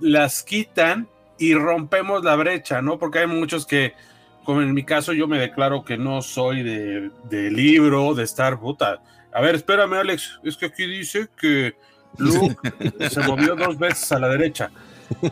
las 0.00 0.42
quitan 0.42 1.08
y 1.38 1.54
rompemos 1.54 2.24
la 2.24 2.36
brecha, 2.36 2.80
¿no? 2.82 2.98
Porque 2.98 3.20
hay 3.20 3.26
muchos 3.26 3.66
que, 3.66 3.94
como 4.44 4.62
en 4.62 4.72
mi 4.72 4.84
caso, 4.84 5.12
yo 5.12 5.28
me 5.28 5.38
declaro 5.38 5.84
que 5.84 5.96
no 5.96 6.22
soy 6.22 6.62
de, 6.62 7.10
de 7.24 7.50
libro, 7.50 8.14
de 8.14 8.24
estar 8.24 8.58
puta. 8.58 9.02
A 9.32 9.40
ver, 9.40 9.54
espérame, 9.54 9.94
Alex, 9.94 10.40
es 10.42 10.56
que 10.56 10.66
aquí 10.66 10.86
dice 10.86 11.28
que 11.38 11.76
Luke 12.16 12.56
se 13.10 13.20
movió 13.20 13.54
dos 13.54 13.78
veces 13.78 14.10
a 14.12 14.18
la 14.18 14.28
derecha. 14.28 14.70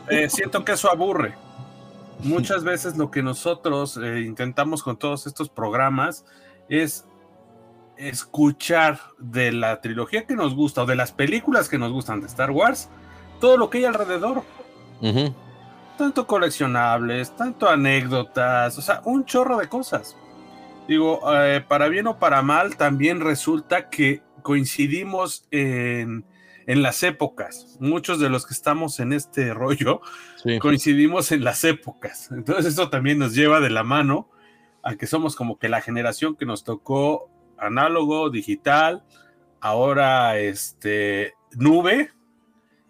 Eh, 0.09 0.29
siento 0.29 0.63
que 0.63 0.73
eso 0.73 0.89
aburre 0.89 1.35
muchas 2.19 2.63
veces 2.63 2.97
lo 2.97 3.11
que 3.11 3.23
nosotros 3.23 3.97
eh, 3.97 4.21
intentamos 4.21 4.83
con 4.83 4.97
todos 4.97 5.27
estos 5.27 5.49
programas 5.49 6.25
es 6.69 7.05
escuchar 7.97 8.99
de 9.17 9.51
la 9.51 9.81
trilogía 9.81 10.25
que 10.25 10.35
nos 10.35 10.55
gusta 10.55 10.83
o 10.83 10.85
de 10.85 10.95
las 10.95 11.11
películas 11.11 11.69
que 11.69 11.77
nos 11.77 11.91
gustan 11.91 12.21
de 12.21 12.27
Star 12.27 12.51
Wars, 12.51 12.89
todo 13.39 13.57
lo 13.57 13.69
que 13.69 13.79
hay 13.79 13.85
alrededor. 13.85 14.43
Tanto 15.97 16.27
coleccionables, 16.27 17.35
tanto 17.35 17.69
anécdotas, 17.69 18.77
o 18.77 18.81
sea, 18.81 19.01
un 19.05 19.25
chorro 19.25 19.57
de 19.57 19.69
cosas. 19.69 20.17
Digo, 20.87 21.21
eh, 21.33 21.63
para 21.67 21.87
bien 21.87 22.07
o 22.07 22.17
para 22.17 22.41
mal, 22.41 22.75
también 22.75 23.21
resulta 23.21 23.89
que 23.89 24.21
coincidimos 24.41 25.47
en 25.51 26.25
en 26.67 26.81
las 26.81 27.03
épocas. 27.03 27.77
Muchos 27.79 28.19
de 28.19 28.29
los 28.29 28.45
que 28.45 28.53
estamos 28.53 28.99
en 28.99 29.13
este 29.13 29.53
rollo 29.53 30.01
coincidimos 30.59 31.31
en 31.31 31.43
las 31.43 31.63
épocas. 31.63 32.31
Entonces 32.31 32.73
eso 32.73 32.89
también 32.89 33.19
nos 33.19 33.33
lleva 33.33 33.59
de 33.59 33.69
la 33.69 33.83
mano 33.83 34.29
a 34.83 34.95
que 34.95 35.07
somos 35.07 35.35
como 35.35 35.57
que 35.57 35.69
la 35.69 35.81
generación 35.81 36.35
que 36.35 36.45
nos 36.45 36.63
tocó 36.63 37.29
análogo, 37.57 38.29
digital, 38.29 39.03
ahora 39.59 40.37
este 40.37 41.33
nube 41.55 42.11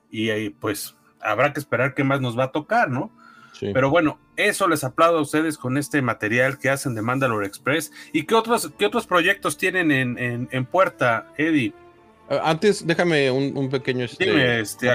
y 0.09 0.29
ahí 0.29 0.49
pues 0.49 0.95
habrá 1.21 1.53
que 1.53 1.59
esperar 1.59 1.93
qué 1.93 2.03
más 2.03 2.21
nos 2.21 2.37
va 2.37 2.45
a 2.45 2.51
tocar, 2.51 2.89
¿no? 2.89 3.11
Pero 3.59 3.89
bueno, 3.89 4.19
eso 4.35 4.67
les 4.67 4.83
aplaudo 4.83 5.19
a 5.19 5.21
ustedes 5.21 5.57
con 5.57 5.77
este 5.77 6.01
material 6.01 6.59
que 6.59 6.69
hacen 6.69 6.93
de 6.93 7.01
Mandalore 7.01 7.47
Express. 7.47 7.91
¿Y 8.11 8.23
qué 8.23 8.35
otros, 8.35 8.71
qué 8.77 8.85
otros 8.85 9.07
proyectos 9.07 9.57
tienen 9.57 9.91
en, 9.91 10.17
en, 10.17 10.49
en 10.51 10.65
puerta, 10.65 11.31
Eddie? 11.37 11.73
Ah, 12.29 12.41
antes, 12.43 12.85
déjame 12.85 13.29
un, 13.31 13.69
pequeño 13.69 14.05
este, 14.05 14.59
este 14.59 14.89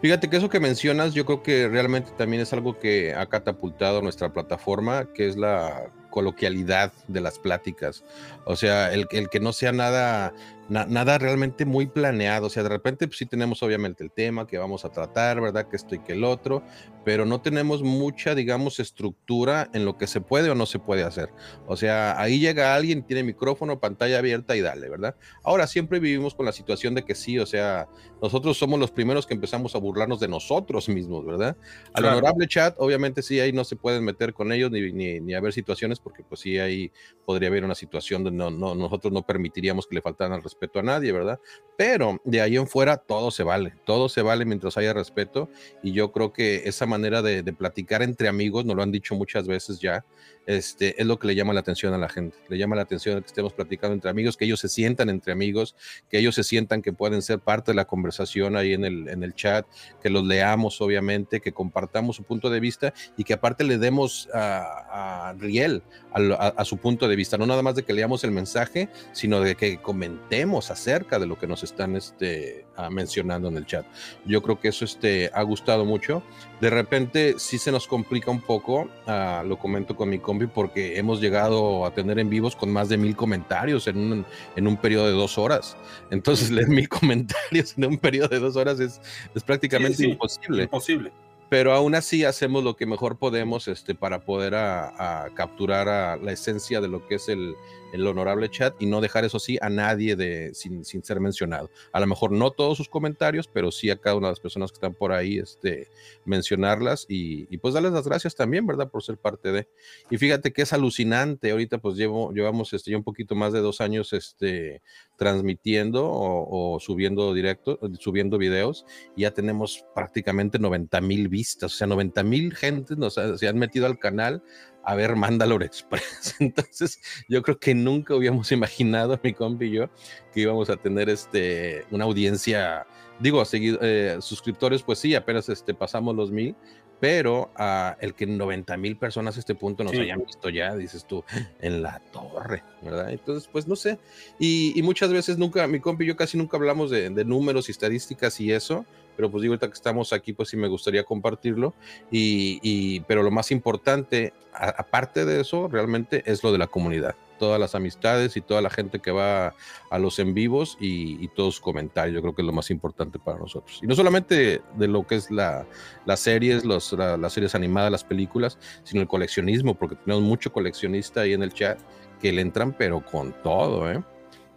Fíjate 0.00 0.30
que 0.30 0.36
eso 0.36 0.48
que 0.48 0.60
mencionas, 0.60 1.12
yo 1.12 1.26
creo 1.26 1.42
que 1.42 1.68
realmente 1.68 2.12
también 2.16 2.42
es 2.42 2.52
algo 2.52 2.78
que 2.78 3.14
ha 3.14 3.26
catapultado 3.26 4.00
nuestra 4.00 4.32
plataforma, 4.32 5.06
que 5.12 5.28
es 5.28 5.36
la 5.36 5.90
coloquialidad 6.10 6.92
de 7.08 7.20
las 7.20 7.38
pláticas. 7.38 8.04
O 8.44 8.56
sea, 8.56 8.92
el, 8.92 9.06
el 9.10 9.28
que 9.28 9.40
no 9.40 9.52
sea 9.52 9.72
nada 9.72 10.34
nada 10.70 11.18
realmente 11.18 11.64
muy 11.64 11.86
planeado. 11.86 12.46
O 12.46 12.50
sea, 12.50 12.62
de 12.62 12.68
repente 12.68 13.06
pues, 13.08 13.18
sí 13.18 13.26
tenemos 13.26 13.62
obviamente 13.62 14.04
el 14.04 14.12
tema 14.12 14.46
que 14.46 14.56
vamos 14.56 14.84
a 14.84 14.90
tratar, 14.90 15.40
¿verdad? 15.40 15.68
Que 15.68 15.76
esto 15.76 15.96
y 15.96 15.98
que 15.98 16.12
el 16.12 16.22
otro, 16.22 16.62
pero 17.04 17.26
no 17.26 17.40
tenemos 17.40 17.82
mucha, 17.82 18.34
digamos, 18.34 18.78
estructura 18.78 19.68
en 19.74 19.84
lo 19.84 19.98
que 19.98 20.06
se 20.06 20.20
puede 20.20 20.48
o 20.48 20.54
no 20.54 20.66
se 20.66 20.78
puede 20.78 21.02
hacer. 21.02 21.30
O 21.66 21.76
sea, 21.76 22.20
ahí 22.20 22.38
llega 22.38 22.74
alguien, 22.74 23.02
tiene 23.02 23.24
micrófono, 23.24 23.80
pantalla 23.80 24.18
abierta 24.18 24.54
y 24.56 24.60
dale, 24.60 24.88
¿verdad? 24.88 25.16
Ahora 25.42 25.66
siempre 25.66 25.98
vivimos 25.98 26.34
con 26.34 26.46
la 26.46 26.52
situación 26.52 26.94
de 26.94 27.04
que 27.04 27.16
sí, 27.16 27.38
o 27.38 27.46
sea, 27.46 27.88
nosotros 28.22 28.56
somos 28.56 28.78
los 28.78 28.92
primeros 28.92 29.26
que 29.26 29.34
empezamos 29.34 29.74
a 29.74 29.78
burlarnos 29.78 30.20
de 30.20 30.28
nosotros 30.28 30.88
mismos, 30.88 31.26
¿verdad? 31.26 31.56
Al 31.94 32.04
honorable 32.04 32.46
chat, 32.46 32.76
obviamente 32.78 33.22
sí, 33.22 33.40
ahí 33.40 33.52
no 33.52 33.64
se 33.64 33.74
pueden 33.74 34.04
meter 34.04 34.32
con 34.34 34.52
ellos 34.52 34.70
ni, 34.70 34.92
ni, 34.92 35.20
ni 35.20 35.34
haber 35.34 35.52
situaciones 35.52 35.98
porque 35.98 36.22
pues 36.22 36.40
sí, 36.40 36.58
ahí 36.58 36.92
podría 37.24 37.48
haber 37.48 37.64
una 37.64 37.74
situación 37.74 38.22
donde 38.22 38.38
no, 38.38 38.50
no, 38.50 38.74
nosotros 38.76 39.12
no 39.12 39.22
permitiríamos 39.22 39.86
que 39.86 39.96
le 39.96 40.02
faltaran 40.02 40.34
al 40.34 40.42
respeto 40.42 40.59
a 40.80 40.82
nadie, 40.82 41.12
¿verdad? 41.12 41.40
Pero 41.76 42.20
de 42.24 42.40
ahí 42.40 42.56
en 42.56 42.66
fuera 42.66 42.98
todo 42.98 43.30
se 43.30 43.42
vale, 43.42 43.74
todo 43.86 44.08
se 44.08 44.20
vale 44.20 44.44
mientras 44.44 44.76
haya 44.76 44.92
respeto 44.92 45.48
y 45.82 45.92
yo 45.92 46.12
creo 46.12 46.32
que 46.32 46.62
esa 46.66 46.84
manera 46.84 47.22
de, 47.22 47.42
de 47.42 47.52
platicar 47.52 48.02
entre 48.02 48.28
amigos, 48.28 48.64
nos 48.64 48.76
lo 48.76 48.82
han 48.82 48.92
dicho 48.92 49.14
muchas 49.14 49.46
veces 49.46 49.80
ya, 49.80 50.04
este, 50.46 51.00
es 51.00 51.06
lo 51.06 51.18
que 51.18 51.28
le 51.28 51.34
llama 51.34 51.52
la 51.52 51.60
atención 51.60 51.94
a 51.94 51.98
la 51.98 52.08
gente. 52.08 52.36
Le 52.48 52.58
llama 52.58 52.76
la 52.76 52.82
atención 52.82 53.20
que 53.20 53.26
estemos 53.26 53.52
platicando 53.52 53.94
entre 53.94 54.10
amigos, 54.10 54.36
que 54.36 54.44
ellos 54.44 54.60
se 54.60 54.68
sientan 54.68 55.08
entre 55.08 55.32
amigos, 55.32 55.76
que 56.08 56.18
ellos 56.18 56.34
se 56.34 56.44
sientan 56.44 56.82
que 56.82 56.92
pueden 56.92 57.22
ser 57.22 57.38
parte 57.38 57.72
de 57.72 57.76
la 57.76 57.84
conversación 57.84 58.56
ahí 58.56 58.72
en 58.72 58.84
el, 58.84 59.08
en 59.08 59.22
el 59.22 59.34
chat, 59.34 59.66
que 60.02 60.10
los 60.10 60.24
leamos, 60.24 60.80
obviamente, 60.80 61.40
que 61.40 61.52
compartamos 61.52 62.16
su 62.16 62.24
punto 62.24 62.50
de 62.50 62.60
vista 62.60 62.92
y 63.16 63.24
que 63.24 63.34
aparte 63.34 63.64
le 63.64 63.78
demos 63.78 64.28
a, 64.34 65.34
riel 65.38 65.82
a, 66.12 66.64
su 66.64 66.78
punto 66.78 67.06
de 67.08 67.16
vista. 67.16 67.38
No 67.38 67.46
nada 67.46 67.62
más 67.62 67.74
de 67.74 67.84
que 67.84 67.92
leamos 67.92 68.24
el 68.24 68.30
mensaje, 68.30 68.88
sino 69.12 69.40
de 69.40 69.54
que 69.54 69.80
comentemos 69.80 70.70
acerca 70.70 71.18
de 71.18 71.26
lo 71.26 71.38
que 71.38 71.46
nos 71.46 71.62
están 71.62 71.96
este, 71.96 72.66
mencionando 72.90 73.48
en 73.48 73.56
el 73.56 73.66
chat. 73.66 73.84
Yo 74.24 74.42
creo 74.42 74.58
que 74.58 74.68
eso 74.68 74.84
este, 74.84 75.30
ha 75.34 75.42
gustado 75.42 75.84
mucho. 75.84 76.22
De 76.60 76.70
repente 76.70 77.34
sí 77.38 77.58
se 77.58 77.72
nos 77.72 77.86
complica 77.86 78.30
un 78.30 78.40
poco, 78.40 78.88
ah, 79.06 79.42
lo 79.46 79.58
comento 79.58 79.96
con 79.96 80.08
mi 80.08 80.18
combi, 80.18 80.46
porque 80.46 80.98
hemos 80.98 81.20
llegado 81.20 81.84
a 81.84 81.92
tener 81.92 82.18
en 82.18 82.30
vivos 82.30 82.56
con 82.56 82.70
más 82.72 82.88
de 82.88 82.96
mil 82.96 83.16
comentarios 83.16 83.86
en 83.86 83.98
un, 83.98 84.26
en 84.56 84.66
un 84.66 84.76
periodo 84.76 85.06
de 85.06 85.12
dos 85.12 85.38
horas. 85.38 85.76
Entonces 86.10 86.50
leer 86.50 86.68
mil 86.68 86.88
comentarios 86.88 87.76
en 87.76 87.84
un 87.84 87.98
periodo 87.98 88.28
de 88.28 88.38
dos 88.38 88.56
horas 88.56 88.80
es, 88.80 89.00
es 89.34 89.42
prácticamente 89.42 90.04
imposible. 90.04 90.64
Imposible 90.64 91.12
pero 91.50 91.72
aún 91.72 91.96
así 91.96 92.24
hacemos 92.24 92.62
lo 92.62 92.76
que 92.76 92.86
mejor 92.86 93.18
podemos 93.18 93.66
este, 93.66 93.96
para 93.96 94.20
poder 94.20 94.54
a, 94.54 95.28
capturar 95.34 95.88
a 95.88 96.16
la 96.16 96.32
esencia 96.32 96.80
de 96.80 96.86
lo 96.86 97.06
que 97.06 97.16
es 97.16 97.28
el, 97.28 97.56
el, 97.92 98.06
honorable 98.06 98.48
chat 98.48 98.74
y 98.80 98.86
no 98.86 99.00
dejar 99.00 99.24
eso 99.24 99.38
sí 99.38 99.58
a 99.60 99.68
nadie 99.68 100.16
de, 100.16 100.52
sin, 100.54 100.84
sin, 100.84 101.02
ser 101.02 101.20
mencionado. 101.20 101.70
A 101.92 102.00
lo 102.00 102.06
mejor 102.06 102.32
no 102.32 102.50
todos 102.50 102.76
sus 102.76 102.88
comentarios, 102.88 103.48
pero 103.48 103.70
sí 103.70 103.90
a 103.90 103.96
cada 103.96 104.16
una 104.16 104.28
de 104.28 104.32
las 104.32 104.40
personas 104.40 104.70
que 104.70 104.76
están 104.76 104.94
por 104.94 105.12
ahí 105.12 105.38
este, 105.38 105.88
mencionarlas 106.24 107.06
y, 107.08 107.46
y 107.52 107.58
pues 107.58 107.74
darles 107.74 107.92
las 107.92 108.06
gracias 108.06 108.34
también, 108.34 108.66
¿verdad? 108.66 108.90
Por 108.90 109.02
ser 109.02 109.16
parte 109.18 109.52
de. 109.52 109.68
Y 110.10 110.18
fíjate 110.18 110.52
que 110.52 110.62
es 110.62 110.72
alucinante, 110.72 111.50
ahorita 111.50 111.78
pues 111.78 111.96
llevo, 111.96 112.32
llevamos 112.32 112.72
este, 112.72 112.90
ya 112.90 112.96
un 112.96 113.04
poquito 113.04 113.34
más 113.34 113.52
de 113.52 113.60
dos 113.60 113.80
años 113.80 114.12
este, 114.12 114.82
transmitiendo 115.16 116.08
o, 116.08 116.78
subiendo 116.80 117.34
directo, 117.34 117.78
subiendo 117.98 118.38
videos 118.38 118.86
y 119.16 119.22
ya 119.22 119.32
tenemos 119.32 119.84
prácticamente 119.94 120.58
90 120.58 121.00
mil 121.00 121.28
videos 121.28 121.40
o 121.62 121.68
sea, 121.68 121.86
90 121.86 122.22
mil 122.22 122.54
gentes 122.54 122.98
nos 122.98 123.14
se 123.14 123.48
han 123.48 123.58
metido 123.58 123.86
al 123.86 123.98
canal 123.98 124.42
a 124.84 124.94
ver 124.94 125.16
Mandalore 125.16 125.66
Express. 125.66 126.36
Entonces, 126.40 127.00
yo 127.28 127.42
creo 127.42 127.58
que 127.58 127.74
nunca 127.74 128.14
hubiéramos 128.14 128.50
imaginado, 128.52 129.18
mi 129.22 129.32
compi 129.32 129.66
y 129.66 129.72
yo, 129.72 129.90
que 130.32 130.40
íbamos 130.40 130.70
a 130.70 130.76
tener 130.76 131.08
este, 131.08 131.84
una 131.90 132.04
audiencia, 132.04 132.86
digo, 133.18 133.44
seguido, 133.44 133.78
eh, 133.82 134.16
suscriptores, 134.20 134.82
pues 134.82 134.98
sí, 134.98 135.14
apenas 135.14 135.48
este, 135.48 135.74
pasamos 135.74 136.16
los 136.16 136.30
mil, 136.30 136.54
pero 137.00 137.50
uh, 137.58 137.96
el 138.00 138.14
que 138.14 138.26
90 138.26 138.76
mil 138.76 138.96
personas 138.98 139.36
a 139.36 139.40
este 139.40 139.54
punto 139.54 139.82
nos 139.82 139.94
hayan 139.94 140.22
visto 140.22 140.50
ya, 140.50 140.76
dices 140.76 141.06
tú, 141.06 141.24
en 141.60 141.82
la 141.82 141.98
torre, 142.12 142.62
¿verdad? 142.82 143.10
Entonces, 143.10 143.48
pues 143.50 143.66
no 143.66 143.74
sé. 143.74 143.98
Y, 144.38 144.78
y 144.78 144.82
muchas 144.82 145.10
veces 145.10 145.38
nunca, 145.38 145.66
mi 145.66 145.80
compi 145.80 146.04
y 146.04 146.08
yo 146.08 146.16
casi 146.16 146.36
nunca 146.36 146.58
hablamos 146.58 146.90
de, 146.90 147.08
de 147.08 147.24
números 147.24 147.68
y 147.68 147.72
estadísticas 147.72 148.38
y 148.40 148.52
eso 148.52 148.84
pero 149.20 149.30
pues 149.30 149.42
digo, 149.42 149.52
ahorita 149.52 149.66
que 149.66 149.74
estamos 149.74 150.14
aquí, 150.14 150.32
pues 150.32 150.48
sí 150.48 150.56
me 150.56 150.66
gustaría 150.66 151.04
compartirlo. 151.04 151.74
Y, 152.10 153.00
pero 153.00 153.22
lo 153.22 153.30
más 153.30 153.50
importante, 153.50 154.32
aparte 154.54 155.26
de 155.26 155.42
eso, 155.42 155.68
realmente 155.68 156.22
es 156.24 156.42
lo 156.42 156.52
de 156.52 156.56
la 156.56 156.68
comunidad. 156.68 157.14
Todas 157.38 157.60
las 157.60 157.74
amistades 157.74 158.38
y 158.38 158.40
toda 158.40 158.62
la 158.62 158.70
gente 158.70 159.00
que 159.00 159.10
va 159.10 159.54
a 159.90 159.98
los 159.98 160.18
en 160.20 160.32
vivos 160.32 160.78
y, 160.80 161.28
todos 161.36 161.56
sus 161.56 161.60
comentarios, 161.60 162.14
yo 162.14 162.22
creo 162.22 162.34
que 162.34 162.40
es 162.40 162.46
lo 162.46 162.54
más 162.54 162.70
importante 162.70 163.18
para 163.18 163.38
nosotros. 163.38 163.80
Y 163.82 163.86
no 163.86 163.94
solamente 163.94 164.62
de 164.74 164.88
lo 164.88 165.06
que 165.06 165.16
es 165.16 165.30
la, 165.30 165.66
las 166.06 166.20
series, 166.20 166.64
los, 166.64 166.90
las 166.94 167.30
series 167.34 167.54
animadas, 167.54 167.92
las 167.92 168.04
películas, 168.04 168.56
sino 168.84 169.02
el 169.02 169.06
coleccionismo, 169.06 169.74
porque 169.74 169.96
tenemos 169.96 170.24
mucho 170.24 170.50
coleccionista 170.50 171.20
ahí 171.20 171.34
en 171.34 171.42
el 171.42 171.52
chat 171.52 171.78
que 172.22 172.32
le 172.32 172.40
entran, 172.40 172.72
pero 172.72 173.04
con 173.04 173.34
todo, 173.42 173.92
¿eh? 173.92 174.02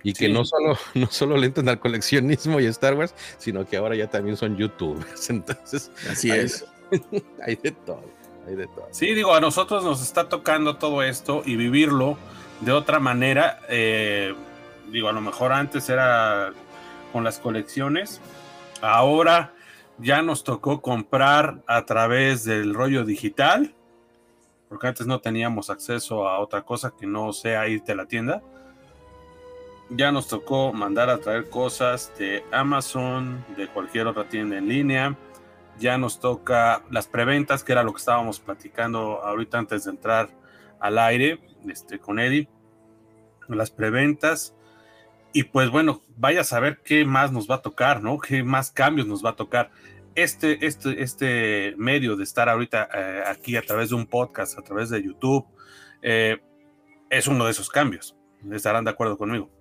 Y 0.03 0.13
que 0.13 0.29
no 0.29 0.45
solo, 0.45 0.77
no 0.93 1.07
solo 1.07 1.37
le 1.37 1.47
entran 1.47 1.69
al 1.69 1.79
coleccionismo 1.79 2.59
y 2.59 2.65
Star 2.65 2.93
Wars, 2.95 3.15
sino 3.37 3.65
que 3.65 3.77
ahora 3.77 3.95
ya 3.95 4.07
también 4.07 4.37
son 4.37 4.57
youtubers. 4.57 5.29
Entonces, 5.29 5.91
así 6.09 6.29
es. 6.29 6.65
hay 7.45 7.55
de 7.55 7.71
todo, 7.71 8.03
hay 8.47 8.55
de 8.55 8.67
todo. 8.67 8.87
Sí, 8.91 9.13
digo, 9.13 9.33
a 9.33 9.41
nosotros 9.41 9.83
nos 9.83 10.01
está 10.01 10.29
tocando 10.29 10.75
todo 10.77 11.01
esto 11.03 11.41
y 11.45 11.55
vivirlo 11.55 12.17
de 12.61 12.71
otra 12.71 12.99
manera. 12.99 13.59
Eh, 13.69 14.35
digo, 14.91 15.09
a 15.09 15.13
lo 15.13 15.21
mejor 15.21 15.51
antes 15.51 15.89
era 15.89 16.53
con 17.11 17.23
las 17.23 17.39
colecciones. 17.39 18.21
Ahora 18.81 19.53
ya 19.97 20.21
nos 20.21 20.43
tocó 20.43 20.81
comprar 20.81 21.63
a 21.67 21.85
través 21.85 22.43
del 22.43 22.73
rollo 22.73 23.05
digital, 23.05 23.73
porque 24.69 24.87
antes 24.87 25.07
no 25.07 25.19
teníamos 25.21 25.69
acceso 25.69 26.27
a 26.27 26.39
otra 26.39 26.63
cosa 26.63 26.93
que 26.97 27.05
no 27.05 27.31
sea 27.31 27.67
irte 27.67 27.91
a 27.91 27.95
la 27.95 28.07
tienda. 28.07 28.41
Ya 29.95 30.11
nos 30.11 30.27
tocó 30.27 30.73
mandar 30.73 31.11
a 31.11 31.19
traer 31.19 31.51
cosas 31.51 32.11
de 32.17 32.43
Amazon, 32.51 33.45
de 33.55 33.67
cualquier 33.67 34.07
otra 34.07 34.27
tienda 34.27 34.57
en 34.57 34.67
línea. 34.67 35.15
Ya 35.77 35.99
nos 35.99 36.19
toca 36.19 36.83
las 36.89 37.05
preventas, 37.05 37.63
que 37.63 37.73
era 37.73 37.83
lo 37.83 37.93
que 37.93 37.99
estábamos 37.99 38.39
platicando 38.39 39.23
ahorita 39.23 39.59
antes 39.59 39.83
de 39.83 39.91
entrar 39.91 40.29
al 40.79 40.97
aire 40.97 41.39
este, 41.69 41.99
con 41.99 42.17
Eddie. 42.19 42.49
Las 43.47 43.69
preventas. 43.69 44.55
Y 45.31 45.43
pues 45.43 45.69
bueno, 45.69 46.01
vaya 46.17 46.41
a 46.41 46.43
saber 46.43 46.81
qué 46.83 47.05
más 47.05 47.31
nos 47.31 47.47
va 47.47 47.55
a 47.55 47.61
tocar, 47.61 48.01
¿no? 48.01 48.17
Qué 48.17 48.43
más 48.43 48.71
cambios 48.71 49.05
nos 49.05 49.23
va 49.23 49.31
a 49.31 49.35
tocar. 49.35 49.69
Este, 50.15 50.65
este, 50.65 51.03
este 51.03 51.75
medio 51.77 52.15
de 52.15 52.23
estar 52.23 52.49
ahorita 52.49 52.89
eh, 52.93 53.23
aquí 53.27 53.57
a 53.57 53.61
través 53.61 53.89
de 53.89 53.95
un 53.95 54.07
podcast, 54.07 54.57
a 54.57 54.63
través 54.63 54.89
de 54.89 55.03
YouTube, 55.03 55.45
eh, 56.01 56.41
es 57.11 57.27
uno 57.27 57.45
de 57.45 57.51
esos 57.51 57.69
cambios. 57.69 58.15
Estarán 58.51 58.85
de 58.85 58.91
acuerdo 58.91 59.19
conmigo. 59.19 59.51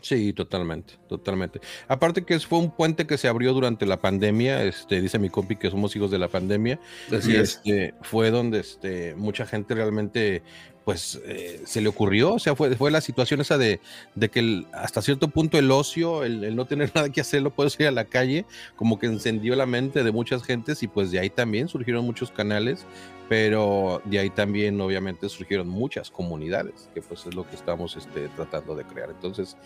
Sí, 0.00 0.32
totalmente, 0.32 0.94
totalmente. 1.08 1.60
Aparte 1.88 2.24
que 2.24 2.38
fue 2.40 2.58
un 2.58 2.74
puente 2.74 3.06
que 3.06 3.18
se 3.18 3.28
abrió 3.28 3.52
durante 3.52 3.84
la 3.86 4.00
pandemia, 4.00 4.64
este, 4.64 5.00
dice 5.00 5.18
mi 5.18 5.28
compi 5.28 5.56
que 5.56 5.70
somos 5.70 5.94
hijos 5.94 6.10
de 6.10 6.18
la 6.18 6.28
pandemia, 6.28 6.80
Así 7.14 7.32
y 7.32 7.36
es. 7.36 7.56
este, 7.56 7.94
fue 8.02 8.30
donde 8.30 8.60
este, 8.60 9.14
mucha 9.14 9.46
gente 9.46 9.74
realmente 9.74 10.42
pues 10.90 11.20
eh, 11.24 11.62
se 11.66 11.80
le 11.80 11.88
ocurrió, 11.88 12.34
o 12.34 12.38
sea, 12.40 12.56
fue, 12.56 12.74
fue 12.74 12.90
la 12.90 13.00
situación 13.00 13.40
esa 13.40 13.56
de, 13.56 13.78
de 14.16 14.28
que 14.28 14.64
hasta 14.72 15.00
cierto 15.00 15.28
punto 15.28 15.56
el 15.56 15.70
ocio, 15.70 16.24
el, 16.24 16.56
no 16.56 16.64
tener 16.64 16.90
nada 16.96 17.10
que 17.10 17.20
hacer, 17.20 17.42
lo 17.42 17.54
puedes 17.54 17.78
ir 17.78 17.86
a 17.86 17.92
la 17.92 18.06
calle, 18.06 18.44
como 18.74 18.98
que 18.98 19.06
encendió 19.06 19.54
la 19.54 19.66
mente 19.66 20.02
de 20.02 20.10
muchas 20.10 20.42
gentes 20.42 20.82
y 20.82 20.88
pues 20.88 21.12
de 21.12 21.20
ahí 21.20 21.30
también 21.30 21.68
surgieron 21.68 22.04
muchos 22.04 22.32
canales, 22.32 22.86
pero 23.28 24.02
de 24.04 24.18
ahí 24.18 24.30
también 24.30 24.80
obviamente 24.80 25.28
surgieron 25.28 25.68
muchas 25.68 26.10
comunidades, 26.10 26.90
que 26.92 27.02
pues 27.02 27.24
es 27.24 27.36
lo 27.36 27.48
que 27.48 27.54
estamos 27.54 27.94
este, 27.94 28.26
tratando 28.34 28.74
de 28.74 28.82
crear. 28.82 29.10
Entonces, 29.10 29.56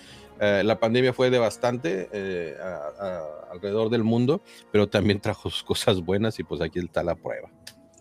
eh, 0.42 0.60
la 0.62 0.78
pandemia 0.78 1.14
fue 1.14 1.30
devastante 1.30 2.10
eh, 2.12 2.54
alrededor 3.50 3.88
del 3.88 4.04
mundo, 4.04 4.42
pero 4.70 4.90
también 4.90 5.20
trajo 5.22 5.48
sus 5.48 5.62
cosas 5.62 6.02
buenas 6.02 6.38
y 6.38 6.44
pues 6.44 6.60
aquí 6.60 6.80
está 6.80 7.02
la 7.02 7.14
prueba. 7.14 7.48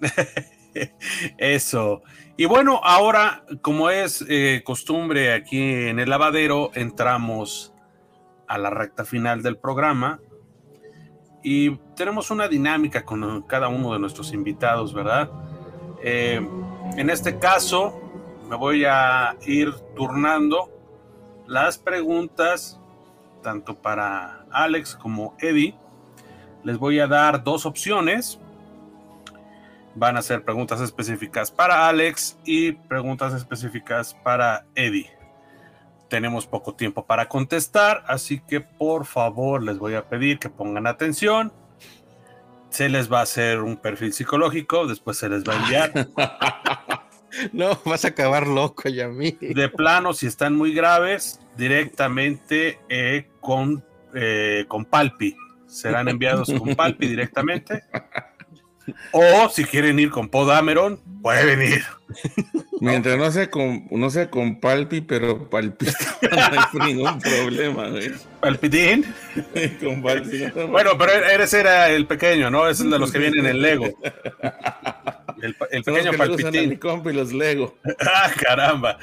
Eso. 1.37 2.01
Y 2.35 2.45
bueno, 2.45 2.81
ahora, 2.83 3.43
como 3.61 3.89
es 3.89 4.25
eh, 4.27 4.61
costumbre 4.65 5.33
aquí 5.33 5.61
en 5.61 5.99
el 5.99 6.09
lavadero, 6.09 6.71
entramos 6.73 7.73
a 8.47 8.57
la 8.57 8.69
recta 8.69 9.05
final 9.05 9.41
del 9.43 9.57
programa 9.57 10.19
y 11.43 11.75
tenemos 11.95 12.31
una 12.31 12.47
dinámica 12.47 13.03
con 13.03 13.43
cada 13.43 13.67
uno 13.67 13.93
de 13.93 13.99
nuestros 13.99 14.33
invitados, 14.33 14.93
¿verdad? 14.93 15.29
Eh, 16.01 16.41
en 16.97 17.09
este 17.09 17.37
caso, 17.37 17.99
me 18.49 18.55
voy 18.55 18.85
a 18.85 19.35
ir 19.45 19.73
turnando 19.95 20.69
las 21.47 21.77
preguntas, 21.77 22.79
tanto 23.41 23.75
para 23.75 24.45
Alex 24.51 24.95
como 24.95 25.35
Eddie. 25.39 25.75
Les 26.63 26.77
voy 26.77 26.99
a 26.99 27.07
dar 27.07 27.43
dos 27.43 27.65
opciones 27.65 28.39
van 29.95 30.17
a 30.17 30.21
ser 30.21 30.43
preguntas 30.43 30.81
específicas 30.81 31.51
para 31.51 31.87
Alex 31.87 32.37
y 32.45 32.73
preguntas 32.73 33.33
específicas 33.33 34.15
para 34.23 34.65
Eddie. 34.75 35.11
Tenemos 36.09 36.45
poco 36.45 36.75
tiempo 36.75 37.05
para 37.05 37.27
contestar, 37.27 38.03
así 38.07 38.39
que 38.39 38.61
por 38.61 39.05
favor 39.05 39.63
les 39.63 39.77
voy 39.77 39.95
a 39.95 40.07
pedir 40.09 40.39
que 40.39 40.49
pongan 40.49 40.87
atención. 40.87 41.51
Se 42.69 42.89
les 42.89 43.11
va 43.11 43.19
a 43.19 43.23
hacer 43.23 43.61
un 43.61 43.77
perfil 43.77 44.13
psicológico, 44.13 44.87
después 44.87 45.17
se 45.17 45.29
les 45.29 45.43
va 45.43 45.53
a 45.53 45.57
enviar. 45.57 45.91
No, 47.51 47.79
vas 47.85 48.05
a 48.05 48.09
acabar 48.09 48.47
loco, 48.47 48.87
Yami. 48.89 49.31
De 49.41 49.67
plano, 49.67 50.13
si 50.13 50.27
están 50.27 50.55
muy 50.55 50.73
graves, 50.73 51.39
directamente 51.57 52.79
eh, 52.89 53.27
con, 53.39 53.83
eh, 54.13 54.65
con 54.67 54.85
Palpi. 54.85 55.35
Serán 55.65 56.07
enviados 56.07 56.51
con 56.53 56.75
Palpi 56.75 57.07
directamente. 57.07 57.83
O 59.11 59.49
si 59.49 59.64
quieren 59.65 59.99
ir 59.99 60.10
con 60.10 60.30
Podameron, 60.30 60.99
pueden 61.22 61.61
ir. 61.61 61.84
Mientras 62.81 63.18
no 63.18 63.31
sea 63.31 63.49
con, 63.49 63.88
no 63.91 64.10
sea 64.10 64.30
con 64.30 64.60
palpi, 64.60 65.01
pero 65.01 65.49
palpita, 65.49 65.93
no 66.31 66.81
hay 66.84 66.93
ningún 66.93 67.19
problema, 67.19 67.88
güey. 67.89 68.11
Palpitín. 68.41 69.05
con 69.84 70.01
palpi. 70.01 70.45
no, 70.53 70.68
Bueno, 70.68 70.97
pero 70.97 71.14
eres 71.14 71.53
era 71.53 71.89
el 71.89 72.05
pequeño, 72.07 72.49
¿no? 72.49 72.68
Es 72.68 72.81
el 72.81 72.89
de 72.89 72.99
los 72.99 73.11
que 73.11 73.19
vienen 73.19 73.45
en 73.45 73.61
Lego. 73.61 73.85
El, 75.41 75.55
el 75.72 75.84
los 75.85 75.85
pequeño 75.85 76.14
palpitín. 76.18 76.76
compa 76.77 77.11
y 77.11 77.15
los 77.15 77.31
Lego. 77.31 77.77
¡Ah, 78.05 78.31
caramba! 78.35 78.97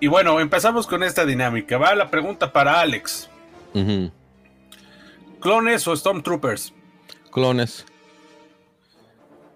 Y 0.00 0.08
bueno, 0.08 0.40
empezamos 0.40 0.86
con 0.86 1.02
esta 1.02 1.24
dinámica. 1.24 1.78
Va 1.78 1.94
la 1.94 2.10
pregunta 2.10 2.52
para 2.52 2.80
Alex. 2.80 3.28
¿Clones 5.40 5.88
o 5.88 5.96
Stormtroopers? 5.96 6.74
Clones. 7.32 7.86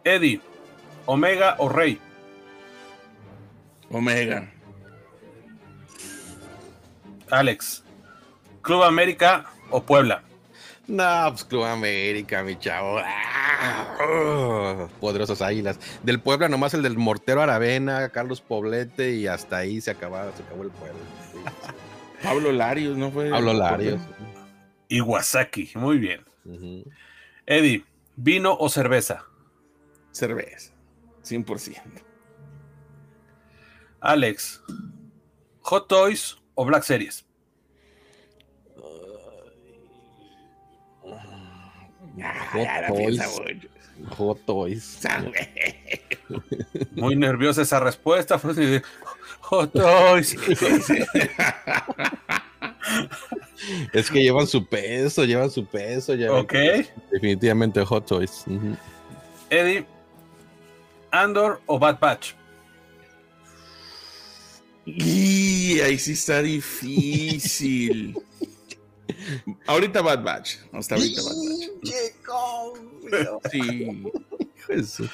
Eddie, 0.05 0.41
Omega 1.07 1.57
o 1.59 1.69
Rey. 1.69 2.01
Omega. 3.91 4.51
Alex, 7.31 7.85
Club 8.63 8.83
América 8.83 9.47
o 9.71 9.83
Puebla. 9.83 10.23
No, 10.87 11.27
pues 11.29 11.45
Club 11.45 11.65
América, 11.65 12.43
mi 12.43 12.59
chavo. 12.59 12.99
Ah, 12.99 13.97
oh, 14.07 14.89
poderosas 15.01 15.41
águilas. 15.41 15.79
Del 16.03 16.21
Puebla, 16.21 16.49
nomás 16.49 16.75
el 16.75 16.83
del 16.83 16.99
Mortero 16.99 17.43
Aravena, 17.43 18.11
Carlos 18.11 18.41
Poblete 18.41 19.13
y 19.13 19.27
hasta 19.27 19.59
ahí 19.59 19.81
se 19.81 19.91
acababa, 19.91 20.31
se 20.37 20.43
acabó 20.43 20.63
el 20.63 20.71
pueblo. 20.71 20.99
Pablo 22.23 22.53
Larios, 22.53 22.97
¿no 22.97 23.11
fue? 23.11 23.31
Pablo 23.31 23.53
Larios. 23.55 24.01
Iwasaki, 24.89 25.73
muy 25.75 25.99
bien. 25.99 26.25
Eddie, 27.47 27.85
¿vino 28.17 28.57
o 28.59 28.69
cerveza? 28.69 29.25
Cerveza. 30.11 30.73
100%. 31.23 31.81
Alex, 34.01 34.63
Hot 35.63 35.89
Toys 35.89 36.37
o 36.55 36.65
Black 36.65 36.85
Series. 36.85 37.25
Ya, 42.17 42.33
Hot 44.11 44.41
Toys. 44.47 45.01
Hot. 45.01 45.01
Muy 46.93 47.17
nerviosa 47.17 47.63
esa 47.63 47.81
respuesta. 47.81 48.39
Hot 49.41 49.73
Toys. 49.73 50.37
Es 53.93 54.11
que 54.11 54.23
llevan 54.23 54.47
su 54.47 54.65
peso, 54.67 55.25
llevan 55.25 55.51
su 55.51 55.65
peso. 55.65 56.15
Ya 56.15 56.31
Ok. 56.33 56.53
Definitivamente 57.11 57.85
Hot 57.85 58.07
Toys. 58.07 58.45
Eddie, 59.51 59.87
Andor 61.11 61.61
o 61.67 61.79
Bad 61.79 61.99
Batch. 62.01 62.33
Y 64.87 65.81
ahí 65.81 65.99
sí 65.99 66.13
está 66.13 66.43
difícil. 66.43 68.15
ahorita 69.67 70.03
Bad 70.03 70.23
Batch. 70.23 70.57
Hasta 70.73 70.95
ahorita 70.97 71.23
Bad 71.23 71.37
Batch. 71.37 71.71
Sí. 73.51 74.03
Eso. 74.69 75.05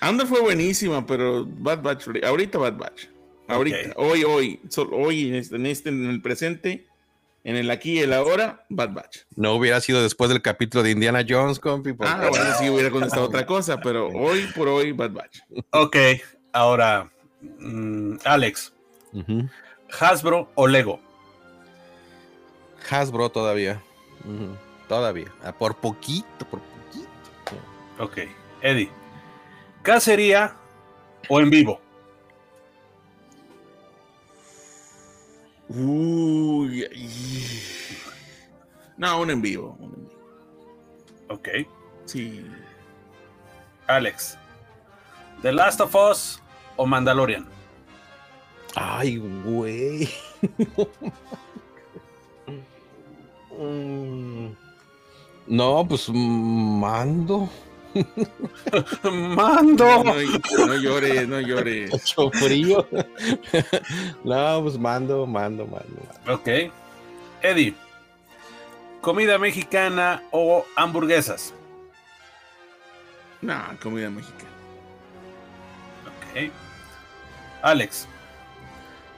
Andor 0.00 0.26
fue 0.26 0.40
buenísima, 0.40 1.06
pero 1.06 1.46
Bad 1.46 1.82
Batch, 1.82 2.08
ahorita 2.24 2.58
Bad 2.58 2.76
Batch. 2.76 3.06
Ahorita, 3.46 3.78
Ok. 3.78 3.92
hoy, 3.96 4.24
hoy, 4.24 4.60
solo 4.68 4.96
hoy, 4.96 5.28
en 5.28 5.36
este, 5.36 5.56
en 5.56 5.64
este, 5.66 5.88
en 5.88 6.04
el 6.10 6.20
presente, 6.20 6.87
en 7.44 7.56
el 7.56 7.70
aquí 7.70 7.92
y 7.92 7.98
el 8.00 8.12
ahora, 8.12 8.64
Bad 8.68 8.92
Batch. 8.92 9.18
No 9.36 9.54
hubiera 9.54 9.80
sido 9.80 10.02
después 10.02 10.28
del 10.30 10.42
capítulo 10.42 10.82
de 10.82 10.90
Indiana 10.90 11.24
Jones, 11.26 11.58
compi. 11.60 11.92
porque- 11.92 12.12
Ah, 12.12 12.28
bueno, 12.28 12.44
sí 12.58 12.68
hubiera 12.68 12.90
contestado 12.90 13.26
otra 13.26 13.46
cosa, 13.46 13.80
pero 13.80 14.08
hoy 14.14 14.46
por 14.54 14.68
hoy, 14.68 14.92
Bad 14.92 15.12
Batch. 15.12 15.38
Ok, 15.70 15.96
ahora, 16.52 17.10
mm, 17.40 18.16
Alex. 18.24 18.72
Hasbro 19.98 20.50
o 20.54 20.66
Lego. 20.66 21.00
Hasbro 22.90 23.30
todavía. 23.30 23.80
Todavía. 24.88 25.32
Ah, 25.42 25.52
por 25.52 25.76
poquito, 25.76 26.46
por 26.50 26.60
poquito. 26.60 27.08
Ok, 27.98 28.18
Eddie, 28.62 28.90
cacería 29.82 30.54
o 31.28 31.40
en 31.40 31.50
vivo. 31.50 31.80
Uy. 35.68 36.86
No, 38.96 39.20
un 39.20 39.30
en 39.30 39.42
vivo. 39.42 39.76
un 39.78 39.84
en 39.94 40.08
vivo. 40.08 40.14
Ok, 41.30 41.48
Sí. 42.06 42.46
Alex, 43.86 44.38
The 45.42 45.52
Last 45.52 45.80
of 45.80 45.94
Us 45.94 46.40
o 46.76 46.86
Mandalorian? 46.86 47.46
Ay, 48.74 49.16
güey. 49.18 50.08
Mm. 53.60 54.52
no, 55.48 55.84
pues 55.88 56.08
mando. 56.10 57.48
Mando. 59.02 60.04
No, 60.04 60.14
no 60.66 60.76
llores, 60.76 61.28
no 61.28 61.40
llores. 61.40 61.90
Mucho 62.16 62.30
frío. 62.30 62.86
no, 64.24 64.62
pues 64.62 64.78
mando, 64.78 65.26
mando, 65.26 65.66
mando. 65.66 66.32
Ok. 66.32 66.70
Eddie, 67.42 67.74
¿comida 69.00 69.38
mexicana 69.38 70.22
o 70.30 70.64
hamburguesas? 70.76 71.54
No, 73.40 73.56
comida 73.80 74.10
mexicana. 74.10 74.50
Ok. 76.06 76.52
Alex, 77.62 78.08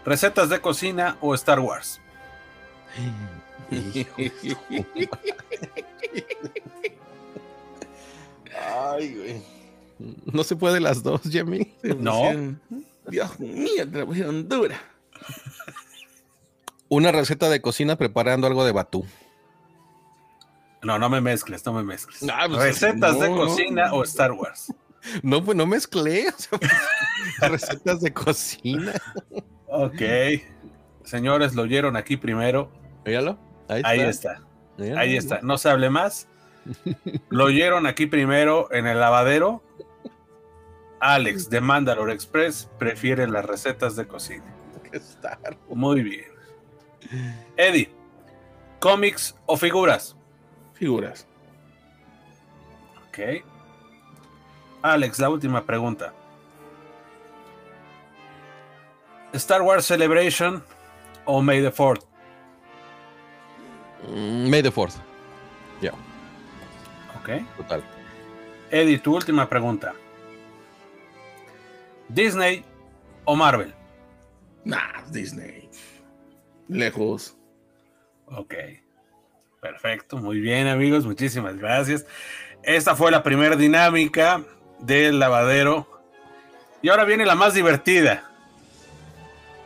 ¿recetas 0.04 0.48
de 0.50 0.60
cocina 0.60 1.16
o 1.20 1.34
Star 1.34 1.60
Wars? 1.60 2.00
Ay, 8.60 9.14
güey. 9.14 9.42
No 10.32 10.44
se 10.44 10.56
puede 10.56 10.80
las 10.80 11.02
dos, 11.02 11.22
Jimmy. 11.22 11.74
No. 11.82 12.56
Dios 13.08 13.38
mío, 13.40 13.88
te 13.90 13.98
la 13.98 14.06
pusieron 14.06 14.48
dura. 14.48 14.80
Una 16.88 17.12
receta 17.12 17.48
de 17.48 17.60
cocina 17.60 17.96
preparando 17.96 18.46
algo 18.46 18.64
de 18.64 18.72
batú. 18.72 19.04
No, 20.82 20.98
no 20.98 21.10
me 21.10 21.20
mezcles, 21.20 21.64
no 21.66 21.72
me 21.74 21.82
mezcles. 21.82 22.22
No, 22.22 22.34
pues, 22.48 22.80
¿Recetas 22.80 23.20
de 23.20 23.28
no. 23.28 23.36
cocina 23.36 23.92
o 23.92 24.02
Star 24.02 24.32
Wars? 24.32 24.72
No, 25.22 25.44
pues 25.44 25.56
no 25.56 25.66
mezclé. 25.66 26.28
o 26.28 26.32
sea, 26.38 27.48
recetas 27.48 28.00
de 28.00 28.12
cocina. 28.12 28.94
Ok. 29.66 30.02
Señores, 31.04 31.54
lo 31.54 31.62
oyeron 31.62 31.96
aquí 31.96 32.16
primero. 32.16 32.70
Míralo. 33.04 33.38
Ahí 33.68 33.78
está. 33.78 33.88
Ahí 33.88 34.00
está. 34.00 34.42
Míralo. 34.78 35.00
Ahí 35.00 35.16
está. 35.16 35.40
No 35.42 35.58
se 35.58 35.68
hable 35.68 35.90
más. 35.90 36.28
Lo 37.28 37.44
oyeron 37.44 37.86
aquí 37.86 38.06
primero 38.06 38.72
en 38.72 38.86
el 38.86 39.00
lavadero. 39.00 39.62
Alex 41.00 41.48
de 41.48 41.60
Mandalore 41.60 42.12
Express 42.12 42.68
prefiere 42.78 43.26
las 43.26 43.44
recetas 43.44 43.96
de 43.96 44.06
cocina. 44.06 44.44
Muy 45.68 46.02
bien. 46.02 46.26
Eddie, 47.56 47.90
¿cómics 48.80 49.34
o 49.46 49.56
figuras? 49.56 50.16
Figuras. 50.74 51.26
Ok. 53.08 53.44
Alex, 54.82 55.18
la 55.18 55.30
última 55.30 55.64
pregunta. 55.64 56.12
¿Star 59.32 59.62
Wars 59.62 59.86
Celebration 59.86 60.62
o 61.24 61.40
May 61.40 61.62
the 61.62 61.72
4th? 61.72 62.04
Mm, 64.08 64.48
May 64.48 64.62
the 64.62 64.70
fourth. 64.70 64.96
Ya, 65.80 65.92
Ok. 67.30 67.56
total. 67.56 67.84
Eddie, 68.70 68.98
tu 68.98 69.14
última 69.14 69.48
pregunta. 69.48 69.94
¿Disney 72.08 72.64
o 73.24 73.36
Marvel? 73.36 73.72
Nah, 74.64 75.02
Disney. 75.10 75.68
Lejos. 76.68 77.36
Ok. 78.26 78.54
Perfecto, 79.60 80.16
muy 80.16 80.40
bien 80.40 80.68
amigos, 80.68 81.04
muchísimas 81.04 81.56
gracias. 81.58 82.06
Esta 82.62 82.96
fue 82.96 83.10
la 83.10 83.22
primera 83.22 83.56
dinámica 83.56 84.42
del 84.78 85.18
lavadero. 85.18 85.86
Y 86.82 86.88
ahora 86.88 87.04
viene 87.04 87.26
la 87.26 87.34
más 87.34 87.54
divertida. 87.54 88.24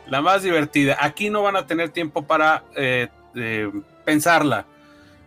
La 0.07 0.21
más 0.21 0.43
divertida. 0.43 0.97
Aquí 0.99 1.29
no 1.29 1.43
van 1.43 1.55
a 1.55 1.65
tener 1.65 1.89
tiempo 1.89 2.23
para 2.23 2.63
eh, 2.75 3.07
eh, 3.35 3.71
pensarla. 4.03 4.65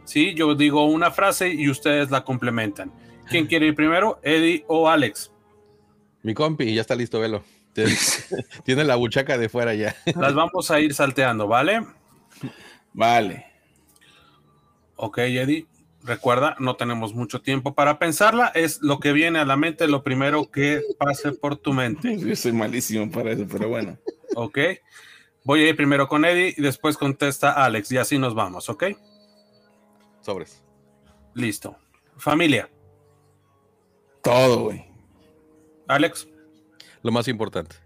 ¿Sí? 0.09 0.33
Yo 0.35 0.55
digo 0.55 0.87
una 0.87 1.11
frase 1.11 1.53
y 1.53 1.69
ustedes 1.69 2.11
la 2.11 2.25
complementan. 2.25 2.91
¿Quién 3.29 3.47
quiere 3.47 3.67
ir 3.67 3.75
primero? 3.75 4.19
¿Eddie 4.23 4.65
o 4.67 4.89
Alex? 4.89 5.31
Mi 6.23 6.33
compi, 6.33 6.73
ya 6.75 6.81
está 6.81 6.95
listo, 6.95 7.21
velo. 7.21 7.45
Tiene- 8.65 8.85
la 8.85 8.97
buchaca 8.97 9.37
de 9.37 9.51
fuera 9.51 9.75
ya. 9.75 9.95
Las 10.17 10.35
vamos 10.35 10.71
a 10.71 10.81
ir 10.81 10.95
salteando, 10.95 11.47
¿vale? 11.47 11.85
Vale. 12.95 13.45
Ok, 14.97 15.19
Eddie. 15.19 15.67
Recuerda, 16.03 16.57
no 16.59 16.77
tenemos 16.77 17.13
mucho 17.13 17.43
tiempo 17.43 17.75
para 17.75 17.99
pensarla. 17.99 18.47
Es 18.55 18.81
lo 18.81 19.01
que 19.01 19.13
viene 19.13 19.41
a 19.41 19.45
la 19.45 19.59
mente, 19.59 19.89
lo 19.89 20.03
primero 20.03 20.51
que 20.51 20.81
pase 20.99 21.33
por 21.33 21.57
tu 21.57 21.75
mente. 21.75 22.17
Yo 22.19 22.35
soy 22.35 22.53
malísimo 22.53 23.11
para 23.11 23.33
eso, 23.33 23.47
pero 23.47 23.69
bueno. 23.69 23.99
Ok. 24.37 24.59
Voy 25.45 25.65
a 25.65 25.69
ir 25.69 25.77
primero 25.77 26.09
con 26.09 26.25
Eddie 26.25 26.55
y 26.57 26.63
después 26.63 26.97
contesta 26.97 27.53
Alex 27.53 27.93
y 27.93 27.99
así 27.99 28.19
nos 28.19 28.35
vamos, 28.35 28.71
¿ok? 28.71 28.85
Sobres. 30.29 30.63
Listo. 31.33 31.75
Familia. 32.19 32.69
Todo, 34.23 34.65
güey. 34.65 34.85
Alex, 35.87 36.29
Lo 37.03 37.11
más 37.11 37.29
importante. 37.29 37.77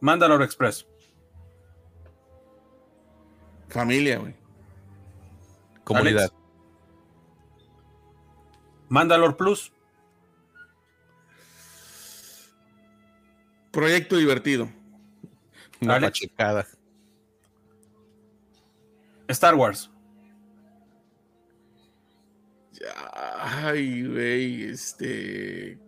Mandalore 0.00 0.42
Express. 0.42 0.86
Familia, 3.68 4.20
güey. 4.20 4.34
Comunidad. 5.84 6.30
Alex. 6.30 6.34
Mandalore 8.88 9.34
Plus. 9.34 9.70
Proyecto 13.70 14.16
divertido. 14.16 14.66
Una 15.82 15.96
Alex. 15.96 16.20
pachecada. 16.20 16.66
Star 19.28 19.54
Wars. 19.54 19.89
Ay, 23.42 24.06
güey, 24.06 24.64
este. 24.64 25.78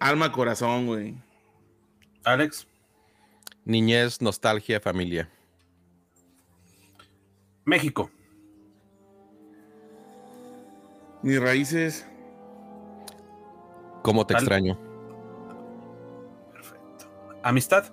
Alma, 0.00 0.32
corazón, 0.32 0.86
güey. 0.86 1.14
Alex. 2.24 2.66
Niñez, 3.64 4.20
nostalgia, 4.20 4.80
familia. 4.80 5.28
México. 7.64 8.10
Mis 11.22 11.40
raíces, 11.40 12.06
¿Cómo 14.06 14.24
te 14.24 14.34
extraño? 14.34 14.78
Perfecto. 16.52 17.10
Amistad. 17.42 17.92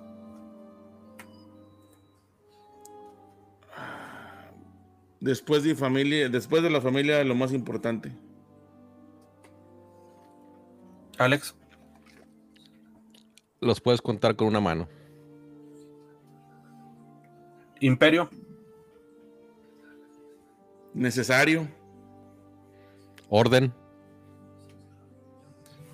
Después 5.24 5.64
de 5.64 5.74
familia, 5.74 6.28
después 6.28 6.62
de 6.62 6.68
la 6.68 6.82
familia, 6.82 7.24
lo 7.24 7.34
más 7.34 7.52
importante. 7.52 8.12
Alex. 11.18 11.56
Los 13.60 13.80
puedes 13.80 14.02
contar 14.02 14.36
con 14.36 14.48
una 14.48 14.60
mano. 14.60 14.86
Imperio. 17.80 18.28
Necesario. 20.92 21.68
Orden. 23.30 23.72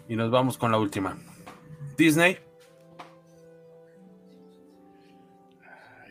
Y 0.08 0.16
nos 0.16 0.32
vamos 0.32 0.58
con 0.58 0.72
la 0.72 0.78
última. 0.78 1.16
Disney. 1.96 2.36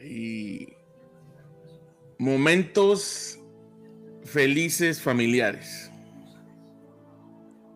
Y 0.01 0.78
momentos 2.19 3.39
felices 4.25 5.01
familiares. 5.01 5.89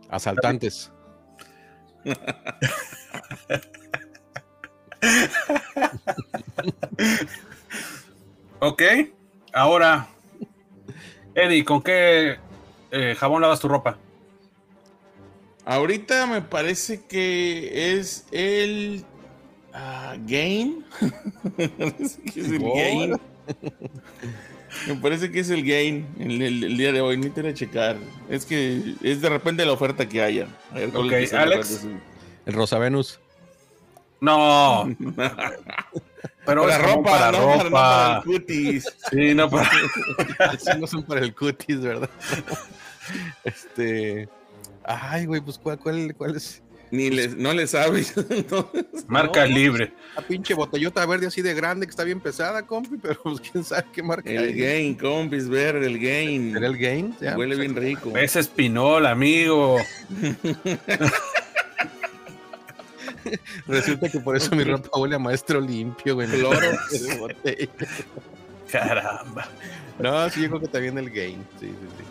Asaltantes. 0.09 0.91
Ok. 8.65 8.81
Ahora, 9.51 10.07
Eddie, 11.35 11.65
¿con 11.65 11.81
qué 11.81 12.37
eh, 12.91 13.13
jabón 13.19 13.41
lavas 13.41 13.59
tu 13.59 13.67
ropa? 13.67 13.97
Ahorita 15.65 16.27
me 16.27 16.41
parece 16.41 17.05
que 17.05 17.97
es 17.97 18.25
el 18.31 19.03
ah, 19.73 20.15
Game. 20.19 20.77
Es 21.57 22.19
el 22.37 22.61
¿Por? 22.61 22.77
Game. 22.77 23.19
Me 24.87 24.95
parece 24.95 25.31
que 25.31 25.39
es 25.39 25.49
el 25.51 25.61
Game 25.61 26.05
el, 26.19 26.41
el- 26.41 26.63
el 26.63 26.77
día 26.77 26.91
de 26.91 27.01
hoy. 27.01 27.15
Ni 27.17 27.29
te 27.29 27.41
voy 27.41 27.51
a 27.51 27.53
checar. 27.53 27.97
Es 28.29 28.45
que 28.45 28.95
es 29.03 29.21
de 29.21 29.29
repente 29.29 29.65
la 29.65 29.71
oferta 29.73 30.07
que 30.09 30.21
haya. 30.21 30.47
A 30.71 30.75
ver 30.75 30.89
cuál 30.89 31.05
Ok, 31.07 31.11
es 31.13 31.29
que 31.29 31.37
Alex. 31.37 31.85
El 32.45 32.53
Rosa 32.53 32.79
Venus. 32.79 33.19
No, 34.19 34.85
pero 36.45 36.63
Para 36.63 36.77
ropa, 36.77 37.11
para 37.11 37.31
no, 37.33 37.37
para, 37.45 37.63
no 37.63 37.69
para 37.71 38.15
ropa. 38.15 38.17
el 38.17 38.23
cutis. 38.23 38.85
Sí, 39.11 39.33
no 39.35 39.49
para. 39.49 39.69
No 40.79 40.87
son 40.87 41.03
para 41.03 41.19
el 41.21 41.35
cutis, 41.35 41.81
¿verdad? 41.81 42.09
este. 43.43 44.27
Ay, 44.85 45.25
güey, 45.25 45.39
pues 45.41 45.57
¿cuál, 45.59 45.77
cuál, 45.77 46.15
cuál 46.15 46.35
es? 46.37 46.62
Ni 46.93 47.09
les, 47.09 47.35
no 47.35 47.51
le 47.53 47.65
sabes. 47.65 48.13
marca 49.07 49.47
libre. 49.47 49.93
La 50.15 50.21
pinche 50.21 50.53
botellota 50.53 51.03
verde 51.07 51.25
así 51.25 51.41
de 51.41 51.55
grande 51.55 51.87
que 51.87 51.89
está 51.89 52.03
bien 52.03 52.19
pesada, 52.19 52.67
compi, 52.67 52.97
pero 53.01 53.19
pues 53.23 53.41
quién 53.41 53.63
sabe 53.63 53.85
qué 53.91 54.03
marca 54.03 54.29
El 54.29 54.55
Gain, 54.55 54.93
compis, 54.93 55.49
verde, 55.49 55.87
el 55.87 55.97
Gain. 55.97 56.55
¿Era 56.55 56.67
el 56.67 56.77
Gain? 56.77 57.15
Huele 57.35 57.55
bien 57.55 57.75
rico. 57.75 58.15
Es 58.15 58.35
espinol, 58.35 59.07
amigo. 59.07 59.77
Resulta 63.65 64.09
que 64.09 64.19
por 64.19 64.37
eso 64.37 64.55
mi 64.55 64.63
ropa 64.63 64.95
huele 64.99 65.15
a 65.15 65.19
maestro 65.19 65.59
limpio, 65.59 66.13
güey. 66.13 66.27
Cloro. 66.27 66.59
Caramba. 68.71 69.49
No, 69.97 70.29
sí, 70.29 70.43
yo 70.43 70.49
creo 70.49 70.61
que 70.61 70.67
también 70.67 70.95
el 70.99 71.09
Gain. 71.09 71.43
Sí, 71.59 71.69
sí, 71.69 71.87
sí. 71.97 72.03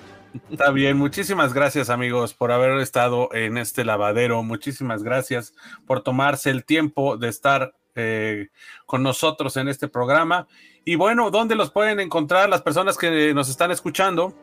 Está 0.50 0.70
bien, 0.70 0.96
muchísimas 0.96 1.52
gracias 1.52 1.90
amigos 1.90 2.34
por 2.34 2.52
haber 2.52 2.78
estado 2.78 3.28
en 3.32 3.58
este 3.58 3.84
lavadero. 3.84 4.42
Muchísimas 4.42 5.02
gracias 5.02 5.54
por 5.86 6.02
tomarse 6.02 6.50
el 6.50 6.64
tiempo 6.64 7.16
de 7.16 7.28
estar 7.28 7.74
eh, 7.94 8.48
con 8.86 9.02
nosotros 9.02 9.56
en 9.56 9.68
este 9.68 9.88
programa. 9.88 10.46
Y 10.84 10.94
bueno, 10.94 11.30
¿dónde 11.30 11.54
los 11.54 11.70
pueden 11.70 12.00
encontrar 12.00 12.48
las 12.48 12.62
personas 12.62 12.96
que 12.96 13.34
nos 13.34 13.48
están 13.48 13.70
escuchando? 13.70 14.34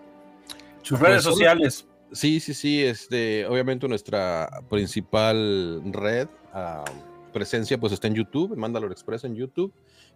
Sus 0.84 1.00
redes 1.00 1.24
Pues, 1.24 1.36
sociales. 1.36 1.88
Sí, 2.12 2.40
sí, 2.40 2.54
sí. 2.54 2.84
Este, 2.84 3.46
obviamente 3.48 3.88
nuestra 3.88 4.50
principal 4.70 5.82
red, 5.92 6.28
ah, 6.54 6.86
presencia, 7.34 7.80
pues 7.80 7.94
está 7.94 8.08
en 8.08 8.16
YouTube, 8.16 8.54
en 8.54 8.60
Mandalore 8.60 8.94
Express 8.94 9.24
en 9.24 9.36
YouTube. 9.36 9.74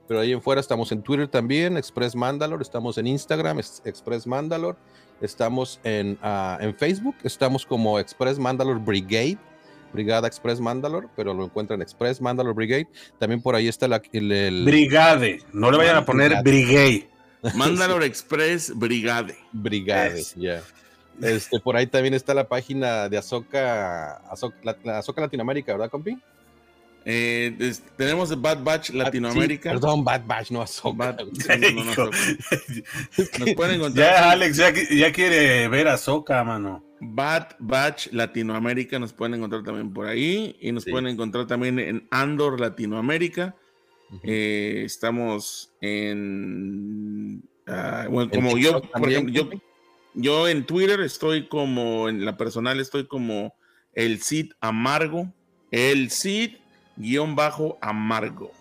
Pero 0.07 0.19
ahí 0.19 0.33
en 0.33 0.41
fuera 0.41 0.59
estamos 0.59 0.91
en 0.91 1.01
Twitter 1.01 1.29
también, 1.29 1.77
Express 1.77 2.13
Mandalore, 2.13 2.61
estamos 2.61 2.97
en 2.97 3.07
Instagram, 3.07 3.59
es- 3.59 3.81
Express 3.85 4.27
Mandalore, 4.27 4.77
estamos 5.21 5.79
en, 5.83 6.17
ah, 6.21 6.57
en 6.61 6.75
Facebook, 6.75 7.15
estamos 7.23 7.65
como 7.65 7.99
Express 7.99 8.37
Mandalore 8.39 8.79
Brigade, 8.79 9.37
Brigada 9.93 10.27
Express 10.27 10.59
Mandalore, 10.59 11.07
pero 11.15 11.33
lo 11.33 11.45
encuentran 11.45 11.81
Express 11.81 12.19
Mandalore 12.21 12.55
Brigade. 12.55 12.87
También 13.19 13.41
por 13.41 13.55
ahí 13.55 13.67
está 13.67 13.87
la- 13.87 14.01
el, 14.11 14.31
el- 14.31 14.65
Brigade. 14.65 15.39
No 15.53 15.69
le 15.71 15.77
vayan 15.77 15.97
a 15.97 16.05
poner 16.05 16.41
Brigade. 16.43 17.07
Mandalore 17.55 18.05
Express 18.05 18.71
Brigade. 18.75 19.35
Brigade, 19.51 20.19
Es. 20.19 20.35
ya. 20.35 20.61
Este, 21.21 21.59
por 21.59 21.75
ahí 21.77 21.85
también 21.85 22.15
está 22.15 22.33
la 22.33 22.47
página 22.47 23.07
de 23.07 23.17
Azoka, 23.19 24.15
Azoka, 24.31 24.57
Azoka 24.97 25.21
Latinoamérica, 25.21 25.71
¿verdad, 25.73 25.91
compi? 25.91 26.17
Eh, 27.05 27.55
es- 27.59 27.83
tenemos 27.97 28.39
Bad 28.41 28.63
Batch 28.63 28.89
Ah, 28.91 28.93
Latinoamérica. 28.97 29.69
sí, 29.71 29.75
perdón, 29.75 30.03
Bad 30.05 30.25
Batch, 30.25 30.51
no 30.51 30.61
Azoka. 30.61 31.11
No, 31.13 31.25
no, 31.71 31.83
no, 31.83 32.09
Nos 33.39 33.53
pueden 33.55 33.75
encontrar. 33.75 34.13
Ya, 34.13 34.31
Alex, 34.31 34.57
ya, 34.57 34.73
ya 34.91 35.11
quiere 35.11 35.67
ver 35.67 35.87
a 35.89 35.97
Soca, 35.97 36.43
mano. 36.43 36.83
Bad 37.01 37.55
Batch 37.59 38.07
Latinoamérica 38.13 38.97
nos 38.99 39.11
pueden 39.11 39.33
encontrar 39.33 39.63
también 39.63 39.91
por 39.93 40.07
ahí 40.07 40.55
y 40.61 40.71
nos 40.71 40.83
Sí. 40.83 40.91
pueden 40.91 41.07
encontrar 41.07 41.45
también 41.47 41.77
en 41.79 42.07
Andor 42.11 42.59
Latinoamérica. 42.61 43.55
Eh, 44.23 44.83
estamos 44.85 45.73
en 45.81 47.43
ah, 47.67 48.07
bueno, 48.09 48.29
En 48.31 48.41
como 48.41 48.57
yo, 48.57 48.81
por 48.81 49.09
ejemplo, 49.09 49.33
yo, 49.33 49.49
yo 50.13 50.47
en 50.47 50.65
Twitter 50.65 51.01
estoy 51.01 51.47
como 51.47 52.07
en 52.09 52.23
la 52.23 52.37
personal 52.37 52.79
estoy 52.79 53.07
como 53.07 53.55
el 53.93 54.21
Cid 54.21 54.51
Amargo, 54.61 55.33
el 55.71 56.09
Cid 56.11 56.51
guion 56.97 57.35
bajo 57.35 57.77
Amargo. 57.81 58.51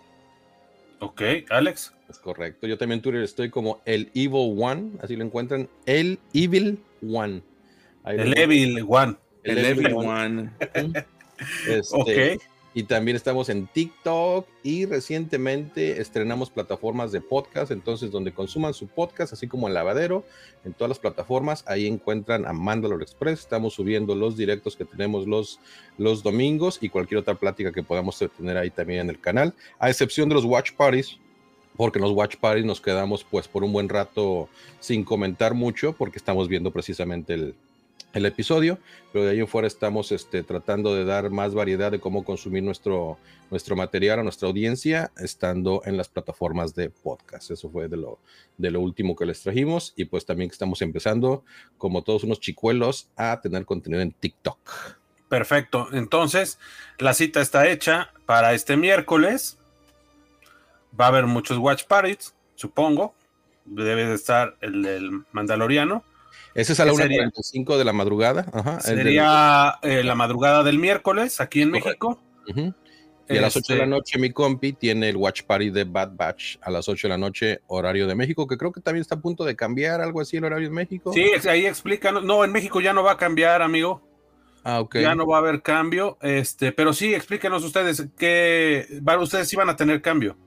Ok, 0.99 1.21
Alex. 1.49 1.93
Es 2.09 2.17
correcto. 2.19 2.67
Yo 2.67 2.77
también 2.77 2.99
en 2.99 3.01
Twitter 3.01 3.23
estoy 3.23 3.49
como 3.49 3.81
el 3.85 4.09
Evil 4.13 4.55
One, 4.57 4.91
así 5.01 5.15
lo 5.15 5.25
encuentran. 5.25 5.67
El 5.85 6.19
Evil 6.33 6.79
One. 7.01 7.41
Ahí 8.03 8.19
El. 8.19 8.37
Evil 8.37 8.85
One. 8.87 9.15
El, 9.43 9.57
El 9.57 9.65
Evil 9.65 9.85
Evil 9.87 9.97
One. 9.97 10.49
Este, 11.67 11.81
Ok. 11.91 12.41
Y 12.75 12.83
también 12.83 13.15
estamos 13.15 13.49
en 13.49 13.67
TikTok 13.67 14.47
y 14.63 14.85
recientemente 14.85 16.01
estrenamos 16.01 16.49
plataformas 16.49 17.11
de 17.11 17.21
podcast, 17.21 17.71
entonces 17.71 18.09
donde 18.09 18.33
consuman 18.33 18.73
su 18.73 18.87
podcast, 18.87 19.31
así 19.31 19.47
como 19.47 19.67
el 19.67 19.75
lavadero, 19.75 20.25
en 20.65 20.73
todas 20.73 20.89
las 20.89 20.99
plataformas, 20.99 21.63
ahí 21.67 21.85
encuentran 21.85 22.47
a 22.47 22.53
Mandalore 22.53 23.03
Express, 23.03 23.41
estamos 23.41 23.75
subiendo 23.75 24.15
los 24.15 24.35
directos 24.35 24.75
que 24.75 24.85
tenemos 24.85 25.27
los, 25.27 25.59
los 25.99 26.23
domingos 26.23 26.79
y 26.81 26.89
cualquier 26.89 27.19
otra 27.19 27.35
plática 27.35 27.71
que 27.71 27.83
podamos 27.83 28.17
tener 28.37 28.57
ahí 28.57 28.71
también 28.71 29.01
en 29.01 29.09
el 29.11 29.19
canal, 29.19 29.53
a 29.77 29.89
excepción 29.89 30.27
de 30.29 30.35
los 30.35 30.45
watch 30.45 30.71
parties, 30.71 31.19
porque 31.77 31.99
en 31.99 32.03
los 32.03 32.13
watch 32.13 32.37
parties 32.37 32.65
nos 32.65 32.81
quedamos 32.81 33.23
pues 33.23 33.47
por 33.47 33.63
un 33.63 33.71
buen 33.71 33.87
rato 33.87 34.49
sin 34.79 35.03
comentar 35.03 35.53
mucho, 35.53 35.93
porque 35.93 36.17
estamos 36.17 36.47
viendo 36.47 36.71
precisamente 36.71 37.35
el, 37.35 37.55
el 38.13 38.25
episodio, 38.25 38.77
pero 39.11 39.25
de 39.25 39.31
ahí 39.31 39.39
en 39.39 39.47
fuera 39.47 39.67
estamos 39.67 40.11
este, 40.11 40.43
tratando 40.43 40.95
de 40.95 41.03
dar 41.03 41.31
más 41.31 41.53
variedad 41.53 41.91
de 41.91 41.99
cómo 41.99 42.23
consumir 42.23 42.63
nuestro, 42.63 43.17
nuestro 43.49 43.75
material 43.75 44.19
a 44.19 44.23
nuestra 44.23 44.47
audiencia, 44.47 45.11
estando 45.17 45.81
en 45.85 45.97
las 45.97 46.09
plataformas 46.09 46.75
de 46.75 46.91
podcast. 46.91 47.49
Eso 47.51 47.69
fue 47.69 47.87
de 47.87 47.97
lo, 47.97 48.19
de 48.57 48.71
lo 48.71 48.81
último 48.81 49.15
que 49.15 49.25
les 49.25 49.41
trajimos 49.41 49.93
y 49.95 50.05
pues 50.05 50.25
también 50.25 50.49
que 50.49 50.53
estamos 50.53 50.81
empezando, 50.83 51.43
como 51.77 52.03
todos 52.03 52.23
unos 52.23 52.39
chicuelos, 52.39 53.09
a 53.15 53.41
tener 53.41 53.65
contenido 53.65 54.01
en 54.01 54.11
TikTok. 54.11 54.59
Perfecto. 55.27 55.87
Entonces, 55.91 56.59
la 56.99 57.15
cita 57.15 57.41
está 57.41 57.67
hecha 57.67 58.11
para 58.27 58.53
este 58.53 58.77
miércoles. 58.77 59.57
Va 60.99 61.05
a 61.05 61.07
haber 61.07 61.25
muchos 61.25 61.57
watch 61.57 61.85
parties, 61.85 62.35
supongo. 62.53 63.15
Debe 63.65 64.05
de 64.05 64.13
estar 64.13 64.55
el 64.61 64.83
del 64.83 65.23
Mandaloriano. 65.31 66.03
Ese 66.55 66.73
es 66.73 66.79
a 66.79 66.85
la 66.85 66.91
¿Qué 66.91 66.97
sería? 66.97 67.23
1.45 67.25 67.77
de 67.77 67.85
la 67.85 67.93
madrugada. 67.93 68.45
Ajá, 68.53 68.73
del- 68.85 68.97
Sería 68.97 69.75
eh, 69.81 70.03
la 70.03 70.15
madrugada 70.15 70.63
del 70.63 70.77
miércoles 70.79 71.41
aquí 71.41 71.61
en 71.61 71.71
Correcto. 71.71 72.19
México. 72.47 72.73
Y 73.29 73.37
a 73.37 73.41
las 73.41 73.55
8 73.55 73.73
de 73.73 73.77
la 73.79 73.85
Este, 73.85 73.95
noche, 73.95 74.19
mi 74.19 74.31
compi 74.31 74.73
tiene 74.73 75.09
el 75.09 75.15
Watch 75.15 75.43
Party 75.43 75.69
de 75.69 75.85
Bad 75.85 76.11
Batch 76.15 76.57
a 76.61 76.69
las 76.69 76.89
8 76.89 77.07
de 77.07 77.09
la 77.09 77.17
noche, 77.17 77.61
horario 77.67 78.05
de 78.05 78.15
México, 78.15 78.45
que 78.45 78.57
creo 78.57 78.71
que 78.73 78.81
también 78.81 79.01
está 79.01 79.15
a 79.15 79.21
punto 79.21 79.45
de 79.45 79.55
cambiar 79.55 80.01
algo 80.01 80.19
así 80.21 80.37
el 80.37 80.43
horario 80.43 80.67
en 80.67 80.73
México. 80.73 81.13
Sí, 81.13 81.31
ahí 81.49 81.65
explícanos. 81.65 82.23
No, 82.25 82.43
en 82.43 82.51
México 82.51 82.81
ya 82.81 82.91
no 82.93 83.01
va 83.01 83.13
a 83.13 83.17
cambiar, 83.17 83.61
amigo. 83.61 84.01
Ah, 84.65 84.81
ok. 84.81 84.97
Ya 84.99 85.15
no 85.15 85.25
va 85.25 85.37
a 85.37 85.39
haber 85.39 85.61
cambio. 85.61 86.17
Este, 86.21 86.71
pero 86.73 86.93
sí, 86.93 87.13
explíquenos 87.15 87.63
ustedes 87.63 88.07
que 88.17 88.85
ustedes 89.19 89.47
sí 89.47 89.55
van 89.55 89.69
a 89.69 89.75
tener 89.75 90.01
cambio. 90.01 90.37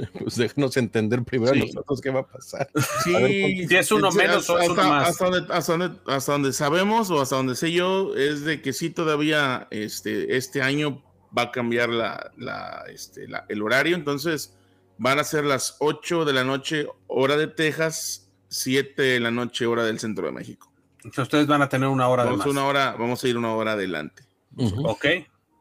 Pues 0.18 0.36
déjenos 0.36 0.76
entender 0.76 1.22
primero 1.22 1.54
Sí. 1.54 1.60
nosotros 1.60 2.00
qué 2.00 2.10
va 2.10 2.20
a 2.20 2.26
pasar. 2.26 2.68
Sí, 3.04 3.14
A 3.14 3.18
ver, 3.20 3.30
si 3.68 3.76
es 3.76 3.92
uno 3.92 4.10
sí, 4.12 4.18
menos 4.18 4.48
o 4.50 4.58
es 4.58 4.68
uno 4.68 4.82
más. 4.84 5.08
Hasta 5.10 5.24
donde, 5.30 5.54
hasta 5.54 5.76
donde- 5.76 5.98
hasta 6.06 6.32
donde 6.32 6.52
sabemos 6.52 7.10
o 7.10 7.20
hasta 7.20 7.36
donde 7.36 7.54
sé 7.56 7.72
yo 7.72 8.14
es 8.16 8.44
de 8.44 8.60
que 8.62 8.72
sí 8.72 8.90
todavía 8.90 9.68
este, 9.70 10.36
este 10.36 10.62
año 10.62 11.02
va 11.36 11.42
a 11.42 11.52
cambiar 11.52 11.88
la, 11.90 12.30
la, 12.36 12.84
este, 12.88 13.28
la- 13.28 13.44
el 13.48 13.62
horario, 13.62 13.96
entonces 13.96 14.54
van 14.98 15.18
a 15.18 15.24
ser 15.24 15.44
las 15.44 15.76
8 15.80 16.24
de 16.24 16.32
la 16.32 16.44
noche 16.44 16.86
hora 17.06 17.36
de 17.36 17.46
Texas, 17.48 18.30
7 18.48 19.02
de 19.02 19.20
la 19.20 19.30
noche 19.30 19.66
hora 19.66 19.84
del 19.84 19.98
centro 19.98 20.26
de 20.26 20.32
México. 20.32 20.72
Entonces 20.98 21.22
ustedes 21.24 21.46
van 21.46 21.62
a 21.62 21.68
tener 21.68 21.88
una 21.88 22.08
hora 22.08 22.24
de 22.24 22.30
Vamos, 22.30 22.46
más. 22.46 22.52
una 22.52 22.64
hora, 22.66 22.96
vamos 22.98 23.22
a 23.22 23.28
ir 23.28 23.36
una 23.36 23.54
hora 23.54 23.72
adelante. 23.72 24.24
Ujú. 24.56 24.88
Ok, 24.88 25.04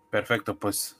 perfecto. 0.09 0.57
Pues 0.57 0.95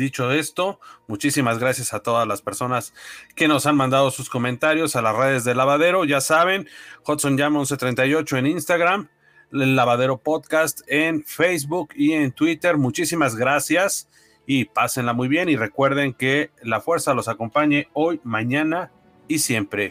dicho 0.00 0.32
esto, 0.32 0.80
muchísimas 1.06 1.60
gracias 1.60 1.94
a 1.94 2.00
todas 2.00 2.26
las 2.26 2.42
personas 2.42 2.92
que 3.36 3.46
nos 3.46 3.66
han 3.66 3.76
mandado 3.76 4.10
sus 4.10 4.28
comentarios 4.28 4.96
a 4.96 5.02
las 5.02 5.14
redes 5.14 5.44
de 5.44 5.54
Lavadero. 5.54 6.04
Ya 6.04 6.20
saben, 6.20 6.68
Hudson 7.06 7.36
Llama 7.36 7.60
1138 7.60 8.36
en 8.38 8.46
Instagram, 8.48 9.08
el 9.52 9.76
Lavadero 9.76 10.18
Podcast 10.18 10.80
en 10.88 11.24
Facebook 11.24 11.90
y 11.94 12.14
en 12.14 12.32
Twitter. 12.32 12.76
Muchísimas 12.76 13.36
gracias 13.36 14.08
y 14.46 14.64
pásenla 14.64 15.12
muy 15.12 15.28
bien. 15.28 15.48
Y 15.48 15.54
recuerden 15.54 16.12
que 16.12 16.50
la 16.62 16.80
fuerza 16.80 17.14
los 17.14 17.28
acompañe 17.28 17.88
hoy, 17.92 18.20
mañana 18.24 18.90
y 19.28 19.38
siempre. 19.38 19.90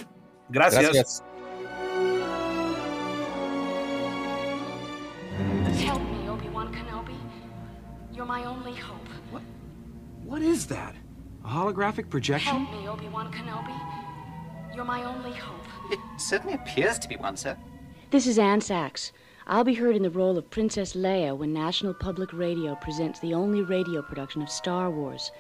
Gracias. 0.50 1.24
What 10.30 10.44
is 10.44 10.68
that? 10.68 10.96
A 11.44 11.48
holographic 11.48 12.12
projection? 12.12 12.66
Help 12.66 12.80
me, 12.80 12.88
Obi-Wan 12.88 13.34
Kenobi. 13.34 14.76
You're 14.76 14.86
my 14.86 15.04
only 15.04 15.32
hope. 15.32 15.66
It 15.92 15.98
certainly 16.18 16.54
appears 16.54 17.00
to 17.00 17.08
be 17.08 17.16
one, 17.16 17.36
sir. 17.36 17.58
This 18.12 18.28
is 18.28 18.38
Anne 18.38 18.62
Sachs. 18.62 19.12
I'll 19.48 19.64
be 19.64 19.74
heard 19.74 19.96
in 19.96 20.04
the 20.04 20.12
role 20.12 20.38
of 20.38 20.48
Princess 20.52 20.94
Leia 20.94 21.36
when 21.36 21.52
National 21.52 21.96
Public 21.96 22.32
Radio 22.32 22.76
presents 22.76 23.20
the 23.20 23.34
only 23.34 23.64
radio 23.64 24.04
production 24.04 24.44
of 24.44 24.52
Star 24.52 24.92
Wars. 24.92 25.32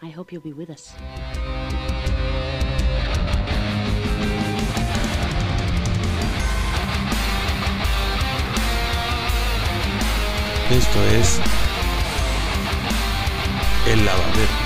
I 0.00 0.08
hope 0.08 0.32
you'll 0.32 0.40
be 0.40 0.54
with 0.54 0.70
us. 0.70 0.94
Esto 10.70 11.02
es 11.12 11.40
El 13.86 14.02
Lavadero. 14.06 14.63